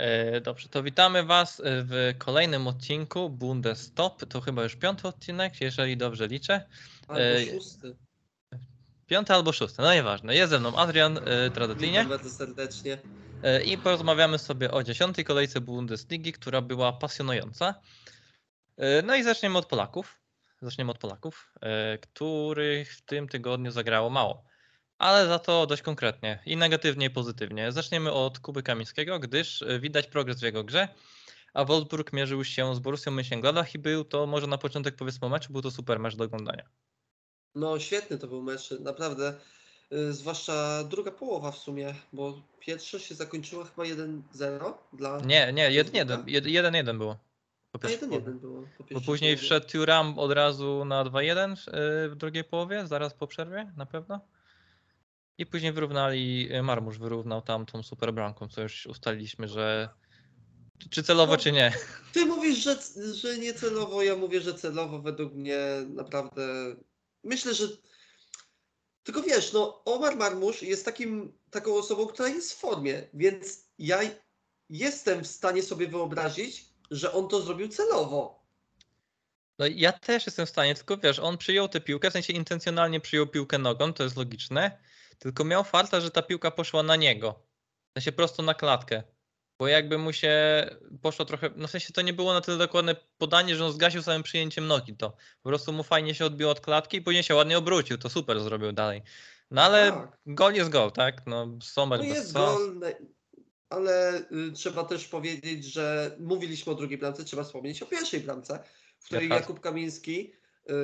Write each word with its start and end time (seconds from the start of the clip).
E, 0.00 0.40
Dobrze, 0.40 0.68
to 0.68 0.82
witamy 0.82 1.24
Was 1.24 1.62
w 1.64 2.14
kolejnym 2.18 2.66
odcinku 2.68 3.30
Bundestop. 3.30 4.24
To 4.28 4.40
chyba 4.40 4.62
już 4.62 4.76
piąty 4.76 5.08
odcinek, 5.08 5.60
jeżeli 5.60 5.96
dobrze 5.96 6.26
liczę. 6.26 6.64
Albo 7.08 7.20
Ej. 7.22 7.50
szósty. 7.50 7.96
Piąty 9.06 9.34
albo 9.34 9.52
szósty, 9.52 9.82
no 9.82 9.94
nieważne. 9.94 10.34
Jest 10.34 10.50
ze 10.50 10.60
mną 10.60 10.76
Adrian 10.76 11.18
e, 11.18 11.50
Tradatlinie 11.50 11.92
Witam 11.98 12.08
bardzo 12.08 12.30
serdecznie. 12.30 12.98
e, 13.42 13.62
i 13.62 13.78
porozmawiamy 13.78 14.38
sobie 14.38 14.70
o 14.70 14.82
dziesiątej 14.82 15.24
kolejce 15.24 15.60
Bundesligi, 15.60 16.32
która 16.32 16.60
była 16.60 16.92
pasjonująca. 16.92 17.74
E, 18.76 19.02
No 19.02 19.14
i 19.16 19.22
zaczniemy 19.22 19.58
od 19.58 19.66
Polaków. 19.66 20.20
Zaczniemy 20.62 20.90
od 20.90 20.98
Polaków, 20.98 21.52
e, 21.60 21.98
których 21.98 22.92
w 22.96 23.02
tym 23.02 23.28
tygodniu 23.28 23.70
zagrało 23.70 24.10
mało. 24.10 24.44
Ale 25.00 25.26
za 25.26 25.38
to 25.38 25.66
dość 25.66 25.82
konkretnie 25.82 26.38
i 26.46 26.56
negatywnie 26.56 27.06
i 27.06 27.10
pozytywnie. 27.10 27.72
Zaczniemy 27.72 28.12
od 28.12 28.38
Kuby 28.38 28.62
Kamińskiego, 28.62 29.18
gdyż 29.18 29.62
e, 29.62 29.80
widać 29.80 30.06
progres 30.06 30.40
w 30.40 30.42
jego 30.42 30.64
grze. 30.64 30.88
A 31.54 31.64
Wolfsburg 31.64 32.12
mierzył 32.12 32.44
się 32.44 32.74
z 32.74 32.78
Borussią 32.78 33.10
Mönchengladbach 33.10 33.74
i 33.74 33.78
był 33.78 34.04
to 34.04 34.26
może 34.26 34.46
na 34.46 34.58
początek 34.58 34.96
powiedzmy 34.96 35.28
meczu, 35.28 35.52
był 35.52 35.62
to 35.62 35.70
super 35.70 35.98
mecz 36.00 36.16
do 36.16 36.24
oglądania. 36.24 36.64
No 37.54 37.78
świetny 37.78 38.18
to 38.18 38.26
był 38.26 38.42
mecz, 38.42 38.70
naprawdę. 38.70 39.34
y, 39.92 40.12
Zwłaszcza 40.12 40.84
druga 40.84 41.10
połowa 41.10 41.50
w 41.52 41.58
sumie, 41.58 41.94
bo 42.12 42.42
pierwsza 42.60 42.98
się 42.98 43.14
zakończyła 43.14 43.64
chyba 43.64 43.82
1-0 43.82 44.72
dla. 44.92 45.20
Nie, 45.20 45.52
nie, 45.52 45.70
Wolfsburga? 45.70 46.16
1-1 46.16 46.48
jeden, 46.48 46.74
jeden 46.74 46.98
było. 46.98 47.16
Po 47.72 47.78
A 47.78 47.78
pierwszej 47.78 48.08
połowie. 48.08 48.26
1-1 48.26 48.38
było. 48.40 48.62
Po 48.78 48.84
Bo 48.94 49.00
później 49.00 49.30
połowie. 49.34 49.36
wszedł 49.46 49.66
Thuram 49.68 50.18
od 50.18 50.32
razu 50.32 50.84
na 50.84 51.04
2-1 51.04 51.52
y, 51.52 52.08
w 52.10 52.14
drugiej 52.16 52.44
połowie, 52.44 52.86
zaraz 52.86 53.14
po 53.14 53.26
przerwie 53.26 53.72
na 53.76 53.86
pewno. 53.86 54.20
I 55.40 55.46
później 55.46 55.72
wyrównali, 55.72 56.48
y, 56.54 56.62
Marmusz 56.62 56.98
wyrównał 56.98 57.42
tam 57.42 57.66
tą 57.66 57.82
super 57.82 58.14
bramką, 58.14 58.48
co 58.48 58.62
już 58.62 58.86
ustaliliśmy, 58.86 59.48
że 59.48 59.88
czy 60.90 61.02
celowo, 61.02 61.32
No. 61.32 61.38
czy 61.38 61.52
nie. 61.52 61.72
Ty 62.12 62.26
mówisz, 62.26 62.58
że, 62.58 62.78
że 63.14 63.38
nie 63.38 63.54
celowo, 63.54 64.02
ja 64.02 64.16
mówię, 64.16 64.40
że 64.40 64.54
celowo 64.54 64.98
według 65.02 65.34
mnie 65.34 65.58
naprawdę. 65.88 66.76
Myślę, 67.24 67.54
że. 67.54 67.68
Tylko 69.02 69.22
wiesz, 69.22 69.52
no, 69.52 69.84
Omar 69.84 70.16
Marmusz 70.16 70.62
jest 70.62 70.84
takim, 70.84 71.32
taką 71.50 71.74
osobą, 71.74 72.06
która 72.06 72.28
jest 72.28 72.52
w 72.52 72.56
formie, 72.56 73.02
więc 73.14 73.68
ja 73.78 74.00
jestem 74.70 75.24
w 75.24 75.26
stanie 75.26 75.62
sobie 75.62 75.88
wyobrazić, 75.88 76.64
że 76.90 77.12
on 77.12 77.28
to 77.28 77.40
zrobił 77.40 77.68
celowo. 77.68 78.46
No 79.58 79.66
ja 79.66 79.92
też 79.92 80.26
jestem 80.26 80.46
w 80.46 80.50
stanie, 80.50 80.74
tylko 80.74 80.96
wiesz, 80.96 81.18
on 81.18 81.38
przyjął 81.38 81.68
tę 81.68 81.80
piłkę, 81.80 82.10
w 82.10 82.12
sensie 82.12 82.32
intencjonalnie 82.32 83.00
przyjął 83.00 83.26
piłkę 83.26 83.58
nogą, 83.58 83.92
to 83.92 84.02
jest 84.04 84.16
logiczne, 84.16 84.78
tylko 85.20 85.44
miał 85.44 85.64
farta, 85.64 86.00
że 86.00 86.10
ta 86.10 86.22
piłka 86.22 86.50
poszła 86.50 86.82
na 86.82 86.96
niego. 86.96 87.42
W 87.90 87.92
sensie 87.98 88.12
prosto 88.12 88.42
na 88.42 88.54
klatkę. 88.54 89.02
Bo 89.58 89.68
jakby 89.68 89.98
mu 89.98 90.12
się 90.12 90.34
poszło 91.02 91.24
trochę, 91.24 91.50
no 91.56 91.68
w 91.68 91.70
sensie 91.70 91.92
to 91.92 92.02
nie 92.02 92.12
było 92.12 92.32
na 92.32 92.40
tyle 92.40 92.58
dokładne 92.58 92.96
podanie, 93.18 93.56
że 93.56 93.64
on 93.66 93.72
zgasił 93.72 94.02
samym 94.02 94.22
przyjęciem 94.22 94.66
nogi 94.66 94.96
to. 94.96 95.16
Po 95.42 95.48
prostu 95.48 95.72
mu 95.72 95.82
fajnie 95.82 96.14
się 96.14 96.24
odbiło 96.24 96.50
od 96.50 96.60
klatki 96.60 96.96
i 96.96 97.02
później 97.02 97.22
się 97.22 97.34
ładnie 97.34 97.58
obrócił, 97.58 97.98
to 97.98 98.08
super 98.08 98.40
zrobił 98.40 98.72
dalej. 98.72 99.02
No 99.50 99.62
ale 99.62 99.92
Tak. 99.92 100.18
gol 100.26 100.54
jest 100.54 100.70
gol, 100.70 100.92
tak? 100.92 101.26
No 101.26 101.58
Sommer 101.62 101.98
No 101.98 102.04
jest 102.04 102.32
gol, 102.32 102.80
ale 103.68 104.18
y, 104.18 104.52
trzeba 104.52 104.84
też 104.84 105.08
powiedzieć, 105.08 105.64
że 105.64 106.16
mówiliśmy 106.20 106.72
o 106.72 106.74
drugiej 106.74 106.98
bramce, 106.98 107.24
trzeba 107.24 107.44
wspomnieć 107.44 107.82
o 107.82 107.86
pierwszej 107.86 108.20
bramce, 108.20 108.64
w 108.98 109.04
której? 109.04 109.28
Jakub 109.28 109.60
Kamiński 109.60 110.32
y, 110.70 110.74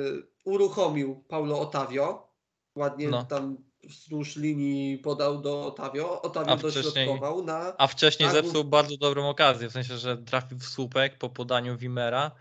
uruchomił 0.45 1.23
Paulo 1.27 1.59
Otavio. 1.59 2.33
Ładnie 2.75 3.09
No. 3.09 3.23
tam 3.25 3.57
wzdłuż 3.87 4.35
linii 4.35 4.97
podał 4.97 5.41
do 5.41 5.65
Otavio. 5.65 6.15
A 6.15 6.21
Otavio 6.21 6.57
wcześniej- 6.57 6.83
dośrodkował 6.83 7.43
na. 7.43 7.77
A 7.77 7.87
wcześniej 7.87 8.29
Tak, 8.29 8.35
zepsuł 8.35 8.63
bardzo 8.63 8.97
dobrą 8.97 9.29
okazję, 9.29 9.69
w 9.69 9.71
sensie, 9.71 9.97
że 9.97 10.17
trafił 10.17 10.57
w 10.57 10.65
słupek 10.65 11.17
po 11.17 11.29
podaniu 11.29 11.77
Wimera. 11.77 12.31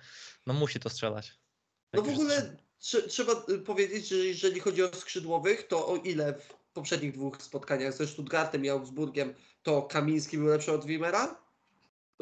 No 0.46 0.52
musi 0.54 0.80
to 0.80 0.88
strzelać. 0.90 1.34
No 1.92 2.02
w 2.02 2.08
ogóle 2.08 2.56
trze- 2.80 3.08
trzeba 3.08 3.32
y, 3.48 3.58
powiedzieć, 3.58 4.08
że 4.08 4.16
jeżeli 4.16 4.60
chodzi 4.60 4.82
o 4.82 4.88
skrzydłowych, 4.94 5.66
to 5.66 5.86
o 5.88 5.96
ile 5.96 6.32
w 6.34 6.72
poprzednich 6.72 7.12
dwóch 7.12 7.42
spotkaniach 7.42 7.92
ze 7.92 8.06
Stuttgartem 8.06 8.64
i 8.64 8.68
Augsburgiem 8.68 9.34
to 9.62 9.82
Kamiński 9.82 10.38
był 10.38 10.46
lepszy 10.46 10.72
od 10.72 10.84
Wimera, 10.84 11.36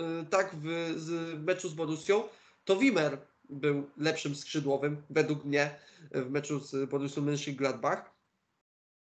y, 0.00 0.02
tak 0.30 0.56
w, 0.56 0.94
w 0.96 1.42
meczu 1.44 1.68
z 1.68 1.74
Borussią, 1.74 2.22
to 2.64 2.76
Wimer 2.76 3.18
był 3.50 3.90
lepszym 3.96 4.34
skrzydłowym, 4.36 5.02
według 5.10 5.44
mnie, 5.44 5.78
w 6.10 6.30
meczu 6.30 6.60
z 6.60 6.90
Borussią 6.90 7.22
Mönchengladbach. 7.22 8.02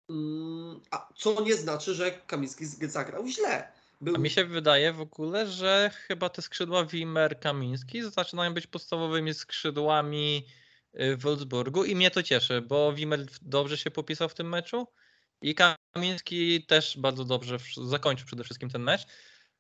Mm, 0.10 0.82
A 0.92 1.10
co 1.16 1.42
nie 1.42 1.56
znaczy, 1.56 1.94
że 1.94 2.12
Kamiński 2.12 2.66
zagrał 2.66 3.28
źle. 3.28 3.72
Był, 4.02 4.16
A 4.16 4.20
mi 4.20 4.30
się 4.30 4.46
wydaje 4.46 4.94
w 4.94 5.02
ogóle, 5.02 5.48
że 5.48 5.92
chyba 6.08 6.30
te 6.30 6.42
skrzydła 6.42 6.86
Wimmer 6.86 7.40
Kamiński 7.40 8.12
zaczynają 8.12 8.54
być 8.54 8.68
podstawowymi 8.68 9.34
skrzydłami 9.34 10.46
y, 11.02 11.18
w 11.18 11.22
Wolfsburgu 11.22 11.84
i 11.86 11.96
mnie 11.96 12.12
to 12.12 12.24
cieszy, 12.24 12.62
bo 12.62 12.94
Wimmer 12.94 13.26
dobrze 13.42 13.78
się 13.78 13.92
popisał 13.92 14.30
w 14.30 14.34
tym 14.34 14.50
meczu 14.50 14.88
i 15.42 15.56
Kamiński 15.56 16.66
też 16.66 16.98
bardzo 16.98 17.26
dobrze 17.26 17.58
zakończył 17.86 18.28
przede 18.28 18.44
wszystkim 18.44 18.70
ten 18.70 18.82
mecz, 18.82 19.06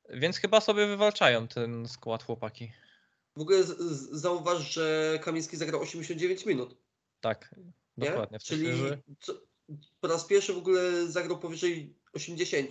więc 0.09 0.37
chyba 0.37 0.61
sobie 0.61 0.87
wywalczają 0.87 1.47
ten 1.47 1.87
skład 1.87 2.23
chłopaki. 2.23 2.71
W 3.35 3.41
ogóle 3.41 3.63
zauważ, 4.11 4.73
że 4.73 5.19
Kamiński 5.23 5.57
zagrał 5.57 5.81
89 5.81 6.45
minut. 6.45 6.75
Tak, 7.21 7.55
Nie? 7.97 8.09
dokładnie. 8.09 8.39
Czyli 8.39 8.77
że 8.77 8.97
co, 9.19 9.33
po 10.00 10.07
raz 10.07 10.25
pierwszy 10.25 10.53
w 10.53 10.57
ogóle 10.57 11.07
zagrał 11.07 11.40
powyżej 11.40 11.96
80. 12.13 12.69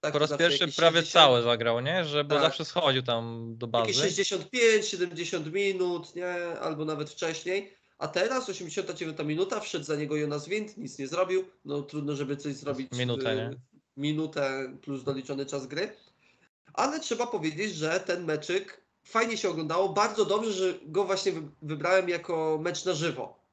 Tak, 0.00 0.12
po 0.12 0.18
raz 0.18 0.28
zawsze 0.30 0.44
pierwszy 0.44 0.60
jakieś 0.62 0.76
prawie 0.76 0.96
60, 0.96 1.12
cały 1.12 1.42
zagrał, 1.42 1.80
nie? 1.80 2.04
Że 2.04 2.24
bo 2.24 2.34
Tak. 2.34 2.42
zawsze 2.44 2.64
schodził 2.64 3.02
tam 3.02 3.54
do 3.56 3.68
Jakieś 3.74 3.96
bazy. 3.96 4.08
65, 4.08 4.86
70 4.88 5.52
minut, 5.52 6.14
nie? 6.14 6.34
Albo 6.60 6.84
nawet 6.84 7.10
wcześniej. 7.10 7.74
A 7.98 8.08
teraz 8.08 8.48
89 8.48 9.18
minuta, 9.24 9.60
wszedł 9.60 9.84
za 9.84 9.96
niego 9.96 10.16
Jonas 10.16 10.48
Wind, 10.48 10.76
nic 10.76 10.98
nie 10.98 11.08
zrobił. 11.08 11.44
No 11.64 11.82
trudno, 11.82 12.16
żeby 12.16 12.36
coś 12.36 12.54
zrobić. 12.54 12.88
Minutę, 12.92 13.34
w- 13.34 13.36
nie? 13.38 13.50
Minutę 13.96 14.72
plus 14.82 15.04
doliczony 15.04 15.46
czas 15.46 15.66
gry. 15.66 15.96
Ale 16.74 17.00
trzeba 17.00 17.26
powiedzieć, 17.26 17.74
że 17.74 18.00
ten 18.00 18.24
meczyk 18.24 18.84
fajnie 19.04 19.36
się 19.36 19.48
oglądało. 19.50 19.88
Bardzo 19.88 20.24
dobrze, 20.24 20.52
że 20.52 20.74
go 20.86 21.04
właśnie 21.04 21.32
wy- 21.32 21.48
wybrałem 21.62 22.08
jako 22.08 22.58
mecz 22.62 22.84
na 22.84 22.94
żywo. 22.94 23.44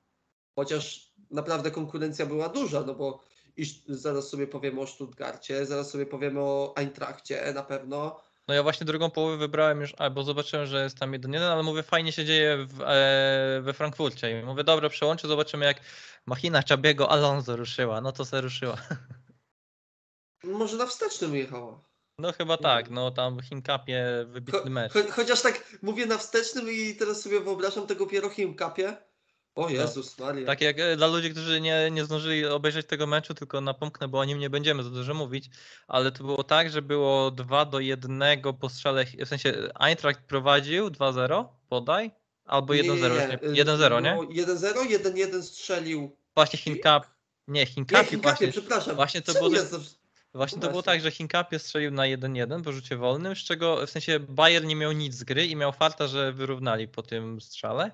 Chociaż 0.56 1.05
naprawdę 1.32 1.72
konkurencja 1.72 2.26
była 2.26 2.50
duża, 2.50 2.82
no 2.82 2.94
bo 2.96 3.24
iż 3.58 3.86
zaraz 3.88 4.30
sobie 4.30 4.48
powiemy 4.48 4.82
o 4.82 4.88
Stuttgarcie, 4.88 5.66
zaraz 5.66 5.90
sobie 5.90 6.06
powiemy 6.06 6.40
o 6.40 6.74
Eintrachcie 6.76 7.54
na 7.54 7.64
pewno. 7.64 8.22
No 8.48 8.54
ja 8.54 8.64
właśnie 8.64 8.86
drugą 8.86 9.12
połowę 9.12 9.38
wybrałem 9.38 9.82
już, 9.82 9.94
a, 9.98 10.10
bo 10.10 10.24
zobaczyłem, 10.24 10.66
że 10.66 10.84
jest 10.84 11.00
tam 11.00 11.12
1-1, 11.12 11.38
ale 11.38 11.64
mówię, 11.64 11.84
fajnie 11.84 12.12
się 12.12 12.26
dzieje 12.26 12.58
w, 12.66 12.82
e, 12.82 13.62
we 13.62 13.74
Frankfurcie. 13.74 14.40
I 14.40 14.44
mówię, 14.44 14.64
dobra, 14.64 14.90
przełączę, 14.90 15.28
zobaczymy 15.28 15.66
jak 15.66 15.82
machina 16.26 16.64
Czabiego 16.64 17.12
Alonso 17.12 17.56
ruszyła. 17.56 18.02
No 18.02 18.12
to 18.12 18.26
se 18.26 18.42
ruszyła. 18.42 18.78
Może 20.44 20.78
na 20.78 20.86
wstecznym 20.86 21.36
jechała. 21.36 21.80
No 22.20 22.32
chyba 22.32 22.58
tak, 22.58 22.90
no 22.90 23.12
tam 23.12 23.38
w 23.38 23.42
Hinkapie 23.42 24.06
wybitny 24.28 24.62
Cho, 24.62 24.70
mecz. 24.70 24.94
cho, 24.94 25.00
chociaż 25.12 25.42
tak 25.42 25.78
mówię 25.82 26.06
na 26.06 26.18
wstecznym 26.18 26.72
i 26.72 26.96
teraz 26.96 27.22
sobie 27.22 27.40
wyobrażam 27.40 27.88
tego 27.88 28.08
Pierochim 28.08 28.56
kapie. 28.56 28.98
O 29.56 29.70
Jezus 29.70 30.20
Maria. 30.20 30.46
Tak 30.48 30.62
jak 30.62 30.80
e, 30.80 30.96
dla 30.96 31.08
ludzi, 31.08 31.32
którzy 31.32 31.62
nie, 31.62 31.92
nie 31.92 32.06
zdążyli 32.06 32.46
obejrzeć 32.46 32.88
tego 32.88 33.08
meczu, 33.08 33.34
tylko 33.34 33.62
napomknę, 33.62 34.08
bo 34.08 34.20
o 34.20 34.26
nim 34.26 34.40
nie 34.40 34.50
będziemy 34.50 34.84
za 34.84 34.90
dużo 34.90 35.14
mówić, 35.14 35.50
ale 35.88 36.12
to 36.12 36.24
było 36.24 36.44
tak, 36.44 36.70
że 36.70 36.82
było 36.82 37.32
2 37.32 37.66
do 37.66 37.80
1 37.80 38.22
po 38.60 38.70
strzale, 38.70 39.06
w 39.06 39.28
sensie 39.28 39.54
Eintracht 39.80 40.20
prowadził 40.22 40.88
2-0, 40.88 41.46
podaj, 41.70 42.12
albo 42.46 42.74
1-0, 42.74 42.78
już 42.86 42.98
nie- 43.56 43.64
1-0, 43.64 44.02
nie? 44.04 44.44
1-0, 44.44 44.86
1-1 44.90 45.42
strzelił. 45.44 46.16
Właśnie 46.36 46.60
Hinkap, 46.60 47.08
nie, 47.48 47.66
Hinkapie, 47.66 48.18
właśnie, 48.18 48.48
przepraszam. 48.48 48.96
właśnie 48.96 49.22
to 49.22 49.34
było- 49.34 49.50
zawsze- 49.50 49.96
Właśnie 50.34 50.62
to 50.62 50.70
było 50.70 50.84
tak, 50.84 51.02
że 51.02 51.12
Hinkapie 51.12 51.60
strzelił 51.60 51.92
na 51.92 52.04
1-1 52.06 52.64
po 52.64 52.72
rzucie 52.72 52.98
wolnym, 52.98 53.36
z 53.36 53.40
czego 53.40 53.88
w 53.88 53.90
sensie 53.90 54.20
Bayern 54.20 54.68
nie 54.68 54.76
miał 54.76 54.92
nic 54.92 55.16
z 55.16 55.24
gry 55.24 55.46
i 55.46 55.56
miał 55.56 55.74
farta, 55.74 56.08
że 56.08 56.34
wyrównali 56.34 56.88
po 56.88 57.02
tym 57.04 57.42
strzale. 57.42 57.92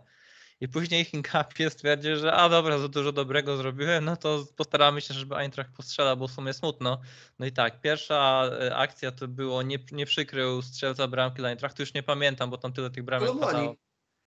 I 0.62 0.68
później 0.68 1.06
Hinkapie 1.06 1.70
stwierdził, 1.70 2.16
że 2.16 2.34
a 2.34 2.50
dobra, 2.50 2.78
za 2.78 2.88
dużo 2.88 3.12
dobrego 3.12 3.58
zrobiłem, 3.58 4.06
no 4.06 4.18
to 4.18 4.46
postaramy 4.56 5.02
się, 5.02 5.14
żeby 5.14 5.36
Eintracht 5.36 5.74
postrzela, 5.74 6.16
bo 6.16 6.28
w 6.28 6.32
sumie 6.32 6.54
smutno. 6.54 7.02
No 7.40 7.46
i 7.46 7.52
tak, 7.52 7.82
pierwsza 7.82 8.50
e, 8.62 8.76
akcja 8.76 9.12
to 9.12 9.28
było, 9.28 9.62
nie, 9.62 9.80
nie 9.92 10.06
przykrył 10.06 10.62
strzelca 10.62 11.08
bramki 11.08 11.38
dla 11.38 11.50
Eintrachtu, 11.50 11.82
już 11.82 11.94
nie 11.94 12.04
pamiętam, 12.04 12.50
bo 12.50 12.58
tam 12.58 12.74
tyle 12.74 12.90
tych 12.90 13.04
bramek 13.04 13.28
Kolomani. 13.30 13.52
padało. 13.52 13.76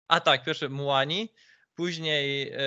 A 0.09 0.21
tak, 0.21 0.44
pierwszy 0.44 0.69
Muani, 0.69 1.29
później 1.75 2.53
e, 2.53 2.59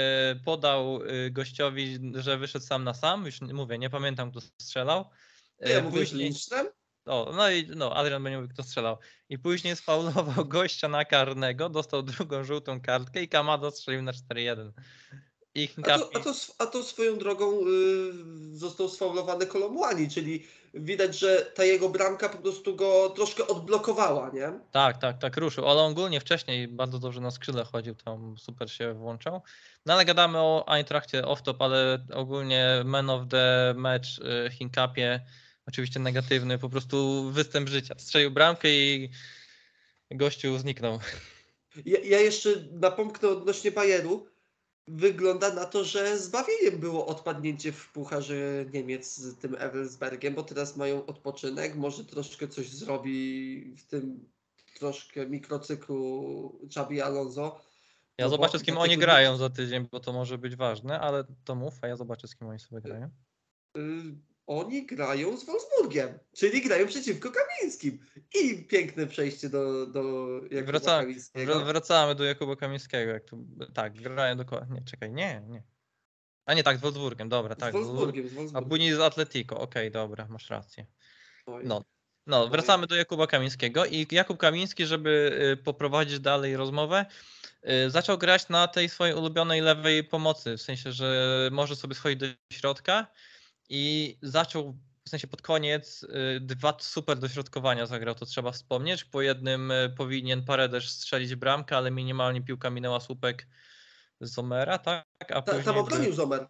podał 0.46 1.00
e, 1.04 1.32
gościowi, 1.32 2.00
że 2.16 2.38
wyszedł 2.38 2.66
sam 2.66 2.84
na 2.84 2.94
sam, 2.94 3.26
już 3.26 3.42
mówię, 3.42 3.78
nie 3.78 3.90
pamiętam 3.90 4.32
kto 4.32 4.42
strzelał. 4.42 5.10
Nie, 5.62 5.72
ja 5.72 5.78
E, 5.78 5.82
mówię 5.82 6.06
z 6.06 6.10
później, 6.10 6.32
Lindström. 6.32 6.66
O, 7.08 7.32
no 7.36 7.52
i 7.52 7.68
no, 7.76 7.96
Adrian 7.96 8.24
będzie 8.24 8.38
mówił, 8.38 8.54
kto 8.54 8.64
strzelał. 8.64 8.98
I 9.30 9.40
później 9.40 9.76
sfaulował 9.76 10.46
gościa 10.58 10.88
na 10.88 11.06
karnego, 11.06 11.70
dostał 11.70 12.04
drugą 12.04 12.44
żółtą 12.44 12.82
kartkę 12.82 13.22
i 13.22 13.28
Kamada 13.28 13.72
strzelił 13.72 14.02
na 14.02 14.12
4-1. 14.12 14.72
I 15.56 15.70
A 15.84 15.98
to, 15.98 16.10
a, 16.16 16.20
to, 16.20 16.34
a 16.58 16.66
to 16.66 16.84
swoją 16.84 17.18
drogą 17.18 17.68
y, 17.68 18.58
został 18.58 18.90
sfaulowany 18.90 19.46
Kolomłani, 19.46 20.10
czyli 20.10 20.48
widać, 20.74 21.20
że 21.20 21.52
ta 21.56 21.64
jego 21.64 21.90
bramka 21.90 22.30
po 22.30 22.38
prostu 22.38 22.76
go 22.76 23.10
troszkę 23.10 23.48
odblokowała, 23.48 24.30
nie? 24.34 24.60
Tak, 24.72 24.98
tak, 24.98 25.18
tak, 25.18 25.38
ruszył. 25.38 25.68
Ale 25.68 25.82
ogólnie 25.82 26.20
wcześniej 26.20 26.68
bardzo 26.68 27.00
dobrze 27.00 27.22
na 27.22 27.32
skrzydle 27.32 27.66
chodził, 27.66 27.96
tam 27.96 28.36
super 28.38 28.72
się 28.72 28.94
włączał. 28.94 29.42
No 29.86 29.94
ale 29.94 30.06
gadamy 30.06 30.38
o 30.38 30.66
Eintrachcie 30.68 31.22
off-top, 31.22 31.56
ale 31.60 32.06
ogólnie 32.14 32.82
man 32.86 33.10
of 33.10 33.22
the 33.30 33.74
match 33.78 34.08
y, 34.48 34.52
Hinkapie, 34.52 35.20
oczywiście 35.68 36.00
negatywny, 36.00 36.58
po 36.58 36.70
prostu 36.70 37.24
występ 37.32 37.70
życia. 37.70 37.96
Strzelił 37.98 38.32
bramkę 38.32 38.70
i 38.70 39.10
gościu 40.12 40.58
zniknął. 40.58 41.00
Ja, 41.86 42.00
ja 42.00 42.20
jeszcze 42.20 42.50
napomknę 42.72 43.30
odnośnie 43.30 43.72
Bayeru. 43.72 44.28
Wygląda 44.88 45.54
na 45.54 45.66
to, 45.66 45.84
że 45.84 46.20
zbawieniem 46.20 46.80
było 46.80 47.08
odpadnięcie 47.08 47.72
w 47.72 47.92
Pucharze 47.92 48.66
Niemiec 48.74 49.18
z 49.18 49.38
tym 49.38 49.56
Ewelsbergiem, 49.60 50.34
bo 50.34 50.44
teraz 50.44 50.78
mają 50.78 51.06
odpoczynek, 51.06 51.76
może 51.76 52.06
troszkę 52.06 52.48
coś 52.48 52.70
zrobi 52.70 53.76
w 53.78 53.88
tym 53.88 54.30
troszkę 54.80 55.28
mikrocyklu 55.28 56.60
Xabi 56.64 57.02
Alonso. 57.02 57.62
Ja 58.18 58.26
No 58.26 58.30
zobaczę 58.30 58.60
z 58.60 58.64
kim 58.64 58.78
oni 58.78 58.98
grają 58.98 59.38
za 59.38 59.50
tydzień, 59.50 59.88
bo 59.92 60.00
to 60.00 60.14
może 60.14 60.38
być 60.38 60.56
ważne, 60.56 61.00
ale 61.00 61.24
to 61.44 61.56
mów, 61.56 61.74
a 61.82 61.88
ja 61.88 61.96
zobaczę 61.96 62.28
z 62.28 62.36
kim 62.36 62.48
oni 62.48 62.60
sobie 62.60 62.82
grają. 62.82 63.10
Oni 64.48 64.86
grają 64.86 65.38
z 65.38 65.46
Wolfsburgiem, 65.46 66.20
czyli 66.36 66.62
grają 66.62 66.88
przeciwko 66.88 67.30
Kamińskim. 67.32 68.00
I 68.36 68.64
piękne 68.64 69.08
przejście 69.08 69.50
do, 69.50 69.86
do 69.88 70.28
Jakuba 70.52 70.72
Wraca, 70.72 71.00
Kamińskiego. 71.00 71.54
wr- 71.56 71.66
wracamy 71.66 72.16
do 72.16 72.24
Jakuba 72.24 72.56
Kamińskiego. 72.56 73.12
Jak 73.12 73.24
tu, 73.26 73.46
tak, 73.74 73.94
grają 73.94 74.38
dokładnie. 74.38 74.80
Nie, 74.80 74.86
czekaj, 74.86 75.12
nie, 75.12 75.42
nie. 75.48 75.64
A 76.46 76.54
nie, 76.54 76.64
tak, 76.64 76.78
z 76.78 76.82
Wolfsburgiem, 76.82 77.30
dobra, 77.30 77.56
tak. 77.56 77.74
z 77.74 77.78
z 77.78 77.80
Wolfsburg- 77.80 77.96
Wolfsburgiem, 77.96 78.30
z 78.30 78.32
A 78.32 78.36
Wolfsburgiem. 78.36 78.70
później 78.70 78.94
z 78.94 79.00
Atletico, 79.00 79.60
okej, 79.60 79.92
dobra, 79.92 80.28
masz 80.30 80.50
rację. 80.50 80.86
Oj. 81.46 81.64
No, 81.66 81.84
no, 82.28 82.48
wracamy 82.48 82.88
do 82.88 82.96
Jakuba 82.96 83.28
Kamińskiego 83.28 83.86
i 83.86 84.08
Jakub 84.12 84.38
Kamiński, 84.38 84.86
żeby 84.86 85.40
y, 85.54 85.64
poprowadzić 85.64 86.20
dalej 86.20 86.58
rozmowę, 86.58 87.06
y, 87.86 87.90
zaczął 87.90 88.18
grać 88.18 88.50
na 88.50 88.68
tej 88.68 88.90
swojej 88.90 89.16
ulubionej 89.16 89.62
lewej 89.62 90.04
pomocy, 90.04 90.58
w 90.58 90.62
sensie, 90.62 90.92
że 90.92 91.50
może 91.52 91.76
sobie 91.76 91.96
schodzić 91.96 92.20
do 92.20 92.26
środka 92.54 93.08
i 93.70 94.18
zaczął 94.22 94.78
w 95.06 95.10
sensie 95.10 95.28
pod 95.28 95.42
koniec 95.42 96.04
y, 96.04 96.40
dwa 96.40 96.78
super 96.80 97.20
dośrodkowania 97.20 97.86
zagrał, 97.86 98.16
to 98.16 98.26
trzeba 98.26 98.52
wspomnieć. 98.52 99.06
Po 99.06 99.22
jednym 99.22 99.72
y, 99.72 99.94
powinien 99.98 100.46
Paredes 100.46 100.84
strzelić 100.84 101.36
bramkę, 101.36 101.78
ale 101.78 101.92
minimalnie 101.92 102.42
piłka 102.42 102.70
minęła 102.70 103.00
słupek 103.00 103.48
Zomera, 104.22 104.78
tak? 104.78 105.06
A 105.34 105.42
Ta, 105.42 105.64
tam 105.64 105.78
obronił 105.78 106.14
Zomer. 106.14 106.48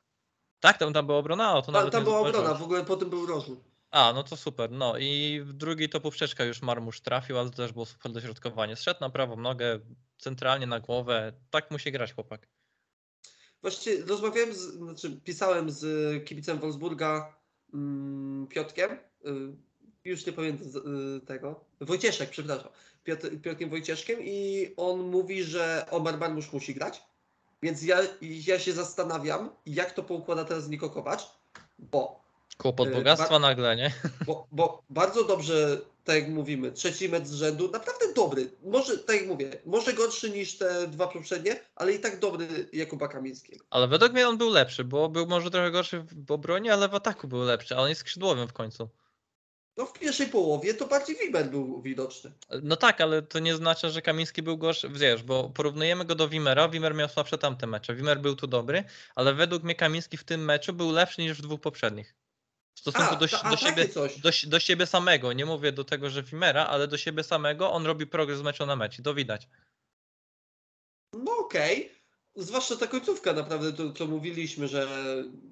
Tak, 0.59 0.77
tam, 0.77 0.93
tam 0.93 1.05
była 1.05 1.17
obrona, 1.17 1.55
o, 1.55 1.61
to 1.61 1.71
Ta, 1.71 1.77
nawet 1.77 1.91
tam 1.91 2.03
była 2.03 2.19
obrona, 2.19 2.53
w 2.53 2.63
ogóle 2.63 2.85
potem 2.85 3.09
był 3.09 3.25
rożu. 3.25 3.63
A, 3.91 4.13
no 4.13 4.23
to 4.23 4.37
super. 4.37 4.71
No 4.71 4.97
i 4.97 5.41
w 5.45 5.53
drugi 5.53 5.89
to 5.89 6.01
poprzeczka 6.01 6.43
już 6.43 6.61
Marmusz 6.61 7.01
trafił, 7.01 7.39
ale 7.39 7.49
to 7.49 7.55
też 7.55 7.73
było 7.73 7.85
super 7.85 8.11
dośrodkowanie. 8.11 8.75
Zszedł 8.75 8.99
na 9.01 9.09
prawą 9.09 9.35
nogę, 9.35 9.79
centralnie 10.17 10.67
na 10.67 10.79
głowę. 10.79 11.33
Tak 11.49 11.71
musi 11.71 11.91
grać 11.91 12.13
chłopak. 12.13 12.47
Właściwie 13.67 14.05
rozmawiałem, 14.05 14.53
z, 14.53 14.57
znaczy 14.57 15.19
pisałem 15.23 15.69
z 15.69 15.85
kibicem 16.25 16.59
Wolfsburga 16.59 17.35
mm, 17.73 18.47
Piotkiem, 18.47 18.91
y, 18.91 18.97
już 20.05 20.25
nie 20.25 20.33
pamiętam 20.33 20.67
y, 20.67 21.25
tego, 21.25 21.59
Wojcieszek, 21.81 22.29
przepraszam, 22.29 22.71
Piotr, 23.03 23.29
Piotrkiem 23.29 23.69
Wojcieszkiem 23.69 24.19
i 24.21 24.67
on 24.77 24.99
mówi, 24.99 25.43
że 25.43 25.85
Omar 25.91 26.17
Marmusz 26.17 26.53
musi 26.53 26.73
grać, 26.73 27.03
więc 27.61 27.83
ja, 27.83 27.97
ja 28.21 28.59
się 28.59 28.73
zastanawiam, 28.73 29.49
jak 29.65 29.91
to 29.91 30.03
poukłada 30.03 30.45
teraz 30.45 30.69
Niko 30.69 30.89
Kovac, 30.89 31.27
bo 31.79 32.26
Kłopot 32.57 32.89
Yy, 32.89 32.95
bogactwa 32.95 33.29
ba- 33.29 33.39
nagle, 33.39 33.75
nie? 33.75 33.93
Bo, 34.25 34.47
bo 34.51 34.83
bardzo 34.89 35.23
dobrze, 35.23 35.81
tak 36.03 36.15
jak 36.15 36.27
mówimy, 36.27 36.71
trzeci 36.71 37.09
mecz 37.09 37.25
z 37.25 37.33
rzędu, 37.33 37.71
naprawdę 37.71 38.13
dobry. 38.15 38.51
Może, 38.63 38.97
tak 38.97 39.15
jak 39.15 39.27
mówię, 39.27 39.51
może 39.65 39.93
gorszy 39.93 40.29
niż 40.29 40.57
te 40.57 40.87
dwa 40.87 41.07
poprzednie, 41.07 41.59
ale 41.75 41.93
i 41.93 41.99
tak 41.99 42.19
dobry 42.19 42.47
Jakuba 42.73 43.07
Kamińskiego. 43.07 43.65
Ale 43.69 43.87
według 43.87 44.13
mnie 44.13 44.27
on 44.27 44.37
był 44.37 44.49
lepszy, 44.49 44.83
bo 44.83 45.09
był 45.09 45.27
może 45.27 45.51
trochę 45.51 45.71
gorszy 45.71 46.05
w 46.27 46.31
obronie, 46.31 46.73
ale 46.73 46.89
w 46.89 46.95
ataku 46.95 47.27
był 47.27 47.41
lepszy, 47.41 47.75
a 47.75 47.79
on 47.79 47.89
jest 47.89 48.01
skrzydłowym 48.01 48.47
w 48.47 48.53
końcu. 48.53 48.89
No 49.77 49.85
w 49.85 49.93
pierwszej 49.93 50.27
połowie 50.27 50.73
to 50.73 50.87
bardziej 50.87 51.15
Wiber 51.15 51.49
był 51.49 51.81
widoczny. 51.81 52.31
No 52.63 52.75
tak, 52.75 53.01
ale 53.01 53.21
to 53.21 53.39
nie 53.39 53.55
znaczy, 53.55 53.89
że 53.89 54.01
Kamiński 54.01 54.41
był 54.41 54.57
gorszy, 54.57 54.89
wiesz, 54.89 55.23
bo 55.23 55.49
porównujemy 55.49 56.05
go 56.05 56.15
do 56.15 56.29
Wimera, 56.29 56.69
Wimer 56.69 56.95
miał 56.95 57.09
słabsze 57.09 57.37
tamte 57.37 57.67
mecze, 57.67 57.95
Wimer 57.95 58.19
był 58.19 58.35
tu 58.35 58.47
dobry, 58.47 58.83
ale 59.15 59.33
według 59.33 59.63
mnie 59.63 59.75
Kamiński 59.75 60.17
w 60.17 60.23
tym 60.23 60.45
meczu 60.45 60.73
był 60.73 60.91
lepszy 60.91 61.21
niż 61.21 61.37
w 61.37 61.41
dwóch 61.41 61.61
poprzednich. 61.61 62.15
W 62.77 62.79
stosunku 62.79 63.15
do, 63.15 63.27
ta- 63.27 63.49
do 63.49 63.57
siebie, 63.57 63.87
do, 64.23 64.31
do 64.47 64.59
siebie 64.59 64.85
samego, 64.85 65.33
nie 65.33 65.45
mówię 65.45 65.71
do 65.71 65.83
tego, 65.83 66.09
że 66.09 66.23
Wimera, 66.23 66.65
ale 66.65 66.87
do 66.87 66.97
siebie 66.97 67.23
samego 67.23 67.71
on 67.71 67.85
robi 67.85 68.07
progres 68.07 68.39
z 68.39 68.41
meczu 68.41 68.65
na 68.65 68.75
mecz 68.75 68.99
i 68.99 69.03
to 69.03 69.13
widać. 69.13 69.47
No 71.13 71.37
okej. 71.37 71.91
Zwłaszcza 72.35 72.75
ta 72.75 72.87
końcówka 72.87 73.33
naprawdę, 73.33 73.73
to 73.73 73.93
co 73.93 74.05
mówiliśmy, 74.07 74.67
że 74.67 74.87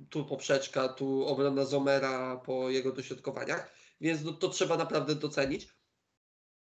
tu 0.09 0.25
poprzeczka, 0.25 0.87
tu 0.87 1.25
obrona 1.25 1.65
Zomera 1.65 2.37
po 2.37 2.69
jego 2.69 2.91
dośrodkowaniach, 2.91 3.71
więc 4.01 4.23
no, 4.23 4.33
to 4.33 4.49
trzeba 4.49 4.77
naprawdę 4.77 5.15
docenić. 5.15 5.67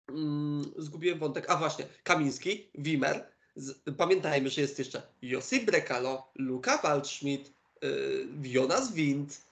Mm, 0.09 0.73
zgubiłem 0.79 1.19
wątek. 1.19 1.51
A 1.51 1.57
właśnie, 1.57 1.87
Kamiński, 2.03 2.71
Wimer. 2.75 3.33
Z, 3.57 3.79
pamiętajmy, 3.97 4.51
że 4.51 4.61
jest 4.61 4.79
jeszcze 4.79 5.03
Josip 5.23 5.65
Brekalo, 5.65 6.33
Luka 6.35 6.79
Waldschmidt, 6.79 7.53
yy, 7.83 8.29
Jonas 8.43 8.93
Wind, 8.93 9.46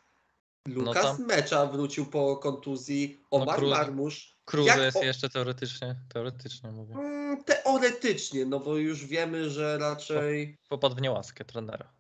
Lukas 0.69 1.03
tam- 1.03 1.27
Mecza 1.27 1.67
wrócił 1.67 2.07
po 2.07 2.37
kontuzji, 2.37 3.21
Omar 3.31 3.59
Cruz- 3.59 3.71
Marmusz. 3.71 4.35
Jest 4.55 4.97
o- 4.97 5.03
jeszcze 5.05 5.29
teoretycznie, 5.29 5.97
teoretycznie 6.09 6.71
mówię. 6.71 6.95
Mm, 6.95 7.45
Teoretycznie, 7.45 8.47
no 8.47 8.61
bo 8.61 8.77
już 8.77 9.07
wiemy, 9.07 9.51
że 9.51 9.79
raczej 9.79 10.59
Popadł 10.69 10.95
w 10.95 11.01
niełaskę 11.01 11.45
trenera. 11.45 11.93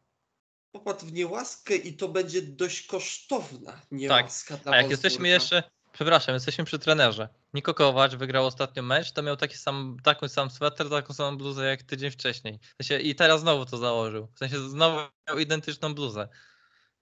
popadł 0.72 1.06
w 1.06 1.12
niełaskę 1.12 1.75
i 1.76 1.96
to 1.96 2.08
będzie 2.08 2.43
dość 2.43 2.87
kosztowna 2.87 3.81
niełaska 3.90 4.56
dla 4.56 4.64
Tak. 4.64 4.75
A 4.75 4.76
jak 4.76 4.90
jesteśmy 4.90 5.28
jeszcze, 5.28 5.62
przepraszam, 5.93 6.34
jesteśmy 6.34 6.64
przy 6.64 6.78
trenerze. 6.78 7.28
Niko 7.55 7.75
Kovac 7.75 8.14
wygrał 8.14 8.46
ostatnio 8.46 8.82
mecz, 8.82 9.12
to 9.12 9.22
miał 9.22 9.37
taki 9.37 9.56
sam, 9.56 9.96
taką 10.05 10.28
sam 10.28 10.50
sweter, 10.50 10.90
taką 10.90 11.14
samą 11.14 11.37
bluzę 11.37 11.64
jak 11.66 11.82
tydzień 11.82 12.11
wcześniej. 12.11 12.58
I 13.02 13.14
teraz 13.14 13.40
znowu 13.40 13.66
to 13.66 13.76
założył. 13.78 14.28
W 14.34 14.38
sensie 14.38 14.69
znowu 14.69 14.99
miał 15.28 15.38
identyczną 15.38 15.94
bluzę. 15.94 16.28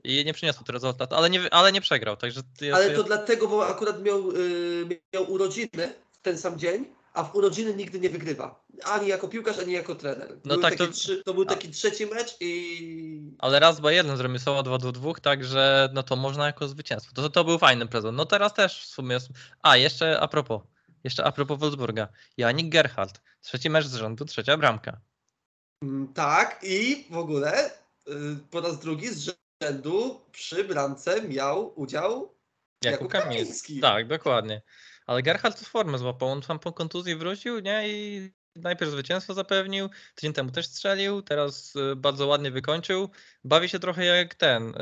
I 0.05 0.25
nie 0.25 0.35
przyniosło 0.35 0.65
to 0.65 0.73
rezultatu, 0.73 1.15
ale 1.15 1.31
nie, 1.31 1.55
ale 1.55 1.73
nie 1.73 1.81
przegrał, 1.81 2.17
także 2.17 2.41
ja 2.61 2.75
Ale 2.77 2.91
to 2.91 3.03
dlatego, 3.05 3.49
bo 3.49 3.67
akurat 3.67 4.03
miał, 4.03 4.31
y, 4.31 5.01
miał 5.15 5.31
urodziny 5.33 5.95
w 6.13 6.19
ten 6.23 6.39
sam 6.39 6.59
dzień, 6.59 6.87
a 7.15 7.25
w 7.25 7.35
urodziny 7.37 7.75
nigdy 7.75 8.01
nie 8.01 8.11
wygrywa. 8.11 8.65
Ani 8.85 9.09
jako 9.09 9.29
piłkarz, 9.29 9.59
ani 9.59 9.73
jako 9.73 9.95
trener. 9.95 10.39
No 10.45 10.57
tak, 10.57 10.75
to- 10.77 10.89
trzy, 10.89 11.23
to 11.25 11.35
był 11.35 11.43
a- 11.43 11.47
taki 11.47 11.69
trzeci 11.71 12.07
mecz 12.07 12.37
i 12.41 13.33
Ale 13.39 13.61
raz 13.61 13.81
Bayern 13.81 14.17
zremisował 14.17 14.63
2 14.63 14.79
do 14.79 14.93
2, 14.93 15.15
także 15.15 15.89
no 15.93 16.03
to 16.03 16.17
można 16.17 16.47
jako 16.47 16.69
zwycięstwo. 16.69 17.13
To, 17.15 17.31
to 17.31 17.45
był 17.45 17.59
fajny 17.59 17.87
prezent. 17.87 18.17
No 18.17 18.25
teraz 18.27 18.55
też 18.55 18.83
w 18.83 18.87
sumie. 18.87 19.15
jest- 19.15 19.29
A, 19.63 19.77
jeszcze 19.77 20.21
a 20.21 20.29
propos. 20.29 20.63
Jeszcze 21.05 21.25
a 21.25 21.33
propos 21.33 21.59
Wolfsburga. 21.61 22.09
Janik 22.37 22.69
Gerhardt. 22.73 23.21
Trzeci 23.41 23.71
mecz 23.71 23.87
z 23.87 23.95
rzędu, 23.95 24.25
trzecia 24.25 24.57
bramka. 24.57 25.01
mm, 25.83 26.13
tak, 26.15 26.61
i 26.63 27.07
w 27.11 27.17
ogóle 27.17 27.71
y, 27.71 27.73
po 28.51 28.61
raz 28.61 28.79
drugi 28.79 29.09
z 29.09 29.42
rzędu 29.63 30.21
przy 30.33 30.65
bramce 30.65 31.23
miał 31.23 31.81
udział 31.81 32.35
Jakub 32.85 33.01
Jakub 33.01 33.13
Kamiński. 33.13 33.39
Kamiński. 33.39 33.81
Tak, 33.81 34.09
dokładnie. 34.09 34.63
Ale 35.07 35.23
Gerhardt 35.23 35.61
w 35.61 35.69
formę 35.69 35.99
złapał. 35.99 36.29
On 36.29 36.43
tam 36.43 36.59
po 36.59 36.73
kontuzji 36.73 37.17
wrócił, 37.17 37.59
nie? 37.59 37.89
I 37.89 38.31
najpierw 38.57 38.91
zwycięstwo 38.91 39.35
zapewnił. 39.35 39.89
Tydzień 40.15 40.33
temu 40.33 40.51
też 40.51 40.67
strzelił. 40.67 41.23
Teraz 41.23 41.77
y, 41.77 41.97
bardzo 41.97 42.27
ładnie 42.27 42.51
wykończył. 42.51 43.09
Bawi 43.45 43.69
się 43.69 43.79
trochę 43.79 44.05
jak 44.05 44.35
ten. 44.35 44.75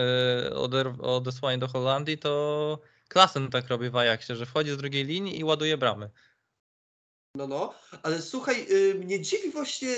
y, 0.48 0.54
odesłanie 1.00 1.58
do 1.58 1.68
Holandii, 1.68 2.18
to 2.18 2.78
Klasen 3.08 3.50
tak 3.50 3.68
robi 3.68 3.90
w 3.90 3.96
Ajaxie, 3.96 4.36
że 4.36 4.46
wchodzi 4.46 4.70
z 4.70 4.76
drugiej 4.76 5.04
linii 5.04 5.38
i 5.38 5.44
ładuje 5.44 5.78
bramy. 5.78 6.10
No, 7.34 7.46
no, 7.46 7.74
ale 8.02 8.22
słuchaj, 8.22 8.66
y, 8.70 8.94
mnie 8.94 9.20
dziwi 9.20 9.50
właśnie 9.50 9.88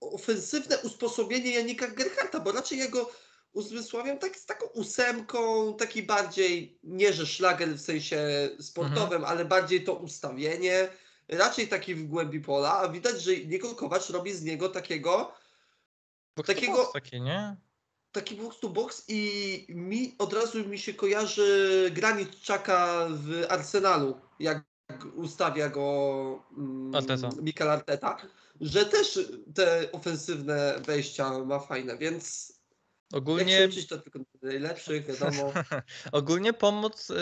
ofensywne 0.00 0.78
usposobienie 0.78 1.54
Janika 1.54 1.88
Gerharta, 1.88 2.40
bo 2.40 2.52
raczej 2.52 2.78
jego 2.78 3.10
uzmysławiam 3.56 4.18
tak 4.18 4.36
z 4.36 4.46
taką 4.46 4.66
ósemką, 4.66 5.74
taki 5.74 6.02
bardziej, 6.02 6.78
nie 6.82 7.12
że 7.12 7.26
szlager 7.26 7.68
w 7.68 7.80
sensie 7.80 8.50
sportowym, 8.60 9.24
ale 9.24 9.44
bardziej 9.44 9.84
to 9.84 9.94
ustawienie, 9.94 10.88
raczej 11.28 11.68
taki 11.68 11.94
w 11.94 12.06
głębi 12.06 12.40
pola, 12.40 12.78
a 12.78 12.88
widać, 12.88 13.22
że 13.22 13.36
Niko 13.36 13.74
Kovac 13.74 14.10
robi 14.10 14.32
z 14.32 14.42
niego 14.42 14.68
takiego, 14.68 15.32
Box 16.36 16.46
Takiego- 16.46 16.76
box 16.76 16.92
Taki, 16.92 17.20
nie? 17.20 17.56
taki 18.12 18.34
box 18.34 18.60
to 18.60 18.68
box 18.68 19.04
i 19.08 19.66
mi 19.68 20.14
od 20.18 20.32
razu 20.32 20.64
mi 20.68 20.78
się 20.78 20.94
kojarzy 20.94 21.90
granit 21.94 22.40
Czaka 22.40 23.06
w 23.10 23.46
Arsenalu, 23.48 24.20
jak 24.38 24.64
ustawia 25.14 25.68
go 25.68 26.42
mm, 26.58 26.94
Arteta. 26.94 27.28
Mikel 27.42 27.70
Arteta, 27.70 28.16
że 28.60 28.86
też 28.86 29.20
te 29.54 29.92
ofensywne 29.92 30.80
wejścia 30.86 31.38
ma 31.38 31.58
fajne, 31.58 31.98
więc 31.98 32.55
Jak 33.12 33.18
Ogólnie, 33.22 33.58
się 33.58 33.68
uczyć, 33.68 33.86
to 33.86 33.98
tylko 33.98 34.18
najlepszych, 34.42 35.06
wiadomo. 35.06 35.52
ogólnie 36.12 36.52
pomoc 36.52 37.10
y, 37.10 37.14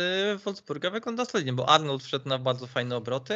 Wolfsburga 0.44 0.90
wygląda 0.90 1.24
solidnie, 1.24 1.52
bo 1.52 1.68
Arnold 1.68 2.02
wszedł 2.02 2.28
na 2.28 2.38
bardzo 2.38 2.66
fajne 2.66 2.96
obroty, 2.96 3.34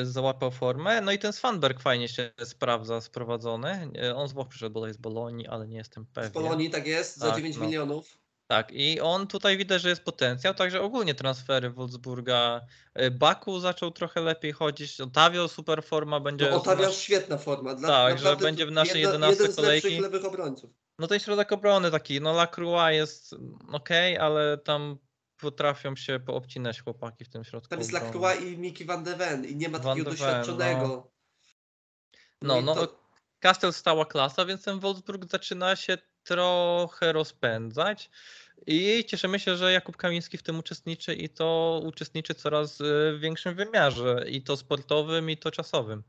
y, 0.00 0.06
załapał 0.06 0.50
formę, 0.50 1.00
no 1.00 1.12
i 1.12 1.18
ten 1.18 1.32
Svanberg 1.32 1.80
fajnie 1.80 2.08
się 2.08 2.30
sprawdza, 2.44 3.00
sprowadzony. 3.00 3.90
Y, 4.04 4.14
On 4.14 4.28
z 4.28 4.32
Włoch 4.32 4.48
przyszedł 4.48 4.72
bodaj 4.72 4.94
z 4.94 4.96
Bolonii, 4.96 5.46
ale 5.48 5.68
nie 5.68 5.76
jestem 5.76 6.06
pewien. 6.06 6.30
Polonii 6.32 6.70
tak 6.70 6.86
jest, 6.86 7.16
za 7.16 7.26
Tak, 7.26 7.36
9 7.36 7.56
no. 7.56 7.64
milionów. 7.66 8.20
Tak, 8.46 8.72
i 8.72 9.00
on 9.00 9.26
tutaj 9.26 9.56
widać, 9.56 9.82
że 9.82 9.88
jest 9.88 10.02
potencjał, 10.04 10.54
także 10.54 10.80
ogólnie 10.80 11.14
transfery 11.14 11.70
Wolfsburga. 11.70 12.60
Baku 13.12 13.60
zaczął 13.60 13.90
trochę 13.90 14.20
lepiej 14.20 14.52
chodzić, 14.52 15.00
Otavio 15.00 15.48
super 15.48 15.82
forma 15.84 16.20
będzie. 16.20 16.50
No, 16.50 16.62
nasz- 16.66 16.92
świetna 16.98 17.38
forma. 17.38 17.74
Dla, 17.74 17.88
Tak, 17.88 18.18
że 18.18 18.36
będzie 18.36 18.66
w 18.66 18.70
naszej 18.70 19.02
jedna- 19.02 19.12
11 19.12 19.42
jeden 19.42 19.54
z 19.54 19.58
lepszych 19.58 19.64
kolejki. 19.82 20.00
lewych 20.00 20.24
obrońców. 20.24 20.70
No 21.00 21.06
ten 21.06 21.20
środek 21.20 21.52
obrony 21.52 21.90
taki, 21.90 22.20
no 22.20 22.32
Lacroix 22.32 22.94
jest 22.94 23.34
ok, 23.72 23.88
ale 24.20 24.58
tam 24.58 24.98
potrafią 25.36 25.96
się 25.96 26.20
poobcinać 26.26 26.80
chłopaki 26.80 27.24
w 27.24 27.28
tym 27.28 27.44
środku. 27.44 27.68
Tam 27.68 27.78
jest. 27.78 27.92
Lacroix 27.92 28.42
i 28.42 28.58
Miki 28.58 28.84
van 28.84 29.04
de 29.04 29.16
Ven 29.16 29.44
i 29.44 29.56
nie 29.56 29.68
ma 29.68 29.78
Van 29.78 29.86
takiego 29.86 30.10
Ven, 30.10 30.18
doświadczonego. 30.18 31.12
No, 32.42 32.60
i 32.60 32.64
no, 32.64 32.74
to- 32.74 33.00
Kastel 33.38 33.72
stała 33.72 34.04
klasa, 34.06 34.44
więc 34.44 34.64
ten 34.64 34.80
Wolfsburg 34.80 35.30
zaczyna 35.30 35.76
się 35.76 35.98
trochę 36.22 37.12
rozpędzać. 37.12 38.10
I 38.66 39.04
cieszymy 39.04 39.38
się, 39.40 39.56
że 39.56 39.72
Jakub 39.72 39.96
Kamiński 39.96 40.38
w 40.38 40.42
tym 40.42 40.58
uczestniczy 40.58 41.14
i 41.14 41.28
to 41.28 41.80
uczestniczy 41.84 42.34
coraz 42.34 42.80
y, 42.80 42.84
w 43.16 43.20
większym 43.20 43.54
wymiarze, 43.54 44.24
i 44.28 44.42
to 44.42 44.56
sportowym, 44.56 45.30
i 45.30 45.36
to 45.36 45.50
czasowym. 45.50 46.02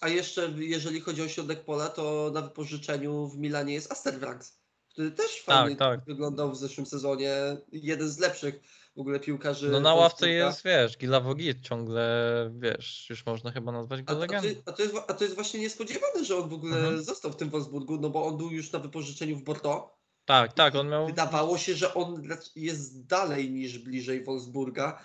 A 0.00 0.08
jeszcze 0.08 0.52
jeżeli 0.56 1.00
chodzi 1.00 1.22
o 1.22 1.28
środek 1.28 1.64
pola, 1.64 1.88
to 1.88 2.30
na 2.34 2.42
wypożyczeniu 2.42 3.28
w 3.28 3.38
Milanie 3.38 3.74
jest 3.74 3.92
Asterwranks, 3.92 4.58
który 4.92 5.10
też 5.10 5.42
fajnie 5.42 5.76
tak. 5.76 6.04
wyglądał 6.04 6.52
w 6.52 6.56
zeszłym 6.56 6.86
sezonie. 6.86 7.32
Jeden 7.72 8.08
z 8.08 8.18
lepszych 8.18 8.60
w 8.96 9.00
ogóle 9.00 9.20
piłkarzy. 9.20 9.68
No 9.68 9.80
na 9.80 9.94
ławce 9.94 10.30
jest, 10.30 10.64
wiesz, 10.64 10.98
Gilawogit 10.98 11.60
ciągle, 11.62 12.50
wiesz, 12.58 13.06
już 13.10 13.26
można 13.26 13.52
chyba 13.52 13.72
nazwać 13.72 14.02
go 14.02 14.18
legendą. 14.18 14.48
a, 14.66 14.72
to 14.72 14.82
jest, 14.82 14.94
a 15.08 15.14
to 15.14 15.24
jest 15.24 15.36
właśnie 15.36 15.60
niespodziewane, 15.60 16.24
że 16.24 16.36
on 16.36 16.48
w 16.48 16.52
ogóle 16.52 16.76
Mhm. 16.76 17.02
został 17.02 17.32
w 17.32 17.36
tym 17.36 17.50
Wolfsburgu, 17.50 18.00
no 18.00 18.10
bo 18.10 18.26
on 18.26 18.36
był 18.36 18.50
już 18.50 18.72
na 18.72 18.78
wypożyczeniu 18.78 19.36
w 19.36 19.42
Bordeaux. 19.42 19.96
Tak, 20.24 20.52
tak, 20.52 20.74
on 20.74 20.88
miał... 20.88 21.06
Wydawało 21.06 21.58
się, 21.58 21.74
że 21.74 21.94
on 21.94 22.22
jest 22.56 23.06
dalej 23.06 23.50
niż 23.50 23.78
bliżej 23.78 24.24
Wolfsburga. 24.24 25.02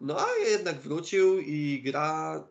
No 0.00 0.20
a 0.20 0.26
jednak 0.50 0.80
wrócił 0.80 1.38
i 1.40 1.82
gra. 1.82 2.48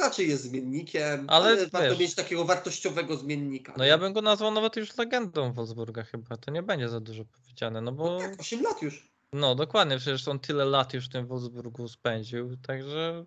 Raczej 0.00 0.28
jest 0.28 0.42
zmiennikiem, 0.42 1.24
Ale 1.28 1.44
ale, 1.46 1.66
warto 1.66 1.88
wiesz- 1.90 1.98
mieć 1.98 2.14
takiego 2.14 2.44
wartościowego 2.44 3.16
zmiennika. 3.16 3.74
No 3.76 3.84
nie? 3.84 3.90
ja 3.90 3.98
bym 3.98 4.12
go 4.12 4.22
nazwał 4.22 4.50
nawet 4.50 4.76
już 4.76 4.96
legendą 4.96 5.52
Wolfsburga 5.52 6.02
chyba, 6.02 6.36
to 6.36 6.50
nie 6.50 6.62
będzie 6.62 6.88
za 6.88 7.00
dużo 7.00 7.24
powiedziane, 7.24 7.80
no 7.80 7.92
bo... 7.92 8.12
No 8.12 8.18
tak, 8.18 8.40
8 8.40 8.62
lat 8.62 8.82
już. 8.82 9.12
No 9.32 9.54
dokładnie, 9.54 9.96
przecież 9.98 10.28
on 10.28 10.38
tyle 10.38 10.64
lat 10.64 10.94
już 10.94 11.06
w 11.06 11.12
tym 11.12 11.26
Wolfsburgu 11.26 11.88
spędził, 11.88 12.56
także 12.56 13.24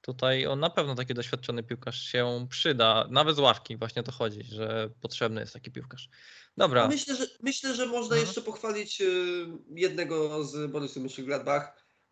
tutaj 0.00 0.46
on 0.46 0.60
na 0.60 0.70
pewno 0.70 0.94
taki 0.94 1.14
doświadczony 1.14 1.62
piłkarz 1.62 2.00
się 2.02 2.46
przyda. 2.50 3.06
Nawet 3.10 3.36
z 3.36 3.38
ławki 3.38 3.76
właśnie 3.76 4.02
to 4.02 4.12
chodzi, 4.12 4.42
że 4.44 4.90
potrzebny 5.00 5.40
jest 5.40 5.52
taki 5.52 5.70
piłkarz. 5.70 6.08
Dobra, 6.56 6.88
Myślę, 6.88 7.16
że, 7.16 7.26
myślę, 7.40 7.74
że 7.74 7.86
można 7.86 8.16
Mhm. 8.16 8.20
jeszcze 8.26 8.40
pochwalić 8.42 9.00
y, 9.00 9.46
jednego 9.70 10.44
z 10.44 10.70
Borussii 10.70 11.02
Mönchengladbach, 11.02 11.62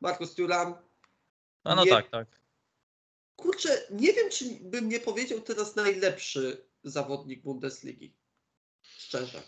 Markus 0.00 0.34
Thuram. 0.34 0.74
a 1.64 1.74
no 1.74 1.84
nie- 1.84 1.90
tak, 1.90 2.10
tak. 2.10 2.41
Kurczę, 3.36 3.86
nie 3.90 4.12
wiem, 4.12 4.30
czy 4.30 4.44
bym 4.60 4.88
nie 4.88 5.00
powiedział 5.00 5.40
teraz 5.40 5.76
najlepszy 5.76 6.66
zawodnik 6.84 7.42
Bundesligi. 7.42 8.16
Szczerze. 8.82 9.42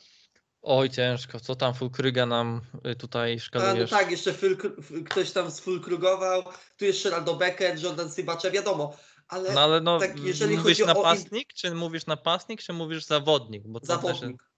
Oj 0.63 0.91
ciężko, 0.91 1.41
co 1.41 1.57
tam 1.57 1.75
Fulkryga 1.75 2.27
nam 2.27 2.61
y, 2.93 2.97
tutaj 2.97 3.31
A, 3.33 3.35
no 3.35 3.41
szkalujesz? 3.41 3.91
tak, 3.91 4.11
jeszcze 4.11 4.33
Fylk- 4.33 4.79
f- 4.79 4.93
ktoś 5.11 5.33
tam 5.33 5.51
sfulkrugował, 5.51 6.43
tu 6.77 6.85
jeszcze 6.85 7.11
Raldo 7.11 7.35
Becker, 7.35 7.83
Jordan 7.83 8.11
Sybacze, 8.11 8.51
wiadomo, 8.51 8.97
ale 9.29 9.53
No 9.55 9.61
ale 9.61 9.81
no, 9.81 9.99
tak, 9.99 10.21
jeżeli 10.21 10.57
mówisz 10.57 10.79
chodzi 10.79 10.83
o 10.83 10.87
napastnik, 10.87 11.53
czy 11.53 11.75
mówisz 11.75 12.07
napastnik, 12.07 12.63
czy 12.63 12.73
mówisz 12.73 13.05
zawodnik? 13.05 13.63
Bo 13.67 13.81
to 13.81 13.87
też 13.87 13.97
zawodnik. 13.97 14.51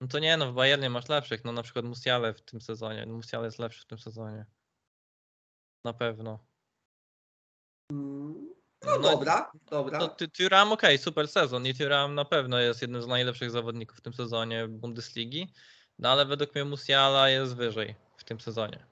No 0.00 0.08
to 0.08 0.18
nie, 0.18 0.36
no 0.36 0.52
w 0.52 0.54
Bayernie 0.54 0.90
masz 0.90 1.08
lepszych, 1.08 1.44
no 1.44 1.52
na 1.52 1.62
przykład 1.62 1.84
Musiale 1.84 2.34
w 2.34 2.42
tym 2.42 2.60
sezonie, 2.60 3.06
Musiale 3.06 3.44
jest 3.44 3.58
lepszy 3.58 3.80
w 3.82 3.86
tym 3.86 3.98
sezonie. 3.98 4.46
Na 5.84 5.92
pewno. 5.92 6.46
Mm, 7.92 8.46
No, 8.86 8.98
dobra, 8.98 9.50
dobra. 9.70 9.98
No, 9.98 10.08
Ty- 10.08 10.28
Thuram 10.28 10.72
okej, 10.72 10.98
super 10.98 11.28
sezon 11.28 11.66
i 11.66 11.74
Thuram 11.74 12.14
na 12.14 12.24
pewno 12.24 12.58
jest 12.58 12.82
jednym 12.82 13.02
z 13.02 13.06
najlepszych 13.06 13.50
zawodników 13.50 13.98
w 13.98 14.00
tym 14.00 14.12
sezonie 14.12 14.68
Bundesligi, 14.68 15.52
no 15.98 16.08
ale 16.08 16.26
według 16.26 16.54
mnie 16.54 16.64
Musiala 16.64 17.30
jest 17.30 17.56
wyżej 17.56 17.94
w 18.16 18.24
tym 18.24 18.40
sezonie. 18.40 18.86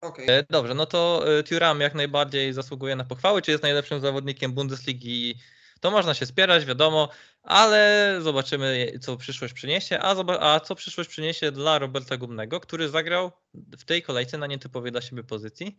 Okej. 0.00 0.28
E, 0.28 0.44
Dobrze, 0.50 0.74
no 0.74 0.86
to 0.86 1.24
e, 1.38 1.42
Thuram 1.42 1.80
jak 1.80 1.94
najbardziej 1.94 2.52
zasługuje 2.52 2.96
na 2.96 3.04
pochwały, 3.04 3.42
czy 3.42 3.50
jest 3.50 3.62
najlepszym 3.62 4.00
zawodnikiem 4.00 4.52
Bundesligi. 4.52 5.34
To 5.80 5.90
można 5.90 6.14
się 6.14 6.26
spierać, 6.26 6.64
wiadomo, 6.64 7.08
ale 7.42 8.16
zobaczymy, 8.20 8.92
co 9.00 9.16
przyszłość 9.16 9.54
przyniesie. 9.54 9.98
A, 9.98 10.14
a 10.40 10.60
co 10.60 10.74
przyszłość 10.74 11.10
przyniesie 11.10 11.52
dla 11.52 11.78
Roberta 11.78 12.16
Gumnego, 12.16 12.60
który 12.60 12.88
zagrał 12.88 13.32
w 13.54 13.84
tej 13.84 14.02
kolejce 14.02 14.38
na 14.38 14.46
nietypowej 14.46 14.92
dla 14.92 15.00
siebie 15.00 15.24
pozycji 15.24 15.76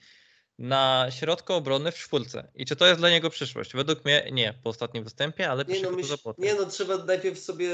na 0.62 1.08
środku 1.10 1.54
obrony 1.54 1.92
w 1.92 1.96
czwórce. 1.96 2.48
I 2.56 2.66
czy 2.66 2.76
to 2.76 2.86
jest 2.86 3.00
dla 3.00 3.10
niego 3.10 3.30
przyszłość? 3.30 3.74
Według 3.74 4.06
mnie 4.06 4.30
nie, 4.32 4.54
po 4.64 4.70
ostatnim 4.70 5.04
występie, 5.04 5.50
ale 5.50 5.66
Nie 5.66 5.82
no, 5.82 5.92
myśl, 5.92 6.18
nie 6.38 6.56
no, 6.56 6.66
trzeba 6.66 6.98
najpierw 6.98 7.40
sobie 7.40 7.70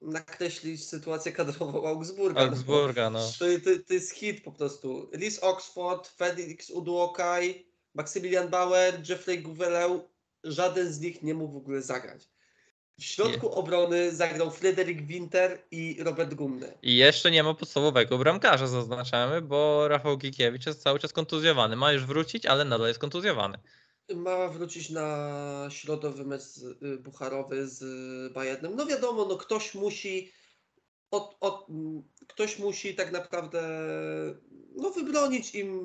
nakreślić 0.00 0.84
sytuację 0.84 1.32
kadrową 1.32 1.86
Augsburga. 1.88 2.40
no 2.40 2.46
Augsburga, 2.46 3.10
no. 3.10 3.20
To, 3.38 3.44
to, 3.64 3.70
to 3.88 3.94
jest 3.94 4.12
hit 4.12 4.44
po 4.44 4.52
prostu. 4.52 5.10
Lis 5.12 5.38
Oxford, 5.38 6.08
Felix 6.08 6.70
Uduokaj, 6.70 7.66
Maksymilian 7.94 8.48
Bauer, 8.48 9.08
Jeffrey 9.08 9.42
Gouveleu, 9.42 10.08
żaden 10.44 10.92
z 10.92 11.00
nich 11.00 11.22
nie 11.22 11.34
mógł 11.34 11.52
w 11.52 11.56
ogóle 11.56 11.82
zagrać. 11.82 12.28
W 13.00 13.04
środku 13.04 13.52
obrony 13.52 14.12
zagrał 14.16 14.50
Frederick 14.50 15.02
Winter 15.02 15.62
i 15.70 15.96
Robert 16.02 16.34
Gumny. 16.34 16.78
I 16.82 16.96
jeszcze 16.96 17.30
nie 17.30 17.42
ma 17.42 17.54
podstawowego 17.54 18.18
bramkarza, 18.18 18.66
zaznaczamy, 18.66 19.42
bo 19.42 19.88
Rafał 19.88 20.16
Gikiewicz 20.18 20.66
jest 20.66 20.82
cały 20.82 20.98
czas 20.98 21.12
kontuzjowany. 21.12 21.76
Ma 21.76 21.92
już 21.92 22.04
wrócić, 22.04 22.46
ale 22.46 22.64
nadal 22.64 22.88
jest 22.88 23.00
kontuzjowany. 23.00 23.58
Ma 24.14 24.48
wrócić 24.48 24.90
na 24.90 25.66
środowy 25.70 26.24
mecz 26.24 26.42
y, 26.82 26.98
bucharowy 26.98 27.68
z 27.68 27.82
y, 27.82 28.34
Bayernem. 28.34 28.76
No 28.76 28.86
wiadomo, 28.86 29.24
no 29.24 29.36
ktoś 29.36 29.74
musi 29.74 30.32
od, 31.10 31.36
od, 31.40 31.66
m, 31.70 32.02
ktoś 32.26 32.58
musi 32.58 32.94
tak 32.94 33.12
naprawdę 33.12 33.62
no 34.76 34.90
wybronić 34.90 35.54
im 35.54 35.80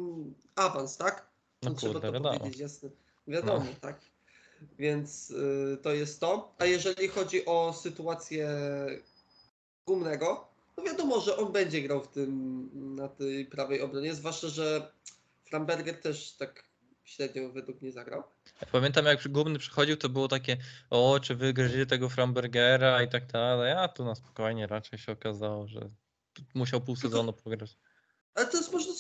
awans, 0.55 0.97
tak? 0.97 1.29
No 1.63 1.73
trzeba 1.73 1.93
kurde, 1.93 2.07
to 2.07 2.13
wiadomo. 2.13 2.39
powiedzieć 2.39 2.59
jasne. 2.59 2.89
Wiadomo, 3.27 3.59
No. 3.65 3.75
tak. 3.81 3.99
Więc 4.79 5.31
y, 5.31 5.77
to 5.81 5.93
jest 5.93 6.19
to. 6.19 6.55
A 6.57 6.65
jeżeli 6.65 7.07
chodzi 7.07 7.45
o 7.45 7.73
sytuację 7.73 8.49
Gumnego, 9.87 10.47
no 10.77 10.83
wiadomo, 10.83 11.21
że 11.21 11.37
on 11.37 11.51
będzie 11.51 11.81
grał 11.81 12.03
w 12.03 12.07
tym 12.07 12.69
na 12.95 13.07
tej 13.07 13.45
prawej 13.45 13.81
obronie, 13.81 14.15
zwłaszcza, 14.15 14.47
że 14.47 14.91
Framberger 15.45 16.01
też 16.01 16.31
tak 16.31 16.63
średnio 17.03 17.49
według 17.49 17.81
mnie 17.81 17.91
zagrał. 17.91 18.23
Pamiętam 18.71 19.05
jak 19.05 19.27
Gumny 19.27 19.59
przychodził, 19.59 19.97
to 19.97 20.09
było 20.09 20.27
takie, 20.27 20.57
o, 20.89 21.19
czy 21.19 21.35
wygryźli 21.35 21.87
tego 21.87 22.09
Frambergera 22.09 23.03
i 23.03 23.09
tak 23.09 23.25
dalej, 23.25 23.71
a 23.71 23.87
tu 23.87 24.05
na 24.05 24.15
spokojnie 24.15 24.67
raczej 24.67 24.99
się 24.99 25.11
okazało, 25.11 25.67
że 25.67 25.89
musiał 26.53 26.81
pół 26.81 26.95
sezonu 26.95 27.33
pograć. 27.33 27.77
Ale 28.35 28.45
teraz 28.45 28.71
można 28.71 28.93
sobie 28.93 28.94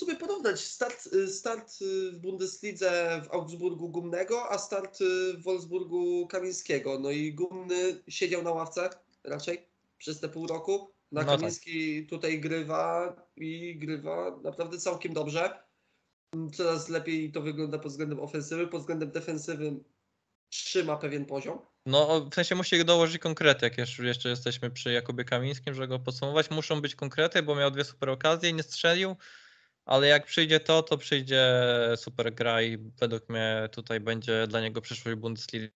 porównać 0.45 0.65
start, 0.65 1.07
y, 1.13 1.27
start 1.27 1.81
y, 1.81 2.11
w 2.11 2.17
Bundeslidze 2.17 3.21
w 3.25 3.33
Augsburgu 3.33 3.89
Gumnego, 3.89 4.51
a 4.51 4.57
start 4.57 5.01
y, 5.01 5.33
w 5.33 5.43
Wolfsburgu 5.43 6.27
Kamińskiego. 6.27 6.99
No 6.99 7.11
i 7.11 7.33
Gumny 7.33 8.03
siedział 8.07 8.43
na 8.43 8.51
ławce 8.51 8.89
raczej 9.23 9.67
przez 9.97 10.19
te 10.19 10.29
pół 10.29 10.47
roku. 10.47 10.91
Na 11.11 11.21
No 11.21 11.27
tak. 11.27 11.39
Kamiński 11.39 12.07
tutaj 12.07 12.39
grywa 12.39 13.15
i 13.35 13.75
grywa 13.79 14.39
naprawdę 14.43 14.77
całkiem 14.77 15.13
dobrze. 15.13 15.59
Coraz 16.53 16.89
lepiej 16.89 17.31
to 17.31 17.41
wygląda 17.41 17.79
pod 17.79 17.91
względem 17.91 18.19
ofensywy, 18.19 18.67
pod 18.67 18.81
względem 18.81 19.11
defensywy 19.11 19.79
trzyma 20.49 20.97
pewien 20.97 21.25
poziom. 21.25 21.59
No, 21.85 22.27
w 22.31 22.35
sensie 22.35 22.55
musi 22.55 22.85
dołożyć 22.85 23.17
konkrety, 23.17 23.65
jak 23.65 23.77
jeszcze, 23.77 24.05
jeszcze 24.05 24.29
jesteśmy 24.29 24.71
przy 24.71 24.91
Jakubie 24.91 25.23
Kamińskim, 25.23 25.73
żeby 25.73 25.87
go 25.87 25.99
podsumować. 25.99 26.51
Muszą 26.51 26.81
być 26.81 26.95
konkrety, 26.95 27.43
bo 27.43 27.55
miał 27.55 27.71
dwie 27.71 27.83
super 27.83 28.09
okazje 28.09 28.49
i 28.49 28.53
nie 28.53 28.63
strzelił, 28.63 29.15
ale 29.85 30.07
jak 30.07 30.25
przyjdzie 30.25 30.59
to, 30.59 30.83
to 30.83 30.97
przyjdzie 30.97 31.53
super 31.95 32.33
gra 32.33 32.61
i 32.61 32.77
według 32.77 33.29
mnie 33.29 33.69
tutaj 33.71 33.99
będzie 33.99 34.47
dla 34.47 34.61
niego 34.61 34.81
przyszłość 34.81 35.17
Bundesligi. 35.17 35.69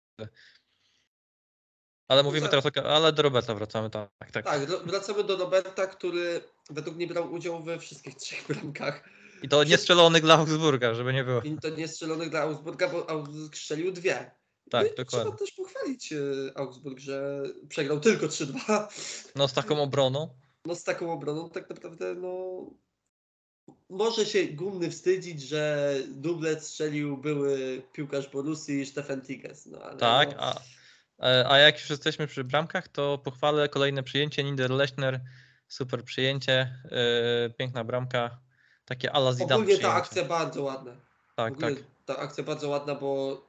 Ale 2.07 2.23
mówimy 2.23 2.49
teraz 2.49 2.65
o... 2.65 2.89
Ale 2.95 3.13
do 3.13 3.21
Roberta 3.21 3.55
wracamy, 3.55 3.89
tak, 3.89 4.31
tak. 4.31 4.45
Tak, 4.45 4.69
ro- 4.69 4.79
wracamy 4.79 5.23
do 5.23 5.37
Roberta, 5.37 5.87
który 5.87 6.41
według 6.69 6.95
mnie 6.95 7.07
brał 7.07 7.33
udział 7.33 7.63
we 7.63 7.79
wszystkich 7.79 8.15
trzech 8.15 8.47
bramkach. 8.47 9.09
I 9.43 9.49
to 9.49 9.63
nie 9.63 9.77
strzelony 9.77 10.21
dla 10.21 10.37
Augsburga, 10.37 10.93
żeby 10.93 11.13
nie 11.13 11.23
było. 11.23 11.41
I 11.41 11.57
to 11.61 11.69
nie 11.69 11.87
strzelonych 11.87 12.29
dla 12.29 12.41
Augsburga, 12.41 12.89
bo 12.89 13.09
Augsburg 13.09 13.57
strzelił 13.57 13.91
dwie. 13.91 14.31
Tak, 14.69 14.87
no 14.89 15.03
dokładnie. 15.03 15.05
Trzeba 15.05 15.37
też 15.37 15.51
pochwalić 15.51 16.13
e, 16.13 16.17
Augsburg, 16.55 16.99
że 16.99 17.43
przegrał 17.69 17.99
tylko 17.99 18.25
3-2. 18.25 18.87
No 19.35 19.47
z 19.47 19.53
taką 19.53 19.81
obroną. 19.81 20.29
No 20.65 20.75
z 20.75 20.83
taką 20.83 21.13
obroną 21.13 21.49
tak 21.49 21.69
naprawdę 21.69 22.15
no 22.15 22.61
może 23.89 24.25
się 24.25 24.43
Gumny 24.47 24.91
wstydzić, 24.91 25.41
że 25.41 25.93
dublet 26.07 26.63
strzelił 26.63 27.17
były 27.17 27.81
piłkarz 27.93 28.29
Borussii 28.29 28.85
Stefan 28.85 29.21
Tigges. 29.21 29.65
No, 29.65 29.79
Tak, 29.99 30.29
no, 30.37 30.43
a, 30.43 30.55
e, 31.27 31.49
a 31.49 31.57
jak 31.57 31.79
już 31.79 31.89
jesteśmy 31.89 32.27
przy 32.27 32.43
bramkach, 32.43 32.87
to 32.87 33.17
pochwalę 33.17 33.69
kolejne 33.69 34.03
przyjęcie 34.03 34.43
Niederlechner. 34.43 35.19
Super 35.67 36.03
przyjęcie, 36.03 36.73
e, 36.91 37.49
piękna 37.49 37.83
bramka. 37.83 38.39
Takie 38.85 39.11
ala 39.11 39.33
Zidane 39.33 39.55
ogólnie 39.55 39.73
ta 39.73 39.77
przyjęcie. 39.77 39.97
akcja 39.97 40.25
bardzo 40.25 40.63
ładna. 40.63 40.91
w 41.31 41.35
Tak, 41.35 41.53
ogóle 41.53 41.75
tak. 41.75 41.83
ta 42.05 42.17
akcja 42.17 42.43
bardzo 42.43 42.69
ładna, 42.69 42.95
bo 42.95 43.41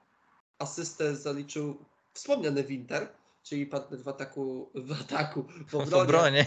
asystę 0.58 1.16
zaliczył 1.16 1.84
wspomniany 2.14 2.64
Winter, 2.64 3.08
czyli 3.42 3.66
partner 3.66 4.00
w 4.00 4.08
ataku, 4.08 4.70
w 4.74 4.92
ataku, 5.00 5.42
w 5.42 5.70
W 5.70 5.74
obronie, 5.74 6.02
obronie. 6.02 6.46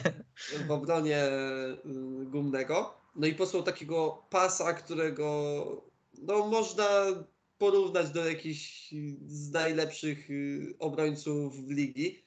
w 0.67 0.71
obronie 0.71 1.25
y, 1.25 2.25
Gumnego. 2.25 3.00
No 3.15 3.27
i 3.27 3.33
posłał 3.35 3.63
takiego 3.63 4.25
pasa, 4.29 4.73
którego 4.73 5.85
no, 6.21 6.47
można 6.47 7.05
porównać 7.57 8.09
do 8.09 8.25
jakichś 8.25 8.93
z 9.25 9.51
najlepszych 9.51 10.29
y, 10.29 10.75
obrońców 10.79 11.67
w 11.67 11.71
ligi. 11.71 12.25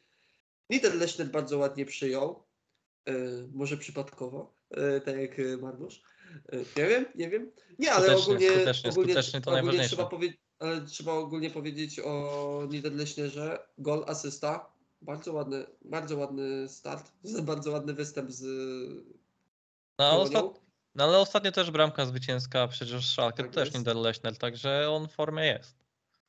Niederlechner 0.71 1.31
bardzo 1.31 1.59
ładnie 1.59 1.87
przyjął. 1.87 2.45
Y, 3.09 3.49
może 3.53 3.77
przypadkowo, 3.77 4.55
y, 4.97 5.01
tak 5.01 5.17
jak 5.17 5.39
y, 5.39 5.59
Marnusz. 5.59 6.03
Nie 6.77 6.87
wiem, 6.87 7.05
nie 7.15 7.31
wiem. 7.31 7.51
Nie, 7.79 7.93
ale 7.93 8.07
Skutecznie, 8.07 8.33
ogólnie, 8.33 8.51
skutecznie, 8.51 8.91
ogólnie, 8.91 9.13
skutecznie 9.13 9.41
to 9.41 9.51
ogólnie 9.51 9.89
trzeba 9.89 10.07
powiedzieć, 10.07 10.39
ale 10.59 10.85
trzeba 10.85 11.13
ogólnie 11.13 11.51
powiedzieć 11.51 12.01
o 12.01 12.67
Niederlechnerze. 12.71 13.59
Gol, 13.79 14.05
asysta. 14.07 14.73
Bardzo 15.03 15.33
ładny, 15.33 15.67
bardzo 15.85 16.17
ładny 16.17 16.69
start. 16.69 17.13
Bardzo 17.43 17.71
ładny 17.71 17.95
występ 17.95 18.33
z 18.33 18.45
No, 19.99 20.23
ostat... 20.23 20.64
no 20.95 21.05
ale 21.05 21.19
ostatnio 21.19 21.53
też 21.53 21.71
bramka 21.71 22.07
zwycięska, 22.07 22.69
przecież 22.69 23.11
Schalke 23.11 23.43
Tak 23.43 23.47
to 23.47 23.55
też 23.55 23.65
jest. 23.69 23.79
Niederlechner, 23.79 24.39
także 24.39 24.91
on 24.91 25.09
w 25.09 25.13
formie 25.13 25.47
jest. 25.47 25.75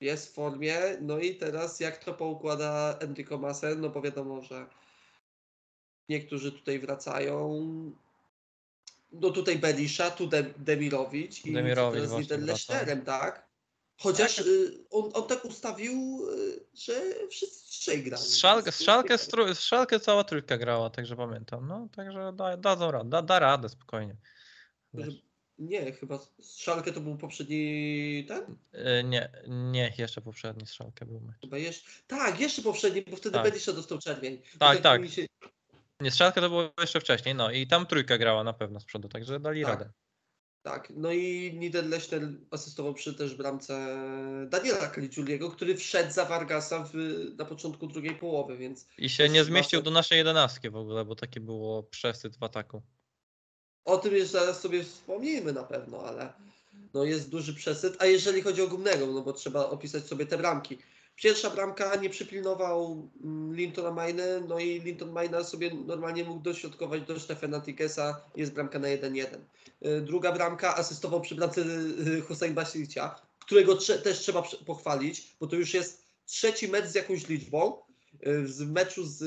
jest 0.02 0.30
w 0.30 0.34
formie. 0.34 0.80
No 1.02 1.20
i 1.20 1.36
teraz 1.36 1.80
jak 1.80 2.04
to 2.04 2.14
poukłada 2.14 2.98
Enrico 3.00 3.38
Masen, 3.38 3.82
no 3.82 3.90
bo 3.90 4.02
wiadomo, 4.02 4.42
że 4.42 4.66
niektórzy 6.10 6.52
tutaj 6.52 6.80
wracają. 6.80 7.66
No 9.12 9.30
tutaj 9.30 9.60
Belisza, 9.60 10.12
tu 10.12 10.28
De 10.28 10.44
Demirowicz 10.44 11.46
i 11.46 11.54
Demirowicz 11.54 12.02
teraz 12.02 12.20
Niederlechnerem, 12.20 13.02
tak? 13.02 13.46
Chociaż 13.98 14.36
Tak. 14.36 14.46
y, 14.48 14.72
on, 14.92 15.12
on 15.14 15.28
tak 15.28 15.46
ustawił, 15.46 16.28
y, 16.30 16.60
że 16.74 16.94
wszyscy 17.30 17.70
trzej 17.70 18.04
grali. 18.04 18.24
Stru... 19.18 19.54
z 19.54 19.60
Schalke 19.60 20.00
cała 20.00 20.24
trójka 20.24 20.58
grała, 20.58 20.90
także 20.90 21.16
pamiętam. 21.16 21.68
No, 21.68 21.88
także 21.96 22.34
da, 22.36 22.58
dadzą 22.58 22.92
radę, 22.92 23.10
da, 23.10 23.22
da 23.22 23.40
radę 23.40 23.70
spokojnie. 23.70 24.16
Wiesz. 24.96 25.26
Nie, 25.60 25.92
chyba 25.92 26.20
Szalkę 26.58 26.92
to 26.92 27.02
był 27.02 27.18
poprzedni 27.18 28.26
ten? 28.28 28.44
Y, 28.74 29.04
Nie, 29.04 29.30
nie, 29.48 29.94
jeszcze 29.98 30.22
poprzedni 30.22 30.68
z 30.68 30.70
Schalke 30.70 31.06
był 31.06 31.20
mecz. 31.20 31.42
Chyba 31.42 31.58
jeszcze. 31.58 31.90
Tak, 32.08 32.40
jeszcze 32.40 32.62
poprzedni, 32.62 33.02
bo 33.02 33.16
wtedy 33.18 33.34
Tak. 33.34 33.44
Belisza 33.44 33.74
dostał 33.74 34.00
czerwień. 34.00 34.42
Tak, 34.60 34.82
tak. 34.82 35.10
Się... 35.10 35.26
Nie, 36.02 36.12
z 36.12 36.14
Schalke 36.14 36.42
to 36.42 36.50
było 36.50 36.72
jeszcze 36.82 37.00
wcześniej, 37.00 37.36
no 37.36 37.52
i 37.52 37.68
tam 37.68 37.86
trójka 37.86 38.18
grała 38.18 38.44
na 38.44 38.54
pewno 38.54 38.80
z 38.80 38.86
przodu, 38.86 39.10
także 39.10 39.40
dali 39.40 39.64
Tak. 39.64 39.72
radę. 39.72 39.92
Tak, 40.66 40.94
no 40.96 41.12
i 41.12 41.54
Niederlechner 41.60 42.22
asystował 42.52 42.94
przy 42.94 43.14
też 43.14 43.36
bramce 43.36 43.98
Daniela 44.50 44.88
Kaliciuliego, 44.88 45.52
który 45.52 45.76
wszedł 45.76 46.12
za 46.12 46.26
Vargasa 46.26 46.84
w, 46.84 46.94
na 47.38 47.46
początku 47.46 47.88
drugiej 47.88 48.16
połowy, 48.16 48.58
więc 48.58 48.88
I 48.98 49.10
się 49.10 49.30
nie 49.30 49.44
zmieścił 49.44 49.82
do 49.82 49.92
naszej 49.92 50.18
jedenastki 50.18 50.70
w 50.70 50.76
ogóle, 50.76 51.06
bo 51.06 51.16
taki 51.16 51.40
było 51.40 51.84
przesyt 51.84 52.38
w 52.38 52.44
ataku. 52.44 52.82
O 53.86 53.98
tym 53.98 54.16
jeszcze 54.16 54.40
zaraz 54.40 54.62
sobie 54.62 54.84
wspomnimy 54.84 55.54
na 55.54 55.64
pewno, 55.64 56.04
ale 56.04 56.34
no 56.94 57.04
jest 57.04 57.30
duży 57.30 57.54
przesyt. 57.54 57.96
A 58.00 58.06
jeżeli 58.06 58.42
chodzi 58.42 58.62
o 58.62 58.68
Gumnego, 58.68 59.08
no 59.08 59.22
bo 59.22 59.34
trzeba 59.34 59.70
opisać 59.70 60.04
sobie 60.04 60.26
te 60.26 60.38
bramki. 60.38 60.78
Pierwsza 61.16 61.50
bramka 61.50 61.96
nie 61.96 62.10
przypilnował 62.10 63.10
mm, 63.24 63.56
Lintona 63.56 63.92
Maine, 63.92 64.48
no 64.48 64.60
i 64.60 64.80
Linton 64.80 65.12
Maina 65.12 65.44
sobie 65.44 65.72
normalnie 65.74 66.24
mógł 66.24 66.42
dośrodkować 66.42 67.02
do 67.02 67.20
Stefana 67.20 67.62
Tikesa, 67.62 68.22
jest 68.36 68.54
bramka 68.54 68.80
na 68.80 68.88
1-1. 68.88 69.38
Y, 69.86 70.02
Druga 70.02 70.32
bramka 70.32 70.76
asystował 70.76 71.22
przy 71.22 71.36
bramce 71.36 71.62
y, 71.62 72.22
Hussein 72.22 72.54
Basilicia, 72.54 73.16
którego 73.40 73.76
też 73.76 74.20
trzeba 74.20 74.44
pochwalić, 74.66 75.36
bo 75.40 75.48
to 75.48 75.56
już 75.56 75.74
jest 75.74 76.06
trzeci 76.26 76.68
mecz 76.68 76.86
z 76.86 76.96
jakąś 76.96 77.28
liczbą. 77.28 77.78
Y, 78.28 78.44
W 78.44 78.72
meczu 78.72 79.06
z 79.06 79.24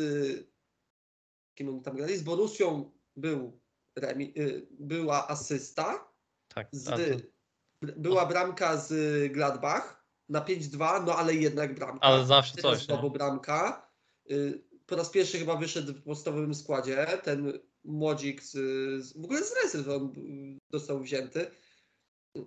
kim 1.55 1.69
oni 1.69 1.83
tam 1.83 1.97
grali? 1.97 2.17
Z 2.17 2.23
Borussią 2.23 2.91
był 3.17 3.61
remi, 3.99 4.33
y, 4.39 4.67
była 4.71 5.29
asysta, 5.29 6.13
Tak, 6.49 6.69
z, 6.73 7.23
była 7.83 8.27
bramka 8.27 8.77
z 8.77 9.33
Gladbach 9.33 10.05
na 10.29 10.41
5-2, 10.41 11.05
no 11.07 11.17
ale 11.17 11.35
jednak 11.35 11.75
bramka. 11.75 12.07
ale 12.07 12.27
zawsze 12.27 12.55
Teraz 12.55 12.71
coś, 12.79 12.81
nie? 12.89 12.95
znowu 12.95 13.11
bramka. 13.11 13.91
Y, 14.31 14.65
Po 14.87 14.97
raz 14.97 15.11
pierwszy 15.11 15.39
chyba 15.39 15.57
wyszedł 15.57 15.93
w 15.93 16.03
podstawowym 16.03 16.55
składzie. 16.55 17.07
Ten 17.23 17.53
młodzik 17.85 18.43
z, 18.43 18.57
w 19.17 19.25
ogóle 19.25 19.45
z 19.45 19.55
rezerwy 19.63 19.95
on 19.95 20.13
został 20.73 21.01
wzięty. 21.01 21.51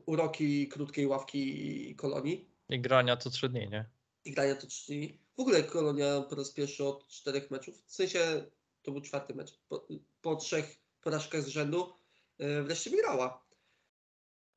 Uroki 0.06 0.68
krótkiej 0.68 1.08
ławki 1.08 1.96
kolonii 1.96 2.50
I 2.70 2.82
grania 2.82 3.18
co 3.18 3.30
trzy 3.30 3.50
dni, 3.50 3.70
nie? 3.70 3.90
i 4.26 4.32
grania 4.32 4.56
to 4.56 4.68
trzy 4.68 4.92
dni. 4.94 5.20
W 5.38 5.40
ogóle 5.40 5.64
kolonia 5.64 6.22
po 6.22 6.36
raz 6.36 6.52
pierwszy 6.52 6.84
od 6.86 7.08
czterech 7.08 7.52
meczów. 7.52 7.84
W 7.86 7.94
sensie 7.94 8.20
to 8.82 8.92
był 8.92 9.02
czwarty 9.02 9.36
mecz. 9.36 9.60
Po, 9.70 9.88
po 10.22 10.36
trzech 10.36 10.81
porażkach 11.02 11.42
z 11.42 11.48
rzędu 11.48 11.94
y, 12.42 12.64
wreszcie 12.64 12.90
wygrała. 12.90 13.44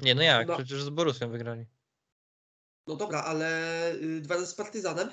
Nie, 0.00 0.14
no 0.14 0.22
jak, 0.22 0.48
No. 0.48 0.56
przecież 0.56 0.82
z 0.82 0.88
Borussią 0.88 1.30
wygrali. 1.30 1.66
No 2.86 2.96
dobra, 2.96 3.22
ale 3.22 3.48
y, 3.94 4.20
dwa 4.20 4.34
razy 4.34 4.46
z 4.46 4.54
Partyzanem. 4.54 5.10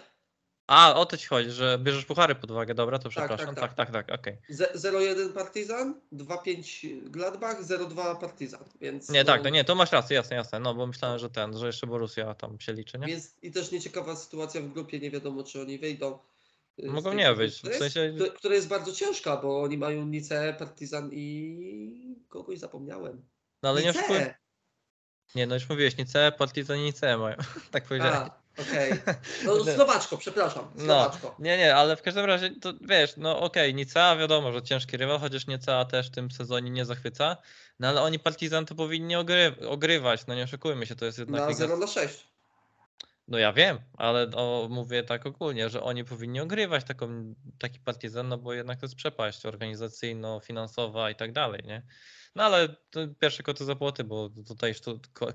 A, 0.68 0.96
o 0.96 1.06
to 1.06 1.18
ci 1.18 1.28
chodzi, 1.28 1.52
że 1.52 1.80
bierzesz 1.84 2.06
puchary 2.06 2.36
pod 2.36 2.52
uwagę, 2.52 2.74
dobra, 2.74 2.98
to 3.00 3.04
tak, 3.04 3.12
przepraszam. 3.12 3.56
Tak, 3.56 3.74
tak. 3.74 3.92
tak, 3.92 4.08
tak, 4.08 4.20
okej. 4.20 4.38
Ze- 4.50 4.74
0-1 4.76 5.34
Partizan, 5.34 6.02
2-5 6.12 7.10
Gladbach, 7.10 7.64
0-2 7.64 8.16
Partizan. 8.20 8.64
Więc, 8.82 9.10
Nie, 9.10 9.26
tak, 9.26 9.38
no, 9.38 9.44
to 9.44 9.50
nie, 9.50 9.64
to 9.64 9.76
masz 9.76 9.92
rację, 9.92 10.16
jasne, 10.16 10.36
jasne, 10.36 10.60
no 10.60 10.74
bo 10.76 10.88
myślałem, 10.88 11.20
że 11.20 11.30
ten, 11.30 11.58
że 11.58 11.68
jeszcze 11.68 11.88
Borussia 11.88 12.34
tam 12.36 12.60
się 12.60 12.74
liczy, 12.74 13.00
nie? 13.00 13.08
Więc 13.08 13.36
i 13.42 13.52
też 13.52 13.72
nieciekawa 13.72 14.16
sytuacja 14.16 14.62
w 14.62 14.68
grupie, 14.68 15.00
nie 15.00 15.12
wiadomo 15.12 15.44
czy 15.44 15.62
oni 15.62 15.80
wyjdą. 15.80 16.20
Y, 16.80 16.88
Mogą 16.88 17.10
tej 17.10 17.20
nie 17.20 17.34
wyjść, 17.34 17.58
w 17.58 17.60
która 17.60 17.74
jest- 17.76 17.96
sensie- 17.96 18.32
która- 18.36 18.56
jest 18.56 18.68
bardzo 18.68 18.92
ciężka, 18.94 19.38
bo 19.38 19.62
oni 19.62 19.78
mają 19.78 20.06
Nice, 20.06 20.56
Partizan 20.60 21.10
i 21.14 22.26
kogoś 22.30 22.60
zapomniałem. 22.60 23.26
No 23.64 23.70
ale 23.70 23.82
nie 23.82 23.88
Nice! 23.88 24.00
oszukuj. 24.00 24.18
Nie, 25.36 25.48
no 25.48 25.56
już 25.56 25.70
mówiłeś, 25.70 25.98
Nice, 25.98 26.32
Partizan 26.38 26.78
i 26.78 26.82
Nice 26.82 27.18
mają, 27.18 27.36
tak 27.72 27.84
powiedziałem. 27.84 28.30
Okej. 28.62 28.92
No 29.46 29.64
Słowaczko, 29.76 30.18
przepraszam. 30.18 30.72
No, 30.76 30.84
Słowaczko. 30.86 31.36
nie, 31.40 31.58
nie, 31.58 31.76
ale 31.76 31.96
w 31.96 32.02
każdym 32.02 32.26
razie, 32.26 32.50
to 32.62 32.74
wiesz, 32.82 33.14
no 33.18 33.40
okej, 33.40 33.76
Nicea 33.76 34.16
wiadomo, 34.16 34.52
że 34.52 34.62
ciężki 34.64 34.98
rywal, 34.98 35.20
chociaż 35.20 35.48
Nicea 35.48 35.86
też 35.86 36.08
w 36.08 36.12
tym 36.12 36.32
sezonie 36.32 36.70
nie 36.70 36.86
zachwyca, 36.86 37.38
no 37.80 37.88
ale 37.88 38.02
oni 38.02 38.20
Partizan 38.20 38.66
to 38.66 38.76
powinni 38.76 39.16
ogry 39.16 39.56
ogrywać, 39.70 40.28
no 40.28 40.36
nie 40.36 40.44
oszukujmy 40.44 40.86
się, 40.86 40.96
to 40.96 41.06
jest 41.06 41.18
jednak 41.20 41.42
Na 41.42 41.48
liga 41.48 41.58
0 41.60 41.78
na 41.78 41.88
6. 41.88 42.31
No 43.32 43.38
ja 43.38 43.54
wiem, 43.54 43.80
ale 43.98 44.32
o, 44.36 44.68
mówię 44.72 45.04
tak 45.04 45.26
ogólnie, 45.26 45.70
że 45.70 45.84
oni 45.84 46.06
powinni 46.06 46.40
ogrywać 46.40 46.84
taką, 46.84 47.36
taki 47.60 47.80
partyzan, 47.80 48.28
no 48.28 48.38
bo 48.38 48.54
jednak 48.54 48.80
to 48.80 48.86
jest 48.86 48.96
przepaść 48.96 49.46
organizacyjno-finansowa 49.46 51.12
i 51.12 51.16
tak 51.16 51.32
dalej, 51.32 51.62
nie? 51.66 51.86
No 52.36 52.44
ale 52.44 52.76
pierwsze 53.20 53.44
koty 53.44 53.66
za 53.66 53.76
płoty, 53.76 54.04
bo 54.04 54.30
tutaj 54.48 54.74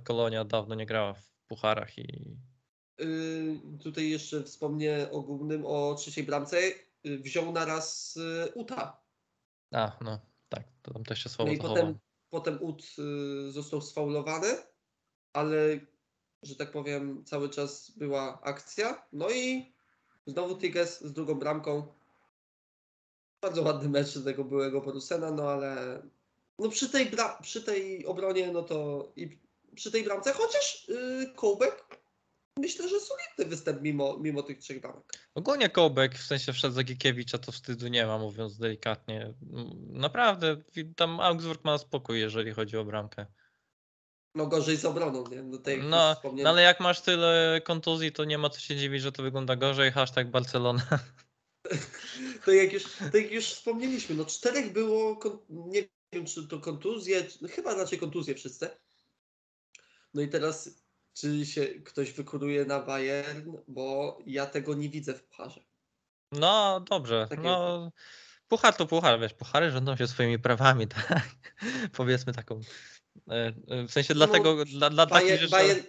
Kolonia 0.05 0.45
dawno 0.45 0.75
nie 0.75 0.87
grała 0.87 1.15
w 1.15 1.31
pucharach 1.49 1.99
i 1.99 2.37
Y, 3.01 3.61
tutaj 3.83 4.11
jeszcze 4.11 4.43
wspomnę 4.43 5.11
o 5.11 5.21
głównym, 5.21 5.67
o 5.67 5.95
trzeciej 5.95 6.25
bramce. 6.25 6.59
Y, 7.07 7.19
wziął 7.19 7.53
na 7.53 7.65
raz 7.65 8.17
y, 8.17 8.53
Uta. 8.55 9.03
a, 9.73 9.99
no 10.01 10.21
tak, 10.49 10.65
to 10.83 10.93
tam 10.93 11.05
też 11.05 11.19
się 11.19 11.29
No 11.29 11.35
słabo 11.35 11.53
i 11.53 11.59
potem, 11.59 11.99
potem 12.31 12.63
Ut 12.63 12.83
y, 13.49 13.53
został 13.53 13.81
sfaulowany, 13.81 14.49
ale 15.33 15.81
że 16.42 16.57
tak 16.57 16.70
powiem, 16.70 17.25
cały 17.25 17.51
czas 17.51 17.90
była 17.90 18.42
akcja. 18.42 19.07
No 19.12 19.31
i 19.31 19.72
znowu 20.27 20.57
Tigges 20.57 21.05
z 21.05 21.12
drugą 21.12 21.35
bramką. 21.35 21.87
Bardzo 23.42 23.62
ładny 23.62 23.88
mecz 23.88 24.25
tego 24.25 24.44
byłego 24.44 24.81
Borusena, 24.81 25.31
no 25.31 25.51
ale 25.51 26.03
no 26.59 26.68
przy 26.68 26.88
tej, 26.88 27.11
bra- 27.11 27.42
przy 27.42 27.62
tej 27.62 28.07
obronie, 28.07 28.53
no 28.53 28.62
to 28.62 29.09
i 29.16 29.38
przy 29.75 29.90
tej 29.90 30.05
bramce, 30.05 30.33
chociaż 30.33 30.88
yy, 30.88 31.33
Kołbek 31.37 31.87
myślę, 32.57 32.88
że 32.88 33.01
solidny 33.01 33.44
występ 33.44 33.83
mimo, 33.83 34.18
mimo 34.18 34.42
tych 34.42 34.59
trzech 34.59 34.81
bramek. 34.81 35.12
Ogólnie 35.35 35.68
Kołbek, 35.68 36.14
w 36.14 36.27
sensie 36.27 36.53
wszedł 36.53 36.75
za 36.75 36.83
Gikiewicza, 36.83 37.38
to 37.38 37.53
wstydu 37.53 37.88
nie 37.88 38.07
ma, 38.07 38.18
mówiąc 38.18 38.59
delikatnie. 38.59 39.35
Naprawdę, 39.87 40.57
tam 40.96 41.20
Augsburg 41.20 41.64
ma 41.64 41.79
spokój, 41.79 42.20
jeżeli 42.20 42.53
chodzi 42.53 42.77
o 42.77 42.85
bramkę. 42.85 43.27
No 44.37 44.46
gorzej 44.46 44.77
z 44.77 44.85
obroną, 44.85 45.25
nie? 45.31 45.42
No, 45.42 45.59
tak 45.59 45.83
No, 45.83 46.16
no 46.33 46.49
ale 46.51 46.62
jak 46.62 46.81
masz 46.81 47.01
tyle 47.01 47.61
kontuzji, 47.64 48.12
to 48.12 48.25
nie 48.25 48.38
ma 48.38 48.51
co 48.51 48.61
się 48.61 48.77
dziwić, 48.77 49.03
że 49.03 49.12
to 49.12 49.22
wygląda 49.22 49.57
gorzej. 49.57 49.92
Hashtag 49.92 50.31
Barcelona. 50.31 50.83
To 52.44 52.53
jak 52.53 52.72
już, 52.72 52.85
to 53.12 53.18
jak 53.18 53.33
już 53.33 53.46
wspomnieliśmy, 53.46 54.14
no 54.14 54.25
czterech 54.25 54.72
było, 54.72 55.20
nie 55.49 55.83
wiem 56.12 56.27
czy 56.27 56.49
to 56.49 56.61
kontuzje, 56.61 57.27
chyba 57.51 57.75
raczej 57.75 57.99
kontuzje 57.99 58.35
wszyscy. 58.35 58.70
No 60.14 60.22
i 60.22 60.29
teraz, 60.29 60.70
czy 61.14 61.46
się 61.46 61.66
ktoś 61.66 62.12
wykuruje 62.12 62.64
na 62.64 62.81
Bayern, 62.81 63.57
bo 63.68 64.18
ja 64.27 64.46
tego 64.46 64.75
nie 64.75 64.88
widzę 64.88 65.14
w 65.14 65.25
parze. 65.25 65.61
No 66.33 66.81
dobrze. 66.81 67.27
Tak 67.31 67.42
no, 67.42 67.90
puchar 68.49 68.75
to 68.75 68.87
puchar, 68.87 69.20
wiesz, 69.20 69.35
puchary 69.35 69.70
rządzą 69.70 69.96
się 69.96 70.07
swoimi 70.07 70.38
prawami, 70.38 70.88
tak? 71.09 71.29
Powiedzmy 71.92 72.33
taką. 72.33 72.61
E, 73.31 73.55
e, 73.68 73.88
W 73.88 73.92
sensie 73.92 74.14
No, 74.14 74.26
dlatego, 74.26 74.64
dla, 74.64 74.90
dla 74.90 75.07
takich 75.07 75.31
rzeczy. 75.31 75.50
Bayern, 75.50 75.81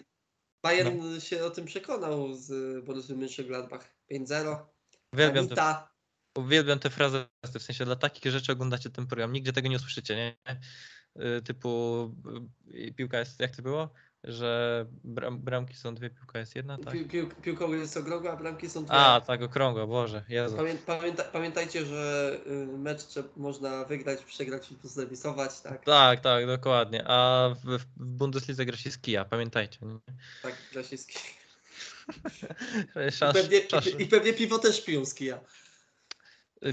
Bayern 0.63 1.19
się 1.19 1.43
o 1.43 1.49
tym 1.49 1.65
przekonał 1.65 2.33
z 2.33 2.85
Borussią 2.85 3.15
Mönchengladbach 3.15 3.81
5-0. 4.11 4.57
Uwielbiam 5.13 5.47
te, 5.47 5.75
uwielbiam 6.37 6.79
te 6.79 6.89
frazy, 6.89 7.25
w 7.59 7.63
sensie 7.63 7.85
dla 7.85 7.95
takich 7.95 8.31
rzeczy 8.31 8.51
oglądacie 8.51 8.89
ten 8.89 9.07
program. 9.07 9.33
Nigdzie 9.33 9.53
tego 9.53 9.69
nie 9.69 9.75
usłyszycie, 9.75 10.15
nie? 10.15 10.37
E, 11.15 11.41
Typu 11.41 11.69
piłka 12.95 13.19
jest, 13.19 13.39
jak 13.39 13.55
to 13.55 13.61
było? 13.61 13.89
Że 14.23 14.85
bram, 15.03 15.39
bramki 15.39 15.75
są 15.75 15.95
dwie, 15.95 16.09
piłka 16.09 16.39
jest 16.39 16.55
jedna, 16.55 16.77
tak? 16.77 16.93
pił, 16.93 17.07
pił, 17.07 17.29
piłką 17.41 17.73
jest 17.73 17.97
okrągła, 17.97 18.31
a 18.31 18.35
bramki 18.35 18.69
są 18.69 18.85
dwie. 18.85 18.93
A, 18.93 19.21
tak, 19.21 19.41
okrągła, 19.41 19.87
Boże, 19.87 20.23
Jezu. 20.29 20.57
Pamię, 20.57 20.75
pamięta, 20.85 21.23
pamiętajcie, 21.23 21.85
że 21.85 22.37
y, 22.47 22.77
mecz 22.77 23.01
można 23.35 23.85
wygrać, 23.85 24.23
przegrać 24.23 24.71
lub 24.71 24.79
zremisować, 24.83 25.61
tak? 25.61 25.85
Tak, 25.85 26.19
tak, 26.19 26.47
dokładnie. 26.47 27.03
A 27.07 27.49
w, 27.63 27.77
w 27.77 27.85
Bundeslidze 27.97 28.65
gra 28.65 28.77
się 28.77 28.91
z 28.91 28.97
kija, 28.97 29.25
pamiętajcie. 29.25 29.79
Nie? 29.81 29.99
Tak, 30.41 30.55
Grasiński. 30.73 31.19
I 33.07 33.11
Szans, 33.11 33.33
pewnie, 33.33 33.61
szans, 33.69 33.87
i, 33.87 34.01
I 34.01 34.07
pewnie 34.07 34.33
piwo 34.33 34.59
też 34.59 34.85
piją 34.85 35.05
z 35.05 35.13
kija. 35.13 35.39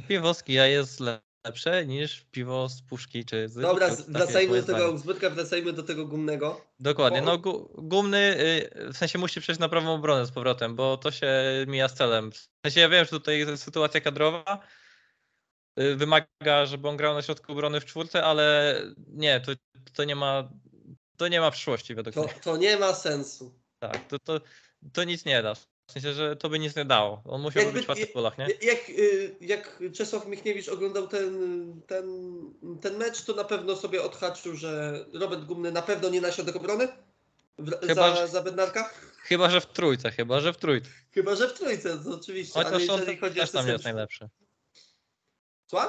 piwo 0.08 0.34
z 0.34 0.42
kija 0.42 0.66
jest 0.66 1.00
lepsze 1.44 1.86
niż 1.86 2.20
piwo 2.30 2.68
z 2.68 2.82
puszki 2.82 3.24
czy 3.24 3.48
z 3.48 3.54
Dobra, 3.54 3.94
z- 3.94 4.10
wracajmy 4.10 4.60
do 4.60 4.66
tego. 4.66 4.84
Augsburga, 4.84 5.30
wracajmy 5.30 5.72
do 5.72 5.82
tego 5.82 6.06
gumnego. 6.06 6.60
Dokładnie, 6.80 7.20
bo- 7.20 7.26
no 7.26 7.38
gu, 7.38 7.70
gumny 7.78 8.36
y, 8.40 8.92
w 8.92 8.96
sensie 8.96 9.18
musi 9.18 9.40
przejść 9.40 9.60
na 9.60 9.68
prawą 9.68 9.94
obronę 9.94 10.26
z 10.26 10.30
powrotem, 10.30 10.76
bo 10.76 10.96
to 10.96 11.10
się 11.10 11.26
mija 11.66 11.88
z 11.88 11.94
celem. 11.94 12.32
W 12.32 12.48
sensie 12.66 12.80
ja 12.80 12.88
wiem, 12.88 13.04
że 13.04 13.10
tutaj 13.10 13.46
sytuacja 13.56 14.00
kadrowa 14.00 14.58
y, 15.80 15.96
wymaga, 15.96 16.66
żeby 16.66 16.88
on 16.88 16.96
grał 16.96 17.14
na 17.14 17.22
środku 17.22 17.52
obrony 17.52 17.80
w 17.80 17.84
czwórce, 17.84 18.24
ale 18.24 18.76
nie, 19.06 19.40
to, 19.40 19.52
to 19.94 20.04
nie 20.04 20.16
ma 20.16 20.48
to 21.16 21.28
nie 21.28 21.40
ma 21.40 21.50
przyszłości 21.50 21.94
według 21.94 22.14
To, 22.14 22.22
mnie. 22.22 22.34
to 22.44 22.56
nie 22.56 22.76
ma 22.76 22.94
sensu. 22.94 23.54
Tak, 23.78 24.08
to, 24.08 24.18
to, 24.18 24.40
to 24.92 25.04
nic 25.04 25.24
nie 25.24 25.42
da. 25.42 25.52
W 25.86 25.92
sensie, 25.92 26.12
że 26.12 26.36
to 26.36 26.48
by 26.48 26.58
nic 26.58 26.76
nie 26.76 26.84
dało. 26.84 27.22
On 27.24 27.42
musiał 27.42 27.62
Jakby- 27.62 27.82
czwarty 27.82 28.06
w 28.06 28.12
polach, 28.12 28.38
nie? 28.38 28.48
Jak, 28.62 28.88
y, 28.88 29.36
jak 29.40 29.82
Czesław 29.92 30.26
Michniewicz 30.26 30.68
oglądał 30.68 31.08
ten, 31.08 31.32
ten, 31.86 32.06
ten 32.80 32.96
mecz, 32.96 33.24
to 33.24 33.34
na 33.34 33.44
pewno 33.44 33.76
sobie 33.76 34.02
odhaczył, 34.02 34.56
że 34.56 35.04
Robert 35.12 35.44
Gumny 35.44 35.72
na 35.72 35.82
pewno 35.82 36.08
nie 36.08 36.20
na 36.20 36.32
środek 36.32 36.56
obrony 36.56 36.88
w, 37.58 37.86
Chyba, 37.86 38.16
za, 38.16 38.26
za 38.26 38.42
Bednarka. 38.42 38.90
Chyba, 39.18 39.50
że 39.50 39.60
w 39.60 39.66
trójce, 39.66 40.10
chyba, 40.10 40.40
że 40.40 40.52
w 40.52 40.56
trójce. 40.56 40.90
Chyba, 41.12 41.36
że 41.36 41.48
w 41.48 41.52
trójce, 41.52 41.98
to 41.98 42.14
oczywiście. 42.14 42.60
ale 42.60 42.70
Chociaż 42.70 42.88
on 42.88 42.98
jeżeli 43.00 43.18
chodzi 43.18 43.40
o 43.40 43.42
też 43.42 43.50
tam 43.50 43.68
jest 43.68 43.84
najlepszy. 43.84 44.28
Słucham? 45.66 45.88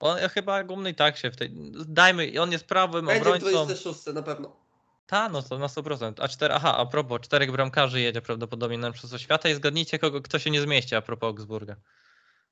On 0.00 0.18
chyba 0.18 0.64
gumny 0.64 0.90
i 0.90 0.94
tak 0.94 1.16
się 1.16 1.30
w 1.30 1.36
tej. 1.36 1.50
Dajmy, 1.88 2.32
on 2.40 2.52
jest 2.52 2.64
prawym 2.64 3.06
Będzie 3.06 3.20
obrońcą. 3.20 3.50
26 3.50 4.06
na 4.06 4.22
pewno. 4.22 4.63
Ta, 5.06 5.28
no 5.28 5.42
to 5.42 5.58
na 5.58 5.66
100%. 5.66 6.12
A 6.20 6.28
4, 6.28 6.54
aha, 6.54 6.76
a 6.76 6.86
propos, 6.86 7.20
czterech 7.20 7.52
bramkarzy 7.52 8.00
jedzie 8.00 8.22
prawdopodobnie 8.22 8.78
na 8.78 8.88
Mistrzostwo 8.88 9.18
Świata 9.18 9.48
i 9.48 9.54
zgadnijcie, 9.54 9.98
kogo, 9.98 10.22
kto 10.22 10.38
się 10.38 10.50
nie 10.50 10.60
zmieści 10.60 10.94
a 10.94 11.02
propos 11.02 11.26
Augsburga. 11.26 11.76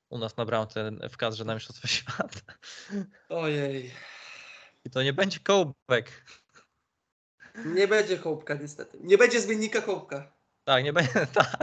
U 0.09 0.17
nas 0.17 0.37
na 0.37 0.45
bramce 0.45 0.91
w 1.09 1.17
kadrze 1.17 1.45
na 1.45 1.53
Mistrzostwo 1.53 1.87
Świata. 1.87 2.39
Ojej. 3.29 3.91
I 4.85 4.89
to 4.89 5.03
nie 5.03 5.13
będzie 5.13 5.39
kołbek. 5.39 6.25
Nie 7.65 7.87
będzie 7.87 8.17
hołbka 8.17 8.53
niestety. 8.53 8.97
Nie 9.01 9.17
będzie 9.17 9.41
zmiennika 9.41 9.81
hołbka. 9.81 10.33
Tak, 10.63 10.83
nie 10.83 10.93
będzie. 10.93 11.27
Tak. 11.33 11.57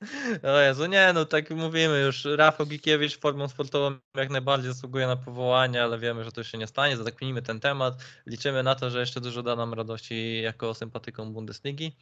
O 0.54 0.58
Jezu, 0.60 0.86
nie, 0.86 1.12
no 1.12 1.24
tak 1.24 1.50
mówimy 1.50 2.00
już. 2.00 2.24
Rafał 2.24 2.66
Gikiewicz 2.66 3.18
formą 3.18 3.48
sportową 3.48 3.98
jak 4.14 4.30
najbardziej 4.30 4.72
zasługuje 4.72 5.06
na 5.06 5.16
powołanie, 5.16 5.82
ale 5.82 5.98
wiemy, 5.98 6.24
że 6.24 6.32
to 6.32 6.44
się 6.44 6.58
nie 6.58 6.66
stanie. 6.66 6.96
Zakminimy 6.96 7.42
ten 7.42 7.60
temat. 7.60 7.94
Liczymy 8.26 8.62
na 8.62 8.74
to, 8.74 8.90
że 8.90 9.00
jeszcze 9.00 9.20
dużo 9.20 9.42
da 9.42 9.56
nam 9.56 9.74
radości 9.74 10.42
jako 10.42 10.74
sympatykom 10.74 11.32
Bundesligi. 11.32 11.96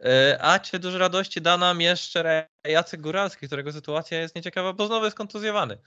E, 0.00 0.38
A 0.40 0.58
czy 0.58 0.78
dużo 0.78 0.98
radości 0.98 1.40
da 1.40 1.58
nam 1.58 1.80
jeszcze 1.80 2.48
Jacek 2.64 3.00
Góralski, 3.00 3.46
którego 3.46 3.72
sytuacja 3.72 4.20
jest 4.20 4.34
nieciekawa, 4.34 4.72
bo 4.72 4.86
znowu 4.86 5.04
jest 5.04 5.16
kontuzjowany. 5.16 5.78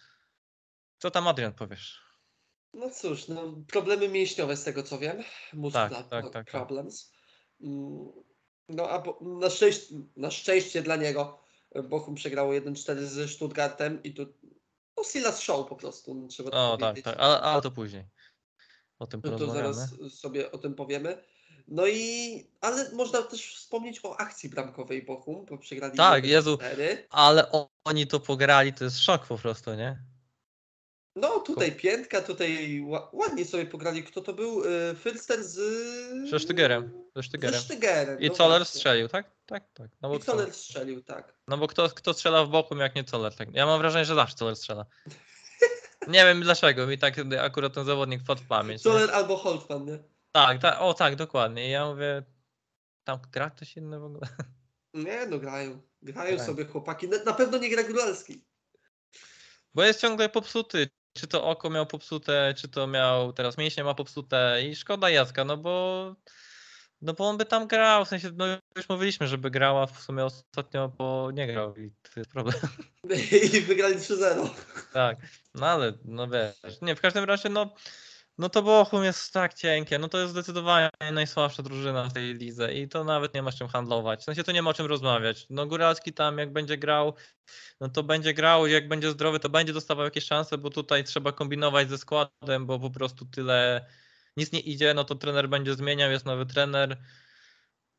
Co 0.98 1.12
tam 1.12 1.28
Adrian 1.28 1.54
powiesz? 1.54 2.02
No 2.74 2.90
cóż, 2.90 3.28
no, 3.28 3.54
problemy 3.68 4.08
mięśniowe 4.10 4.58
z 4.58 4.64
tego 4.64 4.84
co 4.84 5.00
wiem. 5.00 5.24
Muscular 5.54 5.90
Tak, 5.90 6.08
tak, 6.10 6.24
tak, 6.24 6.34
tak. 6.34 6.46
problems. 6.46 7.12
Mm, 7.62 8.12
No 8.70 8.90
a 8.90 9.00
bo, 9.00 9.20
na, 9.22 9.50
szczęście, 9.50 9.96
na 10.18 10.32
szczęście 10.32 10.82
dla 10.82 10.96
niego 10.96 11.40
e, 11.72 11.84
Bochum 11.84 12.16
przegrało 12.16 12.54
1-4 12.54 13.06
ze 13.06 13.28
Stuttgartem 13.28 14.04
i 14.04 14.14
tu 14.14 14.26
no 14.98 15.04
Silas 15.04 15.40
show 15.40 15.70
po 15.70 15.76
prostu, 15.76 16.16
no, 16.16 16.28
trzeba 16.28 16.52
to 16.52 16.74
O 16.74 16.78
tak, 16.78 17.02
tak, 17.02 17.18
ale, 17.20 17.42
ale 17.42 17.62
to 17.62 17.72
później. 17.72 18.04
O 19.00 19.08
tym 19.08 19.22
No 19.24 19.32
to 19.32 19.38
porozmawiamy. 19.38 19.74
zaraz 19.74 20.14
sobie 20.14 20.52
o 20.52 20.58
tym 20.58 20.76
powiemy. 20.76 21.24
No 21.68 21.88
i, 21.88 22.48
ale 22.62 22.92
można 22.92 23.22
też 23.22 23.56
wspomnieć 23.56 24.00
o 24.04 24.18
akcji 24.18 24.50
bramkowej 24.50 25.06
Bochum, 25.06 25.46
bo 25.46 25.58
przegrali 25.58 25.98
Tak, 25.98 26.26
Jezu. 26.26 26.56
1-4. 26.56 26.98
Ale 27.10 27.52
oni 27.84 28.08
to 28.08 28.20
pograli, 28.20 28.74
to 28.74 28.84
jest 28.84 29.00
szok 29.00 29.26
po 29.28 29.38
prostu, 29.38 29.74
nie? 29.74 30.00
No 31.16 31.40
tutaj 31.40 31.72
piętka, 31.76 32.22
tutaj 32.22 32.82
ła- 32.82 33.08
ładnie 33.14 33.46
sobie 33.46 33.66
pograli. 33.66 34.04
Kto 34.04 34.22
to 34.22 34.34
był? 34.34 34.64
Y, 34.64 34.96
Fürster 35.04 35.44
z... 35.44 35.56
Ze 36.30 36.40
Sztygerem. 36.40 36.92
Ze 37.16 37.22
Ze 37.22 37.24
Sztygerem. 37.24 37.62
Sztygerem. 37.62 38.20
I 38.20 38.28
no 38.28 38.34
Coler 38.36 38.60
właśnie. 38.60 38.78
strzelił, 38.80 39.08
tak? 39.08 39.32
Tak, 39.46 39.64
tak. 39.74 39.90
No 40.02 40.10
bo, 40.10 40.16
I 40.16 40.20
Coler 40.20 40.54
strzelił, 40.54 41.02
tak. 41.04 41.36
no 41.48 41.58
bo 41.58 41.68
kto, 41.68 41.90
kto 41.90 42.14
strzela 42.14 42.46
w 42.46 42.50
boku, 42.50 42.78
jak 42.78 42.96
nie 42.96 43.04
Coler? 43.04 43.36
Tak? 43.36 43.54
Ja 43.54 43.66
mam 43.66 43.80
wrażenie, 43.80 44.06
że 44.06 44.16
zawsze 44.16 44.36
Coler 44.36 44.56
strzela. 44.56 44.86
Nie 46.08 46.26
wiem 46.26 46.42
dlaczego, 46.42 46.88
mi 46.88 46.98
tak 46.98 47.16
akurat 47.42 47.74
ten 47.74 47.86
zawodnik 47.86 48.22
wpadł 48.22 48.42
w 48.42 48.48
pamięć. 48.48 48.82
Coler 48.82 49.12
albo 49.12 49.38
Holtman, 49.38 49.86
nie? 49.86 50.00
Tak, 50.32 50.62
tak, 50.62 50.82
o 50.82 50.94
tak, 50.94 51.16
dokładnie. 51.16 51.68
I 51.68 51.72
ja 51.72 51.86
mówię, 51.86 52.24
tam 53.04 53.20
gra 53.32 53.50
ktoś 53.50 53.78
inny 53.78 54.00
w 54.00 54.04
ogóle? 54.04 54.28
Nie, 54.94 55.26
no 55.26 55.40
grają. 55.40 55.82
Grają 56.02 56.36
Grają. 56.36 56.46
sobie 56.46 56.66
chłopaki. 56.66 57.08
Na, 57.10 57.24
na 57.24 57.34
pewno 57.34 57.58
nie 57.58 57.70
gra 57.70 57.84
Góralski. 57.84 58.46
Bo 59.74 59.84
jest 59.84 60.00
ciągle 60.02 60.30
popsuty. 60.30 60.90
Czy 61.18 61.28
to 61.28 61.46
oko 61.46 61.70
miał 61.70 61.86
popsute, 61.86 62.54
czy 62.58 62.68
to 62.68 62.88
miał 62.88 63.34
teraz 63.34 63.58
mięśnie 63.58 63.84
ma 63.84 63.94
popsute 63.94 64.62
i 64.64 64.76
szkoda 64.76 65.10
Jacka, 65.10 65.46
no 65.46 65.58
bo 65.58 66.16
no 67.02 67.14
bo 67.14 67.30
on 67.30 67.38
by 67.38 67.46
tam 67.46 67.68
grał, 67.68 68.06
w 68.06 68.08
sensie 68.08 68.32
no 68.34 68.46
już 68.76 68.90
mówiliśmy, 68.90 69.28
żeby 69.28 69.52
grała, 69.52 69.88
w 69.88 70.02
sumie 70.02 70.26
ostatnio 70.26 70.90
bo 70.90 71.32
nie 71.34 71.48
grał 71.48 71.76
i 71.76 71.92
to 72.02 72.20
jest 72.20 72.32
problem. 72.32 72.56
I 73.54 73.62
wygrali 73.62 73.96
3-0. 73.96 74.50
Tak, 74.94 75.18
no 75.56 75.68
ale 75.68 75.94
no 76.06 76.28
wiesz, 76.28 76.82
nie 76.82 76.96
w 76.96 77.02
każdym 77.02 77.24
razie 77.24 77.50
no 77.50 77.76
no 78.38 78.50
to 78.50 78.62
Bochum 78.62 79.04
jest 79.04 79.34
tak 79.34 79.54
cienkie, 79.54 80.00
no 80.00 80.08
to 80.10 80.18
jest 80.18 80.32
zdecydowanie 80.32 80.90
najsłabsza 81.12 81.64
drużyna 81.64 82.04
w 82.04 82.14
tej 82.14 82.34
lidze 82.34 82.74
i 82.74 82.90
to 82.90 83.04
nawet 83.04 83.34
nie 83.34 83.42
ma 83.42 83.52
z 83.52 83.56
czym 83.56 83.68
handlować, 83.68 84.22
w 84.22 84.24
sensie 84.24 84.44
to 84.44 84.52
nie 84.52 84.62
ma 84.62 84.70
o 84.70 84.74
czym 84.74 84.86
rozmawiać. 84.86 85.46
No 85.50 85.66
Góralski 85.66 86.14
tam 86.14 86.38
jak 86.38 86.54
będzie 86.54 86.78
grał, 86.78 87.14
no 87.82 87.90
to 87.90 88.04
będzie 88.04 88.34
grał, 88.34 88.68
jak 88.68 88.88
będzie 88.88 89.12
zdrowy, 89.12 89.40
to 89.40 89.50
będzie 89.50 89.74
dostawał 89.74 90.06
jakieś 90.06 90.26
szanse, 90.26 90.58
bo 90.58 90.70
tutaj 90.70 91.04
trzeba 91.04 91.32
kombinować 91.32 91.90
ze 91.90 91.98
składem, 91.98 92.66
bo 92.66 92.80
po 92.80 92.90
prostu 92.90 93.26
tyle 93.26 93.86
nic 94.38 94.52
nie 94.52 94.60
idzie, 94.60 94.94
no 94.94 95.04
to 95.04 95.16
trener 95.16 95.50
będzie 95.50 95.74
zmieniał, 95.76 96.12
jest 96.12 96.26
nowy 96.26 96.46
trener. 96.46 96.98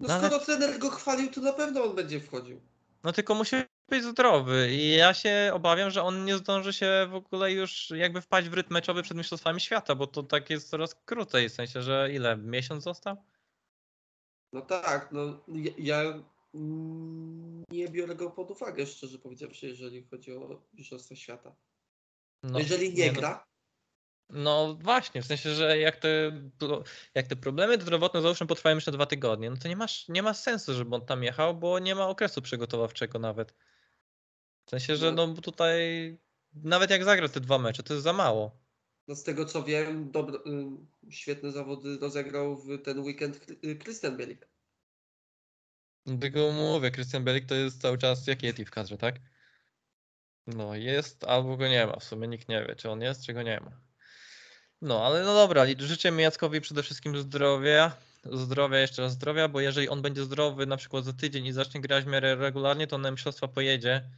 No 0.00 0.08
No 0.08 0.14
ale- 0.14 0.26
skoro 0.28 0.44
trener 0.44 0.78
go 0.78 0.90
chwalił, 0.90 1.30
to 1.30 1.40
na 1.40 1.52
pewno 1.52 1.84
on 1.84 1.94
będzie 1.96 2.20
wchodził. 2.20 2.60
No 3.04 3.12
tylko 3.12 3.34
musi 3.34 3.56
być 3.88 4.04
zdrowy 4.04 4.68
i 4.72 4.96
ja 4.96 5.14
się 5.14 5.50
obawiam, 5.54 5.90
że 5.90 6.02
on 6.02 6.24
nie 6.24 6.36
zdąży 6.36 6.72
się 6.72 7.06
w 7.10 7.14
ogóle 7.14 7.52
już 7.52 7.90
jakby 7.90 8.20
wpaść 8.20 8.48
w 8.48 8.54
rytm 8.54 8.72
meczowy 8.72 9.02
przed 9.02 9.16
Mistrzostwami 9.16 9.60
Świata, 9.60 9.94
bo 9.94 10.06
to 10.06 10.22
tak 10.22 10.50
jest 10.50 10.70
coraz 10.70 10.94
krócej, 10.94 11.48
w 11.48 11.52
sensie, 11.52 11.82
że 11.82 12.08
ile? 12.12 12.36
Miesiąc 12.36 12.84
został? 12.84 13.16
No 14.52 14.60
tak, 14.60 15.12
no 15.12 15.44
ja, 15.48 15.72
ja 15.78 16.22
nie 17.70 17.88
biorę 17.88 18.14
go 18.14 18.30
pod 18.30 18.50
uwagę, 18.50 18.86
szczerze 18.86 19.18
powiedziawszy, 19.18 19.66
jeżeli 19.66 20.02
chodzi 20.02 20.32
o 20.32 20.62
Mistrzostwo 20.74 21.14
Świata. 21.14 21.56
No, 22.42 22.58
jeżeli 22.58 22.94
nie, 22.94 23.12
no, 23.12 23.20
gra, 23.20 23.46
No 24.30 24.78
właśnie, 24.80 25.22
w 25.22 25.26
sensie, 25.26 25.54
że 25.54 25.78
jak 25.78 25.96
te, 25.96 26.32
jak 27.14 27.26
te 27.26 27.36
problemy 27.36 27.80
zdrowotne 27.80 28.22
załóżmy 28.22 28.46
potrwają 28.46 28.76
jeszcze 28.76 28.92
dwa 28.92 29.06
tygodnie, 29.06 29.50
no 29.50 29.56
to 29.56 29.68
nie, 29.68 29.76
masz, 29.76 30.08
nie 30.08 30.22
ma 30.22 30.34
sensu, 30.34 30.74
żeby 30.74 30.94
on 30.94 31.06
tam 31.06 31.22
jechał, 31.22 31.54
bo 31.54 31.78
nie 31.78 31.94
ma 31.94 32.08
okresu 32.08 32.42
przygotowawczego 32.42 33.18
nawet. 33.18 33.54
W 34.66 34.70
sensie, 34.70 34.96
że 34.96 35.12
No. 35.12 35.26
no 35.26 35.34
tutaj 35.34 35.78
nawet 36.54 36.90
jak 36.90 37.04
zagra 37.04 37.28
te 37.28 37.40
dwa 37.40 37.58
mecze, 37.58 37.82
to 37.82 37.94
jest 37.94 38.04
za 38.04 38.12
mało. 38.12 38.56
No 39.08 39.14
z 39.14 39.22
tego 39.22 39.44
co 39.44 39.62
wiem, 39.62 40.10
dobro, 40.10 40.46
y, 40.46 41.12
świetne 41.12 41.52
zawody 41.52 41.98
rozegrał 41.98 42.56
w 42.56 42.82
ten 42.82 43.00
weekend 43.00 43.50
y, 43.64 43.76
Christian 43.76 44.16
Bielik. 44.16 44.48
Tylko 46.20 46.52
mówię, 46.52 46.90
Christian 46.90 47.24
Bielik 47.24 47.46
to 47.46 47.54
jest 47.54 47.80
cały 47.82 47.98
czas 47.98 48.26
jak 48.26 48.42
Yeti 48.42 48.64
w 48.64 48.70
kadrze, 48.70 48.98
tak? 48.98 49.14
No 50.46 50.74
jest, 50.74 51.24
albo 51.24 51.56
go 51.56 51.68
nie 51.68 51.86
ma. 51.86 51.96
W 51.98 52.04
sumie 52.04 52.28
nikt 52.28 52.48
nie 52.48 52.64
wie, 52.68 52.76
czy 52.76 52.90
on 52.90 53.00
jest, 53.02 53.26
czy 53.26 53.32
go 53.32 53.42
nie 53.42 53.60
ma. 53.60 53.70
No, 54.82 55.06
ale 55.06 55.24
no 55.24 55.34
dobra, 55.34 55.64
życzę 55.78 56.10
mi 56.10 56.22
Jackowi 56.22 56.60
przede 56.60 56.82
wszystkim 56.82 57.18
zdrowia. 57.18 57.96
Zdrowia, 58.32 58.78
jeszcze 58.78 59.02
raz 59.02 59.12
zdrowia, 59.12 59.48
bo 59.48 59.60
jeżeli 59.60 59.88
on 59.88 60.02
będzie 60.02 60.24
zdrowy 60.24 60.66
na 60.66 60.76
przykład 60.76 61.04
za 61.04 61.12
tydzień 61.12 61.46
i 61.46 61.52
zacznie 61.52 61.80
grać 61.80 62.04
w 62.04 62.08
miarę 62.08 62.34
regularnie, 62.34 62.86
to 62.86 62.98
na 62.98 63.10
mistrzostwa 63.10 63.48
pojedzie. 63.48 64.10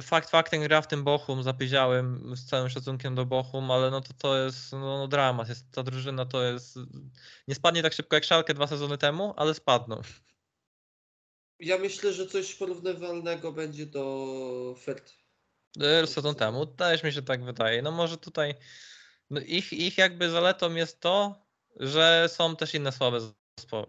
Fakt 0.00 0.30
faktem 0.30 0.62
gra 0.62 0.82
w 0.82 0.88
tym 0.88 1.04
Bochum, 1.04 1.42
zapyziałem 1.42 2.36
z 2.36 2.46
całym 2.46 2.68
szacunkiem 2.68 3.14
do 3.14 3.26
Bochum, 3.26 3.70
ale 3.70 3.90
no 3.90 4.00
to 4.00 4.14
to 4.18 4.38
jest 4.38 4.72
no, 4.72 4.78
no 4.98 5.08
dramat, 5.08 5.48
jest, 5.48 5.72
ta 5.72 5.82
drużyna 5.82 6.26
to 6.26 6.42
jest... 6.42 6.78
Nie 7.48 7.54
spadnie 7.54 7.82
tak 7.82 7.92
szybko 7.92 8.16
jak 8.16 8.24
Szalkę 8.24 8.54
dwa 8.54 8.66
sezony 8.66 8.98
temu, 8.98 9.34
ale 9.36 9.54
spadną. 9.54 10.00
Ja 11.58 11.78
myślę, 11.78 12.12
że 12.12 12.26
coś 12.26 12.54
porównywalnego 12.54 13.52
będzie 13.52 13.86
do 13.86 14.74
Fert. 14.82 15.12
E, 15.80 16.06
Sezon 16.06 16.34
temu, 16.34 16.66
też 16.66 17.02
mi 17.02 17.12
się 17.12 17.22
tak 17.22 17.44
wydaje. 17.44 17.82
No 17.82 17.90
może 17.90 18.18
tutaj 18.18 18.54
no 19.30 19.40
ich, 19.40 19.72
ich 19.72 19.98
jakby 19.98 20.30
zaletą 20.30 20.74
jest 20.74 21.00
to, 21.00 21.46
że 21.76 22.28
są 22.28 22.56
też 22.56 22.74
inne 22.74 22.92
słabe 22.92 23.18
zespoły. 23.58 23.86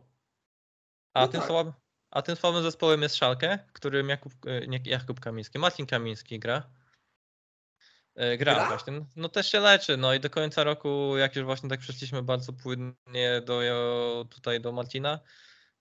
A, 1.13 1.21
No 1.21 1.27
tym, 1.27 1.39
tak. 1.39 1.49
słab, 1.49 1.67
a 2.13 2.21
tym 2.21 2.35
słabym 2.35 2.63
zespołem 2.63 3.01
jest 3.01 3.15
Szalkę, 3.15 3.59
którym 3.73 4.09
Jakub, 4.09 4.33
e, 4.45 4.67
nie, 4.67 4.79
Jakub 4.85 5.19
Kamiński, 5.19 5.59
Marcin 5.59 5.85
Kamiński 5.85 6.39
gra. 6.39 6.63
E, 8.15 8.37
Gra, 8.37 8.53
Gra? 8.55 8.67
właśnie. 8.67 9.05
No 9.15 9.29
też 9.29 9.51
się 9.51 9.59
leczy, 9.59 9.97
no 9.97 10.13
i 10.13 10.19
do 10.19 10.29
końca 10.29 10.63
roku, 10.63 11.17
jak 11.17 11.35
już 11.35 11.45
właśnie 11.45 11.69
tak 11.69 11.79
przeszliśmy 11.79 12.23
bardzo 12.23 12.53
płynnie 12.53 13.41
do 13.45 13.61
tutaj 14.29 14.61
do 14.61 14.71
Marcina, 14.71 15.19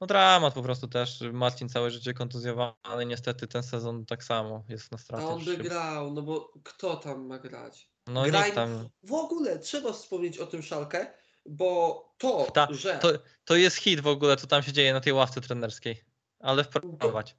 no 0.01 0.07
dramat 0.07 0.55
po 0.55 0.63
prostu 0.63 0.89
też. 0.89 1.21
Marcin 1.33 1.69
całe 1.69 1.91
życie 1.91 2.15
kontuzjowany, 2.15 3.07
niestety 3.07 3.49
ten 3.49 3.63
sezon 3.63 4.07
tak 4.07 4.25
samo 4.25 4.65
jest 4.69 4.93
na 4.93 4.97
A 4.97 5.01
stratę. 5.01 5.27
on 5.27 5.45
by 5.45 5.57
grał, 5.57 6.13
no 6.13 6.23
bo 6.23 6.53
kto 6.65 6.97
tam 6.97 7.27
ma 7.27 7.39
grać? 7.39 7.89
No 8.07 8.23
Graj- 8.23 8.55
tam. 8.55 8.89
W 9.03 9.13
ogóle 9.13 9.59
trzeba 9.59 9.93
wspomnieć 9.93 10.39
o 10.39 10.47
tym 10.47 10.63
Szalkę, 10.63 11.07
bo 11.47 12.05
to, 12.19 12.47
Ta, 12.55 12.69
że 12.71 12.99
to, 12.99 13.09
to 13.45 13.57
jest 13.57 13.77
hit 13.77 14.01
w 14.01 14.07
ogóle, 14.07 14.37
co 14.37 14.47
tam 14.47 14.63
się 14.63 14.73
dzieje 14.73 14.93
na 14.93 15.01
tej 15.01 15.13
ławce 15.13 15.41
trenerskiej. 15.41 16.05
Ale 16.43 16.65
wprowadź. 16.65 17.37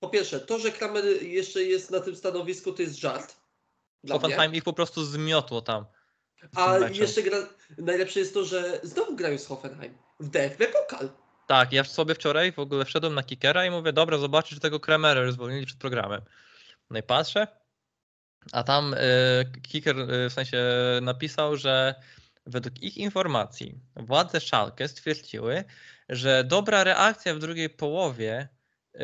po 0.00 0.08
pierwsze, 0.08 0.40
to, 0.40 0.58
że 0.58 0.70
Kramer 0.70 1.04
jeszcze 1.22 1.62
jest 1.62 1.90
na 1.90 2.00
tym 2.00 2.16
stanowisku, 2.16 2.72
to 2.72 2.82
jest 2.82 2.98
żart. 2.98 3.36
Dla. 4.04 4.18
Hoffenheim 4.18 4.54
ich 4.54 4.64
po 4.64 4.72
prostu 4.72 5.04
zmiotło 5.04 5.62
tam. 5.62 5.86
A 6.54 6.78
jeszcze 6.78 7.22
gra, 7.22 7.38
najlepsze 7.78 8.20
jest 8.20 8.34
to, 8.34 8.44
że 8.44 8.80
znowu 8.82 9.16
grają 9.16 9.38
z 9.38 9.46
Hoffenheim 9.46 9.98
w 10.20 10.28
DFB 10.28 10.66
Pokal. 10.66 11.10
Tak, 11.46 11.72
ja 11.72 11.84
sobie 11.84 12.14
wczoraj 12.14 12.52
w 12.52 12.58
ogóle 12.58 12.84
wszedłem 12.84 13.14
na 13.14 13.22
kickera 13.22 13.66
i 13.66 13.70
mówię, 13.70 13.92
dobra, 13.92 14.18
zobaczę, 14.18 14.54
czy 14.54 14.60
tego 14.60 14.80
Kremera 14.80 15.20
już 15.20 15.32
zwolnili 15.32 15.66
przed 15.66 15.78
programem. 15.78 16.22
No 16.90 16.98
i 16.98 17.02
patrzę, 17.02 17.46
a 18.52 18.62
tam 18.62 18.94
y, 18.94 18.98
kicker 19.62 19.98
y, 19.98 20.30
w 20.30 20.32
sensie 20.32 20.62
napisał, 21.02 21.56
że 21.56 21.94
według 22.46 22.82
ich 22.82 22.96
informacji 22.96 23.80
władze 23.96 24.40
Szalkę 24.40 24.88
stwierdziły, 24.88 25.64
że 26.12 26.44
dobra 26.44 26.84
reakcja 26.84 27.34
w 27.34 27.38
drugiej 27.38 27.70
połowie 27.70 28.48
y, 28.94 29.00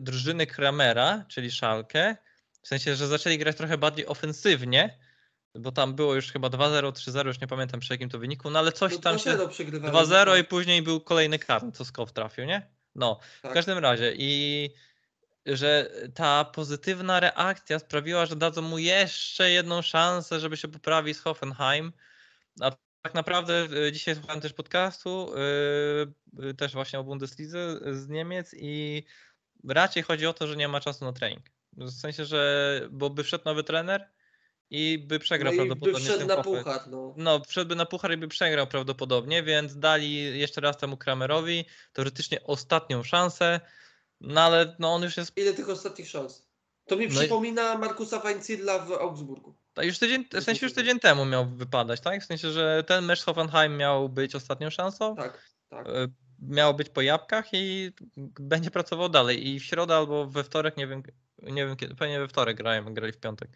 drużyny 0.00 0.46
Kramera, 0.46 1.24
czyli 1.28 1.50
Szalkę, 1.50 2.16
w 2.62 2.68
sensie, 2.68 2.94
że 2.96 3.08
zaczęli 3.08 3.38
grać 3.38 3.56
trochę 3.56 3.78
bardziej 3.78 4.06
ofensywnie, 4.06 4.98
bo 5.54 5.72
tam 5.72 5.94
było 5.94 6.14
już 6.14 6.32
chyba 6.32 6.48
2-0, 6.48 6.92
3-0, 6.92 7.26
już 7.26 7.40
nie 7.40 7.46
pamiętam 7.46 7.80
przy 7.80 7.94
jakim 7.94 8.08
to 8.08 8.18
wyniku, 8.18 8.50
no 8.50 8.58
ale 8.58 8.72
coś 8.72 8.92
No 8.92 8.98
tam 8.98 9.18
się... 9.18 9.30
2-0 9.30 9.48
przegrywali. 9.48 9.94
2-0 10.08 10.40
i 10.40 10.44
później 10.44 10.82
był 10.82 11.00
kolejny 11.00 11.38
karny, 11.38 11.72
co 11.72 11.84
Skow 11.84 12.12
trafił, 12.12 12.44
nie? 12.44 12.70
No, 12.94 13.20
w 13.38 13.42
Tak. 13.42 13.52
każdym 13.52 13.78
razie 13.78 14.12
i 14.16 14.70
że 15.46 15.90
ta 16.14 16.44
pozytywna 16.44 17.20
reakcja 17.20 17.78
sprawiła, 17.78 18.26
że 18.26 18.36
dadzą 18.36 18.62
mu 18.62 18.78
jeszcze 18.78 19.50
jedną 19.50 19.82
szansę, 19.82 20.40
żeby 20.40 20.56
się 20.56 20.68
poprawić 20.68 21.16
z 21.16 21.20
Hoffenheim. 21.20 21.92
A 22.60 22.70
tak 23.02 23.14
naprawdę 23.14 23.68
y, 23.86 23.92
dzisiaj 23.92 24.14
słuchałem 24.14 24.40
też 24.40 24.52
podcastu, 24.52 25.34
y, 26.40 26.44
y, 26.48 26.54
też 26.54 26.72
właśnie 26.72 26.98
o 26.98 27.04
Bundeslidze 27.04 27.80
z 27.92 28.08
Niemiec 28.08 28.54
i 28.58 29.04
raczej 29.68 30.02
chodzi 30.02 30.26
o 30.26 30.32
to, 30.32 30.46
że 30.46 30.56
nie 30.56 30.68
ma 30.68 30.80
czasu 30.80 31.04
na 31.04 31.12
trening. 31.12 31.46
W 31.72 31.90
sensie, 31.90 32.24
że 32.24 32.88
bo 32.90 33.10
by 33.10 33.24
wszedł 33.24 33.44
nowy 33.44 33.64
trener 33.64 34.10
i 34.70 34.98
by 34.98 35.18
przegrał 35.18 35.52
no 35.52 35.54
i 35.54 35.58
by 35.58 35.66
prawdopodobnie 35.66 36.06
z 36.06 36.10
wszedł 36.10 36.26
na 36.26 36.42
puchar, 36.42 36.80
no. 36.90 37.14
no, 37.16 37.44
wszedłby 37.44 37.76
na 37.76 37.86
puchar 37.86 38.12
i 38.12 38.16
by 38.16 38.28
przegrał 38.28 38.66
prawdopodobnie, 38.66 39.42
więc 39.42 39.78
dali 39.78 40.38
jeszcze 40.38 40.60
raz 40.60 40.78
temu 40.78 40.96
Kramerowi 40.96 41.64
teoretycznie 41.92 42.44
ostatnią 42.44 43.02
szansę, 43.02 43.60
no 44.20 44.40
ale 44.40 44.76
no 44.78 44.94
on 44.94 45.02
już 45.02 45.16
jest, 45.16 45.36
Ile 45.36 45.52
tych 45.52 45.68
ostatnich 45.68 46.08
szans? 46.08 46.50
To 46.86 46.96
mi 46.96 47.06
No 47.06 47.12
i- 47.12 47.16
przypomina 47.16 47.78
Markusa 47.78 48.18
Weinzierla 48.18 48.78
w 48.78 48.92
Augsburgu. 48.92 49.54
To 49.74 49.82
już 49.82 49.98
tydzień, 49.98 50.24
w 50.32 50.42
sensie 50.44 50.66
już 50.66 50.74
tydzień 50.74 51.00
temu 51.00 51.24
miał 51.24 51.46
wypadać, 51.46 52.00
tak? 52.00 52.22
W 52.22 52.26
sensie, 52.26 52.52
że 52.52 52.84
ten 52.86 53.04
mecz 53.04 53.20
z 53.20 53.24
Hoffenheim 53.24 53.76
miał 53.76 54.08
być 54.08 54.34
ostatnią 54.34 54.70
szansą, 54.70 55.16
Tak, 55.16 55.50
tak. 55.68 55.86
e, 55.86 55.90
miał 56.42 56.74
być 56.74 56.88
po 56.88 57.02
jabłkach 57.02 57.46
i 57.52 57.92
będzie 58.40 58.70
pracował 58.70 59.08
dalej 59.08 59.48
i 59.48 59.60
w 59.60 59.64
środę 59.64 59.96
albo 59.96 60.26
we 60.26 60.44
wtorek, 60.44 60.76
nie 60.76 60.86
wiem, 60.86 61.02
nie 61.42 61.66
wiem 61.66 61.76
kiedy, 61.76 61.94
pewnie 61.94 62.18
we 62.18 62.28
wtorek 62.28 62.56
grają, 62.56 62.94
grali 62.94 63.12
w 63.12 63.20
piątek. 63.20 63.50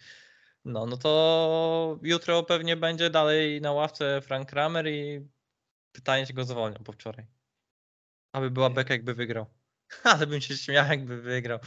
No, 0.64 0.87
no 0.87 0.96
to 0.96 1.98
jutro 2.03 2.42
pewnie 2.42 2.77
będzie 2.77 3.11
dalej 3.11 3.61
na 3.61 3.72
ławce 3.72 4.20
Frank 4.22 4.50
Kramer 4.50 4.88
i 4.88 5.29
pytanie, 5.92 6.27
czy 6.27 6.33
go 6.33 6.44
zwolnią 6.44 6.79
po 6.85 6.92
wczoraj. 6.92 7.27
Aby 8.33 8.50
była 8.50 8.70
beka, 8.70 8.94
jakby 8.94 9.14
wygrał. 9.14 9.46
Ale 10.05 10.27
bym 10.27 10.40
się 10.40 10.57
śmiał, 10.57 10.87
jakby 10.87 11.22
wygrał. 11.22 11.59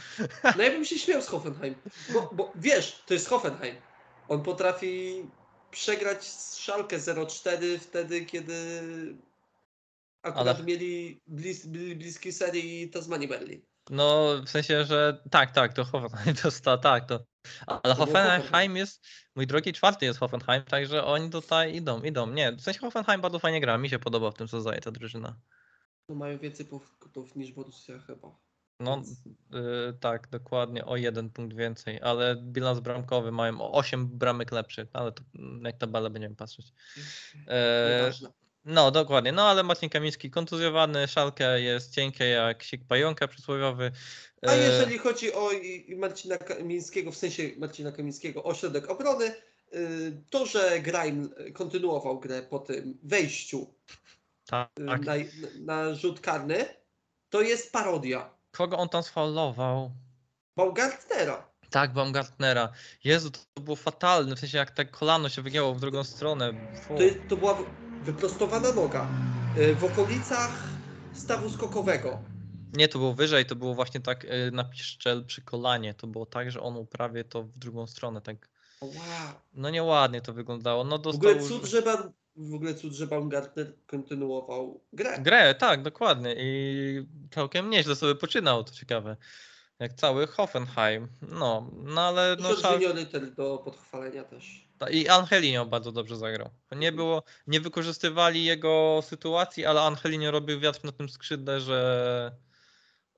No 0.56 0.62
ja 0.62 0.70
bym 0.70 0.84
się 0.84 0.98
śmiał 0.98 1.22
z 1.22 1.26
Hoffenheim. 1.26 1.74
Bo, 2.12 2.30
bo 2.32 2.52
wiesz, 2.54 3.02
to 3.06 3.14
jest 3.14 3.28
Hoffenheim. 3.28 3.76
On 4.28 4.42
potrafi 4.42 5.22
przegrać 5.70 6.26
Szalkę 6.58 6.98
0-4 6.98 7.78
wtedy, 7.78 8.26
kiedy 8.26 8.54
akurat 10.22 10.56
Ale- 10.56 10.64
mieli 10.64 11.20
blis, 11.26 11.66
bli- 11.66 11.96
bliski 11.96 12.32
serii 12.32 12.90
Tasmanii 12.90 13.28
Berlin. 13.28 13.62
No, 13.90 14.34
w 14.46 14.48
sensie, 14.48 14.84
że 14.84 15.22
tak, 15.30 15.52
tak, 15.52 15.72
to 15.72 15.84
Hoffenheim 15.84 16.36
to 16.42 16.50
sta, 16.50 16.78
tak, 16.78 17.06
to. 17.06 17.24
Ale 17.66 17.94
Hoffenheim 17.94 18.76
jest, 18.76 19.06
mój 19.36 19.46
drogi 19.46 19.72
czwarty 19.72 20.04
jest 20.06 20.18
Hoffenheim, 20.18 20.64
także 20.64 21.04
oni 21.04 21.30
tutaj 21.30 21.76
idą, 21.76 22.02
idą. 22.02 22.30
Nie, 22.30 22.52
w 22.52 22.60
sensie 22.60 22.80
Hoffenheim 22.80 23.20
bardzo 23.20 23.38
fajnie 23.38 23.60
gra, 23.60 23.78
mi 23.78 23.90
się 23.90 23.98
podoba 23.98 24.30
w 24.30 24.34
tym 24.34 24.48
sezonie 24.48 24.80
ta 24.80 24.90
drużyna. 24.90 25.40
No 26.08 26.14
mają 26.14 26.38
więcej 26.38 26.66
punktów 26.66 27.36
niż 27.36 27.52
Borussia 27.52 27.98
chyba. 28.06 28.47
No, 28.80 28.96
Więc 28.96 29.10
y, 29.10 29.98
tak, 30.00 30.28
dokładnie, 30.28 30.84
o 30.86 30.96
jeden 30.96 31.30
punkt 31.30 31.56
więcej, 31.56 32.00
ale 32.00 32.36
bilans 32.36 32.80
bramkowy 32.80 33.32
mają 33.32 33.60
o 33.60 33.72
8 33.72 34.08
bramek 34.08 34.52
lepszy, 34.52 34.86
ale 34.92 35.12
to 35.12 35.22
mm, 35.34 35.64
jak 35.64 35.78
tabelę 35.78 36.10
będziemy 36.10 36.34
patrzeć. 36.34 36.72
Nieważne. 37.96 38.32
no, 38.64 38.90
dokładnie, 38.90 39.32
no 39.32 39.42
ale 39.42 39.62
Marcin 39.62 39.88
Kamiński 39.88 40.30
kontuzjowany, 40.30 41.08
Szalkę 41.08 41.60
jest 41.60 41.94
cienkie 41.94 42.24
jak 42.24 42.62
sik 42.62 42.84
pająka 42.84 43.28
przysłowiowy. 43.28 43.90
A 44.42 44.50
E, 44.50 44.58
jeżeli 44.58 44.98
chodzi 44.98 45.32
o 45.32 45.50
Marcina 45.96 46.38
Kamińskiego, 46.38 47.12
w 47.12 47.16
sensie 47.16 47.42
Marcina 47.56 47.92
Kamińskiego, 47.92 48.44
ośrodek 48.44 48.90
obrony, 48.90 49.34
y, 49.74 50.22
to, 50.30 50.46
że 50.46 50.80
Grime 50.80 51.28
kontynuował 51.52 52.20
grę 52.20 52.42
po 52.42 52.58
tym 52.58 52.98
wejściu 53.02 53.74
tak, 54.46 54.70
y, 54.80 54.86
tak. 54.86 55.04
na, 55.04 55.14
na 55.60 55.94
rzut 55.94 56.20
karny, 56.20 56.64
to 57.30 57.42
jest 57.42 57.72
parodia 57.72 58.37
Kogo 58.52 58.76
on 58.76 58.88
tam 58.88 59.02
sfaulował? 59.02 59.90
Baumgartnera. 60.56 61.48
Tak, 61.70 61.92
Baumgartnera. 61.92 62.72
Jezu, 63.04 63.30
to 63.30 63.60
było 63.60 63.76
fatalne, 63.76 64.36
w 64.36 64.38
sensie 64.38 64.58
jak 64.58 64.70
tak 64.70 64.90
kolano 64.90 65.28
się 65.28 65.42
wygięło 65.42 65.74
w 65.74 65.80
drugą 65.80 66.04
stronę. 66.04 66.52
To, 66.88 66.94
to 67.28 67.36
była 67.36 67.54
wy- 67.54 67.64
wyprostowana 68.04 68.72
noga 68.72 69.06
y, 69.58 69.74
w 69.74 69.84
okolicach 69.84 70.50
stawu 71.14 71.50
skokowego. 71.50 72.18
Nie, 72.72 72.88
to 72.88 72.98
było 72.98 73.14
wyżej, 73.14 73.46
to 73.46 73.56
było 73.56 73.74
właśnie 73.74 74.00
tak 74.00 74.24
y, 74.24 74.50
na 74.52 74.64
piszczel 74.64 75.24
przy 75.24 75.42
kolanie. 75.42 75.94
To 75.94 76.06
było 76.06 76.26
tak, 76.26 76.50
że 76.50 76.60
on 76.60 76.86
prawie 76.86 77.24
to 77.24 77.42
w 77.42 77.58
drugą 77.58 77.86
stronę, 77.86 78.20
tak. 78.20 78.48
Wow. 78.82 78.92
No 79.54 79.70
nieładnie 79.70 80.20
to 80.20 80.32
wyglądało. 80.32 80.84
No 80.84 80.98
W 80.98 81.02
dostał 81.02 81.30
ogóle 81.30 81.48
cud, 81.48 81.64
że, 81.64 81.82
w 82.38 82.54
ogóle 82.54 82.74
cud, 82.74 82.92
że 82.92 83.06
Baumgartner 83.06 83.72
kontynuował 83.86 84.80
grę. 84.92 85.18
grę, 85.18 85.54
tak, 85.54 85.82
dokładnie. 85.82 86.34
I 86.38 87.06
całkiem 87.30 87.70
nieźle 87.70 87.96
sobie 87.96 88.14
poczynał, 88.14 88.64
to 88.64 88.72
ciekawe. 88.72 89.16
Jak 89.78 89.92
cały 89.92 90.26
Hoffenheim. 90.26 91.08
No, 91.22 91.70
no 91.72 92.00
ale 92.00 92.36
no, 92.40 92.56
szal... 92.56 92.80
Rytter 92.94 93.34
do 93.34 93.58
podchwalenia 93.58 94.24
też. 94.24 94.68
I 94.90 95.08
Angelino 95.08 95.66
bardzo 95.66 95.92
dobrze 95.92 96.16
zagrał. 96.16 96.50
Nie 96.76 96.92
było, 96.92 97.22
nie 97.46 97.60
wykorzystywali 97.60 98.44
jego 98.44 99.00
sytuacji, 99.02 99.66
ale 99.66 99.82
Angelino 99.82 100.30
robił 100.30 100.60
wiatr 100.60 100.84
na 100.84 100.92
tym 100.92 101.08
skrzydle, 101.08 101.60
że 101.60 102.32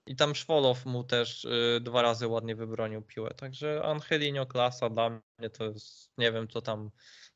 I 0.07 0.17
tam 0.17 0.35
Szwolow 0.35 0.87
mu 0.87 1.05
też 1.05 1.45
y, 1.45 1.81
dwa 1.81 2.03
razy 2.03 2.29
ładnie 2.29 2.57
wybronił 2.57 3.03
piłę. 3.03 3.35
Także 3.37 3.83
Angelino 3.85 4.47
klasa 4.47 4.91
dla 4.91 5.11
mnie 5.11 5.51
to 5.51 5.65
jest, 5.65 6.13
nie 6.19 6.33
wiem 6.33 6.49
co 6.49 6.63
tam 6.63 6.91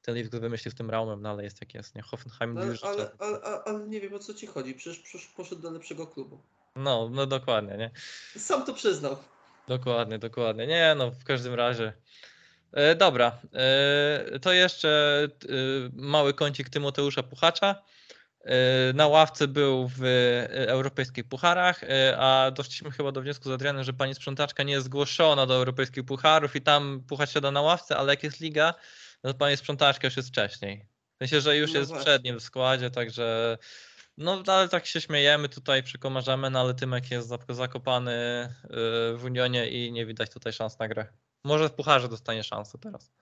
ten 0.04 0.14
Leeds 0.14 0.30
wymyślił 0.30 0.72
z 0.72 0.74
tym 0.74 0.90
Raumem, 0.90 1.22
no 1.22 1.30
ale 1.30 1.44
jest 1.44 1.60
jak 1.60 1.74
jest, 1.74 1.94
nie? 1.94 2.02
Hoffenheim 2.02 2.54
No, 2.54 2.60
ale, 2.60 2.76
że 2.76 2.86
ale, 2.86 3.10
ale, 3.18 3.40
ale, 3.40 3.64
ale 3.64 3.86
nie 3.88 4.00
wiem 4.00 4.14
o 4.14 4.18
co 4.18 4.34
ci 4.34 4.46
chodzi. 4.46 4.74
Przecież, 4.74 4.98
przecież 5.02 5.26
poszedł 5.26 5.62
do 5.62 5.70
lepszego 5.70 6.06
klubu. 6.06 6.38
No, 6.76 7.08
no 7.12 7.26
dokładnie, 7.26 7.76
nie? 7.76 7.90
Sam 8.36 8.66
to 8.66 8.74
przyznał. 8.74 9.16
Dokładnie, 9.68 10.18
dokładnie. 10.18 10.66
Nie, 10.66 10.94
no 10.98 11.10
w 11.10 11.24
każdym 11.24 11.54
razie. 11.54 11.92
E, 12.72 12.94
dobra, 12.94 13.38
e, 13.52 14.38
to 14.40 14.52
jeszcze 14.52 15.22
e, 15.24 15.48
mały 15.92 16.34
kącik 16.34 16.68
Tymoteusza 16.68 17.22
Puchacza. 17.22 17.82
E, 18.44 18.92
na 18.92 19.06
ławce 19.06 19.48
był 19.48 19.88
w 19.96 20.02
europejskich 20.50 21.24
pucharach, 21.28 21.84
e, 21.84 22.16
a 22.18 22.50
doszliśmy 22.50 22.90
chyba 22.90 23.12
do 23.12 23.22
wniosku 23.22 23.48
z 23.48 23.52
Adrianem, 23.52 23.84
że 23.84 23.92
pani 23.92 24.14
sprzątaczka 24.14 24.62
nie 24.62 24.72
jest 24.72 24.86
zgłoszona 24.86 25.46
do 25.46 25.54
europejskich 25.54 26.04
pucharów 26.04 26.56
i 26.56 26.60
tam 26.60 27.02
Puchacz 27.08 27.30
siada 27.30 27.50
na 27.50 27.62
ławce, 27.62 27.96
ale 27.96 28.12
jak 28.12 28.22
jest 28.22 28.40
liga, 28.40 28.74
no 29.24 29.32
to 29.32 29.38
pani 29.38 29.56
sprzątaczka 29.56 30.06
już 30.06 30.16
jest 30.16 30.28
wcześniej. 30.28 30.86
W 31.14 31.18
sensie, 31.18 31.40
że 31.40 31.56
już 31.56 31.72
No 31.72 31.78
jest 31.78 31.90
właśnie. 31.90 32.04
przed 32.04 32.24
nim 32.24 32.38
w 32.38 32.42
składzie, 32.42 32.90
także 32.90 33.58
no 34.18 34.42
ale 34.46 34.68
tak 34.68 34.86
się 34.86 35.00
śmiejemy 35.00 35.48
tutaj, 35.48 35.82
przykomarzamy, 35.82 36.50
no 36.50 36.60
ale 36.60 36.74
Tymek 36.74 37.10
jest 37.10 37.28
zakopany 37.48 38.12
y, 38.64 39.16
w 39.16 39.24
Unionie 39.24 39.68
i 39.68 39.92
nie 39.92 40.06
widać 40.06 40.30
tutaj 40.30 40.52
szans 40.52 40.78
na 40.78 40.88
grę. 40.88 41.06
Może 41.44 41.68
w 41.68 41.72
Pucharze 41.72 42.08
dostanie 42.08 42.44
szansę 42.44 42.78
teraz. 42.78 43.12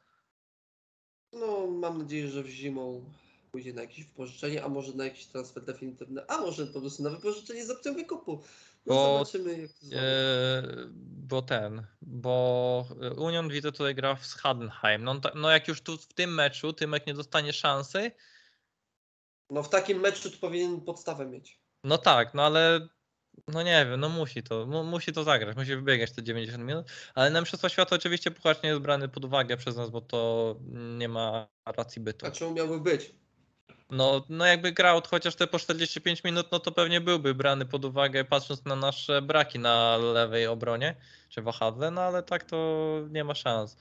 No, 1.33 1.67
mam 1.67 1.99
nadzieję, 1.99 2.29
że 2.29 2.43
w 2.43 2.49
zimą 2.49 3.05
pójdzie 3.53 3.73
na 3.73 3.83
jakieś 3.83 4.05
wypożyczenie, 4.05 4.65
a 4.65 4.69
może 4.69 4.93
na 4.93 5.05
jakiś 5.05 5.27
transfer 5.27 5.65
definitywny, 5.65 6.23
a 6.29 6.41
może 6.41 6.67
po 6.67 6.81
prostu 6.81 7.03
na 7.03 7.11
wypożyczenie 7.11 7.67
z 7.67 7.71
opcją 7.71 7.95
wykupu. 7.95 8.43
No 8.87 8.95
Bo, 8.95 9.13
zobaczymy, 9.13 9.63
jak 9.63 9.73
to 9.73 9.87
zrobią. 9.87 10.03
Y, 10.03 10.89
bo 11.29 11.43
ten, 11.43 11.87
bo 12.03 12.87
Union 13.17 13.49
widzę 13.49 13.73
tutaj 13.73 13.95
gra 13.95 14.17
z 14.23 14.35
Hadenheim. 14.35 15.05
No, 15.05 15.21
no 15.35 15.51
jak 15.51 15.69
już 15.69 15.81
tu 15.81 15.99
w 15.99 16.15
tym 16.15 16.35
meczu 16.35 16.73
Tymek 16.73 17.07
nie 17.07 17.15
dostanie 17.15 17.53
szansy, 17.53 18.11
No 19.51 19.63
w 19.63 19.69
takim 19.69 20.01
meczu 20.01 20.31
to 20.31 20.37
powinien 20.39 20.81
podstawę 20.81 21.27
mieć. 21.27 21.61
no 21.85 21.99
tak, 21.99 22.35
no 22.35 22.43
ale 22.43 22.89
no 23.49 23.63
nie 23.63 23.87
wiem, 23.91 24.01
no 24.01 24.09
musi 24.09 24.43
to, 24.43 24.67
mu, 24.67 24.85
musi 24.85 25.13
to 25.13 25.25
zagrać, 25.25 25.57
musi 25.57 25.77
wybiegać 25.77 26.13
te 26.13 26.23
90 26.23 26.65
minut, 26.65 26.87
ale 27.15 27.31
na 27.31 27.41
Mistrzostwa 27.41 27.69
Świata 27.69 27.97
oczywiście 27.97 28.31
Puchacz 28.31 28.63
nie 28.63 28.69
jest 28.69 28.83
brany 28.83 29.09
pod 29.09 29.25
uwagę 29.25 29.57
przez 29.57 29.77
nas, 29.77 29.91
bo 29.91 30.01
to 30.01 30.57
nie 30.99 31.09
ma 31.09 31.49
racji 31.67 32.03
bytu. 32.03 32.27
A 32.27 32.31
czemu 32.31 32.55
miałby 32.55 32.81
być? 32.81 33.22
No, 33.93 34.27
no 34.29 34.47
jakby 34.47 34.73
grał 34.73 35.03
chociaż 35.11 35.37
te 35.37 35.47
po 35.47 35.59
45 35.59 36.25
minut, 36.25 36.47
no 36.53 36.59
to 36.59 36.73
pewnie 36.73 37.01
byłby 37.01 37.35
brany 37.35 37.67
pod 37.67 37.85
uwagę, 37.85 38.25
patrząc 38.25 38.65
na 38.65 38.77
nasze 38.77 39.23
braki 39.23 39.59
na 39.59 39.97
lewej 39.97 40.47
obronie, 40.47 40.97
czy 41.29 41.43
wahadle, 41.43 41.91
no 41.91 42.01
ale 42.01 42.23
tak 42.23 42.45
to 42.45 42.57
nie 43.11 43.25
ma 43.25 43.35
szans. 43.35 43.77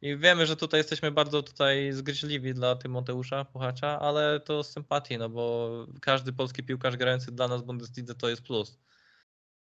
I 0.00 0.16
wiemy, 0.16 0.46
że 0.46 0.56
tutaj 0.56 0.80
jesteśmy 0.80 1.10
bardzo 1.10 1.42
tutaj 1.42 1.92
zgryźliwi 1.92 2.54
dla 2.54 2.76
Tymoteusza 2.76 3.44
Puchacza, 3.44 4.00
ale 4.00 4.40
to 4.40 4.64
z 4.64 4.72
sympatii, 4.72 5.18
no 5.18 5.28
bo 5.28 5.70
każdy 6.00 6.32
polski 6.32 6.62
piłkarz 6.62 6.96
grający 6.96 7.32
dla 7.32 7.48
nas 7.48 7.62
w 7.62 7.64
Bundeslidze 7.64 8.14
to 8.14 8.28
jest 8.28 8.42
plus. 8.42 8.78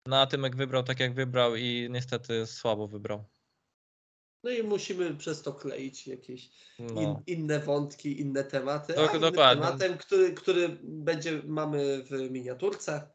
No 0.07 0.21
a 0.21 0.27
Tymek 0.27 0.55
wybrał 0.55 0.83
tak 0.83 0.99
jak 0.99 1.13
wybrał 1.13 1.55
i 1.55 1.87
niestety 1.91 2.47
słabo 2.47 2.87
wybrał. 2.87 3.25
No 4.43 4.49
i 4.49 4.63
musimy 4.63 5.15
przez 5.15 5.41
to 5.41 5.53
kleić 5.53 6.07
jakieś 6.07 6.49
No. 6.79 7.01
in, 7.01 7.15
inne 7.39 7.59
wątki, 7.59 8.21
inne 8.21 8.43
tematy. 8.43 8.93
Dok- 8.93 8.99
a 9.07 9.09
innym 9.09 9.21
dokładnie. 9.21 9.63
tematem, 9.65 9.97
który, 9.97 10.33
który 10.33 10.77
będzie, 10.83 11.41
mamy 11.45 12.03
w 12.03 12.31
miniaturce. 12.31 13.07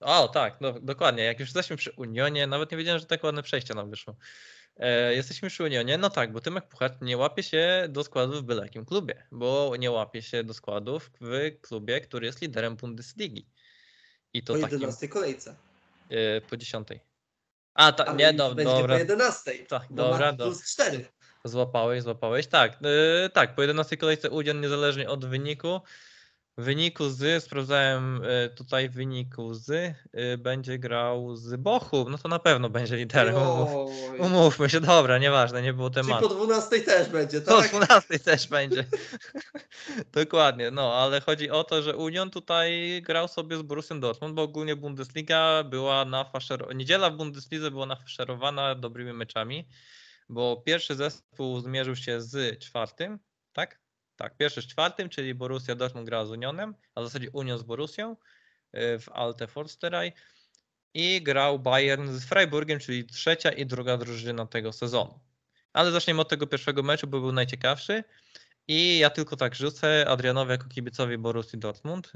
O, 0.00 0.28
tak, 0.28 0.60
no, 0.60 0.72
dokładnie. 0.80 1.24
Jak 1.24 1.40
już 1.40 1.48
jesteśmy 1.48 1.76
przy 1.76 1.92
Unionie, 1.96 2.46
nawet 2.46 2.70
nie 2.72 2.78
wiedziałem, 2.78 3.00
że 3.00 3.06
tak 3.06 3.24
ładne 3.24 3.42
przejście 3.42 3.74
nam 3.74 3.90
wyszło. 3.90 4.16
E, 4.76 5.14
jesteśmy 5.14 5.48
przy 5.48 5.64
Unionie, 5.64 5.98
no 5.98 6.10
tak, 6.10 6.32
bo 6.32 6.40
Tymek 6.40 6.68
Puchacz 6.68 6.92
nie 7.00 7.16
łapie 7.16 7.42
się 7.42 7.86
do 7.88 8.04
składów 8.04 8.36
w 8.36 8.42
byle 8.42 8.62
jakim 8.62 8.84
klubie, 8.84 9.26
bo 9.32 9.74
nie 9.78 9.90
łapie 9.90 10.22
się 10.22 10.44
do 10.44 10.54
składów 10.54 11.10
w 11.20 11.60
klubie, 11.60 12.00
który 12.00 12.26
jest 12.26 12.42
liderem 12.42 12.76
Bundesligi. 12.76 13.46
I 14.34 14.42
to 14.42 14.54
Po 14.54 14.60
takim 14.60 14.74
11 14.80 15.08
kolejce. 15.08 15.56
e, 16.10 16.40
po 16.40 16.56
dziesiątej. 16.56 17.00
A, 17.74 17.92
ta, 17.92 18.12
nie, 18.12 18.32
do, 18.32 18.54
będzie 18.54 18.72
dobra, 18.72 18.94
po 18.94 18.98
11. 18.98 19.52
Tak, 19.68 19.82
bo 19.90 20.02
dobra, 20.02 20.26
ma 20.26 20.32
do- 20.32 20.44
plus 20.44 20.72
4. 20.72 21.04
złapałeś, 21.44 22.02
złapałeś. 22.02 22.46
Tak, 22.46 22.72
e, 23.24 23.28
tak, 23.28 23.54
po 23.54 23.62
11 23.62 23.96
kolejce 23.96 24.30
Union 24.30 24.60
niezależnie 24.60 25.08
od 25.08 25.24
wyniku, 25.24 25.80
w 26.58 26.64
wyniku 26.64 27.08
z, 27.08 27.44
sprawdzałem 27.44 28.22
e, 28.24 28.48
tutaj 28.48 28.88
w 28.88 28.92
wyniku 28.92 29.54
z, 29.54 29.70
e, 29.70 30.38
będzie 30.38 30.78
grał 30.78 31.36
z 31.36 31.56
Bochum, 31.56 32.10
no 32.10 32.18
to 32.18 32.28
na 32.28 32.38
pewno 32.38 32.70
będzie 32.70 32.96
liderem. 32.96 33.34
Umów, 33.34 33.70
umówmy 34.18 34.70
się, 34.70 34.80
dobra, 34.80 35.18
nieważne, 35.18 35.62
nie 35.62 35.72
było 35.72 35.90
Czyli 35.90 36.06
tematu. 36.06 36.28
po 36.28 36.34
12 36.34 36.80
też 36.80 37.08
będzie, 37.08 37.40
tak? 37.40 37.68
12 37.68 38.18
też 38.18 38.48
będzie. 38.48 38.84
Dokładnie, 40.12 40.70
no 40.70 40.94
ale 40.94 41.20
chodzi 41.20 41.50
o 41.50 41.64
to, 41.64 41.82
że 41.82 41.96
Union 41.96 42.30
tutaj 42.30 43.00
grał 43.02 43.28
sobie 43.28 43.56
z 43.56 43.62
Borussią 43.62 44.00
Dortmund, 44.00 44.34
bo 44.34 44.42
ogólnie 44.42 44.76
Bundesliga 44.76 45.64
była 45.64 46.04
nafaszerowana, 46.04 46.78
niedziela 46.78 47.10
w 47.10 47.16
Bundeslidze 47.16 47.70
była 47.70 47.86
nafaszerowana 47.86 48.74
dobrymi 48.74 49.12
meczami, 49.12 49.68
bo 50.28 50.56
pierwszy 50.66 50.94
zespół 50.94 51.60
zmierzył 51.60 51.96
się 51.96 52.20
z 52.20 52.58
czwartym, 52.58 53.18
tak? 53.52 53.81
Tak, 54.22 54.36
pierwszy 54.36 54.62
z 54.62 54.66
czwartym, 54.66 55.08
czyli 55.08 55.34
Borussia 55.34 55.74
Dortmund 55.74 56.06
grała 56.06 56.26
z 56.26 56.30
Unionem, 56.30 56.74
a 56.94 57.00
w 57.00 57.04
zasadzie 57.04 57.30
Union 57.30 57.58
z 57.58 57.62
Borussią 57.62 58.12
y, 58.12 58.98
w 58.98 59.08
Alte 59.08 59.46
Forsterei 59.46 60.12
i 60.94 61.22
grał 61.22 61.58
Bayern 61.58 62.12
z 62.12 62.24
Freiburgiem, 62.24 62.78
czyli 62.78 63.06
trzecia 63.06 63.50
i 63.50 63.66
druga 63.66 63.96
drużyna 63.96 64.46
tego 64.46 64.72
sezonu. 64.72 65.20
Ale 65.72 65.90
zaczniemy 65.90 66.20
od 66.20 66.28
tego 66.28 66.46
pierwszego 66.46 66.82
meczu, 66.82 67.06
bo 67.06 67.20
był 67.20 67.32
najciekawszy. 67.32 68.04
I 68.68 68.98
ja 68.98 69.10
tylko 69.10 69.36
tak 69.36 69.54
rzucę 69.54 70.08
Adrianowi 70.08 70.50
jako 70.50 70.68
kibicowi 70.68 71.18
Borussii 71.18 71.58
Dortmund. 71.58 72.12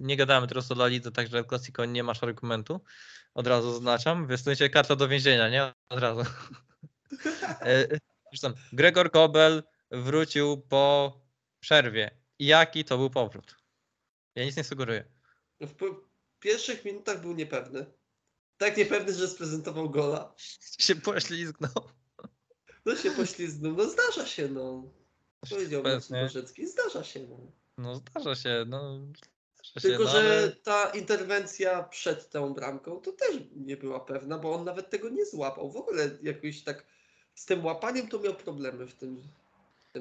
Nie 0.00 0.16
gadamy 0.16 0.46
teraz 0.46 0.70
o 0.70 0.74
La 0.74 0.86
Lidze, 0.86 1.12
także 1.12 1.38
El 1.38 1.44
Clasico 1.44 1.84
nie 1.84 2.02
masz 2.02 2.22
argumentu. 2.22 2.80
Od 3.34 3.46
razu 3.46 3.72
zaznaczam. 3.72 4.26
W 4.26 4.40
sensie 4.40 4.68
karta 4.68 4.96
do 4.96 5.08
więzienia, 5.08 5.48
nie? 5.48 5.72
Od 5.88 5.98
razu. 5.98 6.22
E, 7.60 7.86
Gregor 8.72 9.10
Kobel 9.10 9.62
wrócił 9.90 10.62
po 10.68 11.23
przerwie. 11.64 12.10
I 12.38 12.46
jaki 12.46 12.84
to 12.84 12.98
był 12.98 13.10
powrót? 13.10 13.56
Ja 14.34 14.44
nic 14.44 14.56
nie 14.56 14.64
sugeruję. 14.64 15.04
W 15.60 15.74
po- 15.74 16.00
pierwszych 16.40 16.84
minutach 16.84 17.20
był 17.20 17.32
niepewny. 17.32 17.86
Tak 18.56 18.76
niepewny, 18.76 19.14
że 19.14 19.28
sprezentował 19.28 19.90
gola. 19.90 20.34
Się 20.86 20.96
poślizgnął. 20.96 21.90
No 22.84 22.96
się 22.96 23.10
poślizgnął. 23.10 23.72
No 23.72 23.90
zdarza 23.90 24.26
się, 24.26 24.48
no. 24.48 24.90
Powiedział 25.50 25.82
Bożecki. 26.10 26.66
Zdarza 26.66 27.04
się, 27.04 27.20
no. 27.28 27.52
No 27.78 27.94
zdarza 27.94 28.34
się, 28.34 28.64
no. 28.68 28.98
Zdarza 29.64 29.80
Tylko, 29.80 30.04
się, 30.04 30.04
no, 30.04 30.10
że 30.10 30.18
ale... 30.18 30.52
ta 30.52 30.90
interwencja 30.90 31.82
przed 31.82 32.30
tą 32.30 32.54
bramką 32.54 33.00
to 33.00 33.12
też 33.12 33.36
nie 33.56 33.76
była 33.76 34.00
pewna, 34.00 34.38
bo 34.38 34.54
on 34.54 34.64
nawet 34.64 34.90
tego 34.90 35.08
nie 35.08 35.26
złapał. 35.26 35.70
W 35.70 35.76
ogóle 35.76 36.10
jakoś 36.22 36.62
tak 36.62 36.86
z 37.34 37.44
tym 37.44 37.64
łapaniem 37.64 38.08
to 38.08 38.18
miał 38.18 38.34
problemy 38.34 38.86
w 38.86 38.94
tym, 38.94 39.16
w. 39.16 39.43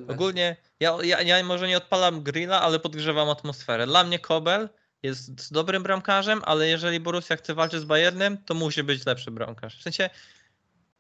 Ogólnie 0.07 0.55
ja, 0.79 0.97
ja, 1.03 1.21
ja 1.21 1.43
może 1.43 1.67
nie 1.67 1.77
odpalam 1.77 2.23
grilla, 2.23 2.61
ale 2.61 2.79
podgrzewam 2.79 3.29
atmosferę. 3.29 3.85
Dla 3.87 4.03
mnie 4.03 4.19
Kobel 4.19 4.69
jest 5.03 5.53
dobrym 5.53 5.83
bramkarzem, 5.83 6.41
ale 6.45 6.67
jeżeli 6.67 6.99
Borussia 6.99 7.35
chce 7.35 7.53
walczyć 7.53 7.79
z 7.79 7.85
Bayernem, 7.85 8.43
to 8.43 8.53
musi 8.53 8.83
być 8.83 9.05
lepszy 9.05 9.31
bramkarz. 9.31 9.79
W 9.79 9.81
sensie, 9.81 10.09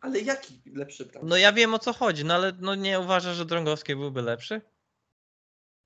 Ale 0.01 0.19
jaki 0.19 0.61
lepszy 0.73 1.05
bramkarz? 1.05 1.29
no 1.29 1.37
ja 1.37 1.53
wiem 1.53 1.73
o 1.73 1.79
co 1.79 1.93
chodzi, 1.93 2.25
no 2.25 2.33
ale 2.33 2.53
no 2.59 2.75
nie 2.75 2.99
uważasz, 2.99 3.37
że 3.37 3.45
Drągowski 3.45 3.95
byłby 3.95 4.21
lepszy? 4.21 4.61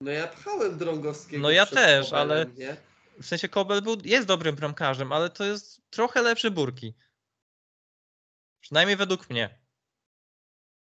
No 0.02 0.12
ja 0.12 0.28
pchałem 0.28 0.78
Drągowskiego. 0.78 1.42
No 1.42 1.50
ja 1.50 1.66
też, 1.66 2.06
Kobelem, 2.06 2.32
ale- 2.32 2.46
Nie? 2.46 2.78
W 3.22 3.26
sensie 3.26 3.50
Kobel 3.50 3.82
był, 3.82 3.98
jest 4.04 4.28
dobrym 4.28 4.56
bramkarzem, 4.56 5.12
ale 5.12 5.30
to 5.30 5.44
jest 5.44 5.82
trochę 5.90 6.22
lepszy 6.22 6.52
Burki. 6.52 6.94
Przynajmniej 8.62 8.98
według 8.98 9.30
mnie. 9.30 9.60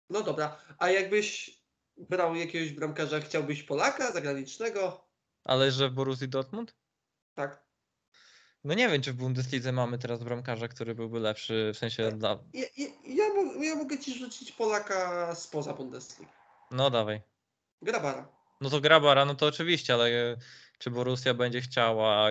No 0.09 0.23
dobra, 0.23 0.61
a 0.77 0.89
jakbyś 0.89 1.56
brał 1.97 2.35
jakiegoś 2.35 2.71
bramkarza, 2.71 3.19
chciałbyś 3.19 3.63
Polaka, 3.63 4.11
zagranicznego? 4.11 5.07
Ale 5.43 5.71
że 5.71 5.89
w 5.89 5.93
Borussii 5.93 6.29
Dortmund? 6.29 6.75
Tak. 7.35 7.67
No 8.63 8.73
nie 8.73 8.89
wiem, 8.89 9.01
czy 9.01 9.13
w 9.13 9.15
Bundeslidze 9.15 9.71
mamy 9.71 9.97
teraz 9.97 10.23
bramkarza, 10.23 10.67
który 10.67 10.95
byłby 10.95 11.19
lepszy, 11.19 11.71
w 11.73 11.77
sensie 11.77 12.11
dla... 12.11 12.39
Ja, 12.53 12.65
ja, 12.77 12.87
ja, 13.05 13.25
ja 13.61 13.75
mogę 13.75 13.99
ci 13.99 14.19
rzucić 14.19 14.51
Polaka 14.51 15.35
spoza 15.35 15.73
Bundesligi. 15.73 16.31
No 16.71 16.89
dawaj. 16.89 17.21
Grabara. 17.81 18.27
No 18.61 18.69
to 18.69 18.81
Grabara, 18.81 19.25
no 19.25 19.35
to 19.35 19.45
oczywiście, 19.45 19.93
ale 19.93 20.09
e, 20.09 20.37
czy 20.77 20.91
Borussia 20.91 21.33
będzie 21.33 21.61
chciała, 21.61 22.29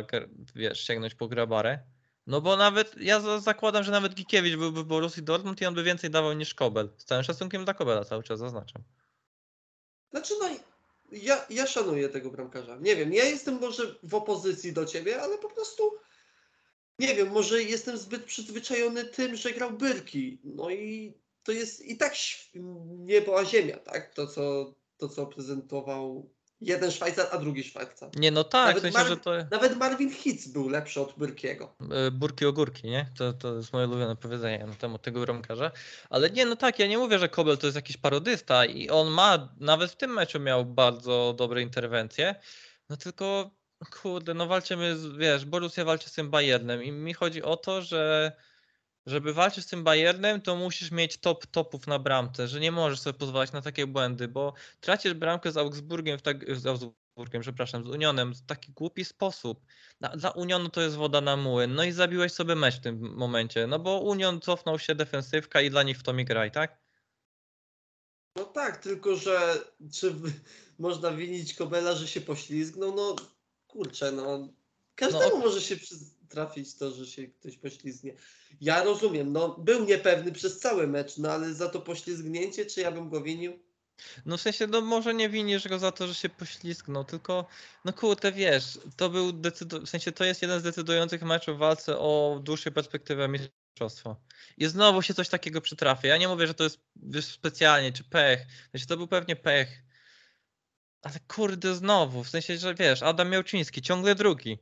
wiesz, 0.55 0.81
sięgnąć 0.87 1.14
po 1.14 1.29
Grabarę? 1.29 1.79
No 2.27 2.41
bo 2.41 2.57
nawet, 2.57 2.97
ja 2.97 3.21
za- 3.21 3.41
zakładam, 3.41 3.85
że 3.85 3.93
nawet 3.93 4.14
Gikiewicz 4.14 4.57
byłby 4.57 4.83
w 4.83 4.87
Borussii 4.87 5.23
Dortmund 5.23 5.61
i 5.61 5.67
on 5.67 5.75
by 5.75 5.83
więcej 5.83 6.11
dawał 6.11 6.33
niż 6.33 6.55
Kobel. 6.55 6.91
Z 6.97 7.05
całym 7.05 7.25
szacunkiem 7.25 7.64
dla 7.64 7.75
Kobela 7.75 8.05
cały 8.05 8.23
czas 8.23 8.39
zaznaczam. 8.39 8.83
Znaczy 10.11 10.35
no, 10.41 10.49
ja, 11.13 11.47
ja 11.51 11.67
szanuję 11.67 12.09
tego 12.09 12.31
bramkarza. 12.31 12.77
Nie 12.77 12.97
wiem, 12.97 13.13
ja 13.13 13.25
jestem 13.25 13.61
może 13.61 13.97
w 14.03 14.15
opozycji 14.15 14.73
do 14.73 14.87
ciebie, 14.87 15.23
ale 15.23 15.39
po 15.39 15.51
prostu 15.51 15.93
Nie 16.99 17.15
wiem, 17.15 17.29
może 17.33 17.63
jestem 17.63 17.99
zbyt 17.99 18.25
przyzwyczajony 18.25 19.05
tym, 19.05 19.37
że 19.37 19.53
grał 19.53 19.73
Byrki. 19.73 20.41
No 20.45 20.71
i 20.71 21.15
to 21.43 21.53
jest 21.53 21.85
i 21.85 21.97
tak 21.97 22.15
niebo 22.99 23.39
a 23.39 23.45
ziemia, 23.45 23.79
tak? 23.79 24.15
To, 24.15 24.27
co, 24.27 24.75
to, 24.97 25.09
co 25.09 25.27
prezentował 25.27 26.31
jeden 26.61 26.91
Szwajcar, 26.91 27.27
a 27.33 27.39
drugi 27.39 27.65
Szwajcar. 27.65 28.11
Nie, 28.17 28.31
no 28.31 28.45
tak, 28.45 28.65
w 28.65 28.67
Nawet 28.67 28.83
sensie, 28.83 28.99
Mar- 28.99 29.09
że 29.09 29.17
to 29.17 29.31
Nawet 29.51 29.77
Marvin 29.77 30.11
Hitz 30.11 30.49
był 30.49 30.69
lepszy 30.69 31.01
od 31.01 31.15
Byrkiego. 31.19 31.77
e, 31.91 32.11
burki 32.11 32.47
ogórki, 32.47 32.89
nie? 32.89 33.07
To, 33.19 33.33
to 33.33 33.55
jest 33.57 33.73
moje 33.73 33.87
ulubione 33.87 34.17
powiedzenie 34.17 34.67
na 34.67 34.75
temat 34.75 35.03
tego 35.03 35.21
bramkarza. 35.21 35.71
Ale 36.11 36.31
nie, 36.31 36.47
no 36.47 36.57
tak, 36.57 36.79
ja 36.79 36.87
nie 36.87 36.99
mówię, 36.99 37.19
że 37.19 37.29
Kobel 37.29 37.59
to 37.59 37.67
jest 37.67 37.77
jakiś 37.77 37.97
parodysta 37.97 38.65
i 38.65 38.91
on 38.91 39.09
ma, 39.09 39.49
nawet 39.61 39.91
w 39.91 39.97
tym 39.97 40.11
meczu 40.11 40.41
miał 40.41 40.65
bardzo 40.65 41.35
dobre 41.39 41.63
interwencje, 41.63 42.35
no 42.89 42.97
tylko, 42.97 43.51
kurde, 44.03 44.35
no 44.35 44.47
walczymy, 44.47 44.97
z, 44.97 45.17
wiesz, 45.17 45.45
Borussia 45.45 45.85
walczy 45.85 46.09
z 46.09 46.13
tym 46.13 46.31
Bayernem 46.31 46.83
i 46.85 46.93
mi 46.93 47.15
chodzi 47.15 47.43
o 47.43 47.57
to, 47.57 47.83
że 47.83 48.33
żeby 49.07 49.35
walczyć 49.35 49.65
z 49.65 49.69
tym 49.69 49.85
Bayernem, 49.85 50.41
to 50.41 50.57
musisz 50.57 50.91
mieć 50.91 51.17
top 51.19 51.47
topów 51.47 51.87
na 51.87 51.99
bramce, 51.99 52.49
że 52.49 52.61
nie 52.61 52.73
możesz 52.73 53.01
sobie 53.01 53.19
pozwalać 53.19 53.53
na 53.53 53.63
takie 53.63 53.87
błędy, 53.87 54.29
bo 54.29 54.53
tracisz 54.81 55.15
bramkę 55.15 55.53
z 55.53 55.57
Augsburgiem, 55.57 56.19
w 56.19 56.23
tak, 56.23 56.57
z 56.57 56.67
Augsburgiem, 56.67 57.43
przepraszam, 57.43 57.85
z 57.85 57.89
Unionem 57.89 58.35
w 58.35 58.47
taki 58.47 58.73
głupi 58.73 59.05
sposób. 59.05 59.61
Dla, 60.01 60.09
dla 60.09 60.31
Unionu 60.31 60.69
to 60.69 60.81
jest 60.81 60.97
woda 60.97 61.21
na 61.21 61.37
młyn. 61.37 61.75
No 61.75 61.85
i 61.85 61.93
zabiłeś 61.93 62.33
sobie 62.33 62.55
mecz 62.55 62.77
w 62.77 62.81
tym 62.81 63.15
momencie, 63.17 63.67
no 63.67 63.79
bo 63.79 64.01
Union 64.01 64.41
cofnął 64.41 64.79
się 64.79 64.95
defensywka 64.95 65.61
i 65.61 65.71
dla 65.71 65.83
nich 65.83 65.99
w 65.99 66.03
to 66.03 66.13
mi 66.13 66.25
graj, 66.25 66.51
tak? 66.51 66.79
No 68.37 68.45
tak, 68.45 68.77
tylko 68.77 69.17
że 69.17 69.59
czy 69.93 70.15
można 70.79 71.13
winić 71.13 71.55
Kobela, 71.55 71.95
że 71.95 72.09
się 72.09 72.21
poślizgnął? 72.21 72.95
No 72.95 73.17
kurczę, 73.67 74.13
no 74.13 74.49
każdemu 74.95 75.39
No. 75.39 75.45
może 75.45 75.61
się 75.61 75.77
trafić 76.29 76.74
to, 76.74 76.91
że 76.91 77.07
się 77.07 77.29
ktoś 77.29 77.57
poślizgnie. 77.57 78.14
Ja 78.61 78.85
rozumiem, 78.85 79.33
no 79.33 79.49
był 79.49 79.85
niepewny 79.85 80.33
przez 80.33 80.59
cały 80.59 80.87
mecz, 80.87 81.18
no 81.18 81.31
ale 81.31 81.55
za 81.55 81.68
to 81.68 81.81
poślizgnięcie, 81.81 82.66
czy 82.66 82.81
ja 82.81 82.93
bym 82.93 83.09
go 83.09 83.20
winił? 83.20 83.59
No 84.27 84.37
w 84.37 84.41
sensie, 84.41 84.66
no 84.66 84.81
może 84.81 85.14
nie 85.14 85.29
winisz 85.29 85.68
go 85.68 85.79
za 85.79 85.93
to, 85.93 86.07
że 86.07 86.14
się 86.14 86.29
poślizgnął, 86.29 87.05
tylko 87.05 87.47
no 87.85 87.93
kurde, 87.93 88.33
wiesz, 88.33 88.79
to 88.97 89.11
był 89.11 89.33
w 89.83 89.89
sensie 89.89 90.12
to 90.12 90.24
jest 90.24 90.43
jeden 90.43 90.61
z 90.61 90.62
decydujących 90.62 91.22
meczów 91.22 91.57
w 91.57 91.59
walce 91.59 91.99
o 91.99 92.41
dłuższej 92.43 92.72
perspektywę 92.72 93.29
mistrzostwa. 93.29 94.16
I 94.57 94.66
znowu 94.66 95.03
się 95.03 95.14
coś 95.14 95.29
takiego 95.29 95.61
przytrafia. 95.61 96.09
Ja 96.09 96.16
nie 96.16 96.29
mówię, 96.29 96.47
że 96.47 96.55
to 96.55 96.64
jest 96.64 96.81
wiesz, 96.97 97.24
specjalnie, 97.24 97.93
czy 97.93 98.05
pech. 98.05 98.47
W 98.68 98.70
sensie 98.72 98.87
to 98.87 98.97
był 98.97 99.09
pewnie 99.09 99.37
pech. 99.37 99.83
Ale 101.03 101.14
kurde, 101.29 101.74
znowu, 101.74 102.24
w 102.24 102.29
sensie, 102.29 102.59
że 102.59 102.74
wiesz, 102.74 103.03
Adam 103.03 103.31
Miałczyński, 103.31 103.83
ciągle 103.83 104.14
drugi. 104.14 104.59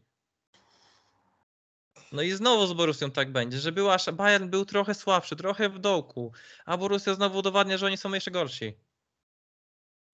No 2.15 2.23
i 2.23 2.33
znowu 2.33 2.67
z 2.67 2.73
Borussią 2.73 3.11
tak 3.11 3.33
będzie, 3.33 3.59
że 3.59 3.73
była, 3.73 3.97
Bayern 4.13 4.49
był 4.49 4.65
trochę 4.65 4.95
słabszy, 4.95 5.37
trochę 5.37 5.69
w 5.69 5.79
dołku, 5.79 6.33
a 6.65 6.77
Borussia 6.77 7.15
znowu 7.15 7.39
udowadnia, 7.39 7.79
że 7.79 7.87
oni 7.87 7.97
są 7.97 8.15
jeszcze 8.15 8.31
gorsi. 8.31 8.79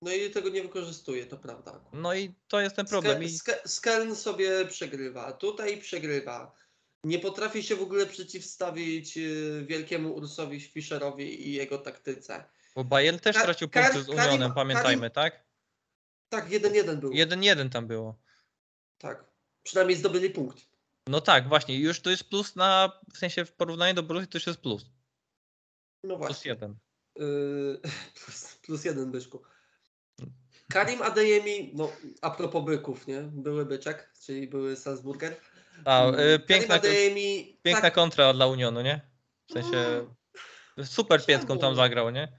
No 0.02 0.12
i 0.12 0.30
tego 0.30 0.48
nie 0.48 0.62
wykorzystuje, 0.62 1.26
to 1.26 1.36
prawda. 1.36 1.80
No 1.92 2.14
i 2.14 2.34
to 2.48 2.60
jest 2.60 2.76
ten 2.76 2.86
problem. 2.86 3.22
Skeln 3.66 4.16
sobie 4.16 4.66
przegrywa, 4.66 5.32
tutaj 5.32 5.78
przegrywa. 5.80 6.54
Nie 7.04 7.18
potrafi 7.18 7.62
się 7.62 7.76
w 7.76 7.82
ogóle 7.82 8.06
przeciwstawić 8.06 9.16
y, 9.16 9.64
wielkiemu 9.68 10.14
Ursowi 10.14 10.60
Fischerowi 10.60 11.48
i 11.48 11.52
jego 11.52 11.78
taktyce. 11.78 12.44
Bo 12.74 12.84
Bayern 12.84 13.18
też 13.18 13.36
Ka- 13.36 13.42
stracił 13.42 13.68
Kar- 13.68 13.92
punkty 13.92 14.02
z 14.02 14.16
Karim- 14.16 14.28
Unionem, 14.28 14.54
pamiętajmy, 14.54 15.10
tak? 15.10 15.44
Tak, 16.28 16.48
1-1 16.48 16.96
był. 16.96 17.10
1-1 17.12 17.70
tam 17.70 17.86
było. 17.86 18.18
Tak. 18.98 19.24
Przynajmniej 19.62 19.98
zdobyli 19.98 20.30
punkt. 20.30 20.69
No 21.08 21.20
tak, 21.20 21.48
właśnie, 21.48 21.78
już 21.78 22.00
to 22.00 22.10
jest 22.10 22.24
plus 22.24 22.56
na, 22.56 22.92
w 23.14 23.18
sensie 23.18 23.44
w 23.44 23.52
porównaniu 23.52 23.94
do 23.94 24.02
Borussii 24.02 24.28
to 24.28 24.38
już 24.38 24.46
jest 24.46 24.60
plus. 24.60 24.90
No 26.04 26.16
Plus 26.16 26.26
właśnie. 26.26 26.50
jeden. 26.50 26.76
Yy, 27.16 27.80
plus, 28.24 28.56
plus 28.62 28.84
jeden 28.84 29.10
Byszku. 29.10 29.42
Karim 30.68 31.02
Adeyemi, 31.02 31.70
no 31.74 31.92
a 32.22 32.30
propos 32.30 32.64
byków, 32.64 33.06
nie? 33.06 33.22
Były 33.22 33.66
byczek, 33.66 34.12
czyli 34.24 34.48
były 34.48 34.76
Salzburger. 34.76 35.36
A, 35.84 36.02
Mm, 36.04 36.14
y, 36.14 36.16
Karim 36.16 36.46
piękna, 36.46 36.74
Adeyemi, 36.74 37.58
piękna 37.62 37.82
tak, 37.82 37.94
kontra 37.94 38.32
dla 38.32 38.46
Unionu, 38.46 38.80
nie? 38.80 39.00
W 39.48 39.52
sensie 39.52 40.06
super 40.84 41.26
piętką 41.26 41.58
tam 41.58 41.76
zagrał, 41.76 42.10
nie? 42.10 42.32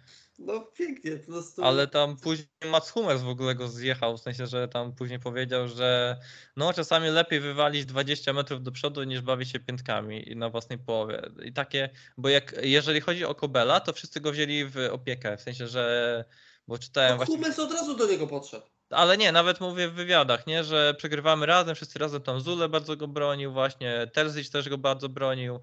No 0.45 0.59
pięknie, 0.59 1.11
po 1.11 1.31
prostu. 1.31 1.63
Ale 1.63 1.87
tam 1.87 2.17
później 2.17 2.47
Mats 2.71 2.89
Hummels 2.89 3.21
w 3.21 3.27
ogóle 3.27 3.55
go 3.55 3.67
zjechał, 3.67 4.17
w 4.17 4.21
sensie, 4.21 4.47
że 4.47 4.67
tam 4.67 4.95
później 4.95 5.19
powiedział, 5.19 5.67
że 5.67 6.17
no 6.55 6.73
czasami 6.73 7.09
lepiej 7.09 7.39
wywalić 7.39 7.85
20 7.85 8.33
metrów 8.33 8.63
do 8.63 8.71
przodu 8.71 9.03
niż 9.03 9.21
bawić 9.21 9.51
się 9.51 9.59
piętkami 9.59 10.29
i 10.29 10.35
na 10.35 10.49
własnej 10.49 10.79
połowie. 10.79 11.21
I 11.43 11.53
takie, 11.53 11.89
bo 12.17 12.29
jak 12.29 12.55
jeżeli 12.61 13.01
chodzi 13.01 13.25
o 13.25 13.35
Kobela, 13.35 13.79
to 13.79 13.93
wszyscy 13.93 14.21
go 14.21 14.31
wzięli 14.31 14.65
w 14.65 14.77
opiekę, 14.91 15.37
w 15.37 15.41
sensie, 15.41 15.67
że 15.67 16.25
bo 16.67 16.77
czytałem 16.77 17.11
no, 17.11 17.17
właśnie 17.17 17.35
Hummels 17.35 17.59
od 17.59 17.71
razu 17.71 17.97
do 17.97 18.07
niego 18.07 18.27
podszedł. 18.27 18.65
Ale 18.89 19.17
nie, 19.17 19.31
nawet 19.31 19.61
mówię 19.61 19.87
w 19.87 19.93
wywiadach, 19.93 20.47
nie, 20.47 20.63
że 20.63 20.93
przegrywamy 20.97 21.45
razem, 21.45 21.75
wszyscy 21.75 21.99
razem 21.99 22.21
tam 22.21 22.41
Zule 22.41 22.69
bardzo 22.69 22.97
go 22.97 23.07
bronił, 23.07 23.53
właśnie 23.53 24.07
Terzic 24.13 24.49
też 24.49 24.69
go 24.69 24.77
bardzo 24.77 25.09
bronił. 25.09 25.59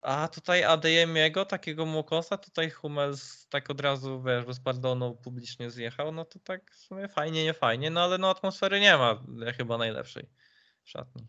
A 0.00 0.28
tutaj 0.28 0.64
Adeyemiego, 0.64 1.44
takiego 1.44 1.86
Mokosa, 1.86 2.38
tutaj 2.38 2.70
Hummels 2.70 3.46
tak 3.48 3.70
od 3.70 3.80
razu, 3.80 4.22
wiesz, 4.22 4.44
bez 4.44 4.60
pardonu 4.60 5.14
publicznie 5.14 5.70
zjechał, 5.70 6.12
no 6.12 6.24
to 6.24 6.38
tak 6.38 6.70
w 6.70 6.76
sumie 6.78 7.08
fajnie, 7.08 7.44
nie 7.44 7.54
fajnie, 7.54 7.90
no 7.90 8.00
ale 8.00 8.18
no 8.18 8.30
atmosfery 8.30 8.80
nie 8.80 8.96
ma 8.96 9.22
e, 9.46 9.52
chyba 9.52 9.78
najlepszej 9.78 10.28
w 10.84 10.90
szatni. 10.90 11.26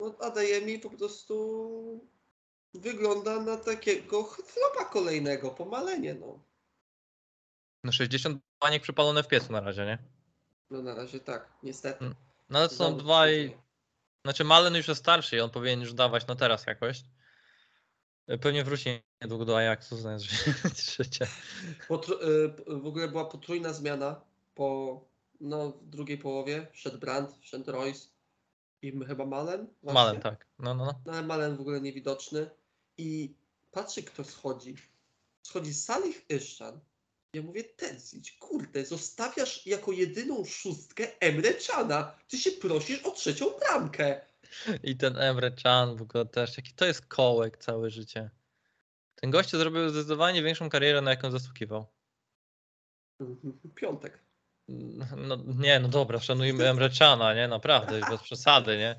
No, 0.00 0.16
Adeyemi 0.20 0.78
po 0.78 0.90
prostu 0.90 2.10
wygląda 2.74 3.40
na 3.40 3.56
takiego 3.56 4.24
flopa 4.24 4.84
kolejnego, 4.84 5.50
pomalenie, 5.50 6.14
no. 6.14 6.44
No 7.84 7.92
60 7.92 8.42
baniek 8.60 8.82
przypalone 8.82 9.22
w 9.22 9.28
piecu 9.28 9.52
na 9.52 9.60
razie, 9.60 9.86
nie? 9.86 9.98
No 10.70 10.82
na 10.82 10.94
razie 10.94 11.20
tak, 11.20 11.52
niestety. 11.62 12.04
Mm, 12.04 12.14
No 12.50 12.58
ale 12.58 12.68
są 12.68 12.96
dwaj, 12.96 13.58
znaczy 14.24 14.44
Malen 14.44 14.74
już 14.74 14.88
jest 14.88 15.00
starszy 15.00 15.36
i 15.36 15.40
on 15.40 15.50
powinien 15.50 15.80
już 15.80 15.94
dawać 15.94 16.26
na 16.26 16.36
teraz 16.36 16.66
jakoś. 16.66 17.02
Pewnie 18.38 18.64
wróci 18.64 18.90
niedługo 19.22 19.44
do 19.44 19.56
Ajaxu, 19.56 19.96
znając 19.96 20.22
życie. 20.96 21.26
Potr- 21.88 22.22
y, 22.22 22.78
w 22.80 22.86
ogóle 22.86 23.08
była 23.08 23.24
potrójna 23.24 23.72
zmiana 23.72 24.20
po 24.54 25.00
no, 25.40 25.70
w 25.70 25.88
drugiej 25.88 26.18
połowie. 26.18 26.66
Wszedł 26.72 26.98
Brandt, 26.98 27.38
wszedł 27.40 27.72
Royce 27.72 28.08
i 28.82 28.92
chyba 29.06 29.26
Malen. 29.26 29.66
właśnie. 29.82 29.94
Malen, 30.00 30.20
tak. 30.20 30.46
No, 30.58 30.74
no, 30.74 30.84
no. 30.84 31.00
No 31.06 31.12
ale 31.12 31.22
Malen 31.22 31.56
w 31.56 31.60
ogóle 31.60 31.80
niewidoczny. 31.80 32.50
I 32.98 33.34
patrzy 33.70 34.02
kto 34.02 34.24
schodzi. 34.24 34.76
Schodzi 35.42 35.74
Salih 35.74 36.30
Iszczan. 36.30 36.80
Ja 37.34 37.42
mówię, 37.42 37.64
Terzic, 37.64 38.32
kurde, 38.38 38.86
zostawiasz 38.86 39.66
jako 39.66 39.92
jedyną 39.92 40.44
szóstkę 40.44 41.20
Emre 41.20 41.54
Cana. 41.54 42.14
Ty 42.28 42.38
się 42.38 42.50
prosisz 42.50 43.02
o 43.02 43.10
trzecią 43.10 43.46
bramkę. 43.60 44.20
I 44.82 44.96
ten 44.96 45.18
Emre 45.18 45.50
Can 45.50 45.96
w 45.96 46.02
ogóle 46.02 46.26
też, 46.26 46.56
jaki 46.56 46.72
to 46.74 46.84
jest 46.84 47.06
kołek 47.06 47.58
całe 47.58 47.90
życie. 47.90 48.30
Ten 49.14 49.30
gościu 49.30 49.58
zrobił 49.58 49.88
zdecydowanie 49.88 50.42
większą 50.42 50.70
karierę, 50.70 51.00
na 51.00 51.10
jaką 51.10 51.30
zasługiwał. 51.30 51.86
Piątek. 53.74 54.18
No 55.16 55.38
nie, 55.58 55.80
no 55.80 55.88
dobra, 55.88 56.20
szanujmy 56.20 56.68
Emre 56.68 56.90
Cana, 56.90 57.34
nie? 57.34 57.48
Naprawdę, 57.48 58.00
bez 58.10 58.20
przesady, 58.22 58.78
nie? 58.78 58.96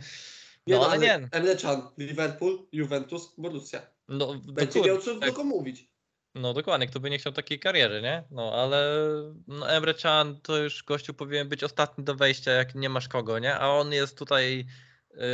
Nie, 0.68 0.76
No 0.76 0.90
ale 0.90 1.00
nie, 1.00 1.30
Emre 1.32 1.56
Can, 1.56 1.82
Liverpool, 1.98 2.68
Juventus, 2.72 3.34
Borussia. 3.38 3.82
no, 4.08 4.28
Będzie 4.28 4.46
dokładnie, 4.66 4.82
miał 4.92 4.98
co 4.98 5.16
tak. 5.16 5.30
kogo 5.30 5.44
mówić. 5.44 5.92
No 6.36 6.54
dokładnie, 6.54 6.88
kto 6.88 7.00
by 7.00 7.10
nie 7.10 7.18
chciał 7.20 7.34
takiej 7.34 7.60
kariery, 7.60 8.02
nie? 8.02 8.24
No 8.32 8.54
ale 8.54 9.04
no, 9.48 9.70
Emre 9.72 9.94
Can 9.94 10.42
to 10.42 10.58
już 10.58 10.84
gościu 10.84 11.14
powinien 11.14 11.50
być 11.50 11.64
ostatni 11.64 12.04
do 12.04 12.16
wejścia, 12.16 12.52
jak 12.52 12.76
nie 12.76 12.90
masz 12.90 13.08
kogo, 13.08 13.40
nie? 13.40 13.56
A 13.56 13.68
on 13.70 13.94
jest 13.94 14.18
tutaj 14.18 14.66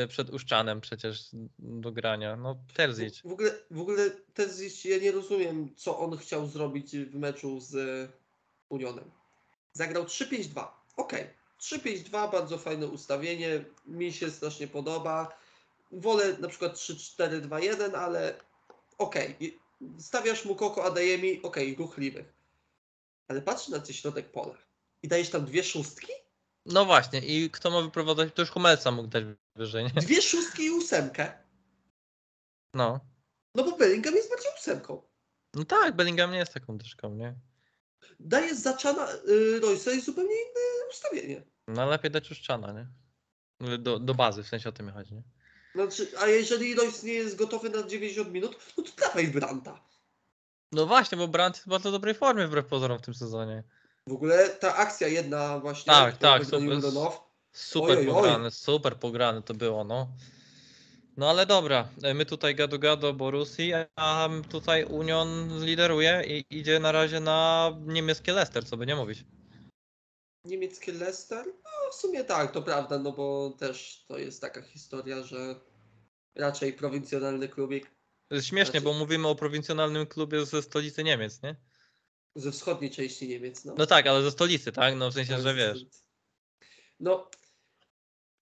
przed 0.08 0.30
Uszczanem 0.30 0.82
przecież 0.82 1.30
do 1.60 1.92
grania. 1.92 2.36
No 2.36 2.58
Terzic. 2.74 3.22
W 3.22 3.32
ogóle, 3.32 3.52
w 3.72 3.82
ogóle 3.82 4.10
Terzic, 4.34 4.86
ja 4.86 4.98
nie 4.98 5.12
rozumiem, 5.12 5.76
co 5.76 6.00
on 6.00 6.18
chciał 6.18 6.48
zrobić 6.48 6.98
w 6.98 7.16
meczu 7.16 7.60
z 7.60 8.10
Unionem. 8.70 9.12
Zagrał 9.74 10.04
3-5-2. 10.04 10.68
Okej. 10.98 11.30
3-5-2, 11.62 12.32
bardzo 12.32 12.58
fajne 12.58 12.88
ustawienie. 12.88 13.66
Mi 13.86 14.14
się 14.14 14.32
strasznie 14.32 14.68
podoba. 14.68 15.38
Wolę 15.92 16.38
na 16.40 16.48
przykład 16.48 16.76
3-4-2-1, 16.76 17.96
ale 17.96 18.40
okej. 18.98 19.36
I 19.40 19.60
Stawiasz 20.00 20.46
mu 20.46 20.56
Koko 20.56 20.86
Adeyemi, 20.86 21.42
okej, 21.42 21.76
ruchliwych. 21.76 22.34
Ale 23.28 23.42
patrz 23.42 23.68
na 23.68 23.80
ten 23.80 23.94
środek 23.94 24.32
pola 24.32 24.58
i 25.04 25.08
dajesz 25.08 25.30
tam 25.30 25.46
dwie 25.46 25.64
szóstki? 25.64 26.08
No 26.66 26.86
właśnie, 26.86 27.20
i 27.20 27.50
kto 27.50 27.70
ma 27.70 27.82
wyprowadzać? 27.82 28.34
To 28.34 28.42
już 28.42 28.52
Humelsa 28.52 28.92
mógł 28.92 29.08
dać 29.08 29.24
wyżej, 29.58 29.84
nie? 29.84 30.02
Dwie 30.02 30.22
szóstki 30.22 30.64
i 30.66 30.72
ósemkę. 30.72 31.32
No. 32.74 33.00
No 33.56 33.64
bo 33.64 33.78
Bellingham 33.78 34.16
jest 34.16 34.30
bardziej 34.30 34.52
ósemką. 34.60 35.02
No 35.54 35.66
tak, 35.66 35.96
Bellingham 35.96 36.32
nie 36.32 36.38
jest 36.38 36.54
taką 36.54 36.78
dyszką, 36.78 37.16
nie? 37.16 37.36
Dajesz 38.20 38.58
zaczana 38.58 39.14
y, 39.14 39.60
Royce'a 39.62 39.96
i 39.96 40.02
zupełnie 40.02 40.36
inne 40.36 40.90
ustawienie. 40.90 41.44
No 41.68 41.86
lepiej 41.86 42.12
dać 42.12 42.32
Uszczana, 42.32 42.72
nie? 42.72 42.88
Do, 43.78 44.00
do 44.00 44.14
bazy, 44.14 44.44
w 44.44 44.48
sensie 44.48 44.70
o 44.70 44.72
tym 44.72 44.92
chodzi, 44.92 45.16
nie? 45.16 45.24
Znaczy, 45.76 46.12
a 46.20 46.28
jeżeli 46.28 46.76
Royce 46.76 47.08
nie 47.08 47.14
jest 47.14 47.36
gotowy 47.36 47.70
na 47.70 47.88
90 47.88 48.32
minut, 48.32 48.58
no 48.78 48.84
to 48.84 48.92
dawaj 48.98 49.28
Branta. 49.28 49.88
No 50.72 50.86
właśnie, 50.86 51.18
bo 51.18 51.28
Brandt 51.28 51.58
jest 51.58 51.68
w 51.68 51.70
bardzo 51.70 51.92
dobrej 51.92 52.16
formie 52.16 52.48
wbrew 52.48 52.66
pozorom 52.66 53.00
w 53.00 53.02
tym 53.02 53.14
sezonie. 53.14 53.64
W 54.08 54.12
ogóle 54.12 54.50
ta 54.50 54.76
akcja 54.76 55.08
jedna 55.08 55.60
właśnie, 55.60 55.94
Tak, 55.94 56.18
tak, 56.18 56.46
super. 56.46 56.60
Super 57.58 57.98
Oj, 57.98 58.04
oj, 58.04 58.08
oj. 58.10 58.14
pograne, 58.14 58.52
super 58.52 58.96
pograne 59.00 59.42
to 59.42 59.54
było, 59.54 59.84
no. 59.84 60.08
No 61.18 61.30
ale 61.30 61.46
dobra, 61.46 61.90
my 62.16 62.26
tutaj 62.26 62.56
gado 62.56 62.80
gado 62.80 63.14
Borusi, 63.14 63.72
a 63.96 64.30
tutaj 64.50 64.86
Union 64.86 65.60
lideruje 65.66 66.24
i 66.28 66.60
idzie 66.60 66.80
na 66.80 66.92
razie 66.92 67.20
na 67.20 67.72
niemieckie 67.86 68.34
Leicester, 68.34 68.66
co 68.66 68.78
by 68.78 68.86
nie 68.86 68.96
mówić. 68.96 69.26
niemieckie 70.46 70.92
Leicester? 70.94 71.46
No 71.46 71.92
w 71.92 71.96
sumie 71.96 72.24
tak, 72.24 72.52
to 72.52 72.62
prawda, 72.62 73.00
no 73.00 73.12
bo 73.12 73.50
też 73.60 74.06
to 74.08 74.18
jest 74.18 74.42
taka 74.42 74.62
historia, 74.62 75.24
że 75.24 75.56
raczej 76.36 76.74
prowincjonalny 76.74 77.48
klubik 77.50 77.92
śmiesznie, 78.42 78.66
Znaczy- 78.80 78.82
bo 78.82 78.94
mówimy 78.94 79.28
o 79.28 79.36
prowincjonalnym 79.36 80.06
klubie 80.06 80.46
ze 80.46 80.62
stolicy 80.62 81.04
Niemiec, 81.04 81.42
nie? 81.44 81.56
ze 82.36 82.52
wschodniej 82.52 82.92
części 82.92 83.28
Niemiec. 83.28 83.66
No, 83.66 83.76
No 83.78 83.86
tak, 83.86 84.08
ale 84.08 84.24
ze 84.24 84.32
stolicy, 84.32 84.72
tak? 84.72 84.96
No 84.96 85.10
w 85.12 85.14
sensie, 85.14 85.42
że 85.42 85.54
wiesz. 85.56 85.86
No, 87.00 87.30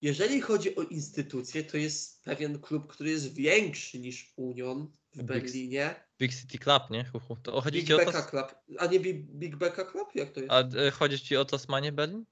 jeżeli 0.06 0.40
chodzi 0.40 0.76
o 0.76 0.82
instytucje, 0.82 1.64
to 1.64 1.76
jest 1.76 2.24
pewien 2.24 2.60
klub, 2.60 2.86
który 2.86 3.10
jest 3.10 3.34
większy 3.34 3.98
niż 3.98 4.32
Union 4.36 4.88
w 5.14 5.18
Big- 5.18 5.26
Berlinie. 5.26 5.94
Big 6.20 6.34
City 6.34 6.58
Club, 6.58 6.82
nie? 6.90 7.04
Hu, 7.04 7.20
hu. 7.20 7.36
To 7.42 7.60
chodzi 7.60 7.78
Big 7.78 7.86
ci 7.86 7.94
o 7.94 7.96
Becca 7.98 8.22
to, 8.22 8.30
Club. 8.30 8.54
A 8.78 8.86
nie 8.86 9.00
Big, 9.00 9.16
Big 9.26 9.56
Becca 9.56 9.84
Club? 9.84 10.08
Jak 10.14 10.30
to 10.32 10.40
jest? 10.40 10.52
a 10.52 10.60
e, 10.60 10.90
chodzi 10.90 11.20
ci 11.20 11.36
o 11.36 11.44
Tasmanię 11.44 11.92
Berlin? 11.92 12.24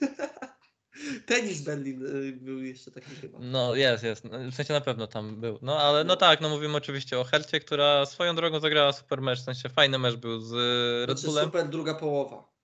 Tenis 1.26 1.60
Berlin 1.62 2.06
y, 2.06 2.32
był 2.32 2.62
jeszcze 2.62 2.90
taki 2.90 3.10
chyba. 3.20 3.38
No 3.40 3.74
jest, 3.74 4.04
jest. 4.04 4.24
W 4.26 4.54
sensie 4.54 4.72
na 4.72 4.80
pewno 4.80 5.06
tam 5.06 5.40
był. 5.40 5.58
No 5.62 5.78
ale 5.80 6.04
no 6.04 6.16
tak, 6.16 6.40
no 6.40 6.48
mówimy 6.48 6.76
oczywiście 6.76 7.18
o 7.18 7.24
Hercie, 7.24 7.60
która 7.60 8.06
swoją 8.06 8.36
drogą 8.36 8.60
zagrała 8.60 8.92
super 8.92 9.22
mecz, 9.22 9.38
w 9.40 9.44
sensie 9.44 9.68
fajny 9.68 9.98
mecz 9.98 10.16
był 10.16 10.40
z 10.40 10.52
Red 11.08 11.18
Znaczy 11.18 11.26
Bullem. 11.26 11.44
super 11.44 11.68
druga 11.68 11.94
połowa. 11.94 12.55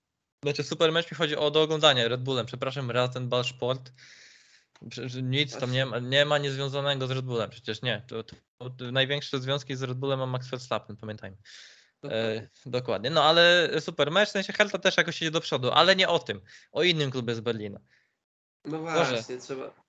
Znaczy 0.43 0.63
super 0.63 0.91
mecz 0.91 1.11
mi 1.11 1.17
chodzi 1.17 1.35
o 1.35 1.51
do 1.51 1.61
oglądania 1.61 2.07
Red 2.07 2.21
Bullem, 2.21 2.45
przepraszam, 2.45 2.91
Raten 2.91 3.29
Ball 3.29 3.45
Sport. 3.45 3.91
Przecież 4.89 5.13
Nic 5.13 5.57
tam 5.57 5.71
nie 5.71 5.85
ma, 5.85 5.99
nie 5.99 6.25
ma 6.25 6.37
niezwiązanego 6.37 7.07
z 7.07 7.11
Red 7.11 7.25
Bullem, 7.25 7.49
przecież 7.49 7.81
nie. 7.81 8.03
To, 8.07 8.23
to, 8.23 8.35
to 8.69 8.91
największe 8.91 9.39
związki 9.39 9.75
z 9.75 9.83
Red 9.83 9.97
Bullem 9.97 10.19
ma 10.19 10.25
Max 10.25 10.47
Verstappen, 10.47 10.97
pamiętajmy. 10.97 11.37
E, 12.03 12.47
dokładnie. 12.65 13.09
No 13.09 13.23
ale 13.23 13.69
super 13.79 14.11
mecz, 14.11 14.29
w 14.29 14.31
sensie 14.31 14.53
Hertha 14.53 14.77
też 14.77 14.97
jakoś 14.97 15.21
idzie 15.21 15.31
do 15.31 15.41
przodu, 15.41 15.71
ale 15.71 15.95
nie 15.95 16.09
o 16.09 16.19
tym, 16.19 16.41
o 16.71 16.83
innym 16.83 17.11
klubie 17.11 17.35
z 17.35 17.39
Berlina. 17.39 17.79
No 18.65 18.79
Boże. 18.79 19.11
właśnie, 19.11 19.37
trzeba. 19.37 19.83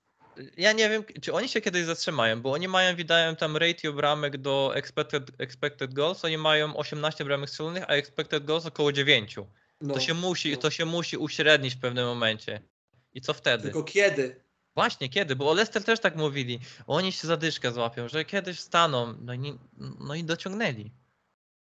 Ja 0.57 0.71
nie 0.71 0.89
wiem, 0.89 1.03
czy 1.21 1.33
oni 1.33 1.49
się 1.49 1.61
kiedyś 1.61 1.85
zatrzymają, 1.85 2.41
bo 2.41 2.51
oni 2.51 2.67
mają, 2.67 2.95
wydają 2.95 3.35
tam 3.35 3.57
ratio 3.57 3.93
bramek 3.93 4.37
do 4.37 4.71
expected, 4.75 5.31
expected 5.37 5.93
goals, 5.93 6.25
oni 6.25 6.37
mają 6.37 6.77
18 6.77 7.25
bramek 7.25 7.49
strzelonych, 7.49 7.83
a 7.83 7.93
expected 7.93 8.45
goals 8.45 8.65
około 8.65 8.91
9. 8.91 9.35
No, 9.81 9.93
To 9.93 9.99
się 9.99 10.13
musi, 10.13 10.51
no. 10.51 10.57
to 10.57 10.69
się 10.69 10.85
musi 10.85 11.17
uśrednić 11.17 11.75
w 11.75 11.79
pewnym 11.79 12.05
momencie. 12.05 12.61
I 13.13 13.21
co 13.21 13.33
wtedy? 13.33 13.63
Tylko 13.63 13.83
kiedy? 13.83 14.45
Właśnie, 14.75 15.09
kiedy? 15.09 15.35
Bo 15.35 15.49
o 15.49 15.53
Leicester 15.53 15.83
też 15.83 15.99
tak 15.99 16.15
mówili. 16.15 16.59
Oni 16.87 17.11
się 17.11 17.27
zadyszkę 17.27 17.71
złapią, 17.71 18.07
że 18.07 18.25
kiedyś 18.25 18.59
staną. 18.59 19.13
No 19.21 19.33
i, 19.33 19.59
no 19.99 20.15
i 20.15 20.23
dociągnęli. 20.23 20.91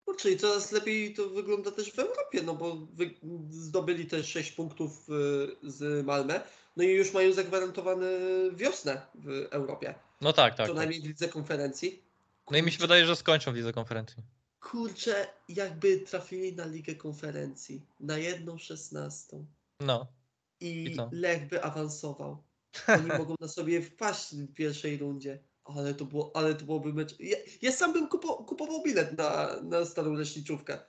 No, 0.08 0.14
czyli 0.14 0.38
coraz 0.38 0.72
lepiej 0.72 1.14
to 1.14 1.30
wygląda 1.30 1.72
też 1.72 1.91
w 1.91 1.99
Europie, 1.99 2.41
no 2.43 2.54
bo 2.54 2.76
wy, 2.76 3.14
zdobyli 3.49 4.06
te 4.06 4.24
6 4.24 4.52
punktów 4.52 5.10
y, 5.10 5.72
z 5.72 6.06
Malmę, 6.06 6.41
no 6.78 6.84
i 6.84 6.88
już 6.88 7.14
mają 7.14 7.34
zagwarantowane 7.34 8.08
wiosnę 8.54 9.02
w 9.16 9.47
Europie. 9.52 9.95
No 10.22 10.34
tak, 10.34 10.56
tak. 10.56 10.68
Co 10.68 10.74
tak. 10.74 10.78
najmniej 10.78 11.02
w 11.02 11.06
lidze 11.06 11.30
konferencji. 11.30 12.04
No 12.52 12.58
i 12.58 12.64
mi 12.64 12.72
się 12.72 12.78
wydaje, 12.78 13.06
że 13.06 13.16
skończą 13.16 13.52
w 13.52 13.56
lidze 13.56 13.74
konferencji. 13.74 14.24
Kurczę, 14.62 15.28
jakby 15.49 15.99
trafili 15.99 16.55
na 16.55 16.66
ligę 16.66 16.95
konferencji, 16.95 17.86
na 17.99 18.18
jedną 18.18 18.57
szesnastą 18.57 19.45
No. 19.80 20.07
i, 20.59 20.84
I? 20.84 20.97
Lech 21.12 21.47
by 21.47 21.64
awansował. 21.64 22.43
Oni 22.99 23.07
mogą 23.07 23.36
na 23.39 23.47
sobie 23.47 23.82
wpaść 23.82 24.36
w 24.36 24.53
pierwszej 24.53 24.97
rundzie. 24.97 25.43
Ale 25.64 25.93
to, 25.93 26.05
było, 26.05 26.32
ale 26.36 26.55
to 26.55 26.66
byłoby 26.66 26.93
mecz. 26.93 27.20
Ja, 27.20 27.38
ja 27.62 27.72
sam 27.72 27.93
bym 27.93 28.07
kupo, 28.07 28.43
kupował 28.43 28.84
bilet 28.84 29.18
na, 29.18 29.62
na 29.64 29.86
starą 29.86 30.14
leśniczówkę. 30.14 30.80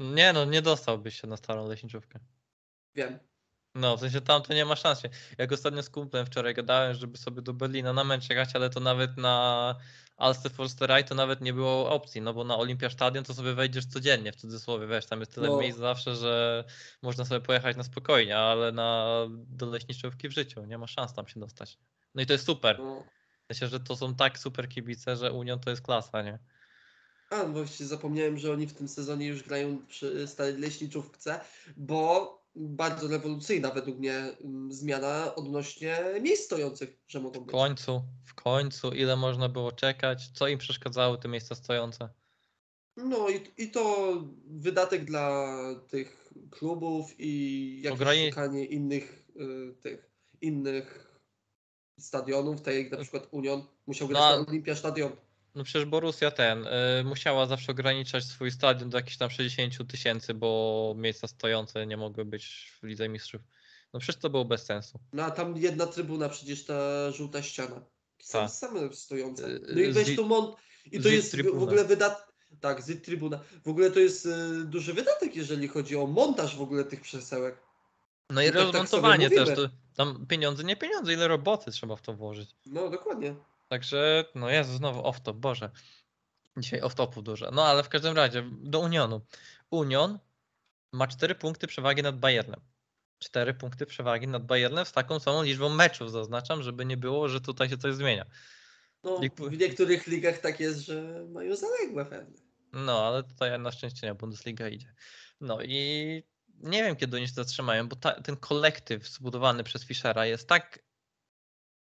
Nie 0.00 0.32
no, 0.32 0.44
nie 0.44 0.62
dostałbyś 0.62 1.20
się 1.20 1.26
na 1.26 1.36
starą 1.36 1.68
leśniczówkę. 1.68 2.18
Wiem. 2.94 3.18
No, 3.76 3.96
w 3.96 4.00
sensie 4.00 4.20
tam 4.20 4.42
to 4.42 4.54
nie 4.54 4.64
ma 4.64 4.76
szans. 4.76 5.02
Jak 5.38 5.52
ostatnio 5.52 5.82
z 5.82 5.90
kumplem 5.90 6.26
wczoraj 6.26 6.54
gadałem, 6.54 6.94
żeby 6.94 7.18
sobie 7.18 7.42
do 7.42 7.52
Berlina 7.52 7.92
na 7.92 8.04
mecz 8.04 8.30
jechać, 8.30 8.56
ale 8.56 8.70
to 8.70 8.80
nawet 8.80 9.16
na 9.16 9.74
Alster 10.16 10.52
Forsteraj 10.52 11.04
to 11.04 11.14
nawet 11.14 11.40
nie 11.40 11.52
było 11.52 11.90
opcji, 11.90 12.20
no 12.20 12.34
bo 12.34 12.44
na 12.44 12.56
Olympia 12.56 12.90
Stadion 12.90 13.24
to 13.24 13.34
sobie 13.34 13.54
wejdziesz 13.54 13.86
codziennie, 13.86 14.32
w 14.32 14.36
cudzysłowie, 14.36 14.86
wiesz, 14.86 15.06
tam 15.06 15.20
jest 15.20 15.34
tyle 15.34 15.48
No. 15.48 15.58
miejsc 15.58 15.78
zawsze, 15.78 16.16
że 16.16 16.64
można 17.02 17.24
sobie 17.24 17.40
pojechać 17.40 17.76
na 17.76 17.82
spokojnie, 17.84 18.38
ale 18.38 18.72
na 18.72 19.16
do 19.30 19.66
leśniczówki 19.66 20.28
w 20.28 20.32
życiu 20.32 20.64
nie 20.64 20.78
ma 20.78 20.86
szans 20.86 21.14
tam 21.14 21.28
się 21.28 21.40
dostać. 21.40 21.78
No 22.14 22.22
i 22.22 22.26
to 22.26 22.32
jest 22.32 22.46
super. 22.46 22.78
No. 22.78 23.04
Myślę, 23.48 23.68
że 23.68 23.80
to 23.80 23.96
są 23.96 24.14
tak 24.14 24.38
super 24.38 24.68
kibice, 24.68 25.16
że 25.16 25.32
Union 25.32 25.60
to 25.60 25.70
jest 25.70 25.82
klasa, 25.82 26.22
nie? 26.22 26.38
A, 27.30 27.36
no 27.42 27.48
właśnie 27.48 27.86
zapomniałem, 27.86 28.38
że 28.38 28.52
oni 28.52 28.66
w 28.66 28.74
tym 28.74 28.88
sezonie 28.88 29.26
już 29.26 29.42
grają 29.42 29.86
przy 29.86 30.28
starej 30.28 30.56
leśniczówce, 30.58 31.40
bo 31.76 32.35
bardzo 32.56 33.08
rewolucyjna 33.08 33.70
według 33.70 33.98
mnie 33.98 34.14
mm, 34.14 34.72
zmiana 34.72 35.34
odnośnie 35.34 35.98
miejsc 36.22 36.44
stojących, 36.44 36.96
że 37.08 37.20
mogą 37.20 37.40
W 37.40 37.44
być. 37.44 37.52
końcu, 37.52 38.02
w 38.24 38.34
końcu, 38.34 38.90
ile 38.90 39.16
można 39.16 39.48
było 39.48 39.72
czekać, 39.72 40.28
co 40.34 40.48
im 40.48 40.58
przeszkadzały 40.58 41.18
te 41.18 41.28
miejsca 41.28 41.54
stojące. 41.54 42.08
No 42.96 43.28
i, 43.28 43.62
i 43.62 43.70
to 43.70 44.12
wydatek 44.46 45.04
dla 45.04 45.56
tych 45.90 46.32
klubów 46.50 47.14
i 47.18 47.80
jakieś 47.82 48.00
Ograni- 48.00 48.28
szukanie 48.28 48.64
innych 48.64 49.24
y, 49.36 49.74
tych 49.82 50.10
innych 50.40 51.18
stadionów, 52.00 52.62
tak 52.62 52.74
jak 52.74 52.90
na 52.90 52.98
przykład 52.98 53.28
Union 53.30 53.62
musiał 53.86 54.08
grać 54.08 54.20
No, 54.20 54.40
na 54.40 54.46
Olimpia 54.48 54.74
Stadion. 54.74 55.12
No 55.56 55.64
przecież 55.64 55.84
Borussia 55.84 56.30
ten, 56.30 56.66
y, 56.66 57.04
musiała 57.04 57.46
zawsze 57.46 57.72
ograniczać 57.72 58.24
swój 58.24 58.50
stadion 58.50 58.90
do 58.90 58.98
jakichś 58.98 59.16
tam 59.16 59.30
60 59.30 59.90
tysięcy, 59.90 60.34
bo 60.34 60.94
miejsca 60.96 61.28
stojące 61.28 61.86
nie 61.86 61.96
mogły 61.96 62.24
być 62.24 62.72
w 62.82 62.86
Lidze 62.86 63.08
Mistrzów. 63.08 63.40
No 63.92 64.00
przecież 64.00 64.20
to 64.20 64.30
było 64.30 64.44
bez 64.44 64.64
sensu. 64.64 64.98
No 65.12 65.24
a 65.24 65.30
tam 65.30 65.56
jedna 65.56 65.86
trybuna, 65.86 66.28
przecież 66.28 66.64
ta 66.64 67.10
żółta 67.10 67.42
ściana. 67.42 67.82
Same, 68.22 68.48
Tak. 68.48 68.56
same 68.56 68.94
stojące. 68.94 69.46
Y, 69.46 69.60
No 69.74 69.80
i 69.80 69.92
weź 69.92 70.06
zi- 70.06 70.16
tu 70.16 70.26
mont. 70.26 70.56
I 70.92 71.00
to 71.00 71.08
jest 71.08 71.42
w 71.42 71.62
ogóle 71.62 71.84
wydat. 71.84 72.26
Tak, 72.60 72.82
z 72.82 73.02
trybuna. 73.02 73.40
W 73.64 73.68
ogóle 73.68 73.90
to 73.90 74.00
jest 74.00 74.26
y, 74.26 74.30
duży 74.64 74.94
wydatek, 74.94 75.36
jeżeli 75.36 75.68
chodzi 75.68 75.96
o 75.96 76.06
montaż 76.06 76.56
w 76.56 76.62
ogóle 76.62 76.84
tych 76.84 77.00
przesełek. 77.00 77.62
No 78.30 78.42
i 78.42 78.46
tak- 78.46 78.54
tak 78.54 78.64
rozmontowanie 78.64 79.28
sobie 79.28 79.44
też. 79.44 79.56
To, 79.56 79.68
tam 79.96 80.26
pieniądze, 80.26 80.64
nie 80.64 80.76
pieniądze, 80.76 81.12
ile 81.12 81.28
roboty 81.28 81.70
trzeba 81.70 81.96
w 81.96 82.02
to 82.02 82.14
włożyć. 82.14 82.50
No 82.66 82.90
dokładnie. 82.90 83.34
Także, 83.68 84.24
no 84.34 84.50
Jezu, 84.50 84.76
znowu 84.76 85.02
off-top, 85.02 85.34
Boże. 85.34 85.70
Dzisiaj 86.56 86.80
off-topu 86.80 87.22
dużo. 87.22 87.50
No 87.50 87.64
ale 87.64 87.82
w 87.82 87.88
każdym 87.88 88.16
razie, 88.16 88.50
do 88.52 88.80
Unionu. 88.80 89.20
Union 89.70 90.18
ma 90.92 91.06
4 91.06 91.34
punkty 91.34 91.66
przewagi 91.66 92.02
nad 92.02 92.18
Bayernem. 92.18 92.60
4 93.18 93.54
punkty 93.54 93.86
przewagi 93.86 94.28
nad 94.28 94.46
Bayernem 94.46 94.86
z 94.86 94.92
taką 94.92 95.20
samą 95.20 95.42
liczbą 95.42 95.68
meczów, 95.68 96.10
zaznaczam, 96.10 96.62
żeby 96.62 96.84
nie 96.84 96.96
było, 96.96 97.28
że 97.28 97.40
tutaj 97.40 97.68
się 97.68 97.78
coś 97.78 97.94
zmienia. 97.94 98.26
No, 99.04 99.20
w 99.50 99.58
niektórych 99.58 100.06
ligach 100.06 100.38
tak 100.38 100.60
jest, 100.60 100.80
że 100.80 101.26
mają 101.28 101.56
zaległe 101.56 102.04
pewne. 102.04 102.38
No, 102.72 103.06
ale 103.06 103.22
tutaj 103.22 103.58
na 103.60 103.72
szczęście 103.72 104.06
nie, 104.06 104.14
Bundesliga 104.14 104.68
idzie. 104.68 104.94
No 105.40 105.62
i 105.62 106.22
nie 106.48 106.82
wiem, 106.82 106.96
kiedy 106.96 107.16
oni 107.16 107.28
się 107.28 107.34
zatrzymają, 107.34 107.88
bo 107.88 107.96
ta, 107.96 108.20
ten 108.20 108.36
kolektyw 108.36 109.08
zbudowany 109.08 109.64
przez 109.64 109.84
Fischera 109.84 110.26
jest 110.26 110.48
tak, 110.48 110.85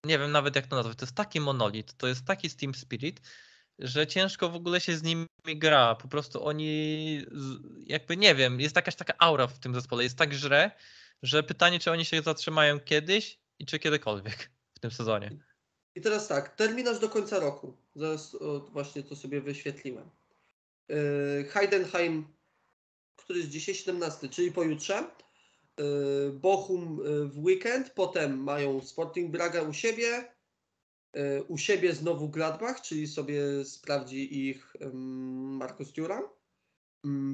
nie 0.04 0.18
wiem 0.18 0.32
nawet 0.32 0.56
jak 0.56 0.66
to 0.66 0.76
nazwać, 0.76 0.98
to 0.98 1.04
jest 1.04 1.16
taki 1.16 1.40
monolit, 1.40 1.96
to 1.96 2.06
jest 2.06 2.24
taki 2.24 2.50
Steam 2.50 2.74
Spirit, 2.74 3.20
że 3.78 4.06
ciężko 4.06 4.48
w 4.48 4.54
ogóle 4.54 4.80
się 4.80 4.96
z 4.96 5.02
nimi 5.02 5.26
gra. 5.46 5.94
Po 5.94 6.08
prostu 6.08 6.44
oni, 6.44 7.26
jakby 7.86 8.16
nie 8.16 8.34
wiem, 8.34 8.60
jest 8.60 8.76
jakaś 8.76 8.96
taka 8.96 9.14
aura 9.18 9.46
w 9.46 9.58
tym 9.58 9.74
zespole, 9.74 10.02
jest 10.02 10.18
tak 10.18 10.32
źle, 10.32 10.70
że 11.22 11.42
pytanie, 11.42 11.78
czy 11.78 11.90
oni 11.90 12.04
się 12.04 12.22
zatrzymają 12.22 12.80
kiedyś 12.80 13.38
i 13.58 13.66
czy 13.66 13.78
kiedykolwiek 13.78 14.50
w 14.74 14.78
tym 14.80 14.90
sezonie. 14.90 15.30
I 15.94 16.00
teraz 16.00 16.28
tak, 16.28 16.56
terminarz 16.56 16.98
do 16.98 17.08
końca 17.08 17.38
roku. 17.38 17.76
Zaraz 17.94 18.34
o, 18.34 18.60
właśnie 18.60 19.02
to 19.02 19.16
sobie 19.16 19.40
wyświetliłem. 19.40 20.10
Yy, 20.88 21.48
Heidenheim, 21.50 22.26
który 23.16 23.38
jest 23.38 23.50
dzisiaj 23.50 23.74
17, 23.74 24.28
czyli 24.28 24.52
pojutrze. 24.52 25.10
Yy, 25.80 26.32
Bochum 26.32 27.00
yy, 27.04 27.28
w 27.28 27.38
weekend, 27.44 27.90
potem 27.90 28.42
mają 28.42 28.80
Sporting 28.80 29.30
Braga 29.30 29.62
u 29.62 29.72
siebie. 29.72 30.34
Yy, 31.14 31.44
u 31.48 31.58
siebie 31.58 31.94
znowu 31.94 32.28
Gladbach, 32.28 32.80
czyli 32.80 33.06
sobie 33.06 33.64
sprawdzi 33.64 34.48
ich 34.48 34.76
ym, 34.80 35.56
Marcos 35.56 35.92
Thuram. 35.92 36.22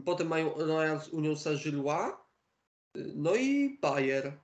Potem 0.05 0.29
mają 0.29 0.55
Royal 0.55 1.01
z 1.01 1.09
Unią 1.09 1.37
Saint-Gillois. 1.37 2.13
Yy, 2.97 3.13
no 3.17 3.35
i 3.35 3.79
Bayer. 3.83 4.41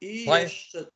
I 0.00 0.26
Bayer- 0.26 0.42
jeszcze 0.42 0.86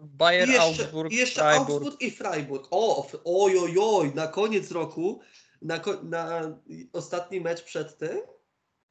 Bayer, 0.00 0.48
I 0.48 0.52
jeszcze, 0.52 0.62
Augsburg, 0.62 1.12
i 1.12 1.16
jeszcze 1.16 1.40
Freiburg. 1.40 1.70
Augsburg 1.70 2.02
i 2.02 2.10
Freiburg. 2.10 2.68
O, 2.70 3.04
f- 3.08 3.20
oj, 3.24 3.58
oj, 3.58 3.74
oj, 3.80 4.14
na 4.14 4.26
koniec 4.26 4.70
roku, 4.70 5.20
na, 5.62 5.80
na 6.02 6.58
ostatni 6.92 7.40
mecz 7.40 7.62
przed 7.62 7.98
tym, 7.98 8.18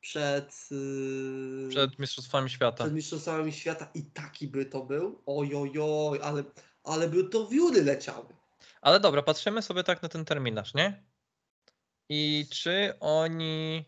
przed, 0.01 0.67
yy, 0.71 1.69
Przed 1.69 1.99
Mistrzostwami 1.99 2.49
Świata. 2.49 2.83
przed 2.83 2.93
Mistrzostwami 2.93 3.53
Świata 3.53 3.89
i 3.93 4.03
taki 4.03 4.47
by 4.47 4.65
to 4.65 4.83
był. 4.83 5.21
Oj, 5.25 5.55
oj, 5.55 5.71
oj, 5.81 6.19
ale, 6.23 6.43
ale 6.83 7.09
by 7.09 7.23
to 7.23 7.47
wióry 7.47 7.83
leciały. 7.83 8.25
Ale 8.81 8.99
dobra, 8.99 9.21
patrzymy 9.21 9.61
sobie 9.61 9.83
tak 9.83 10.01
na 10.03 10.09
ten 10.09 10.25
terminarz, 10.25 10.73
nie? 10.73 11.03
I 12.09 12.47
czy 12.51 12.93
oni. 12.99 13.85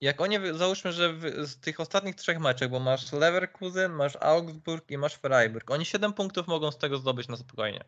Jak 0.00 0.20
oni, 0.20 0.38
załóżmy, 0.54 0.92
że 0.92 1.14
z 1.46 1.60
tych 1.60 1.80
ostatnich 1.80 2.14
trzech 2.16 2.38
meczów, 2.38 2.70
bo 2.70 2.80
masz 2.80 3.12
Leverkusen, 3.12 3.92
masz 3.92 4.16
Augsburg 4.20 4.90
i 4.90 4.98
masz 4.98 5.14
Freiburg, 5.14 5.70
oni 5.70 5.84
7 5.84 6.12
punktów 6.12 6.46
mogą 6.46 6.72
z 6.72 6.78
tego 6.78 6.98
zdobyć 6.98 7.28
na 7.28 7.36
spokojnie. 7.36 7.84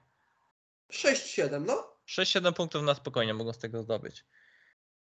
6-7, 0.93 1.65
no. 1.67 1.97
6-7 2.09 2.53
punktów 2.53 2.83
na 2.83 2.95
spokojnie 2.95 3.35
mogą 3.35 3.53
z 3.53 3.59
tego 3.59 3.83
zdobyć. 3.83 4.25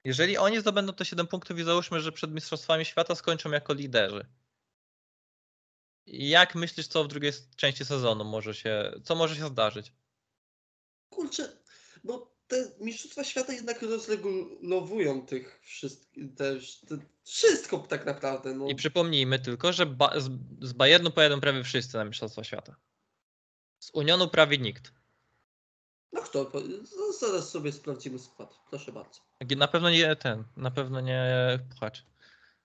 Jeżeli 0.03 0.37
oni 0.37 0.59
zdobędą 0.59 0.93
te 0.93 1.05
7 1.05 1.27
punktów 1.27 1.59
i 1.59 1.63
załóżmy, 1.63 1.99
że 1.99 2.11
przed 2.11 2.31
Mistrzostwami 2.31 2.85
Świata 2.85 3.15
skończą 3.15 3.51
jako 3.51 3.73
liderzy. 3.73 4.25
Jak 6.05 6.55
myślisz, 6.55 6.87
co 6.87 7.03
w 7.03 7.07
drugiej 7.07 7.31
części 7.55 7.85
sezonu 7.85 8.25
może 8.25 8.53
się, 8.53 8.93
co 9.03 9.15
może 9.15 9.35
się 9.35 9.47
zdarzyć? 9.47 9.93
Kurczę, 11.09 11.57
bo 12.03 12.35
te 12.47 12.71
Mistrzostwa 12.79 13.23
Świata 13.23 13.53
jednak 13.53 13.81
rozregulowują 13.81 15.25
tych 15.25 15.59
wszystkich, 15.63 16.35
te, 16.35 16.55
wszystko 17.23 17.79
tak 17.79 18.05
naprawdę. 18.05 18.53
No. 18.53 18.67
I 18.67 18.75
przypomnijmy 18.75 19.39
tylko, 19.39 19.73
że 19.73 19.85
ba 19.85 20.19
z, 20.19 20.29
z 20.61 20.73
Bayernu 20.73 21.11
pojadą 21.11 21.41
prawie 21.41 21.63
wszyscy 21.63 21.97
na 21.97 22.05
Mistrzostwa 22.05 22.43
Świata. 22.43 22.75
Z 23.79 23.91
Unionu 23.93 24.29
prawie 24.29 24.57
nikt. 24.57 25.00
No 26.33 26.45
kto? 26.45 26.61
z- 26.61 27.19
Zaraz 27.19 27.49
sobie 27.49 27.71
sprawdzimy 27.71 28.19
skład. 28.19 28.59
Proszę 28.69 28.91
bardzo. 28.91 29.19
Na 29.57 29.67
pewno 29.67 29.89
nie 29.89 30.15
ten, 30.15 30.43
na 30.57 30.71
pewno 30.71 31.01
nie 31.01 31.59
Puchacz. 31.69 32.03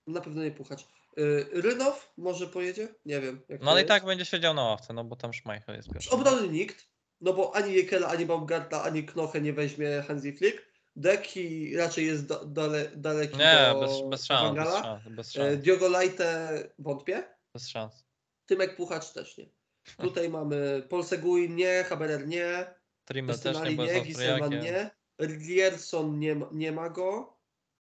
Na 0.07 0.21
pewno 0.21 0.43
nie 0.43 0.51
puchać. 0.51 0.87
Yy, 1.17 1.47
Rynow 1.53 2.13
może 2.17 2.47
pojedzie? 2.47 2.87
Nie 3.05 3.21
wiem. 3.21 3.41
No 3.61 3.71
ale 3.71 3.83
i 3.83 3.85
tak 3.85 4.05
będzie 4.05 4.25
siedział 4.25 4.53
na 4.53 4.63
ławce, 4.63 4.93
no 4.93 5.03
bo 5.03 5.15
tam 5.15 5.33
Schmeichel 5.33 5.75
jest 5.75 5.87
Z 5.89 5.93
pierwszy. 5.93 6.09
obrony 6.09 6.47
nikt. 6.49 6.87
No 7.21 7.33
bo 7.33 7.55
ani 7.55 7.73
Jekela, 7.73 8.07
ani 8.07 8.25
Baumgarta, 8.25 8.83
ani 8.83 9.03
Knoche 9.03 9.41
nie 9.41 9.53
weźmie 9.53 10.03
Hansi 10.07 10.33
Flick. 10.33 10.57
Deki 10.95 11.75
raczej 11.77 12.05
jest 12.05 12.25
dale, 12.45 12.91
daleki 12.95 13.37
Nie, 13.37 13.69
do 13.73 13.79
bez, 13.79 13.91
bez 14.09 14.25
szans, 14.25 14.55
bez 14.57 14.73
szans, 14.73 15.03
bez 15.09 15.27
E, 15.29 15.31
szans, 15.31 15.61
Diogo 15.63 15.87
Leite 15.89 16.49
wątpię. 16.79 17.23
bez 17.53 17.69
szans. 17.69 18.05
Tymek 18.45 18.75
Puchacz 18.75 19.13
też 19.13 19.37
nie. 19.37 19.45
Tutaj 19.97 20.29
mamy 20.29 20.83
Polseguin 20.89 21.55
nie, 21.55 21.83
Haberer 21.89 22.27
nie, 22.27 22.73
Trimmel 23.07 23.39
też 23.39 23.57
nie, 23.69 23.71
bo 23.71 23.85
nie, 24.47 24.91
Rierson 25.19 26.19
nie, 26.19 26.35
ma- 26.35 26.49
nie 26.51 26.71
ma 26.71 26.89
go, 26.89 27.37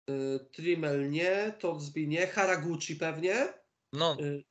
y, 0.10 0.40
Trimmel 0.52 1.10
nie, 1.12 1.54
Torsby 1.60 2.08
nie, 2.08 2.28
Haraguchi 2.28 2.96
pewnie, 2.96 3.54
No, 3.94 4.18
y, 4.22 4.44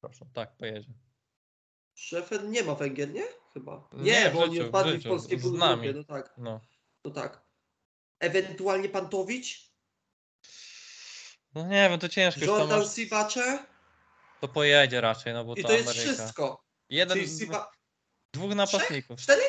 proszę, 0.00 0.26
tak, 0.34 0.56
pojedzie. 0.56 0.92
Szefer 1.94 2.44
nie 2.48 2.62
ma 2.62 2.74
Węgier, 2.74 3.12
nie? 3.12 3.24
Chyba. 3.54 3.88
Nie, 3.92 4.02
Nie, 4.12 4.30
w 4.30 4.32
bo 4.34 4.42
oni 4.42 4.52
życiu, 4.54 4.64
w 4.64 4.66
odpadli 4.66 4.92
w 4.92 4.96
życiu, 4.96 5.08
polskiej 5.08 5.38
z 5.38 5.42
grupie, 5.42 5.58
nami. 5.58 5.94
no 5.94 6.04
tak, 6.04 6.34
No. 6.38 6.60
no 7.04 7.10
tak. 7.10 7.42
Ewentualnie 8.20 8.88
Pantowicz, 8.88 9.72
no 11.54 11.66
nie 11.66 11.88
wiem, 11.90 11.98
to 12.00 12.08
ciężko 12.08 12.44
Jordan 12.44 12.78
masz, 12.78 12.94
Sivacze 12.94 13.66
to 14.40 14.48
pojedzie 14.48 15.00
raczej, 15.00 15.32
no 15.32 15.44
bo 15.44 15.54
i 15.54 15.62
to 15.62 15.68
to 15.68 15.74
jest 15.74 15.88
Ameryka. 15.88 16.12
wszystko. 16.14 16.64
Jeden, 16.88 17.16
Czyli 17.18 17.26
dwóch, 17.28 17.40
Siva... 17.40 17.70
dwóch 18.34 18.54
napastników. 18.54 19.20
Cztery? 19.20 19.42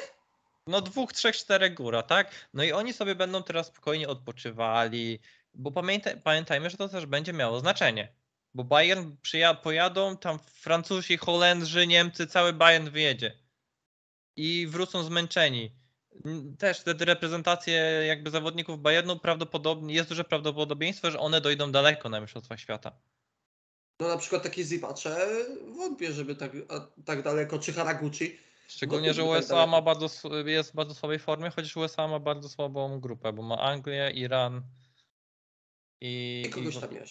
No 0.67 0.81
dwóch, 0.81 1.13
trzech, 1.13 1.35
czterech 1.35 1.73
góra, 1.73 2.03
tak? 2.03 2.31
No 2.53 2.63
i 2.63 2.71
oni 2.71 2.93
sobie 2.93 3.15
będą 3.15 3.43
teraz 3.43 3.67
spokojnie 3.67 4.07
odpoczywali, 4.07 5.19
bo 5.53 5.71
pamiętaj, 5.71 6.21
pamiętajmy, 6.21 6.69
że 6.69 6.77
to 6.77 6.89
też 6.89 7.05
będzie 7.05 7.33
miało 7.33 7.59
znaczenie. 7.59 8.13
Bo 8.53 8.63
Bayern 8.63 9.15
przyja- 9.23 9.55
pojadą, 9.55 10.17
tam 10.17 10.39
Francuzi, 10.39 11.17
Holendrzy, 11.17 11.87
Niemcy, 11.87 12.27
cały 12.27 12.53
Bayern 12.53 12.89
wyjedzie. 12.89 13.37
I 14.35 14.67
wrócą 14.67 15.03
zmęczeni. 15.03 15.71
Też 16.59 16.79
wtedy 16.79 17.05
reprezentacje 17.05 17.73
jakby 18.07 18.29
zawodników 18.29 18.79
Bayernu 18.79 19.19
prawdopodobnie, 19.19 19.93
jest 19.93 20.09
duże 20.09 20.23
prawdopodobieństwo, 20.23 21.11
że 21.11 21.19
one 21.19 21.41
dojdą 21.41 21.71
daleko 21.71 22.09
na 22.09 22.19
Mistrzostwa 22.21 22.57
Świata. 22.57 22.91
No 23.99 24.07
na 24.07 24.17
przykład 24.17 24.43
takie 24.43 24.63
Zivacze 24.63 25.27
wątpię, 25.77 26.13
żeby 26.13 26.35
tak, 26.35 26.51
a, 26.69 27.01
tak 27.05 27.21
daleko, 27.23 27.59
czy 27.59 27.73
Haraguchi. 27.73 28.39
Szczególnie, 28.73 29.13
że 29.13 29.21
tak 29.21 29.31
USA 29.31 29.67
ma 29.67 29.81
bardzo, 29.81 30.09
jest 30.45 30.71
w 30.71 30.75
bardzo 30.75 30.95
słabej 30.95 31.19
formie, 31.19 31.49
chociaż 31.49 31.77
USA 31.77 32.07
ma 32.07 32.19
bardzo 32.19 32.49
słabą 32.49 32.99
grupę, 32.99 33.33
bo 33.33 33.43
ma 33.43 33.57
Anglię, 33.59 34.11
Iran 34.11 34.61
i, 36.01 36.43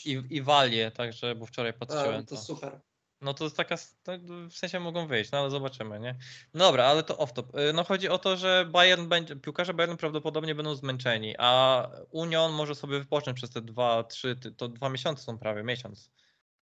I 0.04 0.12
i, 0.12 0.36
i, 0.36 0.42
Walię, 0.42 0.90
także, 0.90 1.34
bo 1.34 1.46
wczoraj 1.46 1.70
A, 1.70 1.78
patrzyłem. 1.78 2.26
to 2.26 2.36
To. 2.36 2.42
super. 2.42 2.80
No 3.20 3.34
to 3.34 3.44
jest 3.44 3.56
taka, 3.56 3.76
tak, 4.02 4.20
w 4.24 4.52
sensie 4.56 4.80
mogą 4.80 5.06
wyjść, 5.06 5.30
no 5.30 5.38
ale 5.38 5.50
zobaczymy, 5.50 6.00
nie? 6.00 6.18
Dobra, 6.54 6.84
ale 6.84 7.02
to 7.02 7.14
off-top. 7.14 7.58
Y, 7.70 7.72
No 7.72 7.84
chodzi 7.84 8.08
o 8.08 8.18
to, 8.18 8.36
że 8.36 8.66
Bayern 8.70 9.08
będzie, 9.08 9.36
piłkarze 9.36 9.74
Bayern 9.74 9.96
prawdopodobnie 9.96 10.54
będą 10.54 10.74
zmęczeni, 10.74 11.34
a 11.38 11.88
Union 12.10 12.52
może 12.52 12.74
sobie 12.74 12.98
wypocząć 12.98 13.36
przez 13.36 13.50
te 13.50 13.60
dwa, 13.60 14.04
trzy, 14.04 14.36
to 14.56 14.68
dwa 14.68 14.88
miesiące 14.88 15.22
są 15.22 15.38
prawie, 15.38 15.62
miesiąc. 15.62 16.10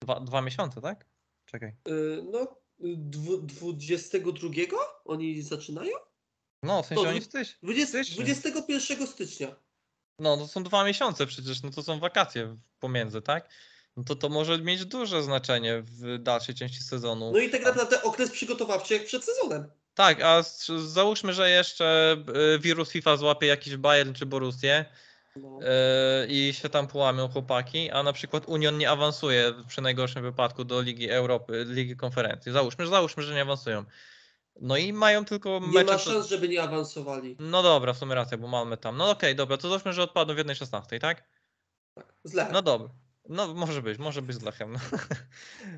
Dwa, 0.02 0.20
dwa 0.20 0.42
miesiące, 0.42 0.82
tak? 0.82 1.06
Czekaj. 1.46 1.76
Y, 1.88 2.24
No, 2.32 2.56
22 2.80 4.50
oni 5.06 5.42
zaczynają? 5.42 5.92
No, 6.64 6.84
w 6.84 6.86
sensie 6.86 7.04
To 7.04 7.10
oni 7.10 7.20
dwu- 7.20 7.30
styś. 7.30 7.58
20, 7.64 8.04
Stycznia. 8.04 8.16
21 8.26 9.08
stycznia. 9.08 9.56
No, 10.20 10.38
to 10.38 10.48
są 10.48 10.64
dwa 10.64 10.84
miesiące 10.84 11.28
przecież, 11.28 11.64
no 11.64 11.72
to 11.72 11.84
są 11.84 12.00
wakacje 12.00 12.58
pomiędzy, 12.80 13.22
tak? 13.22 13.50
No 13.98 14.04
to 14.04 14.16
to 14.16 14.30
może 14.30 14.58
mieć 14.58 14.86
duże 14.86 15.24
znaczenie 15.24 15.82
w 15.86 16.18
dalszej 16.20 16.56
części 16.56 16.84
sezonu. 16.84 17.32
No 17.32 17.40
i 17.40 17.50
tak 17.50 17.66
naprawdę 17.66 18.04
okres 18.04 18.32
przygotowawczy 18.32 18.94
jak 18.94 19.06
przed 19.06 19.24
sezonem. 19.24 19.72
Tak, 19.94 20.22
a 20.22 20.44
załóżmy, 20.78 21.34
że 21.34 21.50
jeszcze 21.50 22.18
y, 22.56 22.60
wirus 22.60 22.90
FIFA 22.90 23.18
złapie 23.18 23.48
jakiś 23.48 23.78
Bayern 23.78 24.14
czy 24.14 24.26
Borussię 24.26 24.86
No. 25.42 25.60
y, 25.62 26.28
i 26.28 26.54
się 26.54 26.70
tam 26.70 26.88
połamią 26.88 27.28
chłopaki, 27.30 27.92
a 27.92 28.04
na 28.04 28.14
przykład 28.14 28.44
Union 28.48 28.78
nie 28.78 28.90
awansuje 28.90 29.54
przy 29.68 29.82
najgorszym 29.82 30.24
wypadku 30.24 30.64
do 30.64 30.82
Ligi 30.82 31.10
Europy, 31.10 31.66
Ligi 31.68 31.96
Konferencji. 31.96 32.52
Załóżmy, 32.52 32.86
że 32.86 32.92
załóżmy, 32.92 33.24
że 33.24 33.34
nie 33.36 33.42
awansują. 33.42 33.86
No 34.62 34.78
i 34.78 34.94
mają 34.94 35.26
tylko 35.26 35.60
Nie 35.60 35.68
mecze... 35.68 35.86
ma 35.86 35.92
to- 35.92 36.00
szans, 36.00 36.28
żeby 36.28 36.50
nie 36.50 36.64
awansowali. 36.64 37.36
No 37.40 37.64
dobra, 37.64 37.94
w 37.94 37.98
sumie 37.98 38.16
racja, 38.16 38.38
bo 38.38 38.48
mamy 38.48 38.78
tam. 38.78 38.98
No 38.98 39.10
okej, 39.10 39.36
dobra, 39.36 39.58
to 39.58 39.70
załóżmy, 39.70 39.94
że 39.94 40.04
odpadną 40.04 40.34
w 40.36 40.38
1.16, 40.38 41.00
tak? 41.00 41.24
Tak, 41.96 42.14
z 42.24 42.34
Lechem. 42.34 42.54
No 42.54 42.62
dobra. 42.62 42.90
No 43.30 43.54
może 43.54 43.82
być, 43.82 43.98
może 44.00 44.22
być 44.22 44.36
z 44.36 44.42
Lechem. 44.42 44.74
No. 44.74 44.80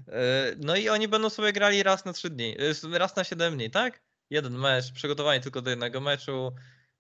E, 0.07 0.55
no 0.57 0.76
i 0.76 0.89
oni 0.89 1.07
będą 1.07 1.30
sobie 1.30 1.53
grali 1.53 1.84
raz 1.84 2.05
na 2.05 2.14
3 2.14 2.30
dni, 2.30 2.55
e, 2.93 2.99
raz 2.99 3.16
na 3.16 3.24
7 3.24 3.57
dni, 3.57 3.72
tak? 3.72 4.01
Jeden 4.30 4.57
mecz, 4.57 4.91
przygotowani 4.91 5.41
tylko 5.41 5.62
do 5.62 5.70
jednego 5.70 6.01
meczu. 6.01 6.51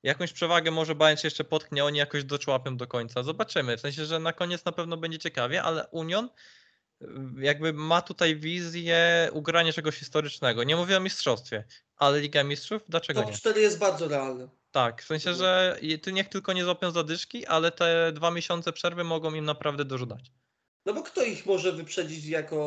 Jakąś 0.03 0.33
przewagę 0.33 0.71
może 0.71 0.95
Bayern 0.95 1.19
się 1.19 1.27
jeszcze 1.27 1.43
potknie, 1.43 1.85
oni 1.85 1.97
jakoś 1.97 2.23
doczłapią 2.23 2.77
do 2.77 2.87
końca. 2.87 3.23
Zobaczymy. 3.23 3.77
W 3.77 3.81
sensie, 3.81 4.05
że 4.05 4.19
na 4.19 4.33
koniec 4.33 4.65
na 4.65 4.71
pewno 4.71 4.97
będzie 4.97 5.19
ciekawie, 5.19 5.63
ale 5.63 5.87
Union 5.87 6.29
y, 7.01 7.07
jakby 7.37 7.73
ma 7.73 8.01
tutaj 8.01 8.35
wizję 8.35 9.29
ugrania 9.33 9.73
czegoś 9.73 9.95
historycznego. 9.95 10.63
Nie 10.63 10.75
mówię 10.75 10.97
o 10.97 10.99
mistrzostwie, 10.99 11.63
ale 11.95 12.19
Liga 12.19 12.43
Mistrzów, 12.43 12.81
dlaczego 12.89 13.21
Top 13.21 13.31
nie? 13.31 13.37
4 13.37 13.61
jest 13.61 13.79
bardzo 13.79 14.07
realne. 14.07 14.49
Tak, 14.71 15.03
w 15.03 15.05
sensie, 15.05 15.33
że 15.33 15.79
ty 16.01 16.13
niech 16.13 16.29
tylko 16.29 16.53
nie 16.53 16.63
złapią 16.63 16.91
zadyszki, 16.91 17.45
ale 17.45 17.71
te 17.71 18.11
dwa 18.11 18.31
miesiące 18.31 18.73
przerwy 18.73 19.03
mogą 19.03 19.33
im 19.33 19.45
naprawdę 19.45 19.85
dużo 19.85 20.05
dać. 20.05 20.31
No 20.85 20.93
bo 20.93 21.03
kto 21.03 21.23
ich 21.23 21.45
może 21.45 21.71
wyprzedzić 21.71 22.25
jako 22.25 22.57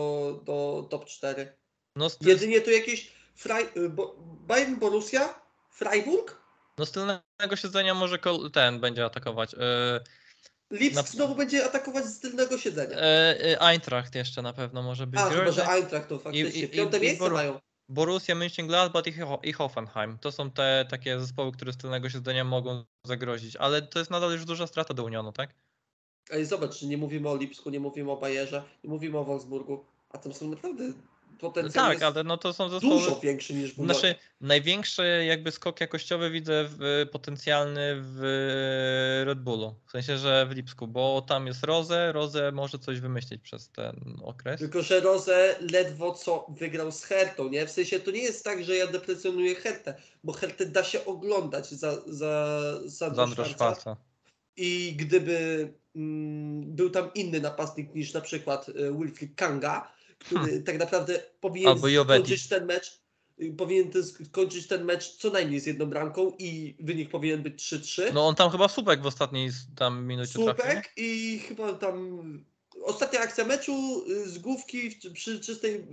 do 0.44 0.86
top 0.90 1.04
4? 1.04 1.56
No, 1.96 2.10
Jedynie 2.20 2.60
tu 2.60 2.70
jakieś 2.70 3.12
Frei... 3.34 3.66
Bayern 4.46 4.76
Borussia? 4.76 5.40
Freiburg? 5.70 6.43
No 6.78 6.86
z 6.86 6.90
tylnego 6.92 7.56
siedzenia 7.56 7.94
może 7.94 8.18
ten 8.52 8.80
będzie 8.80 9.04
atakować. 9.04 9.52
Yy, 9.52 9.58
Lipsk 10.78 10.96
Na- 10.96 11.02
znowu 11.02 11.34
będzie 11.34 11.64
atakować 11.64 12.04
z 12.04 12.20
tylnego 12.20 12.58
siedzenia. 12.58 12.96
yy, 12.96 13.60
Eintracht 13.60 14.14
jeszcze 14.14 14.42
na 14.42 14.52
pewno 14.52 14.82
może 14.82 15.06
być. 15.06 15.20
A, 15.20 15.24
chyba, 15.24 15.36
że 15.36 15.42
groźny. 15.44 15.68
Eintracht 15.68 16.08
to 16.08 16.18
faktycznie. 16.18 16.60
i- 16.62 16.68
Piąte 16.68 16.98
i 16.98 17.00
miejsce 17.00 17.24
Boru- 17.24 17.34
mają. 17.34 17.60
Borussia 17.88 18.34
Mönchengladbach 18.34 19.06
i, 19.08 19.12
Ho- 19.12 19.40
i 19.42 19.52
Hoffenheim. 19.52 20.18
To 20.18 20.32
są 20.32 20.50
te 20.50 20.86
takie 20.90 21.20
zespoły, 21.20 21.52
które 21.52 21.72
z 21.72 21.76
tylnego 21.76 22.10
siedzenia 22.10 22.44
mogą 22.44 22.84
zagrozić, 23.06 23.56
ale 23.56 23.82
to 23.82 23.98
jest 23.98 24.10
nadal 24.10 24.32
już 24.32 24.44
duża 24.44 24.66
strata 24.66 24.94
do 24.94 25.04
Unionu, 25.04 25.32
tak? 25.32 25.54
Ej, 26.30 26.44
zobacz, 26.44 26.82
nie 26.82 26.96
mówimy 26.96 27.28
o 27.28 27.36
Lipsku, 27.36 27.70
nie 27.70 27.80
mówimy 27.80 28.10
o 28.10 28.16
Bayerze, 28.16 28.62
nie 28.84 28.90
mówimy 28.90 29.18
o 29.18 29.24
Wolfsburgu, 29.24 29.84
a 30.10 30.18
tam 30.18 30.32
są 30.34 30.48
naprawdę 30.50 30.84
potencjał 31.38 31.86
tak, 31.86 32.02
ale 32.02 32.24
no 32.24 32.36
to 32.36 32.52
są 32.52 32.68
zespoły... 32.68 32.94
dużo 32.94 33.20
większy 33.20 33.54
niż 33.54 33.72
Bundesliga. 33.72 34.08
Znaczy, 34.08 34.24
największy 34.40 35.24
jakby 35.26 35.50
skok 35.50 35.80
jakościowy 35.80 36.30
widzę 36.30 36.64
w, 36.68 37.06
potencjalny 37.12 37.96
w 37.96 39.34
Bullu. 39.36 39.74
W 39.86 39.90
sensie, 39.90 40.18
że 40.18 40.46
w 40.46 40.50
Lipsku, 40.50 40.86
bo 40.86 41.22
tam 41.22 41.46
jest 41.46 41.64
Roze, 41.64 42.12
Roze 42.12 42.52
może 42.52 42.78
coś 42.78 43.00
wymyślić 43.00 43.42
przez 43.42 43.70
ten 43.70 44.16
okres. 44.22 44.60
Tylko, 44.60 44.82
że 44.82 45.00
Rose 45.00 45.56
ledwo 45.72 46.12
co 46.12 46.46
wygrał 46.48 46.92
z 46.92 47.04
Hertą, 47.04 47.48
nie? 47.48 47.66
W 47.66 47.70
sensie 47.70 48.00
to 48.00 48.10
nie 48.10 48.22
jest 48.22 48.44
tak, 48.44 48.64
że 48.64 48.76
ja 48.76 48.86
deprecjonuję 48.86 49.54
Hertę, 49.54 49.94
bo 50.24 50.32
Hertę 50.32 50.66
da 50.66 50.84
się 50.84 51.04
oglądać 51.04 51.68
za, 51.68 51.92
za 52.06 52.60
Sandro 52.88 53.26
Zandro 53.26 53.44
Schwarza. 53.44 53.54
Szwarca. 53.54 53.96
I 54.56 54.94
gdyby 54.96 55.68
mm, 55.96 56.74
był 56.76 56.90
tam 56.90 57.10
inny 57.14 57.40
napastnik 57.40 57.94
niż 57.94 58.12
na 58.12 58.20
przykład 58.20 58.68
e, 58.68 58.72
Wilfried 58.98 59.34
Kanga, 59.36 59.93
który 60.24 60.62
tak 60.62 60.78
naprawdę 60.78 61.22
powinien 61.40 61.78
Hmm. 61.78 61.84
Albo 62.00 62.14
skończyć 62.14 62.48
ten 62.48 62.66
mecz, 62.66 63.00
y, 63.40 63.54
powinien 63.58 63.90
ten 63.90 64.04
skończyć 64.04 64.66
ten 64.66 64.84
mecz 64.84 65.16
co 65.16 65.30
najmniej 65.30 65.60
z 65.60 65.66
jedną 65.66 65.86
bramką 65.86 66.32
i 66.38 66.76
wynik 66.80 67.10
powinien 67.10 67.42
być 67.42 67.62
3-3. 67.62 68.02
No 68.14 68.26
on 68.26 68.34
tam 68.34 68.50
chyba 68.50 68.68
słupek 68.68 69.02
w 69.02 69.06
ostatniej 69.06 69.50
tam 69.76 70.06
minucie 70.06 70.32
trafił. 70.32 70.54
Słupek 70.54 70.92
i 70.96 71.38
chyba 71.48 71.72
tam 71.72 72.44
ostatnia 72.82 73.20
akcja 73.20 73.44
meczu 73.44 74.04
y, 74.10 74.28
z 74.28 74.38
główki 74.38 74.90
w, 74.90 75.12
przy 75.12 75.40
czystej, 75.40 75.74
y, 75.74 75.84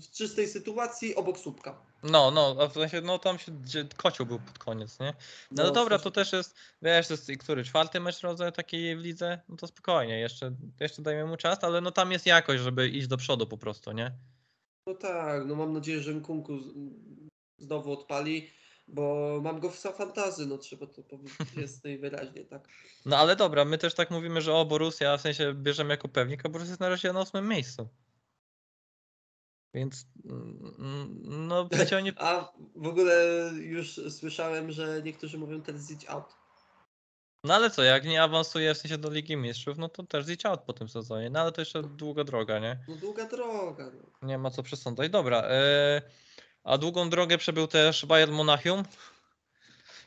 w 0.00 0.10
czystej 0.10 0.48
sytuacji 0.48 1.14
obok 1.14 1.38
słupka. 1.38 1.91
No, 2.02 2.30
no, 2.30 2.56
a 2.60 2.66
w 2.68 2.72
sensie, 2.72 3.00
no 3.00 3.18
tam 3.18 3.38
się 3.38 3.52
gdzie 3.52 3.84
kocioł 3.96 4.26
był 4.26 4.38
pod 4.38 4.58
koniec, 4.58 5.00
nie? 5.00 5.14
No, 5.50 5.62
No, 5.64 5.70
dobra, 5.70 5.96
coś- 5.98 6.04
to 6.04 6.10
też 6.10 6.32
jest, 6.32 6.56
wiesz, 6.82 7.06
to 7.08 7.14
jest 7.14 7.28
i 7.30 7.38
który, 7.38 7.64
czwarty 7.64 8.00
mecz 8.00 8.20
rodzaju 8.20 8.52
takiej 8.52 8.96
w 8.96 9.00
lidze? 9.00 9.40
No 9.48 9.56
to 9.56 9.66
spokojnie, 9.66 10.18
jeszcze, 10.20 10.54
jeszcze 10.80 11.02
dajmy 11.02 11.24
mu 11.26 11.36
czas, 11.36 11.64
ale 11.64 11.80
no 11.80 11.90
tam 11.90 12.12
jest 12.12 12.26
jakość, 12.26 12.62
żeby 12.62 12.88
iść 12.88 13.06
do 13.06 13.16
przodu 13.16 13.46
po 13.46 13.58
prostu, 13.58 13.92
nie? 13.92 14.12
No 14.86 14.94
tak, 14.94 15.46
no 15.46 15.54
mam 15.54 15.72
nadzieję, 15.72 16.00
że 16.02 16.12
Nkunku 16.14 16.58
z- 16.60 16.74
znowu 17.58 17.92
odpali, 17.92 18.50
bo 18.88 19.38
mam 19.42 19.60
go 19.60 19.70
w 19.70 19.76
fantazy, 19.80 20.46
no 20.46 20.58
trzeba 20.58 20.86
to 20.86 21.02
powiedzieć 21.02 21.36
jest 21.56 21.84
najwyraźniej, 21.84 22.46
tak. 22.46 22.68
No 23.06 23.16
ale 23.18 23.36
dobra, 23.36 23.64
my 23.64 23.78
też 23.78 23.94
tak 23.94 24.10
mówimy, 24.10 24.40
że 24.40 24.54
o 24.54 24.64
Borussia, 24.64 25.16
w 25.16 25.20
sensie 25.20 25.54
bierzemy 25.54 25.90
jako 25.90 26.08
pewnik, 26.08 26.46
a 26.46 26.48
Borussia 26.48 26.70
jest 26.70 26.80
na 26.80 26.88
razie 26.88 27.12
na 27.12 27.20
ósmym 27.20 27.48
miejscu. 27.48 27.88
Więc, 29.74 30.06
mm, 30.24 31.22
no, 31.48 31.64
w 31.64 31.76
sensie 31.76 31.96
oni, 31.96 32.12
A 32.16 32.52
w 32.76 32.86
ogóle 32.86 33.14
już 33.54 34.00
słyszałem, 34.10 34.72
że 34.72 35.02
niektórzy 35.04 35.38
mówią 35.38 35.62
teraz 35.62 35.90
idź 35.90 36.08
out. 36.08 36.34
no 37.44 37.54
ale 37.54 37.70
co, 37.70 37.82
jak 37.82 38.04
nie 38.04 38.22
awansuje 38.22 38.74
w 38.74 38.78
sensie 38.78 38.98
do 38.98 39.10
Ligi 39.10 39.36
Mistrzów, 39.36 39.78
no 39.78 39.88
to 39.88 40.02
też 40.02 40.24
zjedź 40.24 40.46
out 40.46 40.60
po 40.60 40.72
tym 40.72 40.88
sezonie, 40.88 41.30
no 41.30 41.40
ale 41.40 41.52
to 41.52 41.60
jeszcze 41.60 41.82
długa 41.82 42.24
droga, 42.24 42.58
nie? 42.58 42.78
No 42.88 42.96
długa 42.96 43.24
droga, 43.24 43.90
no. 43.94 44.28
Nie 44.28 44.38
ma 44.38 44.50
co 44.50 44.62
przesądzać. 44.62 45.10
Dobra. 45.10 45.42
e, 45.42 46.02
a 46.64 46.78
długą 46.78 47.10
drogę 47.10 47.38
przebył 47.38 47.66
też 47.66 48.06
Bayern 48.06 48.32
Monachium, 48.32 48.82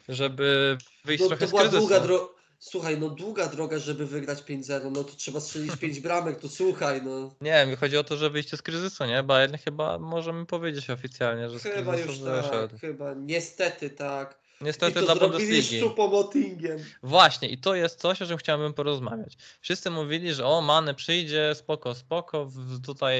żeby 0.09 0.78
wyjść 1.05 1.24
no 1.24 1.28
trochę 1.28 1.41
to 1.41 1.47
z 1.47 1.49
była 1.49 1.61
kryzysu. 1.61 1.80
długa 1.80 1.99
droga. 1.99 2.34
Słuchaj, 2.70 2.99
no 2.99 3.09
długa 3.09 3.47
droga, 3.47 3.80
żeby 3.80 4.05
wygrać 4.05 4.43
5-0, 4.43 4.91
no 4.91 5.03
to 5.03 5.16
trzeba 5.16 5.39
strzelić 5.39 5.76
5 5.82 5.99
bramek, 5.99 6.39
to 6.39 6.49
słuchaj, 6.49 7.01
no. 7.01 7.36
Nie, 7.41 7.66
mi 7.66 7.76
chodzi 7.76 7.97
o 7.97 8.03
to, 8.03 8.18
że 8.18 8.30
wyjście 8.30 8.57
z 8.57 8.61
kryzysu, 8.61 9.05
nie? 9.05 9.24
Bayern 9.24 9.57
chyba 9.66 9.99
możemy 9.99 10.45
powiedzieć 10.45 10.89
oficjalnie, 10.89 11.49
że 11.49 11.59
z 11.59 11.63
Chyba 11.63 11.93
kryzysu 11.93 12.11
już 12.11 12.20
tak, 12.32 12.43
wyszedł. 12.43 12.78
chyba, 12.80 13.13
niestety 13.13 13.89
tak. 13.89 14.45
I 14.61 14.63
Niestety 14.63 14.99
to 14.99 15.05
dla 15.05 15.16
Bundesligi. 15.16 15.82
Choupo-Motingiem. 15.82 16.80
Właśnie, 17.03 17.49
i 17.49 17.57
to 17.57 17.76
jest 17.76 17.99
coś, 17.99 18.22
o 18.22 18.28
czym 18.28 18.38
chciałbym 18.38 18.74
porozmawiać. 18.74 19.38
Wszyscy 19.61 19.89
mówili, 19.91 20.34
że 20.34 20.45
o, 20.45 20.61
Mane 20.61 20.93
przyjdzie, 20.93 21.55
spoko, 21.55 21.95
spoko, 21.95 22.51
tutaj 22.86 23.18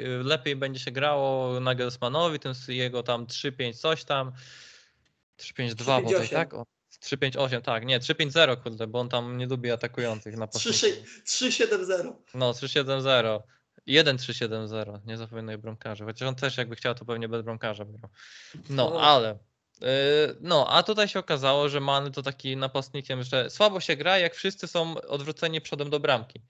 y, 0.00 0.08
lepiej 0.24 0.56
będzie 0.56 0.80
się 0.80 0.90
grało 0.90 1.60
Nagelsmanowi, 1.60 2.38
tym 2.38 2.52
jego 2.68 3.02
tam 3.02 3.26
3-5 3.26 3.74
coś 3.74 4.04
tam. 4.04 4.32
3-5-2 5.40 6.02
bodaj, 6.04 6.26
3-5-8. 6.26 6.30
tak? 6.30 6.54
O, 6.54 6.64
3-5-8, 7.02 7.60
tak, 7.62 7.86
nie, 7.86 8.00
3-5-0, 8.00 8.62
kurde, 8.62 8.86
bo 8.86 9.00
on 9.00 9.08
tam 9.08 9.38
nie 9.38 9.46
lubi 9.46 9.70
atakujących 9.70 10.36
na 10.36 10.46
3-7-0. 10.46 12.12
No, 12.34 12.52
3-7-0. 12.52 13.40
1-3-7-0, 13.88 15.00
nie 15.06 15.16
zapominaj 15.16 15.58
bramkarzy. 15.58 16.04
Chociaż 16.04 16.28
on 16.28 16.34
też 16.34 16.56
jakby 16.56 16.76
chciał, 16.76 16.94
to 16.94 17.04
pewnie 17.04 17.28
bez 17.28 17.42
bramkarza 17.42 17.84
by 17.84 17.98
grał. 17.98 18.10
No, 18.70 18.90
No. 18.90 19.00
ale. 19.00 19.38
yy, 19.80 19.86
No, 20.40 20.68
a 20.70 20.82
tutaj 20.82 21.08
się 21.08 21.18
okazało, 21.18 21.68
że 21.68 21.80
Many 21.80 22.10
to 22.10 22.22
taki 22.22 22.56
napastnikiem, 22.56 23.22
że 23.22 23.50
słabo 23.50 23.80
się 23.80 23.96
gra, 23.96 24.18
jak 24.18 24.34
wszyscy 24.34 24.68
są 24.68 25.00
odwróceni 25.00 25.60
przodem 25.60 25.90
do 25.90 26.00
bramki. 26.00 26.40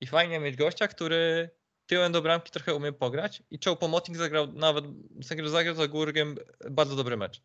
I 0.00 0.06
fajnie 0.06 0.40
mieć 0.40 0.56
gościa, 0.56 0.88
który 0.88 1.50
tyłem 1.86 2.12
do 2.12 2.22
bramki 2.22 2.50
trochę 2.50 2.74
umie 2.74 2.92
pograć 2.92 3.42
i 3.50 3.58
Choupo-Moting 3.58 4.16
zagrał 4.16 4.52
nawet, 4.52 4.84
zagrał, 5.20 5.48
zagrał 5.48 5.74
za 5.74 5.88
Górgiem 5.88 6.36
bardzo 6.70 6.96
dobry 6.96 7.16
mecz. 7.16 7.42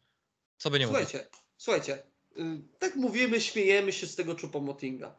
Co 0.58 0.70
by 0.70 0.80
nie 0.80 0.88
mówić. 0.88 1.10
Słuchajcie, 1.10 1.30
słuchajcie, 1.58 1.98
y, 1.98 2.04
tak 2.80 2.96
mówimy, 2.96 3.42
śmiejemy 3.42 3.92
się 3.94 4.08
z 4.08 4.16
tego 4.16 4.34
Choupo-Motinga. 4.36 5.12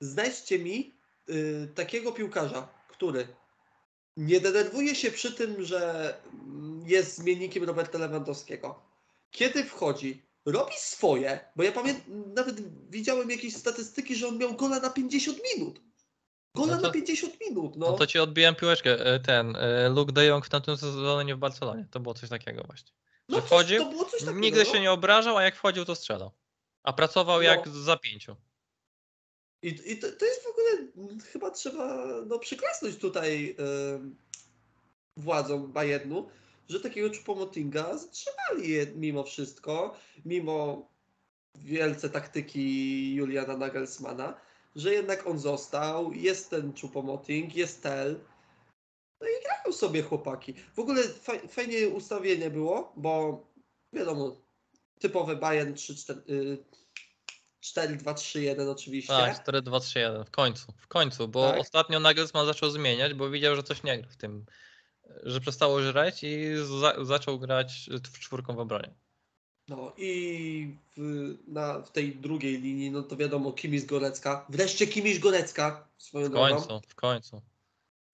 Znajdźcie 0.00 0.58
mi 0.58 0.94
y, 1.30 1.68
takiego 1.74 2.12
piłkarza, 2.12 2.68
który 2.88 3.28
nie 4.16 4.40
denerwuje 4.40 4.94
się 4.94 5.10
przy 5.10 5.32
tym, 5.32 5.64
że 5.64 6.14
jest 6.86 7.16
zmiennikiem 7.16 7.64
Roberta 7.64 7.98
Lewandowskiego. 7.98 8.82
Kiedy 9.30 9.64
wchodzi, 9.64 10.22
robi 10.46 10.72
swoje, 10.76 11.40
bo 11.56 11.62
ja 11.62 11.72
pamiętam, 11.72 12.04
nawet 12.34 12.56
widziałem 12.90 13.30
jakieś 13.30 13.56
statystyki, 13.56 14.16
że 14.16 14.28
on 14.28 14.38
miał 14.38 14.54
gola 14.54 14.80
na 14.80 14.90
50 14.90 15.38
minut. 15.56 15.80
Gola 16.54 16.74
No 16.74 16.80
to- 16.80 16.86
na 16.86 16.92
50 16.92 17.34
minut, 17.40 17.76
no. 17.76 17.86
No 17.90 17.96
to 17.96 18.06
ci 18.06 18.18
odbiłem 18.18 18.54
piłeczkę. 18.54 19.06
e, 19.06 19.20
Ten, 19.20 19.56
e, 19.56 19.88
Luke 19.88 20.12
de 20.12 20.26
Jong 20.26 20.46
w 20.46 20.48
tamtym 20.48 20.76
sezonie 20.76 21.24
nie 21.24 21.34
w 21.34 21.38
Barcelonie. 21.38 21.86
To 21.90 22.00
było 22.00 22.14
coś 22.14 22.28
takiego 22.30 22.62
właśnie. 22.66 22.92
no 23.28 23.36
coś- 23.36 23.46
wchodził, 23.46 23.78
to 23.84 23.90
było 23.90 24.04
coś 24.04 24.20
takiego, 24.20 24.40
Nigdy 24.40 24.64
no. 24.64 24.72
się 24.72 24.80
nie 24.80 24.92
obrażał, 24.92 25.36
a 25.36 25.42
jak 25.42 25.56
wchodził, 25.56 25.84
to 25.84 25.94
strzelał. 25.94 26.30
A 26.86 26.92
pracował 26.92 27.36
No. 27.36 27.42
jak 27.42 27.68
za 27.68 27.96
pięciu. 27.96 28.36
I, 29.62 29.68
i 29.92 29.98
to, 29.98 30.12
to 30.12 30.24
jest 30.24 30.42
w 30.42 30.46
ogóle, 30.46 30.70
chyba 31.22 31.50
trzeba 31.50 32.06
no, 32.26 32.38
przyklasnąć 32.38 32.96
tutaj 32.96 33.56
em, 33.58 34.16
władzom 35.16 35.72
Bayernu, 35.72 36.28
że 36.68 36.80
takiego 36.80 37.08
Choupo-Motinga 37.08 37.98
zatrzymali 37.98 38.70
je 38.70 38.86
mimo 38.86 39.24
wszystko, 39.24 39.96
mimo 40.24 40.88
wielce 41.54 42.10
taktyki 42.10 43.14
Juliana 43.14 43.56
Nagelsmana, 43.56 44.40
że 44.76 44.94
jednak 44.94 45.26
on 45.26 45.38
został, 45.38 46.12
jest 46.12 46.50
ten 46.50 46.72
Choupo-Moting, 46.72 47.54
jest 47.54 47.82
Tel, 47.82 48.20
no 49.20 49.26
i 49.26 49.42
grają 49.44 49.72
sobie 49.72 50.02
chłopaki. 50.02 50.54
W 50.74 50.78
ogóle 50.78 51.02
faj, 51.02 51.48
fajnie 51.48 51.88
ustawienie 51.88 52.50
było, 52.50 52.92
bo 52.96 53.44
wiadomo, 53.92 54.45
typowe 54.98 55.36
Bayern 55.36 55.72
3-4, 55.74 56.30
y, 56.30 56.58
4-2-3-1 57.62 58.68
oczywiście. 58.70 59.12
Tak, 59.12 59.42
4, 59.42 59.62
2, 59.62 59.80
3, 59.80 59.98
1. 59.98 60.24
W 60.24 60.30
końcu, 60.30 60.72
w 60.76 60.88
końcu, 60.88 61.28
bo 61.28 61.50
Tak. 61.50 61.60
ostatnio 61.60 62.00
Nagelsmann 62.00 62.46
zaczął 62.46 62.70
zmieniać, 62.70 63.14
bo 63.14 63.30
widział, 63.30 63.56
że 63.56 63.62
coś 63.62 63.82
nie 63.82 63.98
gra 63.98 64.08
w 64.10 64.16
tym, 64.16 64.46
że 65.22 65.40
przestało 65.40 65.82
żreć 65.82 66.24
i 66.24 66.36
za, 66.80 67.04
zaczął 67.04 67.38
grać 67.38 67.90
w 68.12 68.18
czwórką 68.18 68.54
w 68.54 68.58
obronie. 68.58 68.94
No 69.68 69.92
i 69.96 70.76
w, 70.96 71.34
na, 71.46 71.80
w 71.82 71.92
tej 71.92 72.16
drugiej 72.16 72.60
linii, 72.60 72.90
no 72.90 73.02
to 73.02 73.16
wiadomo, 73.16 73.52
Kimiś 73.52 73.84
Gorecka. 73.84 74.46
Wreszcie 74.48 74.86
Kimiś 74.86 75.18
Gorecka, 75.18 75.88
swoją 75.98 76.26
W 76.26 76.30
drogą. 76.30 76.48
końcu, 76.56 76.80
w 76.88 76.94
końcu. 76.94 77.42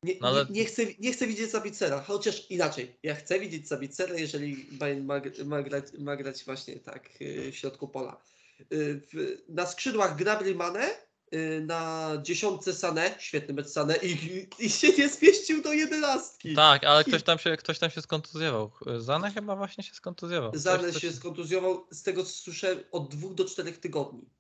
Nie, 0.03 0.15
No 0.21 0.29
ale- 0.29 0.45
nie, 0.45 0.61
nie, 0.61 0.65
chcę, 0.65 0.83
nie 0.99 1.13
chcę 1.13 1.27
widzieć 1.27 1.51
Sabicera, 1.51 2.01
chociaż 2.01 2.51
inaczej. 2.51 2.97
Ja 3.03 3.15
chcę 3.15 3.41
widzieć 3.41 3.69
Sabicera, 3.69 4.15
jeżeli 4.15 4.57
Bayern 4.73 5.05
ma, 5.05 5.21
ma, 5.45 5.63
grać, 5.63 5.85
ma 5.99 6.17
grać 6.17 6.45
właśnie 6.45 6.77
tak 6.81 7.09
y, 7.21 7.53
w 7.53 7.57
środku 7.57 7.89
pola. 7.89 8.21
Y, 8.73 9.01
na 9.49 9.67
skrzydłach 9.67 10.17
Gnabry 10.17 10.55
Mane, 10.55 10.91
y, 11.35 11.65
na 11.67 12.11
dziesiątce 12.23 12.73
Sane, 12.75 13.15
świetny 13.19 13.55
mecz 13.55 13.67
Sane 13.69 13.97
i, 13.97 14.47
i 14.59 14.71
się 14.71 14.89
nie 14.93 15.09
zmieścił 15.09 15.63
do 15.63 15.73
jedenastki. 15.73 16.55
Tak, 16.55 16.85
ale 16.85 17.05
ktoś 17.05 17.23
tam 17.23 17.39
się, 17.39 17.57
ktoś 17.57 17.79
tam 17.79 17.91
się 17.91 18.03
skontuzjował. 18.03 18.71
Zane 18.99 19.31
chyba 19.31 19.57
właśnie 19.57 19.85
się 19.85 19.95
skontuzjował. 19.95 20.51
Zane 20.55 20.93
coś- 20.93 21.03
się 21.03 21.13
skontuzjował, 21.13 21.87
z 21.91 22.03
tego 22.03 22.25
co 22.25 22.31
słyszałem, 22.31 22.79
od 22.93 23.09
dwóch 23.15 23.35
do 23.35 23.45
czterech 23.45 23.79
tygodni. 23.79 24.31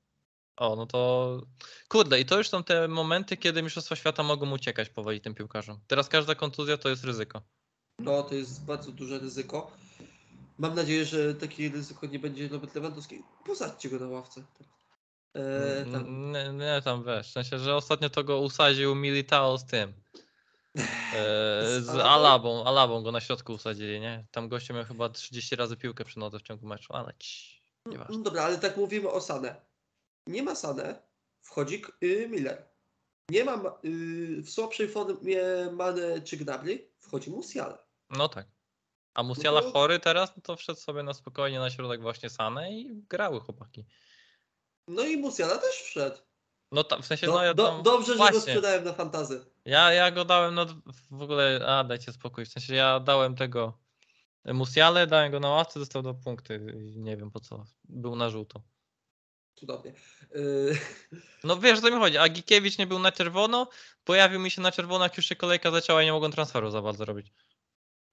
O, 0.56 0.76
no 0.76 0.86
to. 0.86 1.40
Kurde, 1.88 2.20
i 2.20 2.24
to 2.24 2.38
już 2.38 2.48
są 2.48 2.64
te 2.64 2.88
momenty, 2.88 3.36
kiedy 3.36 3.62
Mistrzostwa 3.62 3.96
Świata 3.96 4.22
mogą 4.22 4.50
uciekać 4.52 4.88
powoli 4.88 5.20
tym 5.20 5.34
piłkarzom. 5.34 5.80
Teraz 5.86 6.08
każda 6.08 6.34
kontuzja 6.34 6.76
to 6.76 6.88
jest 6.88 7.04
ryzyko. 7.04 7.42
No, 7.98 8.22
to 8.22 8.34
jest 8.34 8.64
bardzo 8.64 8.92
duże 8.92 9.18
ryzyko. 9.18 9.70
Mam 10.58 10.74
nadzieję, 10.74 11.04
że 11.04 11.34
takie 11.34 11.68
ryzyko 11.68 12.06
nie 12.06 12.18
będzie 12.18 12.48
Robert 12.48 12.74
Lewandowski. 12.74 13.22
Posadźcie 13.46 13.90
go 13.90 13.98
na 13.98 14.08
ławce. 14.08 14.42
E, 15.34 15.84
tam. 15.92 15.94
N- 15.94 16.32
Nie, 16.32 16.52
nie, 16.52 16.82
tam 16.84 17.04
wiesz. 17.04 17.28
W 17.28 17.32
sensie, 17.32 17.58
że 17.58 17.76
ostatnio 17.76 18.10
to 18.10 18.24
go 18.24 18.40
usadził 18.40 18.94
Militao 18.94 19.58
z 19.58 19.64
tym. 19.64 19.92
E, 21.14 21.80
Z 21.80 21.88
Alabą? 21.88 22.64
Alabą. 22.64 23.02
Go 23.02 23.12
na 23.12 23.20
środku 23.20 23.52
usadzili, 23.52 24.00
nie? 24.00 24.24
Tam 24.30 24.48
gościu 24.48 24.74
miał 24.74 24.84
chyba 24.84 25.08
30 25.08 25.56
razy 25.56 25.76
piłkę 25.76 26.04
przy 26.04 26.18
nodze 26.18 26.38
w 26.38 26.42
ciągu 26.42 26.66
meczu, 26.66 26.92
ale 26.92 27.12
ci. 27.18 27.62
Nieważne. 27.86 28.16
No 28.16 28.22
dobra, 28.22 28.42
ale 28.42 28.58
tak 28.58 28.76
mówimy 28.76 29.10
o 29.10 29.20
Sane. 29.20 29.56
Nie 30.26 30.42
ma 30.42 30.54
Sane, 30.54 31.02
wchodzi 31.40 31.82
y, 32.02 32.28
Miller. 32.28 32.68
Nie 33.30 33.44
ma 33.44 33.54
y, 33.84 34.42
w 34.42 34.50
słabszej 34.50 34.88
formie 34.88 35.42
Mane 35.72 36.20
czy 36.20 36.36
Gnabry, 36.36 36.90
wchodzi 36.98 37.30
Musiala. 37.30 37.78
No 38.10 38.28
tak. 38.28 38.46
A 39.14 39.22
Musiala 39.22 39.62
to- 39.62 39.72
chory 39.72 40.00
teraz, 40.00 40.36
no 40.36 40.42
to 40.42 40.56
wszedł 40.56 40.80
sobie 40.80 41.02
na 41.02 41.14
spokojnie 41.14 41.58
na 41.58 41.70
środek 41.70 42.02
właśnie 42.02 42.30
Sane 42.30 42.72
i 42.72 43.02
grały 43.08 43.40
chłopaki. 43.40 43.84
No 44.88 45.04
i 45.04 45.16
Musiala 45.16 45.58
też 45.58 45.74
wszedł. 45.74 46.16
No 46.72 46.84
ta, 46.84 46.98
w 46.98 47.06
sensie, 47.06 47.26
Do, 47.26 47.32
no 47.32 47.44
ja 47.44 47.54
do, 47.54 47.66
tam, 47.66 47.82
dobrze, 47.82 48.06
że 48.06 48.12
go 48.12 48.18
właśnie. 48.18 48.40
sprzedałem 48.40 48.84
na 48.84 48.92
fantazy. 48.92 49.44
Ja, 49.64 49.92
ja 49.92 50.10
go 50.10 50.24
dałem, 50.24 50.54
no 50.54 50.66
w 51.10 51.22
ogóle, 51.22 51.66
a 51.66 51.84
dajcie 51.84 52.12
spokój, 52.12 52.44
w 52.44 52.48
sensie 52.48 52.74
ja 52.74 53.00
dałem 53.00 53.36
tego 53.36 53.78
Musiale, 54.44 55.06
dałem 55.06 55.32
go 55.32 55.40
na 55.40 55.48
ławce, 55.48 55.80
dostał 55.80 56.02
dwa 56.02 56.14
punkty 56.14 56.74
i 56.84 56.98
nie 57.00 57.16
wiem 57.16 57.30
po 57.30 57.40
co, 57.40 57.64
był 57.84 58.16
na 58.16 58.30
żółto. 58.30 58.62
Cudownie. 59.54 59.92
Yy, 60.34 60.78
No 61.44 61.56
wiesz, 61.56 61.78
o 61.78 61.82
co 61.82 61.90
mi 61.90 61.98
chodzi, 61.98 62.18
a 62.18 62.28
Gikiewicz 62.28 62.78
nie 62.78 62.86
był 62.86 62.98
na 62.98 63.12
czerwono, 63.12 63.68
pojawił 64.04 64.40
mi 64.40 64.50
się 64.50 64.60
na 64.60 64.72
czerwono, 64.72 65.04
jak 65.04 65.16
już 65.16 65.26
się 65.26 65.36
kolejka 65.36 65.70
zaczęła 65.70 66.02
i 66.02 66.04
nie 66.04 66.12
mogłem 66.12 66.32
transferu 66.32 66.70
za 66.70 66.82
bardzo 66.82 67.04
robić. 67.04 67.32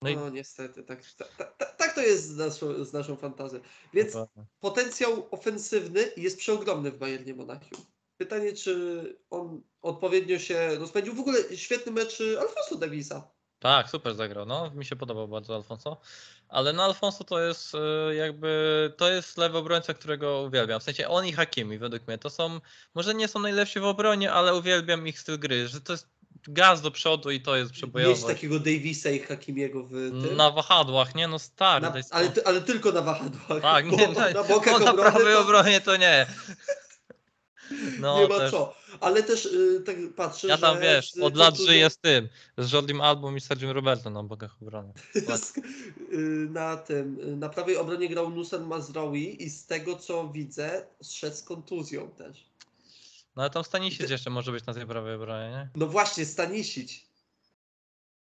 No 0.02 0.10
i 0.10 0.16
no 0.16 0.30
niestety, 0.30 0.84
tak, 0.84 1.00
tak, 1.18 1.56
tak, 1.58 1.76
tak 1.78 1.96
to 1.96 2.02
jest 2.02 2.28
z 2.28 2.38
naszą, 2.38 2.86
z 2.86 2.94
naszą 2.94 3.16
fantazją. 3.16 3.60
Więc 3.94 4.14
Dokładnie. 4.14 4.46
potencjał 4.60 5.28
ofensywny 5.32 6.12
jest 6.18 6.40
przeogromny 6.40 6.92
w 6.92 6.98
Bayernie 6.98 7.36
Monachium. 7.36 7.86
Pytanie, 8.18 8.54
czy 8.54 9.04
on 9.30 9.62
odpowiednio 9.82 10.40
się 10.40 10.76
rozpędził. 10.76 11.16
W 11.16 11.20
ogóle 11.20 11.58
świetny 11.58 11.92
mecz 11.92 12.22
y, 12.22 12.40
Alfonso 12.40 12.76
Davisa. 12.76 13.32
Tak, 13.60 13.90
super 13.90 14.16
zagrał, 14.16 14.46
no 14.46 14.72
mi 14.72 14.86
się 14.86 14.96
podobał 14.96 15.28
bardzo 15.28 15.56
Alfonso. 15.56 16.02
Ale 16.50 16.74
no 16.74 16.84
Alfonso 16.84 17.24
to 17.24 17.40
jest 17.42 17.76
y, 17.76 18.16
jakby, 18.16 18.94
to 18.98 19.10
jest 19.10 19.38
lewy 19.38 19.58
obrońca, 19.58 19.94
którego 19.94 20.42
uwielbiam. 20.42 20.80
W 20.80 20.84
sensie 20.84 21.08
on 21.08 21.26
i 21.26 21.34
Hakimi 21.34 21.78
według 21.78 22.08
mnie 22.08 22.18
to 22.18 22.30
są, 22.30 22.60
może 22.96 23.14
nie 23.14 23.28
są 23.28 23.40
najlepsi 23.40 23.80
w 23.80 23.84
obronie, 23.84 24.32
ale 24.34 24.56
uwielbiam 24.56 25.08
ich 25.08 25.20
styl 25.20 25.40
gry, 25.40 25.68
że 25.68 25.82
to 25.82 25.94
jest 25.94 26.08
gaz 26.48 26.82
do 26.82 26.92
przodu 26.92 27.32
i 27.32 27.42
to 27.42 27.56
jest 27.56 27.72
Mieć 27.72 27.78
przebojowość. 27.78 28.26
takiego 28.26 28.60
Davisa 28.60 29.10
i 29.10 29.20
Hakimiego 29.20 29.84
w 29.84 29.92
tym. 29.92 30.38
Na 30.38 30.52
wahadłach, 30.52 31.16
nie? 31.16 31.28
No 31.28 31.40
stary. 31.40 31.82
Na- 31.82 31.94
ale, 32.12 32.32
ale 32.46 32.62
tylko 32.62 32.92
na 32.92 33.02
wahadłach. 33.02 33.62
Tak, 33.62 33.86
nie, 33.86 34.08
no, 34.08 34.14
na 34.14 34.30
no, 34.30 34.44
na 34.44 34.56
obrony 34.56 34.94
prawej 34.94 35.36
obronie 35.36 35.82
to 35.82 35.96
nie. 35.96 36.26
No, 38.00 38.20
nie 38.22 38.28
ma 38.28 38.38
też. 38.38 38.52
co. 38.52 38.76
Ale 39.00 39.24
też 39.24 39.46
y, 39.46 39.84
tak 39.86 39.96
patrzę, 40.16 40.48
Ja 40.48 40.58
tam 40.58 40.76
że 40.76 40.82
wiesz, 40.82 41.12
z 41.12 41.20
od 41.20 41.36
lat 41.36 41.50
kontuzją- 41.54 41.66
żyję 41.68 41.90
z 41.90 41.98
tym, 41.98 42.30
z 42.58 42.72
Jordim 42.72 43.02
Album 43.02 43.38
i 43.38 43.42
Sergio 43.42 43.74
Roberto 43.74 44.10
na 44.10 44.24
bokach 44.24 44.56
obrony. 44.62 44.94
y, 46.14 46.18
na 46.50 46.78
tym, 46.78 47.20
y, 47.20 47.36
na 47.36 47.50
prawej 47.50 47.78
obronie 47.78 48.10
grał 48.10 48.30
Nusan 48.30 48.68
Mazraoui 48.68 49.44
i 49.44 49.50
z 49.50 49.66
tego 49.66 49.96
co 49.96 50.30
widzę, 50.30 50.86
zszedł 51.04 51.36
z 51.36 51.44
kontuzją 51.44 52.08
też. 52.12 52.50
No 53.36 53.42
ale 53.44 53.50
tam 53.50 53.64
Stanisic 53.64 54.06
Ty- 54.06 54.12
jeszcze 54.14 54.30
może 54.30 54.52
być 54.52 54.66
na 54.66 54.74
tej 54.74 54.86
prawej 54.86 55.16
obronie, 55.16 55.50
nie? 55.52 55.70
No 55.76 55.88
właśnie, 55.88 56.26
Stanisić. 56.26 57.06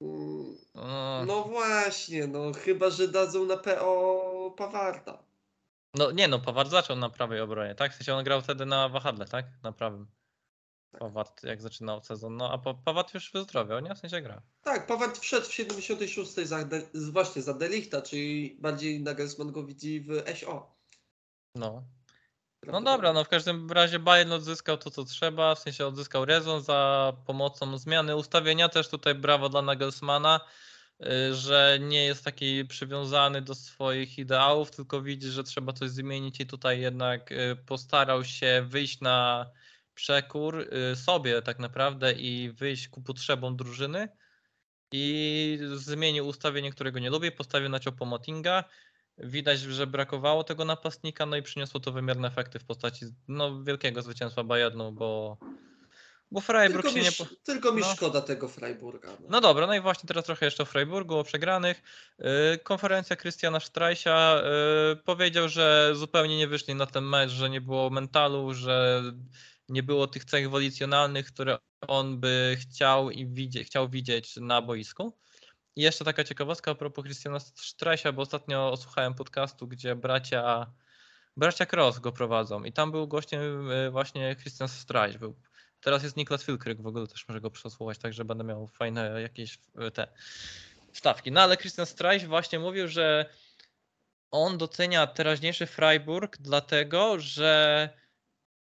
Mm, 0.01 0.57
No, 0.75 1.25
No 1.27 1.43
właśnie, 1.45 2.27
no 2.27 2.53
chyba, 2.53 2.91
że 2.91 3.09
dadzą 3.09 3.45
na 3.47 3.57
PO 3.57 4.55
Pawarda. 4.57 5.19
No 5.95 6.11
nie 6.11 6.29
no, 6.29 6.39
Pawar 6.39 6.69
zaczął 6.69 6.97
na 6.97 7.11
prawej 7.11 7.41
obronie, 7.41 7.75
tak? 7.75 7.93
W 7.93 7.97
sensie 7.97 8.15
on 8.15 8.25
grał 8.25 8.43
wtedy 8.43 8.67
na 8.67 8.89
wahadle, 8.89 9.27
tak? 9.27 9.47
Na 9.63 9.73
prawym. 9.73 10.07
Tak. 10.93 11.01
Pawat 11.01 11.43
jak 11.45 11.63
zaczynał 11.63 12.03
sezon, 12.03 12.37
no 12.37 12.53
a 12.53 12.59
Pa- 12.59 12.75
Pawat 12.75 13.15
już 13.15 13.33
wyzdrowiał, 13.33 13.81
nie? 13.81 13.95
W 13.95 13.99
sensie 13.99 14.21
gra. 14.21 14.43
Tak, 14.63 14.87
Paward 14.87 15.19
wszedł 15.19 15.47
w 15.47 15.55
76 15.55 16.35
za, 16.35 16.65
De, 16.65 16.83
właśnie 17.13 17.43
za 17.43 17.55
Delichta, 17.55 18.03
czyli 18.03 18.57
bardziej 18.61 19.03
Nagelsmann 19.03 19.53
go 19.53 19.65
widzi 19.65 20.01
w 20.01 20.23
SO. 20.41 20.75
No. 21.55 21.83
No 22.67 22.81
dobra, 22.81 23.13
no 23.13 23.25
w 23.25 23.29
każdym 23.29 23.71
razie 23.73 23.99
Bayern 23.99 24.33
odzyskał 24.33 24.79
to, 24.79 24.91
co 24.91 25.05
trzeba, 25.05 25.55
w 25.55 25.59
sensie 25.59 25.87
odzyskał 25.87 26.25
rezon 26.25 26.63
za 26.63 27.13
pomocą 27.27 27.79
zmiany 27.79 28.17
ustawienia. 28.17 28.69
Też 28.69 28.89
tutaj 28.89 29.15
brawo 29.15 29.49
dla 29.49 29.63
Nagelsmana, 29.63 30.41
że 31.33 31.79
nie 31.81 32.05
jest 32.05 32.25
taki 32.25 32.65
przywiązany 32.65 33.43
do 33.43 33.55
swoich 33.55 34.19
ideałów, 34.19 34.71
tylko 34.71 35.03
widzi, 35.03 35.29
że 35.29 35.45
trzeba 35.45 35.73
coś 35.73 35.91
zmienić 35.91 36.41
i 36.41 36.47
tutaj 36.47 36.81
jednak 36.81 37.33
y, 37.33 37.57
postarał 37.67 38.25
się 38.25 38.65
wyjść 38.69 39.01
na 39.01 39.51
przekór 39.95 40.61
y, 40.93 40.97
sobie 40.97 41.43
tak 41.43 41.59
naprawdę 41.59 42.13
i 42.13 42.51
wyjść 42.51 42.89
ku 42.89 43.03
potrzebom 43.03 43.57
drużyny 43.57 44.09
i 44.93 45.59
zmienił 45.75 46.27
ustawienie, 46.27 46.71
którego 46.71 46.99
nie 46.99 47.11
lubię, 47.11 47.33
postawił 47.33 47.69
na 47.69 47.79
Motinga. 48.07 48.65
Widać, 49.19 49.61
że 49.61 49.87
brakowało 49.87 50.45
tego 50.45 50.65
napastnika, 50.65 51.27
no 51.27 51.37
i 51.37 51.43
przyniosło 51.43 51.81
to 51.81 51.93
wymierne 51.93 52.29
efekty 52.29 52.59
w 52.59 52.65
postaci 52.65 53.07
no, 53.29 53.63
wielkiego 53.63 54.03
zwycięstwa 54.03 54.45
Bayernu, 54.45 54.93
bo, 54.93 55.39
bo 56.33 56.41
Freiburg 56.41 56.83
Tylko, 56.83 56.99
się 56.99 56.99
mi, 56.99 57.05
nie... 57.05 57.13
Po... 57.13 57.27
tylko 57.45 57.73
mi 57.73 57.81
no. 57.81 57.95
szkoda 57.95 58.21
tego 58.21 58.49
Freiburga. 58.49 59.09
No. 59.21 59.27
No 59.29 59.41
dobra, 59.41 59.67
no 59.67 59.75
i 59.75 59.81
właśnie 59.81 60.07
teraz 60.07 60.25
trochę 60.25 60.47
jeszcze 60.47 60.63
o 60.63 60.67
Freiburgu, 60.67 61.19
o 61.19 61.25
przegranych. 61.25 61.83
Yy, 62.19 62.27
Konferencja 62.63 63.17
Christiana 63.17 63.61
Streisia 63.61 64.43
yy, 64.89 64.97
powiedział, 64.97 65.49
że 65.49 65.93
zupełnie 65.95 66.39
nie 66.39 66.49
wyszli 66.49 66.75
na 66.75 66.87
ten 66.87 67.05
mecz, 67.05 67.31
że 67.31 67.51
nie 67.51 67.61
było 67.61 67.91
mentalu, 67.91 68.55
że 68.55 69.03
nie 69.69 69.83
było 69.83 70.07
tych 70.07 70.25
cech 70.25 70.51
wolicjonalnych, 70.51 71.27
które 71.27 71.59
on 71.89 72.21
by 72.21 72.57
chciał 72.61 73.11
i 73.11 73.27
widzie, 73.27 73.65
chciał 73.65 73.89
widzieć 73.89 74.37
na 74.37 74.63
boisku. 74.63 75.19
I 75.77 75.83
jeszcze 75.83 76.05
taka 76.05 76.25
ciekawostka 76.25 76.71
a 76.71 76.75
propos 76.75 77.05
Christiana 77.05 77.41
Streisia, 77.41 78.13
bo 78.13 78.23
ostatnio 78.23 78.77
słuchałem 78.77 79.15
podcastu, 79.15 79.69
gdzie 79.69 79.97
bracia, 79.97 80.73
bracia 81.37 81.67
Cross 81.67 81.99
go 81.99 82.13
prowadzą 82.13 82.65
i 82.65 82.73
tam 82.73 82.93
był 82.93 83.09
gościem 83.09 83.69
yy, 83.69 83.91
właśnie 83.91 84.37
Christian 84.37 84.69
Streich. 84.69 85.19
Był 85.19 85.37
Teraz 85.83 86.03
jest 86.03 86.17
Niklas 86.17 86.45
Filkryk, 86.45 86.83
w 86.83 86.87
ogóle 86.87 87.07
też 87.07 87.29
może 87.29 87.41
go 87.41 87.51
przesłuchać, 87.51 87.99
także 87.99 88.25
będę 88.25 88.45
miał 88.45 88.67
fajne 88.67 89.23
jakieś 89.23 89.59
e, 89.79 89.91
te 89.91 90.09
wstawki. 90.93 91.33
No 91.33 91.41
ale 91.41 91.57
Christian 91.57 91.87
Streich 91.87 92.29
właśnie 92.29 92.59
mówił, 92.59 92.89
że 92.89 93.31
on 94.31 94.59
docenia 94.59 95.07
teraźniejszy 95.07 95.67
Freiburg 95.67 96.37
dlatego, 96.41 97.21
że 97.21 97.89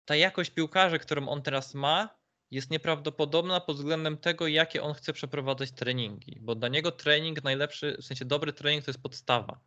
ta 0.05 0.17
jakość 0.17 0.51
piłkarzy, 0.51 0.99
którą 0.99 1.29
on 1.29 1.43
teraz 1.43 1.75
ma, 1.75 2.19
jest 2.51 2.71
nieprawdopodobna 2.71 3.61
pod 3.61 3.77
względem 3.77 4.19
tego, 4.19 4.47
jakie 4.47 4.83
on 4.83 4.95
chce 4.95 5.13
przeprowadzać 5.13 5.73
treningi. 5.73 6.39
Bo 6.41 6.55
dla 6.55 6.69
niego 6.69 6.93
trening 6.93 7.45
najlepszy, 7.45 7.97
w 8.01 8.05
sensie 8.05 8.25
dobry 8.25 8.53
trening 8.53 8.85
to 8.85 8.91
jest 8.91 9.03
podstawa. 9.03 9.61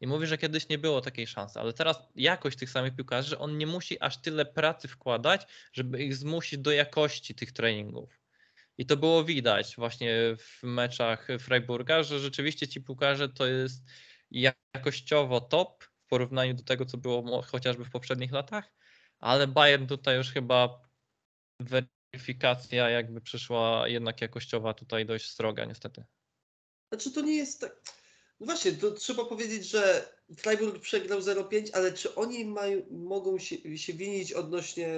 I 0.00 0.06
mówi, 0.06 0.26
że 0.26 0.38
kiedyś 0.38 0.68
nie 0.68 0.78
było 0.78 1.00
takiej 1.00 1.26
szansy, 1.26 1.60
ale 1.60 1.72
teraz 1.72 1.96
jakość 2.14 2.58
tych 2.58 2.70
samych 2.70 2.96
piłkarzy, 2.96 3.30
że 3.30 3.38
on 3.38 3.58
nie 3.58 3.66
musi 3.66 4.00
aż 4.00 4.22
tyle 4.22 4.46
pracy 4.46 4.88
wkładać, 4.88 5.46
żeby 5.72 6.02
ich 6.04 6.16
zmusić 6.16 6.58
do 6.58 6.70
jakości 6.70 7.34
tych 7.34 7.52
treningów. 7.52 8.20
I 8.78 8.86
to 8.86 8.96
było 8.96 9.24
widać 9.24 9.76
właśnie 9.76 10.36
w 10.38 10.62
meczach 10.62 11.28
Freiburga, 11.40 12.02
że 12.02 12.20
rzeczywiście 12.20 12.68
ci 12.68 12.82
piłkarze 12.82 13.28
to 13.28 13.46
jest 13.46 13.84
jakościowo 14.30 15.40
top 15.40 15.84
w 15.84 16.06
porównaniu 16.08 16.54
do 16.54 16.62
tego, 16.62 16.84
co 16.84 16.98
było 16.98 17.42
chociażby 17.42 17.84
w 17.84 17.90
poprzednich 17.90 18.32
latach, 18.32 18.72
ale 19.18 19.46
Bayern 19.46 19.86
tutaj 19.86 20.16
już 20.16 20.32
chyba 20.32 20.80
weryfikacja 21.60 22.90
jakby 22.90 23.20
przyszła 23.20 23.88
jednak 23.88 24.20
jakościowa 24.20 24.74
tutaj 24.74 25.06
dość 25.06 25.30
sroga 25.30 25.64
niestety. 25.64 26.04
Znaczy 26.92 27.12
to 27.12 27.20
nie 27.20 27.36
jest 27.36 27.60
tak. 27.60 27.82
No 28.40 28.46
właśnie, 28.46 28.72
to 28.72 28.90
trzeba 28.90 29.24
powiedzieć, 29.24 29.68
że 29.68 30.08
Freiburg 30.36 30.78
przegrał 30.80 31.18
0-5, 31.20 31.68
ale 31.72 31.92
czy 31.92 32.14
oni 32.14 32.44
mają, 32.44 32.82
mogą 32.90 33.38
się, 33.38 33.78
się 33.78 33.92
winić 33.92 34.32
odnośnie 34.32 34.88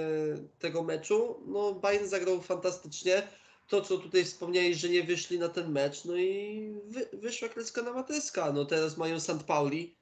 tego 0.59 0.83
meczu? 0.83 1.43
No 1.47 1.73
Bayern 1.73 2.07
zagrał 2.07 2.41
fantastycznie. 2.41 3.27
To, 3.67 3.81
co 3.81 3.97
tutaj 3.97 4.25
wspomniałeś, 4.25 4.77
że 4.77 4.89
nie 4.89 5.03
wyszli 5.03 5.39
na 5.39 5.49
ten 5.49 5.71
mecz, 5.71 6.05
no 6.05 6.15
i 6.17 6.73
wy, 6.85 7.07
wyszła 7.13 7.49
kreska 7.49 7.81
na 7.81 7.93
matyska. 7.93 8.51
No 8.53 8.65
teraz 8.65 8.97
mają 8.97 9.19
St. 9.19 9.43
Pauli, 9.47 9.95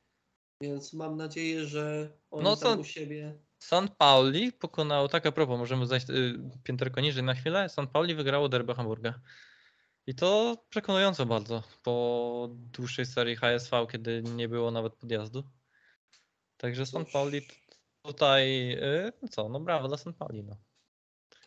więc 0.61 0.93
mam 0.93 1.17
nadzieję, 1.17 1.65
że 1.65 2.09
oni 2.31 2.43
No 2.43 2.55
tam 2.57 2.75
to- 2.75 2.81
u 2.81 2.83
siebie... 2.83 3.33
San 3.59 3.89
Pauli 3.97 4.51
pokonało, 4.51 5.07
tak 5.07 5.25
a 5.25 5.31
propos, 5.31 5.59
możemy 5.59 5.85
zajść 5.85 6.09
y, 6.09 6.39
pięterko 6.63 7.01
niżej 7.01 7.23
na 7.23 7.35
chwilę. 7.35 7.69
San 7.69 7.87
Pauli 7.87 8.15
wygrało 8.15 8.49
derby 8.49 8.75
Hamburga. 8.75 9.19
I 10.09 10.15
to 10.15 10.57
przekonująco 10.69 11.25
bardzo 11.25 11.63
po 11.83 12.49
dłuższej 12.51 13.05
serii 13.05 13.35
HSV, 13.35 13.87
kiedy 13.91 14.21
nie 14.23 14.47
było 14.49 14.71
nawet 14.71 14.93
podjazdu. 14.95 15.43
Także 16.57 16.85
Cóż. 16.85 17.11
Pauli 17.13 17.41
tutaj, 18.01 18.71
y, 18.71 19.11
no 19.21 19.27
co, 19.27 19.49
no 19.49 19.59
brawo 19.59 19.87
dla 19.87 19.97
San 19.97 20.13
Pauli. 20.13 20.43
No. 20.43 20.57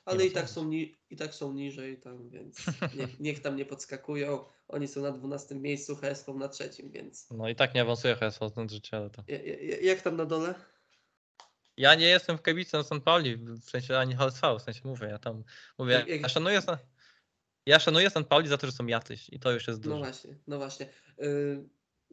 Ale 0.04 0.26
i 0.26 0.30
tak, 0.30 0.50
są 0.50 0.64
ni- 0.64 0.96
i 1.10 1.16
tak 1.16 1.34
są 1.34 1.52
niżej 1.52 2.00
tam, 2.00 2.30
więc 2.30 2.56
niech, 2.98 3.20
niech 3.20 3.40
tam 3.40 3.56
nie 3.56 3.64
podskakują. 3.64 4.44
Oni 4.68 4.88
są 4.88 5.00
na 5.02 5.12
12 5.12 5.54
miejscu, 5.54 5.96
HSV 5.96 6.34
na 6.34 6.48
trzecim, 6.48 6.90
więc... 6.90 7.30
no 7.30 7.48
i 7.48 7.54
tak 7.54 7.74
nie 7.74 7.82
awansuje 7.82 8.16
HSV 8.16 8.50
z 8.68 8.72
życie, 8.72 8.96
ale 8.96 9.10
to. 9.10 9.24
Ja- 9.28 9.42
ja- 9.42 9.80
Jak 9.80 10.02
tam 10.02 10.16
na 10.16 10.24
dole? 10.24 10.54
Ja 11.76 11.94
nie 11.94 12.06
jestem 12.06 12.38
w 12.38 12.42
kibicem 12.42 12.84
San 12.84 13.00
Pauli, 13.00 13.36
w 13.36 13.70
sensie 13.70 13.98
ani 13.98 14.14
HSV, 14.14 14.58
w 14.58 14.62
sensie 14.62 14.80
mówię, 14.84 15.06
ja 15.06 15.18
tam 15.18 15.44
mówię, 15.78 15.94
Jak- 16.08 16.22
ja 16.22 16.28
szanuję 16.28 16.62
ja 17.66 17.78
szanuję 17.78 18.10
San 18.10 18.24
Pauli 18.24 18.48
za 18.48 18.58
to, 18.58 18.66
że 18.66 18.72
są 18.72 18.86
jacyś 18.86 19.28
i 19.28 19.40
to 19.40 19.52
już 19.52 19.68
jest 19.68 19.84
No 19.84 19.90
dużo. 19.90 20.04
właśnie, 20.04 20.34
no 20.46 20.58
właśnie. 20.58 20.88
Yy, 21.18 21.68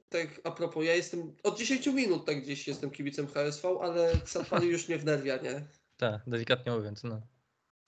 tak 0.10 0.42
a 0.44 0.52
propos, 0.52 0.86
ja 0.86 0.96
jestem 0.96 1.36
od 1.44 1.58
10 1.60 1.88
minut 1.88 2.26
tak 2.26 2.42
gdzieś 2.42 2.68
jestem 2.68 2.92
kibicem 2.92 3.28
HSV, 3.28 3.70
ale 3.82 4.14
St. 4.26 4.52
już 4.62 4.88
mnie 4.88 4.98
wnerwia, 4.98 5.38
nie? 5.38 5.62
Tak, 5.98 6.22
delikatnie 6.28 6.72
mówiąc, 6.72 7.04
no. 7.04 7.22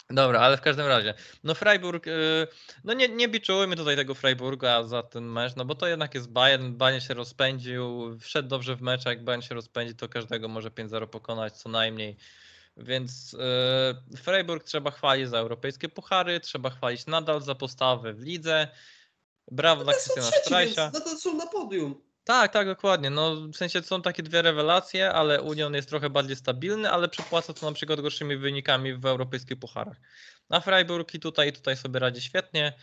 Dobra, 0.09 0.39
ale 0.39 0.57
w 0.57 0.61
każdym 0.61 0.87
razie, 0.87 1.13
no 1.43 1.55
Freiburg, 1.55 2.07
y, 2.07 2.47
no 2.83 2.93
nie, 2.93 3.09
nie 3.09 3.27
biczujmy 3.27 3.75
tutaj 3.75 3.95
tego 3.95 4.15
Freiburga 4.15 4.83
za 4.83 5.03
ten 5.03 5.23
mecz, 5.25 5.55
no 5.55 5.65
bo 5.65 5.75
to 5.75 5.87
jednak 5.87 6.15
jest 6.15 6.29
Bayern, 6.31 6.73
Bayern 6.77 7.01
się 7.01 7.13
rozpędził, 7.13 8.17
wszedł 8.19 8.49
dobrze 8.49 8.75
w 8.75 8.81
mecz, 8.81 9.07
a 9.07 9.09
jak 9.09 9.23
Bayern 9.23 9.41
się 9.41 9.55
rozpędzi, 9.55 9.95
to 9.95 10.09
każdego 10.09 10.47
może 10.47 10.69
5-0 10.69 11.07
pokonać 11.07 11.53
co 11.57 11.69
najmniej. 11.69 12.17
Więc 12.77 13.35
e, 14.13 14.17
Freiburg 14.17 14.63
trzeba 14.63 14.91
chwalić 14.91 15.29
za 15.29 15.37
europejskie 15.37 15.89
puchary, 15.89 16.39
trzeba 16.39 16.69
chwalić 16.69 17.05
nadal 17.05 17.41
za 17.41 17.55
postawę 17.55 18.13
w 18.13 18.21
lidze. 18.21 18.67
Brawo 19.51 19.83
dla 19.83 19.93
No 19.93 19.99
są 19.99 20.13
Krystiana 20.13 20.43
Strajsia. 20.43 20.91
no 20.93 20.99
to 21.01 21.17
są 21.17 21.37
na 21.37 21.47
podium. 21.47 22.01
Tak, 22.23 22.51
tak, 22.53 22.67
dokładnie. 22.67 23.09
No, 23.09 23.35
w 23.35 23.55
sensie 23.55 23.81
są 23.81 24.01
takie 24.01 24.23
dwie 24.23 24.41
rewelacje, 24.41 25.11
ale 25.13 25.41
Union 25.41 25.73
jest 25.73 25.89
trochę 25.89 26.09
bardziej 26.09 26.35
stabilny, 26.35 26.91
ale 26.91 27.09
przypłaca 27.09 27.53
to 27.53 27.65
na 27.65 27.71
przykład 27.75 28.01
gorszymi 28.01 28.37
wynikami 28.37 28.93
w 28.93 29.05
europejskich 29.05 29.59
pucharach. 29.59 29.97
A 30.49 30.59
Freiburg 30.59 31.13
i 31.13 31.19
tutaj, 31.19 31.49
i 31.49 31.53
tutaj 31.53 31.77
sobie 31.77 31.99
radzi 31.99 32.21
świetnie. 32.21 32.73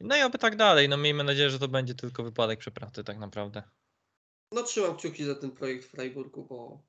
No 0.00 0.16
i 0.16 0.22
oby 0.22 0.38
tak 0.38 0.56
dalej. 0.56 0.88
No 0.88 0.96
miejmy 0.96 1.24
nadzieję, 1.24 1.50
że 1.50 1.58
to 1.58 1.68
będzie 1.68 1.94
tylko 1.94 2.22
wypadek 2.22 2.58
przepraty 2.58 3.04
tak 3.04 3.18
naprawdę. 3.18 3.62
No 4.52 4.62
trzymam 4.62 4.96
kciuki 4.96 5.24
za 5.24 5.34
ten 5.34 5.50
projekt 5.50 5.84
w 5.84 5.90
Freiburgu, 5.90 6.44
bo 6.44 6.82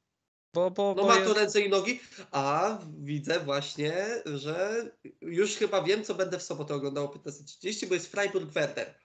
Bo, 0.57 0.71
bo, 0.71 0.93
no 0.97 1.01
bo 1.01 1.07
ma 1.07 1.15
jest... 1.15 1.27
to 1.27 1.33
ręce 1.33 1.61
i 1.61 1.69
nogi, 1.69 1.99
a 2.31 2.77
widzę 2.99 3.39
właśnie, 3.39 3.93
że 4.25 4.85
już 5.21 5.55
chyba 5.55 5.83
wiem, 5.83 6.03
co 6.03 6.15
będę 6.15 6.39
w 6.39 6.43
sobotę 6.43 6.75
oglądał 6.75 7.05
o 7.05 7.07
15.30, 7.07 7.87
bo 7.87 7.93
jest 7.93 8.11
Freiburg 8.11 8.51
Werder. 8.51 8.95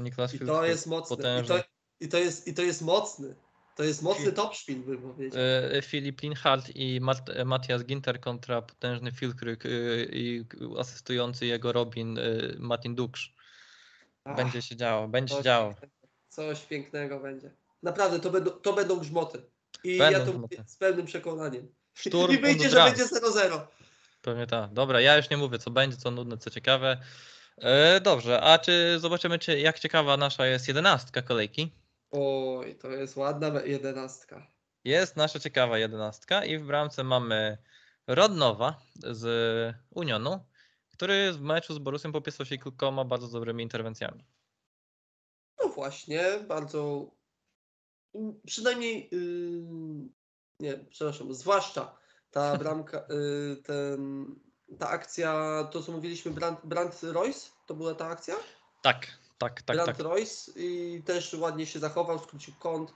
Niklas 0.00 0.34
I 0.34 0.38
to 0.38 0.64
jest 0.64 0.86
mocny. 0.86 1.16
I 1.42 1.46
to, 1.46 1.58
i, 2.00 2.08
to 2.08 2.18
jest, 2.18 2.48
I 2.48 2.54
to 2.54 2.62
jest 2.62 2.82
mocny. 2.82 3.34
To 3.76 3.84
jest 3.84 4.02
mocny 4.02 4.32
top 4.32 4.54
szpil, 4.54 4.78
bym 4.78 5.02
powiedział. 5.02 5.42
E, 5.72 5.82
Filip 5.82 6.22
Linhardt 6.22 6.76
i 6.76 7.00
Mat 7.00 7.18
Matthias 7.44 7.84
Ginter 7.84 8.20
kontra 8.20 8.62
potężny 8.62 9.12
Füllkrug 9.12 9.66
e, 9.66 10.04
i 10.04 10.44
asystujący 10.78 11.46
jego 11.46 11.72
Robin 11.72 12.18
e, 12.18 12.22
Martin 12.58 12.94
Duksz. 12.94 13.34
Będzie 14.36 14.62
się 14.62 14.76
działo, 14.76 15.08
będzie 15.08 15.36
się 15.36 15.42
działo. 15.42 15.68
pięknego. 15.68 16.08
Coś 16.28 16.60
pięknego 16.60 17.20
będzie. 17.20 17.50
Naprawdę, 17.82 18.20
to 18.20 18.30
będą, 18.30 18.50
to 18.50 18.72
będą 18.72 18.98
grzmoty. 18.98 19.53
I 19.84 19.98
Będą 19.98 20.18
ja 20.18 20.26
to 20.26 20.38
mówię 20.38 20.64
z 20.66 20.76
pełnym 20.76 21.06
przekonaniem. 21.06 21.74
Szturm 21.94 22.32
I 22.32 22.38
wyjdzie, 22.38 22.70
że 22.70 22.84
będzie 22.84 23.04
0-0. 23.04 23.60
Pewnie 24.22 24.46
tak. 24.46 24.72
Dobra, 24.72 25.00
ja 25.00 25.16
już 25.16 25.30
nie 25.30 25.36
mówię, 25.36 25.58
co 25.58 25.70
będzie, 25.70 25.96
co 25.96 26.10
nudne, 26.10 26.38
co 26.38 26.50
ciekawe. 26.50 27.00
E, 27.56 28.00
dobrze, 28.00 28.40
a 28.40 28.58
czy 28.58 28.98
zobaczymy, 28.98 29.38
czy 29.38 29.58
jak 29.58 29.78
ciekawa 29.78 30.16
nasza 30.16 30.46
jest 30.46 30.68
jedenastka 30.68 31.22
kolejki? 31.22 31.72
Oj, 32.10 32.74
to 32.74 32.90
jest 32.90 33.16
ładna 33.16 33.62
jedenastka. 33.62 34.46
Jest 34.84 35.16
nasza 35.16 35.40
ciekawa 35.40 35.78
jedenastka 35.78 36.44
i 36.44 36.58
w 36.58 36.66
bramce 36.66 37.04
mamy 37.04 37.58
Rodnowa 38.06 38.80
z 38.94 39.24
Unionu, 39.90 40.40
który 40.90 41.32
w 41.32 41.40
meczu 41.40 41.74
z 41.74 41.78
Borussią 41.78 42.12
popisał 42.12 42.46
się 42.46 42.58
kilkoma 42.58 43.04
bardzo 43.04 43.28
dobrymi 43.28 43.62
interwencjami. 43.62 44.24
No 45.62 45.68
właśnie, 45.68 46.24
bardzo. 46.48 47.10
Mm, 48.14 48.40
Przynajmniej. 48.46 49.08
Yy, 49.12 50.08
nie, 50.60 50.78
przepraszam, 50.90 51.34
zwłaszcza 51.34 51.96
ta 52.30 52.56
bramka, 52.58 53.04
yy, 53.08 53.56
ten, 53.56 54.26
ta 54.78 54.88
akcja, 54.88 55.64
to 55.72 55.82
co 55.82 55.92
mówiliśmy, 55.92 56.30
Brand, 56.30 56.60
Brand 56.64 57.02
Royce, 57.02 57.50
to 57.66 57.74
była 57.74 57.94
ta 57.94 58.06
akcja? 58.06 58.34
Tak, 58.82 59.06
tak, 59.38 59.62
tak, 59.62 59.76
Brand 59.76 59.96
tak. 59.96 59.98
Royce 59.98 60.52
i 60.56 61.02
też 61.04 61.34
ładnie 61.34 61.66
się 61.66 61.78
zachował, 61.78 62.18
skrócił 62.18 62.54
kąt, 62.58 62.94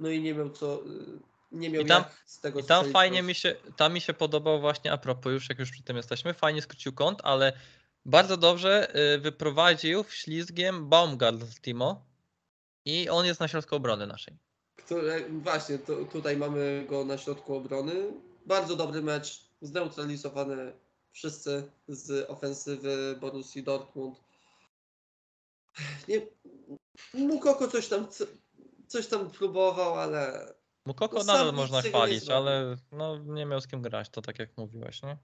no 0.00 0.08
i 0.08 0.20
nie 0.22 0.34
miał 0.34 0.50
co. 0.50 0.82
Yy, 0.84 1.18
nie 1.52 1.70
miał 1.70 1.82
I 1.82 1.86
tam- 1.86 2.04
z 2.26 2.40
tego 2.40 2.60
I 2.60 2.64
tam 2.64 2.92
fajnie 2.92 3.22
mi 3.22 3.34
się, 3.34 3.56
tam 3.76 3.94
mi 3.94 4.00
się 4.00 4.14
podobał 4.14 4.60
właśnie, 4.60 4.92
a 4.92 4.98
propos 4.98 5.32
już, 5.32 5.48
jak 5.48 5.58
już 5.58 5.70
przy 5.70 5.82
tym 5.82 5.96
jesteśmy, 5.96 6.34
fajnie 6.34 6.62
skrócił 6.62 6.92
kąt, 6.92 7.20
ale 7.24 7.52
bardzo 8.04 8.36
dobrze 8.36 8.96
y, 9.14 9.18
wyprowadził 9.18 10.04
ślizgiem 10.10 10.88
Baumgart 10.88 11.60
Timo 11.62 12.06
i 12.84 13.08
on 13.08 13.26
jest 13.26 13.40
na 13.40 13.48
środku 13.48 13.76
obrony 13.76 14.06
naszej. 14.06 14.38
Które, 14.90 15.28
właśnie, 15.28 15.78
to, 15.78 16.04
tutaj 16.04 16.36
mamy 16.36 16.86
go 16.88 17.04
na 17.04 17.18
środku 17.18 17.54
obrony. 17.54 17.94
Bardzo 18.46 18.76
dobry 18.76 19.02
mecz, 19.02 19.44
zneutralizowany 19.62 20.72
wszyscy 21.12 21.70
z 21.88 22.30
ofensywy 22.30 23.16
Borussii 23.20 23.62
Dortmund. 23.62 24.20
Nie, 26.08 26.20
Mukoko 27.14 27.68
coś 27.68 27.88
tam, 27.88 28.08
co- 28.08 28.24
coś 28.86 29.06
tam 29.06 29.30
próbował, 29.30 29.94
ale 29.94 30.54
Mukoko 30.86 31.18
No 31.18 31.24
nadal 31.24 31.52
można 31.52 31.80
nie 31.80 31.88
chwalić, 31.88 32.28
ale 32.28 32.76
no, 32.92 33.18
nie 33.18 33.46
miał 33.46 33.60
z 33.60 33.66
kim 33.66 33.82
grać, 33.82 34.08
to 34.08 34.22
tak 34.22 34.38
jak 34.38 34.56
mówiłeś, 34.56 35.02
nie? 35.02 35.16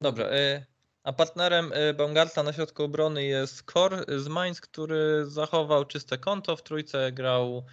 Dobrze, 0.00 0.38
y, 0.56 0.66
a 1.02 1.12
partnerem 1.12 1.72
y, 1.72 1.94
Baumgarta 1.94 2.42
na 2.42 2.52
środku 2.52 2.82
obrony 2.82 3.24
jest 3.24 3.62
Kor 3.62 4.04
z 4.18 4.28
Mainz, 4.28 4.60
który 4.60 5.26
zachował 5.26 5.84
czyste 5.84 6.18
konto, 6.18 6.56
w 6.56 6.62
trójce 6.62 7.12
grał 7.12 7.64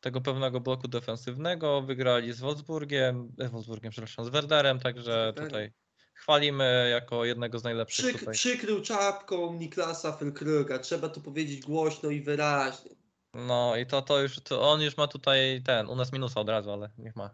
tego 0.00 0.20
pewnego 0.20 0.60
bloku 0.60 0.88
defensywnego, 0.88 1.82
wygrali 1.82 2.32
z 2.32 2.40
Wolfsburgiem, 2.40 3.32
e, 3.38 3.48
Wolfsburgiem, 3.48 3.90
przepraszam, 3.92 4.24
z 4.24 4.28
Werderem, 4.28 4.80
także 4.80 5.32
tutaj 5.36 5.72
chwalimy 6.14 6.88
jako 6.90 7.24
jednego 7.24 7.58
z 7.58 7.64
najlepszych 7.64 8.06
przyk, 8.06 8.18
tutaj. 8.18 8.34
przykrył 8.34 8.82
czapką 8.82 9.52
Niklasa 9.52 10.12
Felkruga. 10.12 10.78
Trzeba 10.78 11.08
to 11.08 11.20
powiedzieć 11.20 11.60
głośno 11.60 12.10
i 12.10 12.20
wyraźnie. 12.20 12.90
No 13.34 13.76
i 13.76 13.86
to, 13.86 14.02
to 14.02 14.22
już, 14.22 14.40
to 14.40 14.70
on 14.70 14.80
już 14.80 14.96
ma 14.96 15.06
tutaj 15.06 15.62
ten, 15.64 15.88
u 15.88 15.96
nas 15.96 16.12
minusa 16.12 16.40
od 16.40 16.48
razu, 16.48 16.70
ale 16.72 16.90
niech 16.98 17.16
ma. 17.16 17.30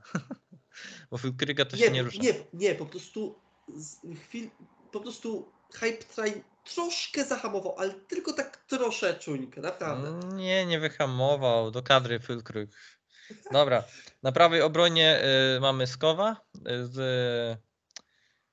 Bo 1.10 1.18
Kryga 1.38 1.64
to 1.64 1.76
się 1.76 1.90
nie 1.90 2.02
rusza. 2.02 2.22
nie, 2.22 2.34
nie, 2.52 2.74
po 2.74 2.86
prostu 2.86 3.34
z 3.74 3.96
chwil, 4.26 4.50
po 4.92 5.00
prostu 5.00 5.52
hype 5.72 6.04
train 6.04 6.42
troszkę 6.64 7.24
zahamował, 7.24 7.74
ale 7.78 7.94
tylko 7.94 8.32
tak 8.32 8.56
troszeczuńkę, 8.56 9.60
naprawdę. 9.60 10.08
Mm, 10.08 10.36
Nie, 10.36 10.66
nie 10.66 10.80
wyhamował. 10.80 11.70
Do 11.70 11.82
kadry 11.82 12.20
Fylkruk. 12.20 12.70
Dobra. 13.52 13.84
Na 14.22 14.32
prawej 14.32 14.62
obronie 14.62 15.22
y, 15.56 15.60
mamy 15.60 15.86
Skowa 15.86 16.36
y, 16.56 16.86
z 16.86 17.58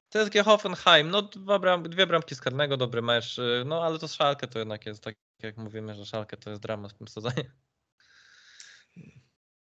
TSG 0.10 0.44
Hoffenheim. 0.46 1.10
No 1.10 1.22
bram, 1.60 1.84
dwie 1.84 2.08
bramki 2.08 2.36
z 2.36 2.42
karnego, 2.42 2.78
dobry 2.78 3.02
mecz. 3.02 3.38
y, 3.40 3.64
No 3.66 3.84
ale 3.84 4.00
to 4.00 4.08
Szalkę 4.08 4.48
to 4.48 4.60
jednak 4.60 4.86
jest 4.86 5.04
tak 5.04 5.16
jak 5.40 5.58
mówimy, 5.58 5.96
że 5.96 6.06
Szalkę 6.06 6.38
to 6.38 6.50
jest 6.50 6.62
dramat 6.62 6.92
w 6.94 6.98
tym 6.98 7.08
sezonie. 7.08 7.52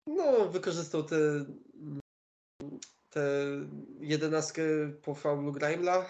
No, 0.07 0.49
wykorzystał 0.49 1.03
te, 1.03 1.15
te 3.09 3.21
jedenastkę 3.99 4.61
po 5.03 5.15
faulu 5.15 5.51
Graimla. 5.51 6.05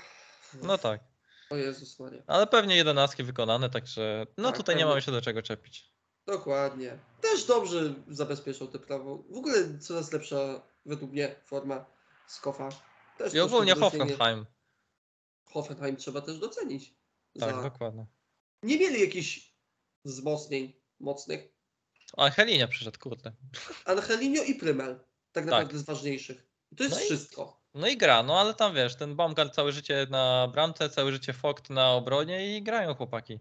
No 0.63 0.77
tak. 0.77 1.10
O 1.51 1.55
Jezus 1.57 1.99
Maria. 1.99 2.23
Ale 2.27 2.47
pewnie 2.47 2.75
jedenastki 2.75 3.23
wykonane, 3.23 3.69
także 3.69 4.25
no 4.37 4.47
Tak, 4.49 4.57
tutaj 4.57 4.75
nie 4.75 4.79
pewnie. 4.79 4.89
mamy 4.89 5.01
się 5.01 5.11
do 5.11 5.21
czego 5.21 5.41
czepić. 5.41 5.91
Dokładnie. 6.25 6.99
Też 7.21 7.45
dobrze 7.45 7.93
zabezpieczał 8.07 8.67
te 8.67 8.79
prawo. 8.79 9.17
W 9.29 9.37
ogóle 9.37 9.79
coraz 9.79 10.11
lepsza 10.13 10.61
według 10.85 11.11
mnie 11.11 11.35
forma 11.45 11.85
Skofa. 12.27 12.69
Też 13.17 13.33
I 13.33 13.39
ogólnie. 13.39 13.75
Hoffenheim. 13.75 14.45
Hoffenheim 15.45 15.95
trzeba 15.97 16.21
też 16.21 16.39
docenić. 16.39 16.95
Tak, 17.39 17.55
za... 17.55 17.61
dokładnie. 17.61 18.05
Nie 18.63 18.77
mieli 18.79 19.01
jakichś 19.01 19.55
wzmocnień 20.05 20.73
mocnych. 20.99 21.47
Angelinia 22.17 22.67
przyszedł, 22.67 22.99
kurde. 22.99 23.31
Angelino 23.85 24.43
i 24.43 24.55
Prymel. 24.55 24.99
Tak 25.31 25.45
naprawdę 25.45 25.77
z 25.79 25.83
ważniejszych. 25.83 26.47
I 26.71 26.75
to 26.75 26.83
jest 26.83 26.95
No 26.95 27.01
i- 27.01 27.05
wszystko. 27.05 27.60
No 27.73 27.87
i 27.87 27.97
gra, 27.97 28.23
no 28.23 28.39
ale 28.39 28.53
tam 28.53 28.75
wiesz, 28.75 28.95
ten 28.95 29.15
Baumgart 29.15 29.55
całe 29.55 29.71
życie 29.71 30.07
na 30.09 30.47
bramce, 30.47 30.89
całe 30.89 31.11
życie 31.11 31.33
Vogt 31.33 31.69
na 31.69 31.91
obronie 31.91 32.57
i 32.57 32.63
grają 32.63 32.95
chłopaki. 32.95 33.39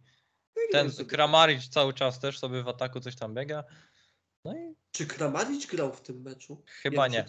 No 0.57 0.63
Ten. 0.73 1.07
Kramaric 1.07 1.69
cały 1.69 1.95
czas 1.95 2.21
też 2.21 2.39
sobie 2.39 2.63
w 2.63 2.69
ataku 2.69 3.01
coś 3.01 3.17
tam 3.17 3.35
biega. 3.35 3.65
No 4.45 4.55
i 4.55 4.75
Czy 4.93 5.07
Kramaric 5.07 5.67
grał 5.67 5.93
w 5.93 6.01
tym 6.01 6.23
meczu? 6.23 6.63
chyba 6.83 7.03
ja 7.03 7.09
nie, 7.09 7.27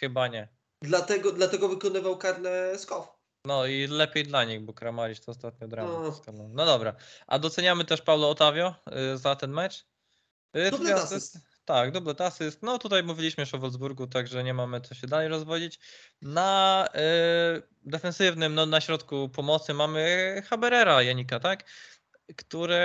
chyba 0.00 0.28
nie. 0.28 0.48
Dlatego, 0.82 1.32
dlatego 1.32 1.68
wykonywał 1.68 2.16
karne 2.16 2.78
Skof. 2.78 3.08
No 3.44 3.66
i 3.66 3.86
lepiej 3.86 4.24
dla 4.24 4.44
nich, 4.44 4.60
bo 4.60 4.72
Kramaric 4.72 5.20
to 5.20 5.32
ostatnio 5.32 5.68
drama. 5.68 5.92
No. 5.92 6.48
No. 6.48 6.66
dobra, 6.66 6.94
a 7.26 7.38
doceniamy 7.38 7.84
też 7.84 8.02
Paulo 8.02 8.30
Otavio 8.30 8.74
y, 9.14 9.18
za 9.18 9.36
ten 9.36 9.50
mecz. 9.50 9.86
Y, 10.56 10.70
dwie 10.70 10.94
asyst. 10.94 11.38
Tak, 11.68 11.90
dublet 11.90 12.20
asyst. 12.20 12.62
No 12.62 12.78
tutaj 12.78 13.02
mówiliśmy 13.02 13.42
już 13.42 13.54
o 13.54 13.58
Wolfsburgu, 13.58 14.06
także 14.06 14.44
nie 14.44 14.54
mamy 14.54 14.80
co 14.80 14.94
się 14.94 15.06
dalej 15.06 15.28
rozwodzić. 15.28 15.78
Na 16.22 16.88
y, 17.56 17.62
defensywnym, 17.84 18.54
no 18.54 18.66
na 18.66 18.80
środku 18.80 19.28
pomocy 19.28 19.74
mamy 19.74 20.42
Haberera 20.46 21.02
Janika, 21.02 21.40
tak? 21.40 21.64
Który 22.36 22.76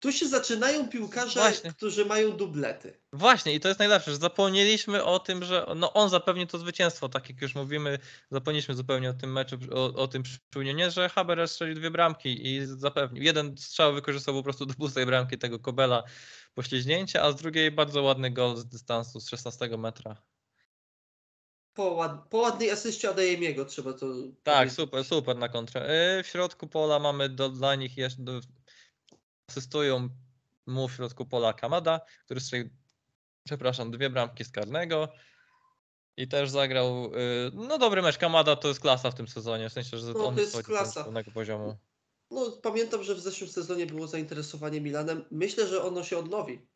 Tu 0.00 0.12
się 0.12 0.28
zaczynają 0.28 0.88
piłkarze, 0.88 1.40
Właśnie. 1.40 1.72
którzy 1.72 2.04
mają 2.04 2.30
dublety. 2.32 3.00
Właśnie, 3.12 3.54
i 3.54 3.60
to 3.60 3.68
jest 3.68 3.78
najlepsze, 3.80 4.10
że 4.10 4.16
zapomnieliśmy 4.16 5.04
o 5.04 5.18
tym, 5.18 5.44
że 5.44 5.66
no 5.76 5.92
on 5.92 6.10
zapewni 6.10 6.46
to 6.46 6.58
zwycięstwo, 6.58 7.08
tak 7.08 7.28
jak 7.30 7.40
już 7.42 7.54
mówimy, 7.54 7.98
zapomnieliśmy 8.30 8.74
zupełnie 8.74 9.10
o 9.10 9.14
tym 9.14 9.32
meczu, 9.32 9.56
o, 9.72 9.84
o 9.94 10.08
tym 10.08 10.22
przyczynieniu, 10.22 10.90
że 10.90 11.08
Haber 11.08 11.48
strzelił 11.48 11.74
dwie 11.74 11.90
bramki 11.90 12.46
i 12.46 12.60
zapewnił. 12.66 13.22
Jeden 13.22 13.56
strzał 13.58 13.94
wykorzystał 13.94 14.34
po 14.34 14.42
prostu 14.42 14.66
do 14.66 14.74
pustej 14.74 15.06
bramki 15.06 15.38
tego 15.38 15.58
Kobela 15.58 16.02
poślizgnięcia, 16.54 17.22
a 17.22 17.32
z 17.32 17.36
drugiej 17.36 17.70
bardzo 17.70 18.02
ładny 18.02 18.30
gol 18.30 18.56
z 18.56 18.66
dystansu 18.66 19.20
z 19.20 19.28
16 19.28 19.68
metra. 19.78 20.22
Po, 21.74 21.84
ład, 21.90 22.28
po 22.30 22.36
ładnej 22.38 22.70
asyście 22.70 23.10
Adeyemiego 23.10 23.64
trzeba 23.64 23.92
to 23.92 24.06
Tak, 24.42 24.54
powiedzieć. 24.56 24.76
super, 24.76 25.04
super 25.04 25.36
na 25.36 25.48
kontrę. 25.48 25.90
Y, 26.18 26.22
W 26.22 26.26
środku 26.26 26.66
pola 26.66 26.98
mamy 26.98 27.28
do, 27.28 27.48
dla 27.48 27.74
nich 27.74 27.96
jeszcze, 27.96 28.22
asystują 29.48 30.08
mu 30.66 30.88
w 30.88 30.92
środku 30.92 31.26
pola 31.26 31.52
Kamada, 31.52 32.00
który 32.24 32.40
strzelił, 32.40 32.70
przepraszam, 33.44 33.90
dwie 33.90 34.10
bramki 34.10 34.44
z 34.44 34.50
karnego. 34.50 35.08
I 36.16 36.28
też 36.28 36.50
zagrał, 36.50 37.04
y, 37.14 37.50
no 37.54 37.78
dobry 37.78 38.02
mecz, 38.02 38.18
Kamada 38.18 38.56
to 38.56 38.68
jest 38.68 38.80
klasa 38.80 39.10
w 39.10 39.14
tym 39.14 39.28
sezonie, 39.28 39.68
w 39.68 39.72
sensie, 39.72 39.98
że 39.98 40.12
No, 40.12 40.26
on 40.26 40.34
to 40.34 40.40
jest 40.40 40.62
klasa. 40.62 41.02
z 41.02 41.04
pewnego 41.04 41.30
poziomu. 41.30 41.76
No, 42.30 42.50
pamiętam, 42.62 43.02
że 43.02 43.14
w 43.14 43.20
zeszłym 43.20 43.50
sezonie 43.50 43.86
było 43.86 44.06
zainteresowanie 44.06 44.80
Milanem. 44.80 45.24
Myślę, 45.30 45.68
że 45.68 45.82
ono 45.82 46.04
się 46.04 46.18
odnowi. 46.18 46.66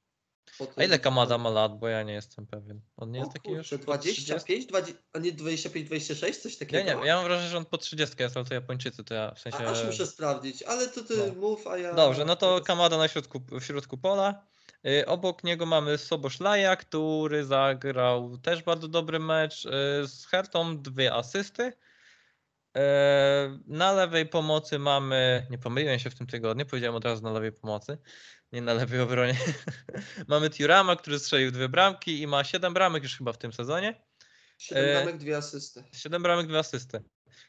A 0.76 0.84
ile 0.84 0.98
Kamada 0.98 1.38
ma 1.38 1.50
lat, 1.50 1.78
bo 1.78 1.88
ja 1.88 2.02
nie 2.02 2.12
jestem 2.12 2.46
pewien. 2.46 2.80
On 2.96 3.10
nie 3.10 3.18
jest 3.18 3.32
taki 3.32 3.50
już 3.50 3.68
kurczę, 3.70 3.84
po 3.86 3.98
30? 3.98 4.26
25, 4.26 4.66
20, 4.66 4.98
a 5.12 5.18
nie 5.18 5.32
25, 5.32 5.86
26, 5.86 6.38
coś 6.42 6.56
takiego? 6.56 6.88
Ja 6.88 6.94
nie, 6.94 7.06
ja 7.06 7.16
mam 7.16 7.24
wrażenie, 7.24 7.48
że 7.48 7.58
on 7.58 7.64
po 7.64 7.78
30 7.78 8.16
jest, 8.18 8.36
ale 8.36 8.46
to 8.46 8.54
Japończycy, 8.54 9.04
to 9.04 9.14
ja 9.14 9.28
w 9.30 9.32
A, 9.32 9.36
sensie... 9.36 9.58
aż 9.66 9.84
muszę 9.84 10.06
sprawdzić, 10.06 10.62
ale 10.62 10.88
to 10.88 11.04
ty 11.04 11.16
No. 11.16 11.34
mów, 11.34 11.66
a 11.66 11.78
ja... 11.78 11.94
Dobrze, 11.94 12.24
no 12.24 12.36
to 12.36 12.60
Kamada 12.60 12.98
na 12.98 13.08
środku, 13.08 13.40
w 13.60 13.64
środku 13.64 13.98
pola. 13.98 14.46
Y, 14.86 15.06
Obok 15.06 15.44
niego 15.44 15.66
mamy 15.66 15.98
Soboszlaja, 15.98 16.76
który 16.76 17.44
zagrał 17.44 18.38
też 18.38 18.62
bardzo 18.62 18.88
dobry 18.88 19.18
mecz 19.18 19.64
y, 19.64 19.68
z 20.08 20.26
Hertą, 20.26 20.82
dwie 20.82 21.14
asysty. 21.14 21.72
E, 22.76 23.58
Na 23.66 23.92
lewej 23.92 24.26
pomocy 24.26 24.78
mamy, 24.78 25.46
nie 25.50 25.58
pomyliłem 25.58 25.98
się 25.98 26.10
w 26.10 26.14
tym 26.14 26.26
tygodniu, 26.26 26.66
powiedziałem 26.66 26.96
od 26.96 27.04
razu 27.04 27.22
na 27.22 27.32
lewej 27.32 27.52
pomocy, 27.52 27.98
nie 28.52 28.62
na 28.62 28.74
lewej 28.74 29.00
obronie. 29.00 29.36
mamy 30.28 30.50
Tiurama, 30.50 30.96
który 30.96 31.18
strzelił 31.18 31.50
dwie 31.50 31.68
bramki 31.68 32.20
i 32.20 32.26
ma 32.26 32.44
7 32.44 32.74
bramek 32.74 33.02
już 33.02 33.16
chyba 33.18 33.32
w 33.32 33.38
tym 33.38 33.52
sezonie. 33.52 34.02
7 34.58 34.84
e, 34.84 34.92
bramek, 34.92 35.18
dwie 35.18 35.36
asysty. 35.36 35.84
7 35.92 36.22
bramek, 36.22 36.46
dwie 36.46 36.58
asysty. 36.58 37.02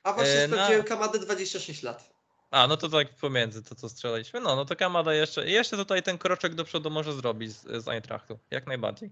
A 0.03 0.13
właśnie 0.13 0.33
e, 0.33 0.47
na- 0.47 0.55
sprawdziłem 0.55 0.83
Kamadę 0.83 1.19
26 1.19 1.83
lat. 1.83 2.21
A, 2.51 2.67
no 2.67 2.77
to 2.77 2.89
tak 2.89 3.15
pomiędzy 3.15 3.63
to, 3.63 3.75
co 3.75 3.89
strzelaliśmy. 3.89 4.39
No, 4.39 4.55
no 4.55 4.65
to 4.65 4.75
Kamada 4.75 5.13
jeszcze, 5.13 5.49
jeszcze 5.49 5.77
tutaj 5.77 6.03
ten 6.03 6.17
kroczek 6.17 6.55
do 6.55 6.65
przodu 6.65 6.89
może 6.89 7.13
zrobić 7.13 7.51
z, 7.51 7.83
z 7.83 7.87
Eintrachtu, 7.87 8.39
jak 8.51 8.67
najbardziej. 8.67 9.11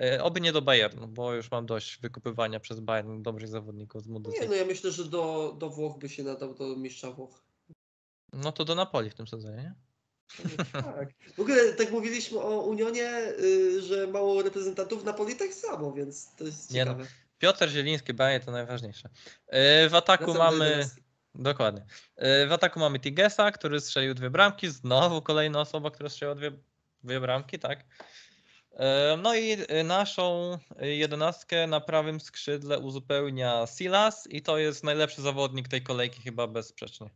E, 0.00 0.22
oby 0.22 0.40
nie 0.40 0.52
do 0.52 0.62
Bayernu, 0.62 1.08
bo 1.08 1.34
już 1.34 1.50
mam 1.50 1.66
dość 1.66 1.98
wykupywania 1.98 2.60
przez 2.60 2.80
Bayern 2.80 3.22
dobrych 3.22 3.48
zawodników 3.48 4.02
z 4.02 4.06
Nie, 4.06 4.12
Bundesliga. 4.12 4.48
no 4.48 4.54
ja 4.54 4.64
myślę, 4.64 4.90
że 4.92 5.04
do, 5.04 5.56
do 5.58 5.70
Włoch 5.70 5.98
by 5.98 6.08
się 6.08 6.22
nadał, 6.22 6.54
do 6.54 6.76
mistrza 6.76 7.10
Włoch. 7.10 7.44
No 8.32 8.52
to 8.52 8.64
do 8.64 8.74
Napoli 8.74 9.10
w 9.10 9.14
tym 9.14 9.26
sezonie, 9.26 9.56
nie? 9.56 9.74
Tak. 10.72 11.08
W 11.36 11.40
ogóle 11.40 11.72
tak 11.72 11.90
mówiliśmy 11.90 12.38
o 12.38 12.60
Unionie, 12.60 13.32
y, 13.40 13.82
że 13.82 14.06
mało 14.06 14.42
reprezentantów 14.42 15.04
Napoli 15.04 15.36
tak 15.36 15.54
samo, 15.54 15.92
więc 15.92 16.34
to 16.36 16.44
jest 16.44 16.70
Nie 16.70 16.84
no, 16.84 16.92
ciekawe. 16.92 17.10
Piotr 17.38 17.68
Zieliński, 17.68 18.14
Bayern 18.14 18.44
to 18.44 18.52
najważniejsze. 18.52 19.08
E, 19.46 19.88
w 19.88 19.94
ataku 19.94 20.34
mamy... 20.34 20.88
Dokładnie. 21.34 21.84
E, 22.16 22.46
W 22.46 22.52
ataku 22.52 22.80
mamy 22.80 23.00
Tigesa, 23.00 23.50
który 23.50 23.80
strzelił 23.80 24.14
dwie 24.14 24.30
bramki. 24.30 24.68
Znowu 24.68 25.22
kolejna 25.22 25.60
osoba, 25.60 25.90
która 25.90 26.08
strzeliła 26.08 26.34
dwie, 26.34 26.52
dwie 27.04 27.20
bramki, 27.20 27.58
tak. 27.58 27.84
No 29.22 29.34
i 29.34 29.56
naszą 29.84 30.58
jedenastkę 30.80 31.66
na 31.66 31.80
prawym 31.80 32.20
skrzydle 32.20 32.78
uzupełnia 32.78 33.66
Silas 33.66 34.26
i 34.26 34.42
to 34.42 34.58
jest 34.58 34.84
najlepszy 34.84 35.22
zawodnik 35.22 35.68
tej 35.68 35.82
kolejki 35.82 36.22
chyba 36.22 36.46
bezsprzecznie. 36.46 37.10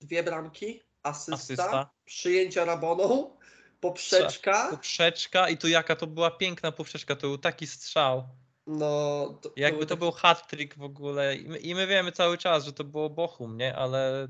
Dwie 0.00 0.22
bramki, 0.22 0.82
asysta, 1.06 1.34
Asysta. 1.34 1.90
przyjęcia 2.04 2.64
Raboną, 2.64 3.36
poprzeczka. 3.80 4.68
Poprzeczka 4.70 5.48
i 5.48 5.56
tu 5.56 5.68
jaka 5.68 5.96
to 5.96 6.06
była 6.06 6.30
piękna 6.30 6.72
poprzeczka, 6.72 7.16
to 7.16 7.20
był 7.26 7.38
taki 7.38 7.66
strzał. 7.66 8.28
No, 8.66 9.38
to, 9.42 9.50
Jakby 9.56 9.86
to 9.86 9.96
był 9.96 10.12
hat-trick 10.12 10.76
w 10.76 10.82
ogóle 10.82 11.36
i 11.36 11.48
my, 11.48 11.58
i 11.58 11.74
my 11.74 11.86
wiemy 11.86 12.12
cały 12.12 12.38
czas, 12.38 12.64
że 12.64 12.72
to 12.72 12.84
było 12.84 13.10
Bochum, 13.10 13.56
nie? 13.56 13.76
Ale 13.76 14.28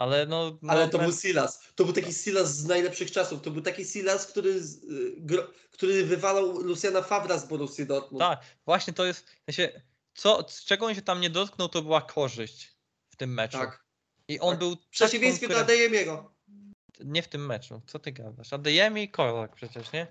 ale 0.00 0.26
no, 0.26 0.58
no 0.62 0.72
Ale 0.72 0.88
to 0.88 0.98
ten- 0.98 1.06
był 1.06 1.16
Silas. 1.16 1.62
To 1.74 1.84
był 1.84 1.92
taki 1.94 2.12
Silas 2.12 2.56
z 2.56 2.64
najlepszych 2.64 3.10
czasów. 3.10 3.42
To 3.42 3.50
był 3.50 3.62
taki 3.62 3.84
Silas, 3.84 4.26
który, 4.26 4.62
z, 4.62 4.84
y, 4.84 5.14
gro, 5.16 5.46
który 5.72 6.04
wywalał 6.04 6.60
Luciana 6.60 7.02
Favra 7.02 7.38
z 7.38 7.48
Borussii 7.48 7.86
Dortmund. 7.86 8.20
Tak, 8.20 8.40
właśnie 8.64 8.92
to 8.92 9.04
jest. 9.04 9.26
w 9.26 9.44
sensie, 9.44 9.82
co, 10.14 10.46
z 10.48 10.64
czego 10.64 10.86
on 10.86 10.94
się 10.94 11.02
tam 11.02 11.20
nie 11.20 11.30
dotknął, 11.30 11.68
to 11.68 11.82
była 11.82 12.00
korzyść 12.00 12.76
w 13.08 13.16
tym 13.16 13.34
meczu. 13.34 13.58
Tak. 13.58 13.84
I 14.30 14.40
on 14.40 14.50
tak. 14.50 14.58
był. 14.58 14.76
W 14.76 14.88
przeciwieństwie 14.88 15.48
do 15.48 15.58
Adeyemiego. 15.58 16.32
Nie 17.04 17.22
w 17.22 17.28
tym 17.28 17.46
meczu. 17.46 17.82
Co 17.86 17.98
ty 17.98 18.12
gadasz? 18.12 18.52
Adeyemi 18.52 19.02
i 19.02 19.08
Korlak 19.08 19.54
przecież, 19.54 19.92
nie? 19.92 20.06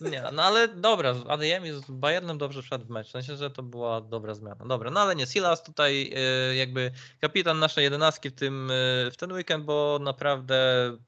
Nie, 0.00 0.24
no 0.32 0.42
ale 0.42 0.68
dobra, 0.68 1.14
Adeyemi 1.28 1.72
z 1.72 1.90
Bayernem 1.90 2.38
dobrze 2.38 2.62
wszedł 2.62 2.84
w 2.84 2.90
mecz. 2.90 3.08
W 3.08 3.10
sensie, 3.10 3.36
że 3.36 3.50
to 3.50 3.62
była 3.62 4.00
dobra 4.00 4.34
zmiana. 4.34 4.66
Dobra, 4.66 4.90
no 4.90 5.00
ale 5.00 5.16
nie, 5.16 5.26
Silas 5.26 5.62
tutaj 5.62 6.12
y, 6.50 6.56
jakby 6.56 6.90
kapitan 7.20 7.58
naszej 7.58 7.84
jedenastki 7.84 8.30
w, 8.30 8.34
tym, 8.34 8.70
y, 8.70 9.10
w 9.12 9.16
ten 9.16 9.32
weekend, 9.32 9.64
bo 9.64 9.98
naprawdę 10.02 10.56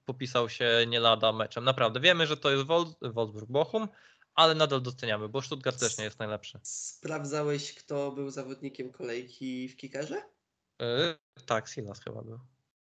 popisał 0.05 0.49
się 0.49 0.85
nie 0.89 1.01
lada 1.01 1.33
meczem. 1.33 1.65
Naprawdę. 1.65 2.01
Wiemy, 2.01 2.27
że 2.27 2.37
to 2.37 2.51
jest 2.51 2.65
Wol- 2.65 2.95
Wolfsburg-Bochum, 3.03 3.89
ale 4.35 4.55
nadal 4.55 4.83
doceniamy, 4.83 5.29
bo 5.29 5.43
Stuttgart 5.43 5.81
też 5.81 5.99
nie 5.99 6.05
jest 6.05 6.19
najlepszy. 6.19 6.61
Sprawdzałeś, 6.63 7.75
kto 7.75 8.13
był 8.13 8.31
zawodnikiem 8.31 8.93
kolejki 8.93 9.69
w 9.69 9.77
kickerze? 9.77 10.23
Y, 10.83 11.45
tak, 11.47 11.69
Silas 11.69 12.01
chyba 12.01 12.23
był. 12.23 12.39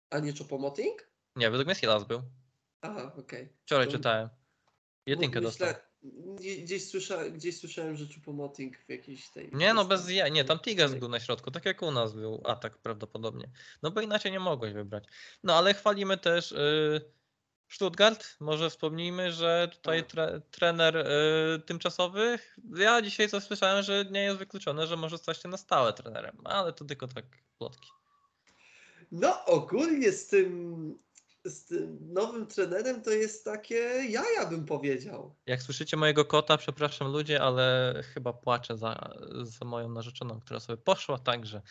A 0.09 0.19
nie 0.19 0.33
Choupo-Moting? 0.33 0.95
Nie, 1.35 1.49
według 1.51 1.65
mnie 1.67 1.75
Silas 1.75 2.03
był. 2.03 2.21
Aha, 2.81 3.11
okej. 3.17 3.49
Wczoraj 3.65 3.85
To- 3.85 3.91
czytałem. 3.91 4.29
Jedynkę 5.05 5.41
Bo 5.41 5.47
dostał. 5.47 5.67
myślę- 5.67 5.89
Gdzieś, 6.63 6.89
słysza, 6.89 7.29
gdzieś 7.29 7.59
słyszałem, 7.59 7.95
że 7.95 8.05
Choupo-Moting 8.05 8.71
w 8.87 8.89
jakiejś 8.89 9.29
tej... 9.29 9.49
Nie 9.53 9.73
no, 9.73 9.85
bez 9.85 10.09
ja, 10.09 10.27
nie, 10.27 10.43
tam 10.45 10.59
Tigas 10.59 10.93
był 10.95 11.09
na 11.09 11.19
środku, 11.19 11.51
tak 11.51 11.65
jak 11.65 11.81
u 11.81 11.91
nas 11.91 12.13
był 12.13 12.41
atak 12.45 12.77
prawdopodobnie. 12.77 13.49
No 13.83 13.91
bo 13.91 14.01
inaczej 14.01 14.31
nie 14.31 14.39
mogłeś 14.39 14.73
wybrać. 14.73 15.03
No 15.43 15.55
ale 15.55 15.73
chwalimy 15.73 16.17
też 16.17 16.51
y, 16.51 17.11
Stuttgart. 17.69 18.35
Może 18.39 18.69
wspomnijmy, 18.69 19.31
że 19.31 19.69
tutaj 19.71 20.01
Tak. 20.01 20.11
tre, 20.11 20.41
trener 20.51 20.97
y, 20.97 21.59
tymczasowy. 21.65 22.39
Ja 22.75 23.01
dzisiaj 23.01 23.29
coś 23.29 23.43
słyszałem, 23.43 23.83
że 23.83 24.05
nie 24.11 24.23
jest 24.23 24.37
wykluczone, 24.37 24.87
że 24.87 24.97
może 24.97 25.17
stać 25.17 25.41
się 25.41 25.49
na 25.49 25.57
stałe 25.57 25.93
trenerem, 25.93 26.37
ale 26.43 26.73
to 26.73 26.85
tylko 26.85 27.07
tak 27.07 27.25
plotki. 27.57 27.89
No 29.11 29.45
ogólnie 29.45 30.11
z 30.11 30.27
tym, 30.27 30.99
z 31.45 31.65
tym 31.65 31.97
nowym 32.13 32.47
trenerem 32.47 33.01
to 33.01 33.11
jest 33.11 33.45
takie 33.45 33.75
jaja 34.09 34.45
bym 34.49 34.65
powiedział. 34.65 35.35
Jak 35.45 35.61
słyszycie 35.61 35.97
mojego 35.97 36.25
kota, 36.25 36.57
przepraszam 36.57 37.11
ludzie, 37.11 37.41
ale 37.41 37.93
chyba 38.13 38.33
płaczę 38.33 38.77
za, 38.77 39.13
za 39.43 39.65
moją 39.65 39.89
narzeczoną, 39.89 40.39
która 40.39 40.59
sobie 40.59 40.77
poszła, 40.77 41.17
także 41.17 41.61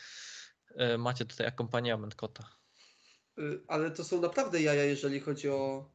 y, 0.94 0.98
macie 0.98 1.24
tutaj 1.24 1.46
akompaniament 1.46 2.14
kota. 2.14 2.48
Y, 3.38 3.60
Ale 3.68 3.90
to 3.90 4.04
są 4.04 4.20
naprawdę 4.20 4.62
jaja, 4.62 4.84
jeżeli 4.84 5.20
chodzi 5.20 5.48
o 5.48 5.90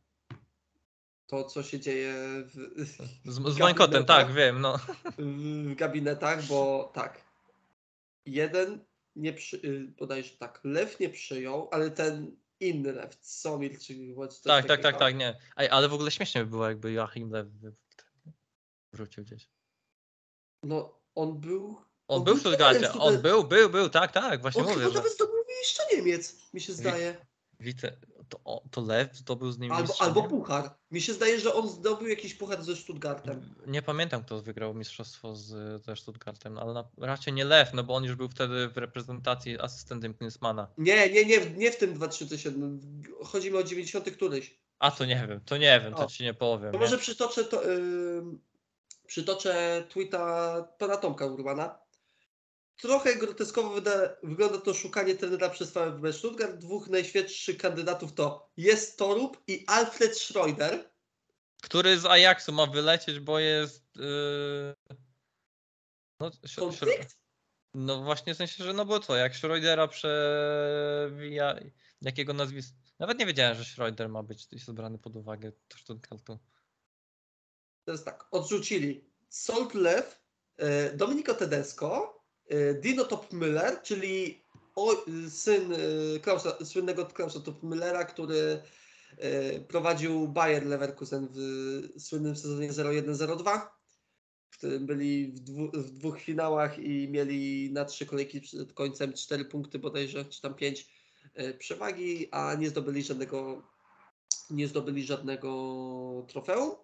to, 1.27 1.43
co 1.43 1.63
się 1.63 1.79
dzieje 1.79 2.13
w, 2.45 2.85
Z, 3.25 3.53
z 3.55 3.59
moim 3.59 3.75
kotem, 3.75 4.05
tak, 4.05 4.33
wiem, 4.33 4.61
no. 4.61 4.79
w 5.17 5.75
gabinetach, 5.75 6.45
bo 6.45 6.91
tak. 6.93 7.21
Jeden 8.25 8.85
nie 9.15 9.33
przy, 9.33 9.57
y, 9.57 9.93
bodajże 9.97 10.37
tak, 10.37 10.61
Lew 10.63 10.99
nie 10.99 11.09
przyjął, 11.09 11.69
ale 11.71 11.91
ten 11.91 12.37
inny 12.59 12.91
Lew, 12.91 13.17
Somir 13.21 13.79
czy 13.79 13.93
bądź 14.15 14.33
coś 14.33 14.43
Tak, 14.43 14.65
tak, 14.65 14.81
tak, 14.81 14.99
tak, 14.99 15.15
nie. 15.15 15.39
Ej, 15.57 15.69
ale 15.69 15.89
w 15.89 15.93
ogóle 15.93 16.11
śmiesznie 16.11 16.43
by 16.43 16.49
było, 16.49 16.67
jakby 16.67 16.91
Joachim 16.91 17.31
Lew 17.31 17.47
wrócił 18.93 19.23
gdzieś. 19.23 19.49
No, 20.63 20.99
on 21.15 21.39
był. 21.39 21.81
On 22.07 22.23
był 22.23 22.35
w 22.35 22.39
Stuttgarcie, 22.39 22.91
on 22.91 23.21
był, 23.21 23.43
był, 23.43 23.69
był, 23.69 23.89
tak, 23.89 24.11
tak, 24.11 24.41
właśnie 24.41 24.61
On 24.61 24.67
mówię, 24.67 24.79
chyba 24.79 24.91
że 24.91 24.97
nawet 24.97 25.13
zdobył 25.13 25.43
jeszcze 25.61 25.83
Niemiec, 25.95 26.53
mi 26.53 26.61
się 26.61 26.73
zdaje. 26.73 27.25
Wice, 27.59 27.97
to, 28.29 28.61
to 28.71 28.81
Lew 28.81 29.15
zdobył 29.17 29.51
z 29.51 29.59
nim 29.59 29.71
Albo, 29.71 29.93
albo 29.99 30.23
puchar. 30.23 30.75
Mi 30.91 31.01
się 31.01 31.13
zdaje, 31.13 31.39
że 31.39 31.53
on 31.53 31.69
zdobył 31.69 32.07
jakiś 32.07 32.33
puchar 32.33 32.63
ze 32.63 32.75
Stuttgartem. 32.75 33.55
Nie 33.67 33.81
pamiętam, 33.81 34.23
kto 34.23 34.41
wygrał 34.41 34.73
mistrzostwo 34.73 35.35
z, 35.35 35.83
ze 35.83 35.95
Stuttgartem, 35.95 36.57
ale 36.57 36.73
na, 36.73 36.83
raczej 36.97 37.33
nie 37.33 37.45
Lew, 37.45 37.73
no 37.73 37.83
bo 37.83 37.95
on 37.95 38.03
już 38.03 38.15
był 38.15 38.29
wtedy 38.29 38.69
w 38.69 38.77
reprezentacji 38.77 39.59
asystentem 39.59 40.13
Klinsmana. 40.13 40.67
Nie, 40.77 41.09
nie, 41.09 41.25
nie, 41.25 41.39
nie 41.55 41.71
w 41.71 41.77
tym 41.77 41.93
2007. 41.93 42.81
Chodzi 43.23 43.51
mi 43.51 43.57
o 43.57 43.63
90 43.63 44.11
któryś. 44.11 44.59
A 44.79 44.91
to 44.91 45.05
nie 45.05 45.25
wiem, 45.29 45.41
to 45.45 45.57
nie 45.57 45.81
wiem, 45.83 45.93
to 45.93 46.05
O. 46.05 46.07
ci 46.07 46.23
nie 46.23 46.33
powiem. 46.33 46.71
To 46.71 46.77
nie? 46.77 46.83
może 46.83 46.97
przytoczę, 46.97 47.43
to, 47.43 47.71
ym, 47.71 48.39
przytoczę 49.07 49.83
tweeta 49.89 50.63
pana 50.77 50.97
Tomka 50.97 51.25
Urbana. 51.25 51.82
Trochę 52.75 53.15
groteskowo 53.15 53.69
wyda, 53.69 53.91
wygląda 54.23 54.57
to 54.57 54.73
szukanie 54.73 55.15
trenera 55.15 55.49
przez 55.49 55.71
VfB 55.71 56.13
Stuttgart. 56.13 56.57
Dwóch 56.57 56.87
najświeższych 56.87 57.57
kandydatów 57.57 58.13
to 58.13 58.51
jest 58.57 58.97
Torup 58.97 59.43
i 59.47 59.63
Alfred 59.67 60.17
Schroeder. 60.17 60.91
Który 61.63 61.99
z 61.99 62.05
Ajaxu 62.05 62.51
ma 62.51 62.65
wylecieć, 62.65 63.19
bo 63.19 63.39
jest... 63.39 63.95
Yy... 63.95 64.75
No, 66.19 66.31
Konflikt? 66.57 67.17
No 67.73 68.03
właśnie 68.03 68.33
w 68.33 68.37
sensie, 68.37 68.63
że 68.63 68.73
no 68.73 68.85
bo 68.85 68.99
co, 68.99 69.15
jak 69.15 69.35
Schroedera 69.35 69.87
przewija, 69.87 71.59
jakiego 72.01 72.33
nazwiska, 72.33 72.77
nawet 72.99 73.19
nie 73.19 73.25
wiedziałem, 73.25 73.55
że 73.55 73.65
Schroeder 73.65 74.09
ma 74.09 74.23
być 74.23 74.47
jest 74.51 74.71
brany 74.71 74.97
pod 74.99 75.15
uwagę 75.15 75.51
do 75.69 75.77
Stuttgartu. 75.77 76.39
Teraz 77.85 78.03
tak, 78.03 78.27
odrzucili 78.31 79.09
Salt 79.29 79.73
Lew, 79.73 80.21
e, 80.57 80.93
Domenico 80.97 81.33
Tedesco, 81.33 82.22
Dino 82.81 83.03
Topmüller, 83.03 83.81
czyli 83.83 84.43
syn 85.29 85.73
e, 85.73 85.77
Klausa, 86.19 86.65
słynnego 86.65 87.05
Klausa 87.05 87.39
Topmüllera, 87.39 88.05
który 88.05 88.61
e, 89.17 89.59
prowadził 89.59 90.27
Bayer 90.27 90.65
Leverkusen 90.65 91.27
w 91.31 91.81
słynnym 91.97 92.35
sezonie 92.35 92.69
01-02. 92.69 93.61
W 94.49 94.57
którym 94.57 94.85
byli 94.85 95.27
w, 95.27 95.39
dwu, 95.39 95.71
w 95.73 95.91
dwóch 95.91 96.19
finałach 96.19 96.79
i 96.79 97.07
mieli 97.07 97.71
na 97.71 97.85
trzy 97.85 98.05
kolejki 98.05 98.41
przed 98.41 98.73
końcem 98.73 99.13
cztery 99.13 99.45
punkty 99.45 99.79
bodajże, 99.79 100.25
czy 100.25 100.41
tam 100.41 100.53
pięć 100.55 100.87
przewagi, 101.59 102.27
a 102.31 102.55
nie 102.55 102.69
zdobyli 102.69 103.03
żadnego 103.03 103.63
nie 104.49 104.67
zdobyli 104.67 105.03
żadnego 105.03 106.25
trofeum. 106.27 106.75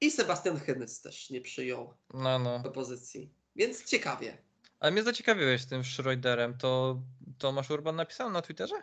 I 0.00 0.10
Sebastian 0.10 0.58
Hynys 0.58 1.00
też 1.00 1.30
nie 1.30 1.40
przyjął 1.40 1.94
No, 2.14 2.38
no. 2.38 2.60
propozycji. 2.62 3.30
Więc 3.56 3.84
ciekawie. 3.84 4.38
Ale 4.80 4.92
mnie 4.92 5.02
zaciekawiłeś 5.02 5.62
z 5.62 5.66
tym 5.66 5.84
Schroederem. 5.84 6.58
To 6.58 7.02
Tomasz 7.38 7.70
Urban 7.70 7.96
napisał 7.96 8.30
na 8.30 8.42
Twitterze? 8.42 8.82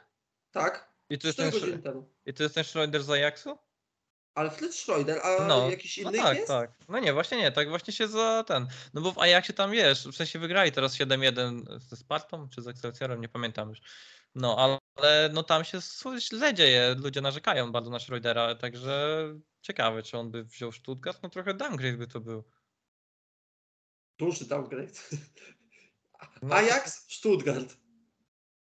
Tak? 0.52 0.96
I 1.10 1.18
to 1.18 1.28
jest 1.28 1.40
4 1.40 1.52
ten, 1.52 1.62
Sch- 1.80 1.84
temu. 1.84 2.10
i 2.26 2.34
to 2.34 2.44
jest 2.44 2.56
ten 2.56 2.64
Schroeder 2.64 3.04
z 3.04 3.10
Ajaxu? 3.10 3.58
Alfred 4.36 4.76
Schroeder, 4.76 5.20
a 5.24 5.48
No, 5.48 5.70
jakiś 5.70 5.98
no 5.98 6.10
inny 6.10 6.20
tak, 6.20 6.36
jest? 6.38 6.48
tak. 6.48 6.72
No 6.90 7.00
nie, 7.00 7.14
właśnie 7.14 7.38
nie, 7.38 7.52
tak 7.52 7.70
właśnie 7.70 7.94
się 7.94 8.08
za 8.08 8.44
ten. 8.48 8.68
No 8.94 9.02
bo 9.02 9.12
w 9.12 9.20
Ajaxie 9.20 9.54
tam 9.54 9.72
wiesz, 9.72 10.08
w 10.08 10.16
sensie 10.16 10.40
wygrali 10.40 10.72
teraz 10.72 10.98
7-1 10.98 11.80
ze 11.80 11.96
Spartą 11.96 12.50
czy 12.50 12.62
z 12.62 12.68
Excelsiorem, 12.68 13.22
nie 13.22 13.30
pamiętam 13.30 13.70
już. 13.70 13.80
No, 14.36 14.58
ale 14.58 15.30
no 15.34 15.44
tam 15.44 15.64
się 15.64 15.80
źle 16.20 16.54
dzieje, 16.54 16.96
ludzie 17.00 17.22
narzekają 17.22 17.72
bardzo 17.72 17.92
na 17.92 18.00
Schroedera, 18.00 18.56
także 18.56 19.24
ciekawe, 19.62 20.04
czy 20.04 20.18
on 20.18 20.32
by 20.32 20.44
wziął 20.44 20.72
Stuttgart, 20.72 21.20
no 21.24 21.30
trochę 21.30 21.54
downgrade 21.54 21.98
by 21.98 22.08
to 22.08 22.20
był. 22.20 22.44
Duży 24.18 24.46
downgrade. 24.46 25.10
No, 26.42 26.56
Ajax, 26.56 27.14
Stuttgart. 27.14 27.78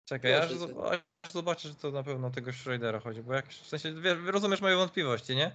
Czekaj, 0.05 0.33
aż, 0.33 0.51
aż 1.21 1.31
zobaczę, 1.31 1.69
że 1.69 1.75
to 1.75 1.91
na 1.91 2.03
pewno 2.03 2.31
tego 2.31 2.53
Schroedera 2.53 2.99
chodzi, 2.99 3.23
bo 3.23 3.33
jak, 3.33 3.47
w 3.47 3.67
sensie, 3.67 3.93
rozumiesz 4.25 4.61
moje 4.61 4.75
wątpliwości, 4.75 5.35
nie? 5.35 5.51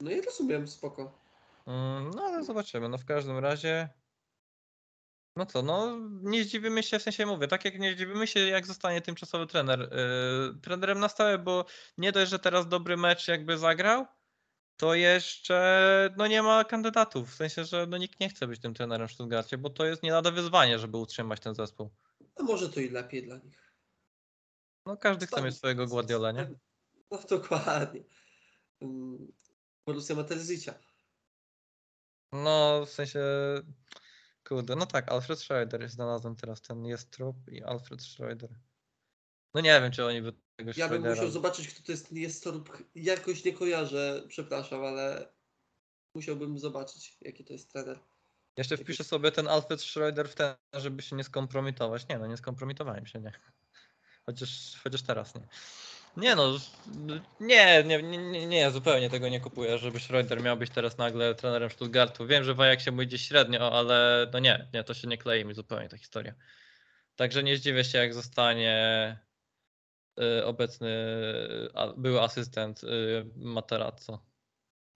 No 0.00 0.10
i 0.10 0.20
rozumiem, 0.20 0.68
spoko. 0.68 1.18
Mm, 1.66 2.10
No 2.10 2.22
ale 2.22 2.44
zobaczymy. 2.44 2.88
No 2.88 2.98
w 2.98 3.04
każdym 3.04 3.38
razie. 3.38 3.88
No 5.36 5.46
co, 5.46 5.62
no 5.62 5.98
nie 6.22 6.44
zdziwimy 6.44 6.82
się, 6.82 6.98
w 6.98 7.02
sensie 7.02 7.26
mówię, 7.26 7.48
tak 7.48 7.64
jak 7.64 7.78
nie 7.78 7.94
zdziwimy 7.94 8.26
się, 8.26 8.40
jak 8.40 8.66
zostanie 8.66 9.00
tymczasowy 9.00 9.46
trener 9.46 9.80
yy, 9.80 10.60
trenerem 10.62 11.00
na 11.00 11.08
stałe, 11.08 11.38
bo 11.38 11.64
nie 11.98 12.12
dość, 12.12 12.30
że 12.30 12.38
teraz 12.38 12.68
dobry 12.68 12.96
mecz 12.96 13.28
jakby 13.28 13.58
zagrał, 13.58 14.06
to 14.76 14.94
jeszcze 14.94 16.14
no 16.16 16.26
nie 16.26 16.42
ma 16.42 16.64
kandydatów. 16.64 17.30
W 17.30 17.34
sensie, 17.34 17.64
że 17.64 17.86
no 17.86 17.96
nikt 17.96 18.20
nie 18.20 18.28
chce 18.28 18.46
być 18.46 18.60
tym 18.60 18.74
trenerem 18.74 19.08
w 19.08 19.12
Stuttgarcie, 19.12 19.58
bo 19.58 19.70
to 19.70 19.86
jest 19.86 20.02
nie 20.02 20.12
lada 20.12 20.30
wyzwanie, 20.30 20.78
żeby 20.78 20.96
utrzymać 20.96 21.40
ten 21.40 21.54
zespół. 21.54 21.90
No 22.38 22.44
może 22.44 22.68
to 22.68 22.80
i 22.80 22.90
lepiej 22.90 23.22
dla 23.22 23.36
nich. 23.36 23.72
No 24.86 24.96
każdy 24.96 25.26
chce 25.26 25.42
mieć 25.42 25.56
swojego 25.56 25.86
Guardiola, 25.86 26.32
nie? 26.32 26.50
No 27.10 27.18
dokładnie. 27.30 28.04
Mm, 28.80 29.32
Borussia 29.86 30.14
ma 30.14 30.24
Terzicia. 30.24 30.74
No 32.32 32.86
w 32.86 32.90
sensie, 32.90 33.20
kurde, 34.44 34.76
no 34.76 34.86
tak, 34.86 35.12
Alfred 35.12 35.38
Schroeder, 35.38 35.88
znalazłem 35.88 36.36
teraz 36.36 36.60
ten 36.62 36.84
jest 36.84 37.10
trup 37.10 37.36
i 37.48 37.62
Alfred 37.62 38.02
Schroeder. 38.02 38.50
No 39.56 39.62
nie 39.62 39.80
wiem, 39.80 39.92
czy 39.92 40.04
oni 40.04 40.22
by 40.22 40.32
tego 40.56 40.70
Ja 40.76 40.88
bym 40.88 41.10
musiał 41.10 41.30
zobaczyć, 41.30 41.68
kto 41.68 41.82
to 41.86 41.92
jest. 41.92 42.12
Jest 42.12 42.44
to 42.44 42.52
lub 42.52 42.78
jakoś 42.94 43.44
nie 43.44 43.52
kojarzę, 43.52 44.22
przepraszam, 44.28 44.84
ale 44.84 45.28
musiałbym 46.14 46.58
zobaczyć, 46.58 47.16
jaki 47.20 47.44
to 47.44 47.52
jest 47.52 47.72
trener. 47.72 47.98
Jeszcze 48.56 48.76
wpiszę 48.76 49.04
sobie 49.04 49.32
ten 49.32 49.48
Alfred 49.48 49.82
Schroeder 49.82 50.28
w 50.28 50.34
ten, 50.34 50.54
żeby 50.72 51.02
się 51.02 51.16
nie 51.16 51.24
skompromitować. 51.24 52.08
Nie 52.08 52.18
no, 52.18 52.26
nie 52.26 52.36
skompromitowałem 52.36 53.06
się, 53.06 53.20
nie. 53.20 53.32
Chociaż, 54.26 54.80
chociaż 54.84 55.02
teraz 55.02 55.34
nie. 55.34 55.48
Nie 56.16 56.36
no, 56.36 56.58
nie, 57.40 57.84
nie, 57.84 58.02
nie, 58.02 58.18
nie, 58.18 58.46
nie, 58.46 58.70
zupełnie 58.70 59.10
tego 59.10 59.28
nie 59.28 59.40
kupuję, 59.40 59.78
żeby 59.78 60.00
Schroeder 60.00 60.42
miał 60.42 60.56
być 60.56 60.70
teraz 60.70 60.98
nagle 60.98 61.34
trenerem 61.34 61.70
Stuttgartu. 61.70 62.26
Wiem, 62.26 62.44
że 62.44 62.54
w 62.54 62.60
Ajaxie 62.60 62.92
mu 62.92 63.02
idzie 63.02 63.18
średnio, 63.18 63.72
ale 63.72 64.26
no 64.32 64.38
nie, 64.38 64.68
nie, 64.74 64.84
to 64.84 64.94
się 64.94 65.08
nie 65.08 65.18
klei 65.18 65.44
mi 65.44 65.54
zupełnie 65.54 65.88
ta 65.88 65.96
historia. 65.96 66.34
Także 67.16 67.42
nie 67.42 67.56
zdziwię 67.56 67.84
się, 67.84 67.98
jak 67.98 68.14
zostanie 68.14 69.25
obecny, 70.44 70.88
a, 71.74 71.86
były 71.86 72.20
asystent 72.22 72.84
y, 72.84 72.86
Materazzo. 73.36 74.26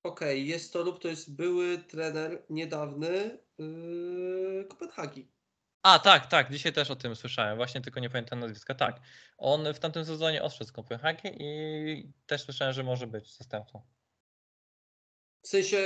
Okej, 0.03 0.47
jest 0.47 0.73
to 0.73 0.83
lub 0.83 1.03
to 1.03 1.09
jest 1.09 1.37
były 1.37 1.79
trener 1.79 2.43
niedawny 2.51 3.39
yy, 3.59 4.67
Kopenhagi. 4.69 5.29
A, 5.83 5.99
tak, 5.99 6.27
tak, 6.27 6.53
dzisiaj 6.53 6.73
też 6.73 6.91
o 6.91 6.97
tym 6.97 7.17
słyszałem, 7.17 7.57
właśnie 7.57 7.81
tylko 7.81 8.01
nie 8.01 8.11
pamiętam 8.11 8.41
nazwiska. 8.41 8.75
Tak, 8.75 9.01
on 9.39 9.75
w 9.75 9.79
tamtym 9.79 10.05
sezonie 10.05 10.43
odszedł 10.43 10.69
z 10.69 10.73
Kopenhagi 10.73 11.29
i 11.41 12.13
też 12.27 12.43
słyszałem, 12.43 12.75
że 12.75 12.83
może 12.83 13.07
być 13.07 13.37
zastępcą. 13.37 13.83
W 15.43 15.49
sensie 15.49 15.79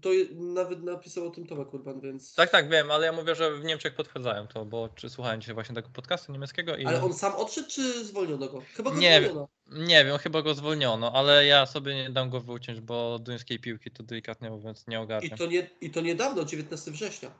to 0.00 0.10
nawet 0.34 0.82
napisał 0.82 1.26
o 1.26 1.30
tym 1.30 1.46
Tomek 1.46 1.74
Urban, 1.74 2.00
więc. 2.00 2.34
Tak, 2.34 2.50
tak, 2.50 2.68
wiem, 2.70 2.90
ale 2.90 3.06
ja 3.06 3.12
mówię, 3.12 3.34
że 3.34 3.56
w 3.56 3.64
Niemczech 3.64 3.94
potwierdzają 3.94 4.46
to, 4.46 4.64
bo 4.64 4.88
czy 4.88 5.10
słuchałem 5.10 5.40
dzisiaj 5.40 5.54
właśnie 5.54 5.74
tego 5.74 5.88
podcastu 5.88 6.32
niemieckiego 6.32 6.76
i 6.76 6.84
Ale 6.86 7.02
on 7.02 7.14
sam 7.14 7.32
odszedł, 7.36 7.68
czy 7.70 8.04
zwolniono 8.04 8.48
go? 8.48 8.62
Chyba 8.74 8.90
go 8.90 8.96
Nie 8.96 9.20
zwolniono. 9.20 9.48
nie 9.66 10.04
wiem, 10.04 10.18
chyba 10.18 10.42
go 10.42 10.54
zwolniono, 10.54 11.12
ale 11.12 11.46
ja 11.46 11.66
sobie 11.66 11.94
nie 11.94 12.10
dam 12.10 12.30
go 12.30 12.40
wyuciąć, 12.40 12.80
bo 12.80 13.18
duńskiej 13.18 13.58
piłki 13.58 13.90
to 13.90 14.02
delikatnie 14.02 14.50
mówiąc 14.50 14.86
nie 14.86 14.96
I 14.96 15.00
ogarniam. 15.00 15.38
to, 15.38 15.46
nie, 15.46 15.70
I 15.80 15.90
to 15.90 16.00
niedawno, 16.00 16.44
19 16.44 16.90
września. 16.90 17.30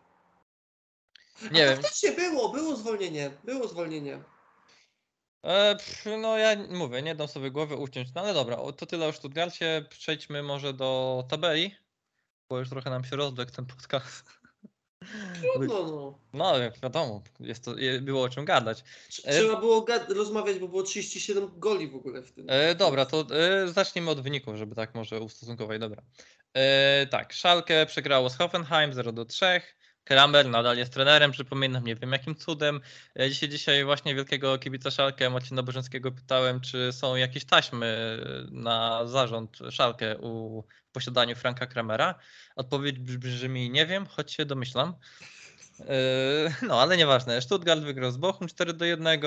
Nie 1.53 1.65
A 1.65 1.67
wiem, 1.69 1.83
faktycznie 1.83 2.13
było, 2.13 2.49
było 2.49 2.77
zwolnienie. 2.77 3.31
Było 3.45 3.69
zwolnienie. 3.69 4.23
E, 5.45 5.77
pff, 5.77 6.05
no 6.21 6.39
ja 6.39 6.57
mówię, 6.71 7.03
nie 7.03 7.15
dam 7.15 7.29
sobie 7.29 7.51
głowy 7.51 7.77
uciąć, 7.77 8.09
no 8.15 8.21
ale 8.21 8.35
dobra, 8.35 8.57
o, 8.57 8.73
to 8.73 8.87
tyle 8.87 9.07
o 9.07 9.13
Stuttgarcie. 9.13 9.85
Przejdźmy 9.91 10.43
może 10.43 10.73
do 10.73 11.25
tabeli, 11.29 11.75
bo 12.49 12.59
już 12.59 12.69
trochę 12.69 12.91
nam 12.91 13.05
się 13.05 13.17
rozdekł 13.17 13.53
ten 13.53 13.67
podcast. 13.67 14.25
Trudno, 15.41 15.83
no. 15.93 16.19
No, 16.33 16.53
wiadomo, 16.83 17.23
jest 17.41 17.65
to, 17.65 17.75
było 18.01 18.23
o 18.23 18.29
czym 18.29 18.45
gadać. 18.45 18.85
E, 19.25 19.41
Trzeba 19.41 19.61
było 19.61 19.81
gad- 19.81 20.11
rozmawiać, 20.11 20.59
bo 20.59 20.69
było 20.69 20.83
37 20.83 21.51
goli 21.57 21.89
w 21.89 21.97
ogóle 21.97 22.23
w 22.23 22.33
tym. 22.33 22.47
E, 22.49 22.75
dobra, 22.75 23.07
to 23.07 23.27
e, 23.31 23.69
zacznijmy 23.69 24.11
od 24.11 24.21
wyników, 24.21 24.57
żeby 24.57 24.75
tak 24.75 24.95
może 24.95 25.21
ustosunkować. 25.21 25.81
Dobra. 25.81 26.03
E, 26.55 27.07
tak, 27.07 27.35
Schalke 27.35 27.87
przegrało 27.87 28.31
z 28.31 28.37
Hoffenheim 28.37 28.93
0 28.93 29.13
do 29.13 29.25
3. 29.25 29.47
Kramer 30.05 30.49
nadal 30.49 30.77
jest 30.79 30.93
trenerem, 30.93 31.33
przypominam, 31.33 31.85
nie 31.85 31.97
wiem 31.97 32.13
jakim 32.13 32.37
cudem. 32.37 32.81
E, 33.21 33.31
Dzisiaj, 33.31 33.49
dzisiaj 33.49 33.85
właśnie 33.85 34.15
wielkiego 34.15 34.59
kibica 34.59 34.91
Szalkę, 34.91 35.31
Marcina 35.31 35.63
Bożeńskiego 35.63 36.13
pytałem, 36.13 36.61
czy 36.61 36.93
są 36.93 37.17
jakieś 37.17 37.45
taśmy 37.45 37.87
e, 37.87 38.51
na 38.51 39.07
zarząd 39.07 39.59
Szalkę 39.71 40.19
u 40.19 40.65
posiadaniu 40.93 41.37
Franka 41.37 41.67
Kramera. 41.67 42.15
Odpowiedź 42.57 42.99
brzmi 42.99 43.71
nie 43.71 43.87
wiem, 43.87 44.07
choć 44.07 44.33
się 44.33 44.45
domyślam. 44.45 44.95
E, 45.81 46.55
No, 46.63 46.81
ale 46.83 46.97
nieważne. 46.97 47.43
Stuttgart 47.43 47.81
wygrał 47.81 48.11
z 48.11 48.17
Bochum 48.17 48.49
4 48.49 48.73
do 48.73 48.85
1. 48.85 49.21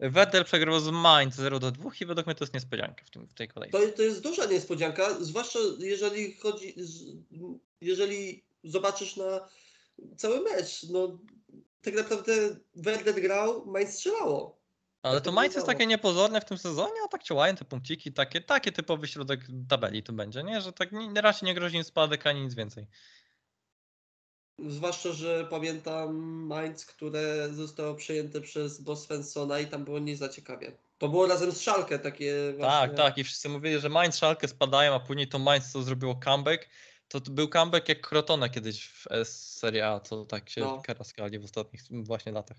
Vettel 0.00 0.44
przegrał 0.44 0.80
z 0.80 0.88
Mainz 0.90 1.34
0 1.34 1.58
do 1.58 1.70
2 1.70 1.90
i 2.00 2.06
według 2.06 2.26
mnie 2.26 2.34
to 2.34 2.44
jest 2.44 2.54
niespodzianka 2.54 3.04
w, 3.04 3.10
tym, 3.10 3.26
w 3.28 3.34
tej 3.34 3.48
kolejce. 3.48 3.78
To, 3.78 3.96
to 3.96 4.02
jest 4.02 4.22
duża 4.22 4.44
niespodzianka, 4.46 5.14
zwłaszcza 5.20 5.58
jeżeli 5.78 6.34
chodzi, 6.34 6.74
jeżeli 7.80 8.44
zobaczysz 8.64 9.16
na 9.16 9.40
cały 10.16 10.40
mecz. 10.40 10.82
No, 10.90 11.18
tak 11.82 11.94
naprawdę 11.94 12.32
Werder 12.74 13.20
grał, 13.20 13.66
Mainz 13.66 13.94
strzelało. 13.94 14.64
Ale 15.02 15.14
tak 15.14 15.24
to 15.24 15.30
to 15.30 15.34
Mainz 15.34 15.54
jest 15.54 15.66
takie 15.66 15.86
niepozorne 15.86 16.40
w 16.40 16.44
tym 16.44 16.58
sezonie, 16.58 16.94
a 17.04 17.08
tak 17.08 17.22
ciąłają 17.22 17.56
te 17.56 17.64
punkciki, 17.64 18.12
takie, 18.12 18.40
takie 18.40 18.72
typowy 18.72 19.08
środek 19.08 19.40
tabeli 19.68 20.02
to 20.02 20.12
będzie, 20.12 20.42
nie? 20.42 20.60
Że 20.60 20.72
tak 20.72 20.92
nie, 20.92 21.20
raczej 21.20 21.46
nie 21.46 21.54
grozi 21.54 21.76
im 21.76 21.84
spadek 21.84 22.26
ani 22.26 22.40
nic 22.40 22.54
więcej. 22.54 22.86
Zwłaszcza, 24.58 25.12
że 25.12 25.46
pamiętam 25.50 26.14
Mainz, 26.46 26.86
które 26.86 27.48
zostało 27.52 27.94
przejęte 27.94 28.40
przez 28.40 28.80
Bo 28.80 28.96
Svenssona 28.96 29.60
i 29.60 29.66
tam 29.66 29.84
było 29.84 29.98
nie 29.98 30.16
za 30.16 30.28
ciekawie. 30.28 30.72
To 30.98 31.08
było 31.08 31.26
razem 31.26 31.52
z 31.52 31.60
Szalkę 31.60 31.98
takie 31.98 32.52
właśnie. 32.56 32.88
Tak, 32.88 32.96
tak 32.96 33.18
i 33.18 33.24
wszyscy 33.24 33.48
mówili, 33.48 33.80
że 33.80 33.88
Mainz, 33.88 34.14
Schalke 34.14 34.48
spadają, 34.48 34.94
a 34.94 35.00
później 35.00 35.28
to 35.28 35.38
Mainz 35.38 35.72
co 35.72 35.82
zrobiło 35.82 36.20
comeback. 36.24 36.68
To 37.20 37.30
był 37.30 37.48
comeback 37.48 37.88
jak 37.88 38.00
Crotone 38.08 38.50
kiedyś 38.50 38.88
w 38.88 39.06
Serie 39.28 39.88
A, 39.88 40.00
co 40.00 40.24
tak 40.24 40.50
się 40.50 40.60
No. 40.60 40.76
wykaраskali 40.76 41.38
w 41.38 41.44
ostatnich 41.44 41.82
właśnie 41.90 42.32
latach. 42.32 42.56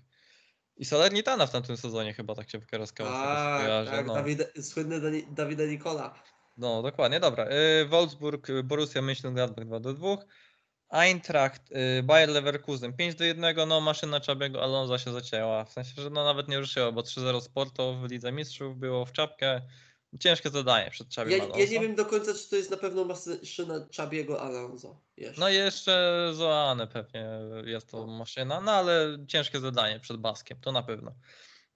I 0.76 0.84
Salernitana 0.84 1.46
w 1.46 1.50
tamtym 1.50 1.76
sezonie 1.76 2.14
chyba 2.14 2.34
tak 2.34 2.50
się 2.50 2.58
wykaraskała. 2.58 3.10
Tak, 3.10 3.86
tak, 3.90 4.06
no. 4.06 4.14
Dawid, 4.14 4.42
słynny 4.62 5.24
Dawida 5.30 5.64
Nikola. 5.64 6.22
No, 6.56 6.82
dokładnie, 6.82 7.20
dobra. 7.20 7.46
Y, 7.82 7.86
Wolfsburg, 7.86 8.50
y, 8.50 8.62
Borussia 8.62 9.00
Mönchengladbach 9.00 9.64
2 9.64 9.80
do 9.80 9.94
2. 9.94 10.16
Eintracht, 10.88 11.62
y, 11.72 12.02
Bayer 12.02 12.28
Leverkusen 12.28 12.92
5 12.92 13.14
do 13.14 13.24
1. 13.24 13.66
No, 13.66 13.80
maszyna 13.80 14.20
Czabiego 14.20 14.62
Alonso 14.62 14.98
się 14.98 15.12
zacięła. 15.12 15.64
W 15.64 15.72
sensie, 15.72 16.02
że 16.02 16.10
no 16.10 16.24
nawet 16.24 16.48
nie 16.48 16.58
ruszyła, 16.58 16.92
bo 16.92 17.02
3-0 17.02 17.40
Sporto 17.40 17.94
w 17.94 18.10
Lidze 18.10 18.32
Mistrzów 18.32 18.78
było 18.78 19.04
w 19.04 19.12
czapkę. 19.12 19.62
Ciężkie 20.20 20.50
zadanie 20.50 20.90
przed 20.90 21.08
Czabiem 21.08 21.38
Ja, 21.38 21.44
Alonso. 21.44 21.58
ja 21.60 21.66
nie 21.70 21.80
wiem 21.80 21.94
do 21.94 22.06
końca, 22.06 22.34
czy 22.34 22.50
to 22.50 22.56
jest 22.56 22.70
na 22.70 22.76
pewno 22.76 23.04
maszyna 23.04 23.86
Czabiego 23.90 24.40
Alonso. 24.42 25.00
Jeszcze. 25.16 25.40
No 25.40 25.48
i 25.48 25.54
jeszcze 25.54 26.28
Zoane 26.34 26.86
pewnie 26.86 27.26
jest 27.64 27.90
to 27.90 28.06
No. 28.06 28.18
maszyna, 28.18 28.60
no 28.60 28.72
ale 28.72 29.18
ciężkie 29.28 29.60
zadanie 29.60 30.00
przed 30.00 30.16
Baskiem, 30.16 30.60
to 30.60 30.72
na 30.72 30.82
pewno. 30.82 31.12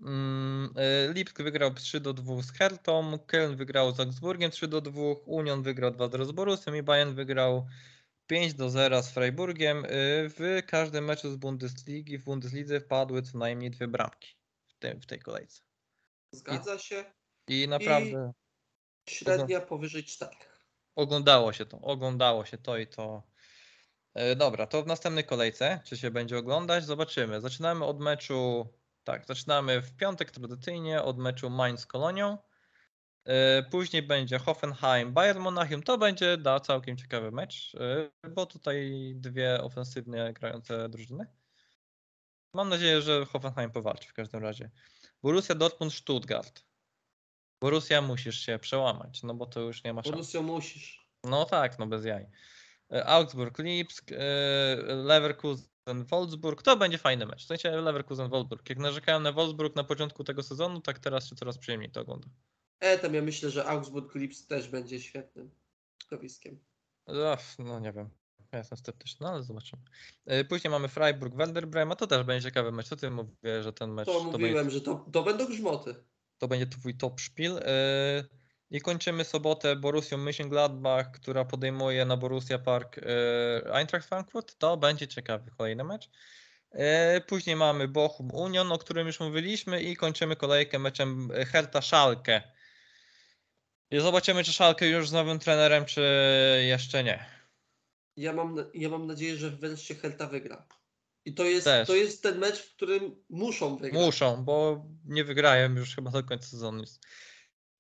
Mm, 0.00 0.74
y, 1.10 1.12
Lipsk 1.12 1.42
wygrał 1.42 1.74
3 1.74 2.00
do 2.00 2.12
2 2.12 2.42
z 2.42 2.52
Hertą, 2.52 3.16
Köln 3.16 3.56
wygrał 3.56 3.94
z 3.94 4.00
Augsburgiem 4.00 4.50
3 4.50 4.68
do 4.68 4.80
2, 4.80 5.00
Union 5.26 5.62
wygrał 5.62 5.90
2 5.90 6.08
0 6.08 6.24
z 6.24 6.32
Borussem 6.32 6.76
i 6.76 6.82
Bayern 6.82 7.14
wygrał 7.14 7.66
5 8.26 8.54
do 8.54 8.70
0 8.70 9.02
z 9.02 9.10
Freiburgiem. 9.10 9.84
Y, 9.84 9.88
W 10.28 10.62
każdym 10.66 11.04
meczu 11.04 11.30
z 11.32 11.36
Bundesligi 11.36 12.18
w 12.18 12.24
Bundeslidze 12.24 12.80
wpadły 12.80 13.22
co 13.22 13.38
najmniej 13.38 13.70
dwie 13.70 13.88
bramki 13.88 14.36
w, 14.66 14.74
tym, 14.78 15.00
w 15.00 15.06
tej 15.06 15.18
kolejce. 15.18 15.62
Zgadza 16.32 16.78
się. 16.78 17.04
I 17.48 17.68
naprawdę 17.68 18.32
Średnia 19.08 19.60
powyżej 19.60 20.04
4. 20.04 20.36
oglądało 20.96 21.52
się 21.52 21.66
to, 21.66 21.80
oglądało 21.80 22.44
się 22.44 22.58
to 22.58 22.78
i 22.78 22.86
to. 22.86 23.22
E, 24.14 24.36
Dobra, 24.36 24.66
to 24.66 24.82
w 24.82 24.86
następnej 24.86 25.24
kolejce, 25.24 25.80
czy 25.84 25.96
się 25.96 26.10
będzie 26.10 26.38
oglądać, 26.38 26.84
zobaczymy. 26.84 27.40
Zaczynamy 27.40 27.84
od 27.84 28.00
meczu, 28.00 28.68
tak, 29.04 29.26
zaczynamy 29.26 29.80
w 29.80 29.96
piątek 29.96 30.30
tradycyjnie 30.30 31.02
od 31.02 31.18
meczu 31.18 31.50
Mainz 31.50 31.80
z 31.80 31.86
Kolonią. 31.86 32.38
E, 33.24 33.62
Później 33.62 34.02
będzie 34.02 34.38
Hoffenheim, 34.38 35.12
Bayern 35.12 35.38
Monachium. 35.38 35.82
To 35.82 35.98
będzie 35.98 36.36
da 36.36 36.60
całkiem 36.60 36.96
ciekawy 36.96 37.30
mecz, 37.30 37.74
e, 38.24 38.28
bo 38.30 38.46
tutaj 38.46 38.92
dwie 39.16 39.60
ofensywnie 39.62 40.32
grające 40.32 40.88
drużyny. 40.88 41.26
Mam 42.54 42.68
nadzieję, 42.68 43.02
że 43.02 43.26
Hoffenheim 43.26 43.70
powalczy 43.70 44.08
w 44.08 44.12
każdym 44.12 44.42
razie. 44.42 44.70
Borussia 45.22 45.54
Dortmund, 45.54 45.94
Stuttgart. 45.94 46.69
Borussia 47.60 48.02
musisz 48.02 48.40
się 48.40 48.58
przełamać, 48.58 49.22
no 49.22 49.34
bo 49.34 49.46
to 49.46 49.60
już 49.60 49.84
nie 49.84 49.92
ma 49.92 50.02
szans. 50.02 50.14
Borussia 50.14 50.42
musisz. 50.42 51.06
No 51.24 51.44
tak, 51.44 51.78
no 51.78 51.86
bez 51.86 52.04
jaj. 52.04 52.26
E, 52.92 53.06
Augsburg, 53.06 53.58
Lipsk, 53.58 54.12
e, 54.12 54.16
Leverkusen, 54.94 56.04
Wolfsburg. 56.10 56.62
To 56.62 56.76
będzie 56.76 56.98
fajny 56.98 57.26
mecz. 57.26 57.44
W 57.44 57.46
sensie 57.46 57.70
Leverkusen, 57.70 58.28
Wolfsburg. 58.28 58.68
Jak 58.68 58.78
narzekałem 58.78 59.22
na 59.22 59.32
Wolfsburg 59.32 59.76
na 59.76 59.84
początku 59.84 60.24
tego 60.24 60.42
sezonu, 60.42 60.80
tak 60.80 60.98
teraz 60.98 61.28
się 61.28 61.36
coraz 61.36 61.58
przyjemniej 61.58 61.90
to 61.90 62.00
ogląda. 62.00 62.28
E, 62.80 62.98
tam 62.98 63.14
ja 63.14 63.22
myślę, 63.22 63.50
że 63.50 63.66
Augsburg 63.66 64.14
Lips 64.14 64.46
też 64.46 64.68
będzie 64.68 65.00
świetnym 65.00 65.50
stowiskiem. 66.02 66.58
Ach, 67.32 67.58
no 67.58 67.80
nie 67.80 67.92
wiem. 67.92 68.10
Ja 68.52 68.58
jestem 68.58 68.78
sceptyczny, 68.78 69.24
no 69.26 69.32
ale 69.32 69.42
zobaczymy. 69.42 69.82
E, 70.26 70.44
Później 70.44 70.70
mamy 70.70 70.88
Freiburg, 70.88 71.34
Werder 71.34 71.68
Bremen, 71.68 71.92
a 71.92 71.96
to 71.96 72.06
też 72.06 72.22
będzie 72.24 72.48
ciekawy 72.48 72.72
mecz. 72.72 72.88
Co 72.88 72.96
ty 72.96 73.10
mówię, 73.10 73.62
że 73.62 73.72
ten 73.72 73.92
mecz 73.92 74.06
To 74.06 74.12
to 74.12 74.24
będzie, 74.24 74.38
mówiłem, 74.38 74.70
że 74.70 74.80
to, 74.80 75.06
to 75.12 75.22
będą 75.22 75.46
grzmoty. 75.46 75.94
To 76.40 76.48
będzie 76.48 76.66
twój 76.66 76.94
top 76.94 77.20
szpil. 77.20 77.58
E, 77.58 78.24
I 78.70 78.80
kończymy 78.80 79.24
sobotę 79.24 79.76
Borussią 79.76 80.18
Mönchengladbach, 80.18 81.10
która 81.10 81.44
podejmuje 81.44 82.04
na 82.04 82.16
Borussia 82.16 82.58
Park 82.58 82.98
e, 82.98 83.74
Eintracht 83.74 84.08
Frankfurt. 84.08 84.58
To 84.58 84.76
będzie 84.76 85.08
ciekawy 85.08 85.50
kolejny 85.58 85.84
mecz. 85.84 86.10
E, 86.70 87.20
Później 87.20 87.56
mamy 87.56 87.88
Bochum 87.88 88.30
Union, 88.34 88.72
o 88.72 88.78
którym 88.78 89.06
już 89.06 89.20
mówiliśmy 89.20 89.82
i 89.82 89.96
kończymy 89.96 90.36
kolejkę 90.36 90.78
meczem 90.78 91.30
Hertha 91.46 91.82
Schalke. 91.82 92.42
I 93.90 94.00
zobaczymy, 94.00 94.44
czy 94.44 94.52
Schalke 94.52 94.88
już 94.88 95.08
z 95.08 95.12
nowym 95.12 95.38
trenerem, 95.38 95.84
czy 95.84 96.02
jeszcze 96.66 97.04
nie. 97.04 97.24
Ja 98.16 98.32
mam, 98.32 98.56
ja 98.74 98.88
mam 98.88 99.06
nadzieję, 99.06 99.36
że 99.36 99.50
wreszcie 99.50 99.94
Hertha 99.94 100.26
wygra. 100.26 100.66
I 101.30 101.34
to 101.34 101.44
jest, 101.44 101.64
Też. 101.64 101.88
to 101.88 101.94
jest 101.94 102.22
ten 102.22 102.38
mecz, 102.38 102.58
w 102.58 102.74
którym 102.76 103.16
muszą 103.28 103.76
wygrać. 103.76 104.04
Muszą, 104.04 104.44
bo 104.44 104.84
nie 105.04 105.24
wygrają 105.24 105.74
już 105.74 105.94
chyba 105.94 106.10
do 106.10 106.24
końca 106.24 106.46
sezonu. 106.46 106.80
Jest. 106.80 107.00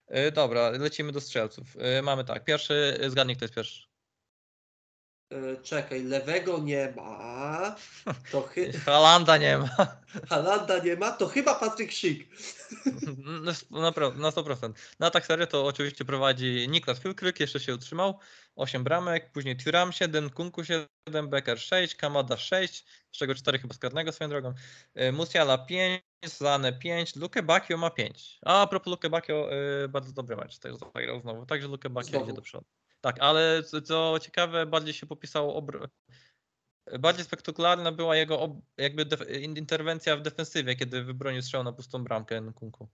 E, 0.06 0.32
Dobra, 0.32 0.70
lecimy 0.70 1.12
do 1.12 1.20
strzelców. 1.20 1.66
E, 1.78 2.02
Mamy 2.02 2.24
tak, 2.24 2.44
pierwszy, 2.44 2.98
zgadnij 3.08 3.36
kto 3.36 3.44
jest 3.44 3.54
pierwszy. 3.54 3.82
E, 5.30 5.62
czekaj, 5.62 6.02
lewego 6.02 6.58
nie 6.58 6.92
ma. 6.96 7.76
To 8.32 8.42
chy... 8.42 8.72
Halanda 8.86 9.36
nie 9.36 9.58
ma. 9.58 10.00
Halanda 10.28 10.78
nie 10.78 10.96
ma, 10.96 11.10
to 11.12 11.28
chyba 11.28 11.54
Patryk 11.54 11.92
Szyk. 11.92 12.28
Na, 13.70 13.90
na 14.16 14.30
100%. 14.30 14.72
Na 14.98 15.06
atak 15.06 15.26
serio 15.26 15.46
to 15.46 15.66
oczywiście 15.66 16.04
prowadzi 16.04 16.66
Niklas 16.68 16.98
Filkryk, 16.98 17.40
jeszcze 17.40 17.60
się 17.60 17.74
utrzymał. 17.74 18.18
8 18.56 18.84
bramek, 18.84 19.32
później 19.32 19.56
Thuram 19.56 19.92
7, 19.92 20.30
Kunku 20.30 20.64
7, 20.64 21.28
Becker 21.28 21.58
6, 21.60 21.94
Kamada 21.94 22.36
6, 22.36 22.84
z 23.12 23.18
czego 23.18 23.34
4 23.34 23.58
chyba 23.58 23.74
z 23.74 23.78
karnego 23.78 24.12
swoją 24.12 24.30
drogą. 24.30 24.52
E, 24.94 25.12
Musiala 25.12 25.58
5, 25.58 26.02
Zane 26.24 26.72
5, 26.72 27.16
Luke 27.16 27.42
Bakio 27.42 27.76
ma 27.76 27.90
5. 27.90 28.38
A, 28.44 28.62
a 28.62 28.66
propos 28.66 28.90
Luke 28.90 29.10
Bakio, 29.10 29.48
e, 29.52 29.88
bardzo 29.88 30.12
dobry 30.12 30.36
mecz 30.36 30.58
też 30.58 30.76
zagrał 30.76 31.20
znowu, 31.20 31.46
także 31.46 31.68
Luke 31.68 31.90
Bakio 31.90 32.22
idzie 32.22 32.32
do 32.32 32.42
przodu. 32.42 32.66
Tak, 33.00 33.16
ale 33.20 33.62
co, 33.62 34.18
ciekawe, 34.18 34.66
bardziej 34.66 34.94
się 34.94 35.06
popisało 35.06 35.60
obr- 35.60 35.88
Bardziej 36.98 37.24
spektakularna 37.24 37.92
była 37.92 38.16
jego 38.16 38.40
ob- 38.40 38.60
jakby 38.76 39.04
def- 39.06 39.40
in- 39.40 39.56
interwencja 39.56 40.16
w 40.16 40.22
defensywie, 40.22 40.76
kiedy 40.76 41.04
wybronił 41.04 41.42
strzał 41.42 41.64
na 41.64 41.72
pustą 41.72 42.04
bramkę 42.04 42.40
Nkunku. 42.40 42.88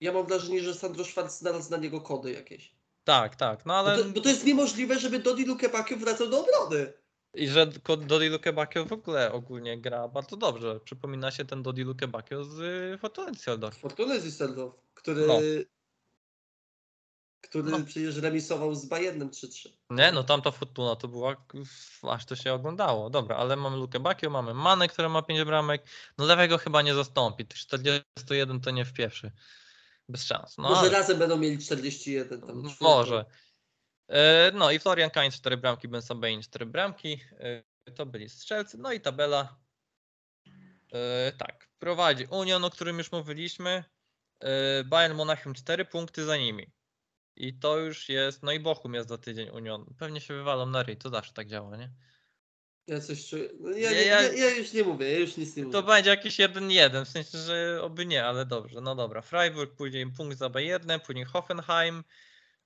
Ja 0.00 0.12
mam 0.12 0.26
wrażenie, 0.26 0.62
że 0.62 0.74
Sandro 0.74 1.04
Schwarz 1.04 1.32
znalazł 1.32 1.70
na 1.70 1.76
niego 1.76 2.00
kody 2.00 2.32
jakieś. 2.32 2.73
Tak, 3.04 3.36
tak, 3.36 3.66
no 3.66 3.72
Bo 3.72 3.78
ale 3.78 3.98
to, 3.98 4.04
bo 4.04 4.20
to 4.20 4.28
jest 4.28 4.44
niemożliwe, 4.44 4.98
żeby 4.98 5.18
Dodi 5.18 5.44
Lukebakio 5.44 5.96
wracał 5.96 6.28
do 6.30 6.40
obrony. 6.40 6.92
i 7.34 7.48
że 7.48 7.66
Dodi 8.06 8.28
Lukebakio 8.28 8.84
w 8.84 8.92
ogóle 8.92 9.32
ogólnie 9.32 9.80
gra 9.80 10.08
bardzo 10.08 10.36
dobrze. 10.36 10.80
Przypomina 10.80 11.30
się 11.30 11.44
ten 11.44 11.62
Dodi 11.62 11.82
Lukebakio 11.82 12.44
z 12.44 12.58
y, 12.60 12.98
Fortuna 12.98 13.30
Düsseldorf. 13.32 13.74
Fortuna 13.74 14.14
Düsseldorf, 14.14 14.72
który, 14.94 15.26
No. 15.26 15.34
który 17.40 17.70
No. 17.70 17.78
przecież 17.86 18.16
remisował 18.16 18.74
z 18.74 18.86
Bayernem 18.86 19.30
3-3. 19.30 19.68
Nie, 19.90 20.12
no 20.12 20.24
tamta 20.24 20.50
Fortuna 20.50 20.96
to 20.96 21.08
była, 21.08 21.36
aż 22.10 22.24
to 22.26 22.36
się 22.36 22.52
oglądało. 22.52 23.10
Dobra, 23.10 23.36
ale 23.36 23.56
mamy 23.56 23.76
Lukebakio, 23.76 24.30
mamy 24.30 24.54
Mane, 24.54 24.88
który 24.88 25.08
ma 25.08 25.22
5 25.22 25.44
bramek. 25.44 25.82
No 26.18 26.24
lewego 26.24 26.58
chyba 26.58 26.82
nie 26.82 26.94
zastąpi. 26.94 27.46
Tych 27.46 27.58
41 27.58 28.60
to 28.60 28.70
nie 28.70 28.84
w 28.84 28.92
pierwszy. 28.92 29.30
Bez 30.08 30.24
szans. 30.24 30.58
No, 30.58 30.68
Może 30.68 30.80
ale... 30.80 30.90
razem 30.90 31.18
będą 31.18 31.36
mieli 31.36 31.58
41 31.58 32.40
tam. 32.40 32.62
Może. 32.80 33.24
E, 34.08 34.52
No 34.54 34.70
i 34.70 34.78
Florian 34.78 35.10
Kainz 35.10 35.34
4 35.34 35.56
bramki, 35.56 35.88
Ben 35.88 36.02
Sabein 36.02 36.42
4 36.42 36.66
bramki. 36.66 37.20
E, 37.86 37.92
To 37.92 38.06
byli 38.06 38.28
strzelcy. 38.28 38.78
No 38.78 38.92
i 38.92 39.00
tabela. 39.00 39.56
E, 40.92 41.32
Tak, 41.32 41.68
prowadzi 41.78 42.26
Union, 42.30 42.64
o 42.64 42.70
którym 42.70 42.98
już 42.98 43.12
mówiliśmy. 43.12 43.84
Bayern 44.84 45.14
Monachium 45.14 45.54
4 45.54 45.84
punkty 45.84 46.24
za 46.24 46.36
nimi. 46.36 46.72
I 47.36 47.58
to 47.58 47.78
już 47.78 48.08
jest, 48.08 48.42
no 48.42 48.52
i 48.52 48.60
Bochum 48.60 48.94
jest 48.94 49.08
za 49.08 49.18
tydzień 49.18 49.48
Union. 49.50 49.94
Pewnie 49.98 50.20
się 50.20 50.34
wywalą 50.34 50.66
na 50.66 50.82
ryj, 50.82 50.96
to 50.96 51.10
zawsze 51.10 51.32
tak 51.32 51.46
działa, 51.48 51.76
nie? 51.76 51.90
Ja 52.86 53.00
coś 53.00 53.28
czuję. 53.28 53.48
No 53.60 53.70
ja, 53.70 53.90
Nie, 53.90 54.02
ja- 54.02 54.32
ja... 54.32 54.50
Już 54.56 54.72
nie 54.72 54.84
mówię, 54.84 55.12
ja 55.12 55.18
już 55.18 55.36
nic 55.36 55.56
nie 55.56 55.62
mówię. 55.62 55.72
To 55.72 55.82
będzie 55.82 56.10
jakiś 56.10 56.36
1-1, 56.36 57.04
w 57.04 57.08
sensie, 57.08 57.38
że 57.38 57.82
oby 57.82 58.06
nie, 58.06 58.24
ale 58.24 58.46
dobrze, 58.46 58.80
no 58.80 58.94
dobra. 58.94 59.22
Freiburg, 59.22 59.74
później 59.76 60.12
punkt 60.12 60.38
za 60.38 60.48
Bayernem, 60.48 61.00
później 61.00 61.24
Hoffenheim, 61.24 62.04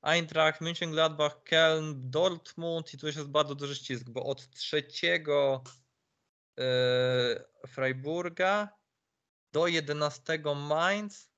Eintracht, 0.03 0.61
Mönchengladbach, 0.61 1.43
Köln, 1.45 1.93
Dortmund 1.97 2.95
i 2.95 2.99
tu 2.99 3.07
już 3.07 3.17
jest 3.17 3.29
bardzo 3.29 3.55
duży 3.55 3.75
ścisk, 3.75 4.09
bo 4.09 4.25
od 4.25 4.51
trzeciego 4.51 5.65
e, 6.59 7.45
Freiburga 7.69 8.69
do 9.53 9.67
11 9.67 10.43
Mainz 10.57 11.31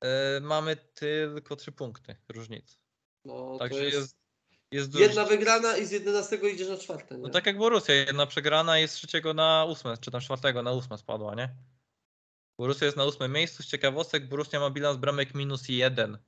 e, 0.00 0.40
mamy 0.40 0.76
tylko 0.76 1.56
3 1.56 1.72
punkty 1.72 2.16
różnicy. 2.28 2.76
No, 3.24 3.58
Także 3.58 3.84
jest, 3.84 3.96
jest, 3.96 4.16
jedna 4.72 5.24
wygrana 5.24 5.76
i 5.76 5.86
z 5.86 5.90
11 5.90 6.36
idziesz 6.36 6.68
na 6.68 6.76
czwarte. 6.76 7.14
Nie? 7.14 7.22
No 7.22 7.28
tak 7.28 7.46
jak 7.46 7.58
Borussia, 7.58 7.92
jedna 7.92 8.26
przegrana 8.26 8.78
jest 8.78 8.94
z 8.94 8.96
trzeciego 8.96 9.34
na 9.34 9.64
ósme, 9.64 9.98
czy 10.00 10.10
tam 10.10 10.20
czwartego 10.20 10.62
na 10.62 10.72
ósme 10.72 10.98
spadła, 10.98 11.34
nie? 11.34 11.54
Borussia 12.58 12.84
jest 12.84 12.96
na 12.96 13.04
ósmym 13.04 13.32
miejscu, 13.32 13.62
z 13.62 13.66
ciekawostek 13.66 14.28
Borussia 14.28 14.60
ma 14.60 14.70
bilans 14.70 14.96
bramek 14.96 15.34
minus 15.34 15.68
jeden. 15.68 16.18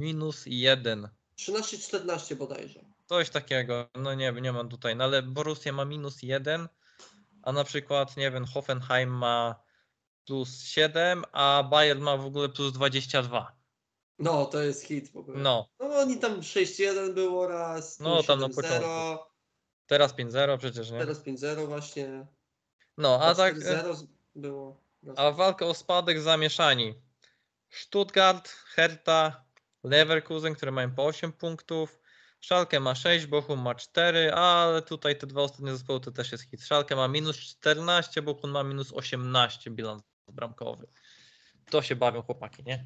Minus 0.00 0.42
jeden. 0.46 1.08
13-14 1.38 2.34
bodajże. 2.34 2.80
Coś 3.06 3.30
takiego, 3.30 3.88
no 3.94 4.14
nie, 4.14 4.32
nie 4.32 4.52
mam 4.52 4.68
tutaj, 4.68 4.96
no 4.96 5.04
ale 5.04 5.22
Borussia 5.22 5.72
ma 5.72 5.84
minus 5.84 6.22
jeden, 6.22 6.68
a 7.42 7.52
na 7.52 7.64
przykład, 7.64 8.16
nie 8.16 8.30
wiem, 8.30 8.46
Hoffenheim 8.46 9.10
ma 9.10 9.54
plus 10.24 10.62
7, 10.62 11.24
a 11.32 11.62
Bayern 11.62 12.00
ma 12.00 12.16
w 12.16 12.26
ogóle 12.26 12.48
plus 12.48 12.72
22. 12.72 13.57
No, 14.18 14.46
to 14.46 14.62
jest 14.62 14.82
hit 14.84 15.12
w 15.12 15.16
ogóle. 15.16 15.38
No, 15.38 15.68
No 15.80 15.86
oni 15.98 16.18
tam 16.18 16.40
6-1 16.40 17.14
było 17.14 17.46
raz, 17.48 18.00
No, 18.00 18.22
tam 18.22 18.40
na 18.40 18.48
7-0, 18.48 19.18
teraz 19.86 20.14
5-0 20.14 20.58
przecież, 20.58 20.90
nie? 20.90 20.98
teraz 20.98 21.20
5-0 21.24 21.66
właśnie. 21.66 22.26
No, 22.96 23.20
a 23.22 23.34
tak... 23.34 23.54
4-0 23.56 23.94
z- 23.94 24.06
było. 24.34 24.80
A 25.16 25.30
walka 25.30 25.66
o 25.66 25.74
spadek 25.74 26.20
zamieszani. 26.20 26.94
Stuttgart, 27.70 28.48
Hertha, 28.48 29.44
Leverkusen, 29.84 30.54
które 30.54 30.72
mają 30.72 30.90
po 30.94 31.04
8 31.06 31.32
punktów. 31.32 31.98
Schalke 32.40 32.80
ma 32.80 32.94
6, 32.94 33.26
Bochum 33.26 33.60
ma 33.62 33.74
4, 33.74 34.32
ale 34.32 34.82
tutaj 34.82 35.18
te 35.18 35.26
dwa 35.26 35.42
ostatnie 35.42 35.72
zespoły 35.72 36.00
to 36.00 36.10
też 36.12 36.32
jest 36.32 36.44
hit. 36.44 36.62
Schalke 36.62 36.96
ma 36.96 37.08
minus 37.08 37.36
14, 37.36 38.22
Bochum 38.22 38.50
ma 38.50 38.62
minus 38.62 38.92
18 38.92 39.70
bilans 39.70 40.02
bramkowy. 40.28 40.86
To 41.70 41.82
się 41.82 41.96
bawią 41.96 42.22
chłopaki, 42.22 42.62
nie? 42.66 42.84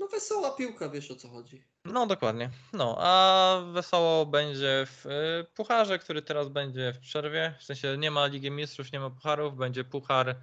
No 0.00 0.08
wesoła 0.08 0.50
piłka, 0.50 0.88
wiesz 0.88 1.10
o 1.10 1.16
co 1.16 1.28
chodzi. 1.28 1.64
No 1.84 2.06
dokładnie. 2.06 2.50
No, 2.72 2.96
a 2.98 3.60
wesoło 3.72 4.26
będzie 4.26 4.86
w 4.86 5.06
y, 5.06 5.54
pucharze, 5.54 5.98
który 5.98 6.22
teraz 6.22 6.48
będzie 6.48 6.92
w 6.92 6.98
przerwie. 6.98 7.54
W 7.60 7.64
sensie 7.64 7.98
nie 7.98 8.10
ma 8.10 8.26
Ligi 8.26 8.50
Mistrzów, 8.50 8.92
nie 8.92 9.00
ma 9.00 9.10
pucharów, 9.10 9.56
będzie 9.56 9.84
puchar 9.84 10.36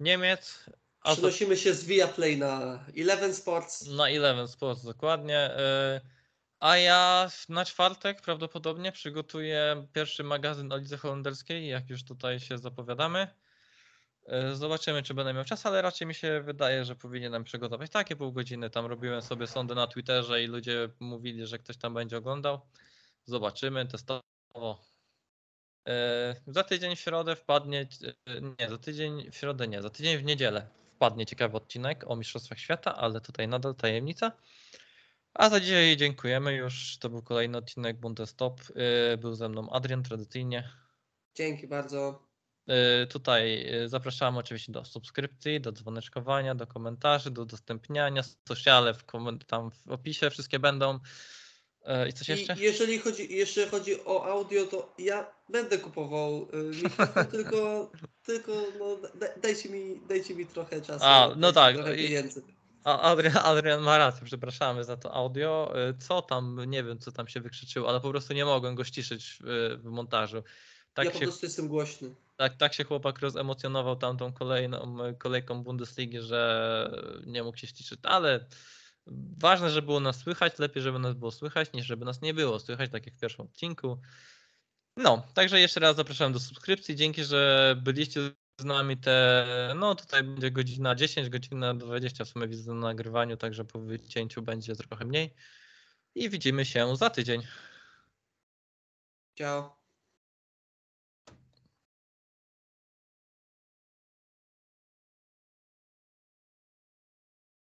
Niemiec. 0.00 0.64
A 1.00 1.12
Przenosimy 1.12 1.56
się 1.56 1.74
z 1.74 1.84
Viaplay 1.84 2.36
na 2.38 2.84
Eleven 2.96 3.34
Sports. 3.34 3.86
Na 3.86 4.08
Eleven 4.08 4.48
Sports 4.48 4.84
dokładnie. 4.84 5.50
y, 5.96 6.00
A 6.60 6.76
ja 6.76 7.30
na 7.48 7.64
czwartek 7.64 8.22
prawdopodobnie 8.22 8.92
przygotuję 8.92 9.86
pierwszy 9.92 10.24
magazyn 10.24 10.72
o 10.72 10.76
lidze 10.76 10.96
holenderskiej, 10.96 11.68
jak 11.68 11.90
już 11.90 12.04
tutaj 12.04 12.40
się 12.40 12.58
zapowiadamy. 12.58 13.28
E, 14.28 14.54
Zobaczymy, 14.54 15.02
czy 15.02 15.14
będę 15.14 15.34
miał 15.34 15.44
czas, 15.44 15.66
ale 15.66 15.82
raczej 15.82 16.06
mi 16.06 16.14
się 16.14 16.40
wydaje, 16.40 16.84
że 16.84 16.96
powinienem 16.96 17.44
przygotować 17.44 17.90
takie 17.90 18.16
pół 18.16 18.32
godziny. 18.32 18.70
Tam 18.70 18.86
robiłem 18.86 19.22
sobie 19.22 19.46
sądy 19.46 19.74
na 19.74 19.86
Twitterze 19.86 20.42
i 20.42 20.46
ludzie 20.46 20.88
mówili, 21.00 21.46
że 21.46 21.58
ktoś 21.58 21.76
tam 21.76 21.94
będzie 21.94 22.16
oglądał. 22.16 22.60
Zobaczymy 23.24 23.86
testowo. 23.86 24.84
E, 25.88 26.34
Za 26.46 26.64
tydzień 26.64 26.96
w 26.96 27.00
środę 27.00 27.36
wpadnie, 27.36 27.88
e, 28.26 28.40
nie, 28.40 28.68
za 28.68 28.78
tydzień 28.78 29.30
w 29.30 29.36
środę 29.36 29.68
nie, 29.68 29.82
za 29.82 29.90
tydzień 29.90 30.18
w 30.18 30.24
niedzielę 30.24 30.68
wpadnie 30.94 31.26
ciekawy 31.26 31.56
odcinek 31.56 32.04
o 32.10 32.16
Mistrzostwach 32.16 32.58
Świata, 32.58 32.96
ale 32.96 33.20
tutaj 33.20 33.48
nadal 33.48 33.74
tajemnica. 33.74 34.32
A 35.34 35.50
za 35.50 35.60
dzisiaj 35.60 35.96
dziękujemy 35.96 36.54
już. 36.54 36.98
To 36.98 37.08
był 37.08 37.22
kolejny 37.22 37.58
odcinek 37.58 38.00
Bundestop. 38.00 38.60
Był 39.18 39.34
ze 39.34 39.48
mną 39.48 39.70
Adrian 39.70 40.02
tradycyjnie. 40.02 40.68
Dzięki 41.34 41.68
bardzo. 41.68 42.27
Y, 42.68 43.06
Tutaj 43.06 43.74
y, 43.84 43.88
zapraszamy 43.88 44.38
oczywiście 44.38 44.72
do 44.72 44.84
subskrypcji, 44.84 45.60
do 45.60 45.72
dzwoneczkowania, 45.72 46.54
do 46.54 46.66
komentarzy, 46.66 47.30
do 47.30 47.42
udostępniania. 47.42 48.22
Sociale 48.48 48.94
w 48.94 49.04
tam 49.46 49.70
w 49.70 49.90
opisie 49.90 50.30
wszystkie 50.30 50.58
będą. 50.58 50.94
Y, 50.94 52.08
I 52.08 52.12
coś 52.12 52.28
jeszcze? 52.28 52.54
I 52.54 52.60
jeżeli 52.60 52.98
chodzi, 52.98 53.28
chodzi 53.70 54.04
o 54.04 54.24
audio, 54.24 54.66
to 54.66 54.94
ja 54.98 55.30
będę 55.48 55.78
kupował 55.78 56.48
mikrofon, 56.82 57.26
tylko, 57.36 57.90
tylko 58.26 58.52
no, 58.78 58.96
da, 59.14 59.26
dajcie, 59.42 59.68
mi, 59.68 60.00
dajcie 60.08 60.34
mi 60.34 60.46
trochę 60.46 60.80
czasu. 60.80 61.04
A, 61.04 61.34
no 61.36 61.52
tak, 61.52 61.76
pieniędzy. 61.96 62.42
Adrian, 62.84 63.36
Adrian 63.36 63.80
ma 63.80 63.98
rację, 63.98 64.22
przepraszamy 64.24 64.84
za 64.84 64.96
to 64.96 65.14
audio. 65.14 65.72
Co 65.98 66.22
tam, 66.22 66.60
nie 66.66 66.84
wiem 66.84 66.98
co 66.98 67.12
tam 67.12 67.28
się 67.28 67.40
wykrzyczyło, 67.40 67.88
ale 67.88 68.00
po 68.00 68.10
prostu 68.10 68.34
nie 68.34 68.44
mogłem 68.44 68.74
go 68.74 68.84
ściszyć 68.84 69.38
w, 69.40 69.84
montażu. 69.84 70.42
Tak 70.94 71.04
ja 71.04 71.10
po 71.10 71.18
się 71.18 71.24
prostu 71.24 71.46
jestem 71.46 71.68
głośny. 71.68 72.14
Tak, 72.38 72.56
tak 72.56 72.74
się 72.74 72.84
chłopak 72.84 73.18
rozemocjonował 73.18 73.96
tamtą 73.96 74.32
kolejną 74.32 74.98
kolejką 75.18 75.62
Bundesligi, 75.62 76.20
że 76.20 76.90
nie 77.26 77.42
mógł 77.42 77.58
się 77.58 77.66
ściszyć, 77.66 78.00
ale 78.02 78.46
ważne, 79.38 79.70
żeby 79.70 79.86
było 79.86 80.00
nas 80.00 80.16
słychać, 80.16 80.58
lepiej, 80.58 80.82
żeby 80.82 80.98
nas 80.98 81.14
było 81.14 81.30
słychać, 81.30 81.72
niż 81.72 81.86
żeby 81.86 82.04
nas 82.04 82.22
nie 82.22 82.34
było 82.34 82.58
słychać, 82.58 82.90
tak 82.90 83.06
jak 83.06 83.14
w 83.14 83.20
pierwszym 83.20 83.44
odcinku. 83.44 84.00
No, 84.96 85.26
także 85.34 85.60
jeszcze 85.60 85.80
raz 85.80 85.96
zapraszam 85.96 86.32
do 86.32 86.40
subskrypcji, 86.40 86.96
dzięki, 86.96 87.24
że 87.24 87.74
byliście 87.82 88.20
z 88.60 88.64
nami 88.64 88.96
te, 88.96 89.46
no 89.76 89.94
tutaj 89.94 90.24
będzie 90.24 90.50
godzina 90.50 90.94
10, 90.94 91.28
godzina 91.28 91.74
20 91.74 92.24
w 92.24 92.28
sumie 92.28 92.48
widzę 92.48 92.72
na 92.72 92.80
nagrywaniu, 92.80 93.36
także 93.36 93.64
po 93.64 93.80
wycięciu 93.80 94.42
będzie 94.42 94.76
trochę 94.76 95.04
mniej 95.04 95.34
i 96.14 96.30
widzimy 96.30 96.64
się 96.64 96.96
za 96.96 97.10
tydzień. 97.10 97.42
Ciao. 99.34 99.77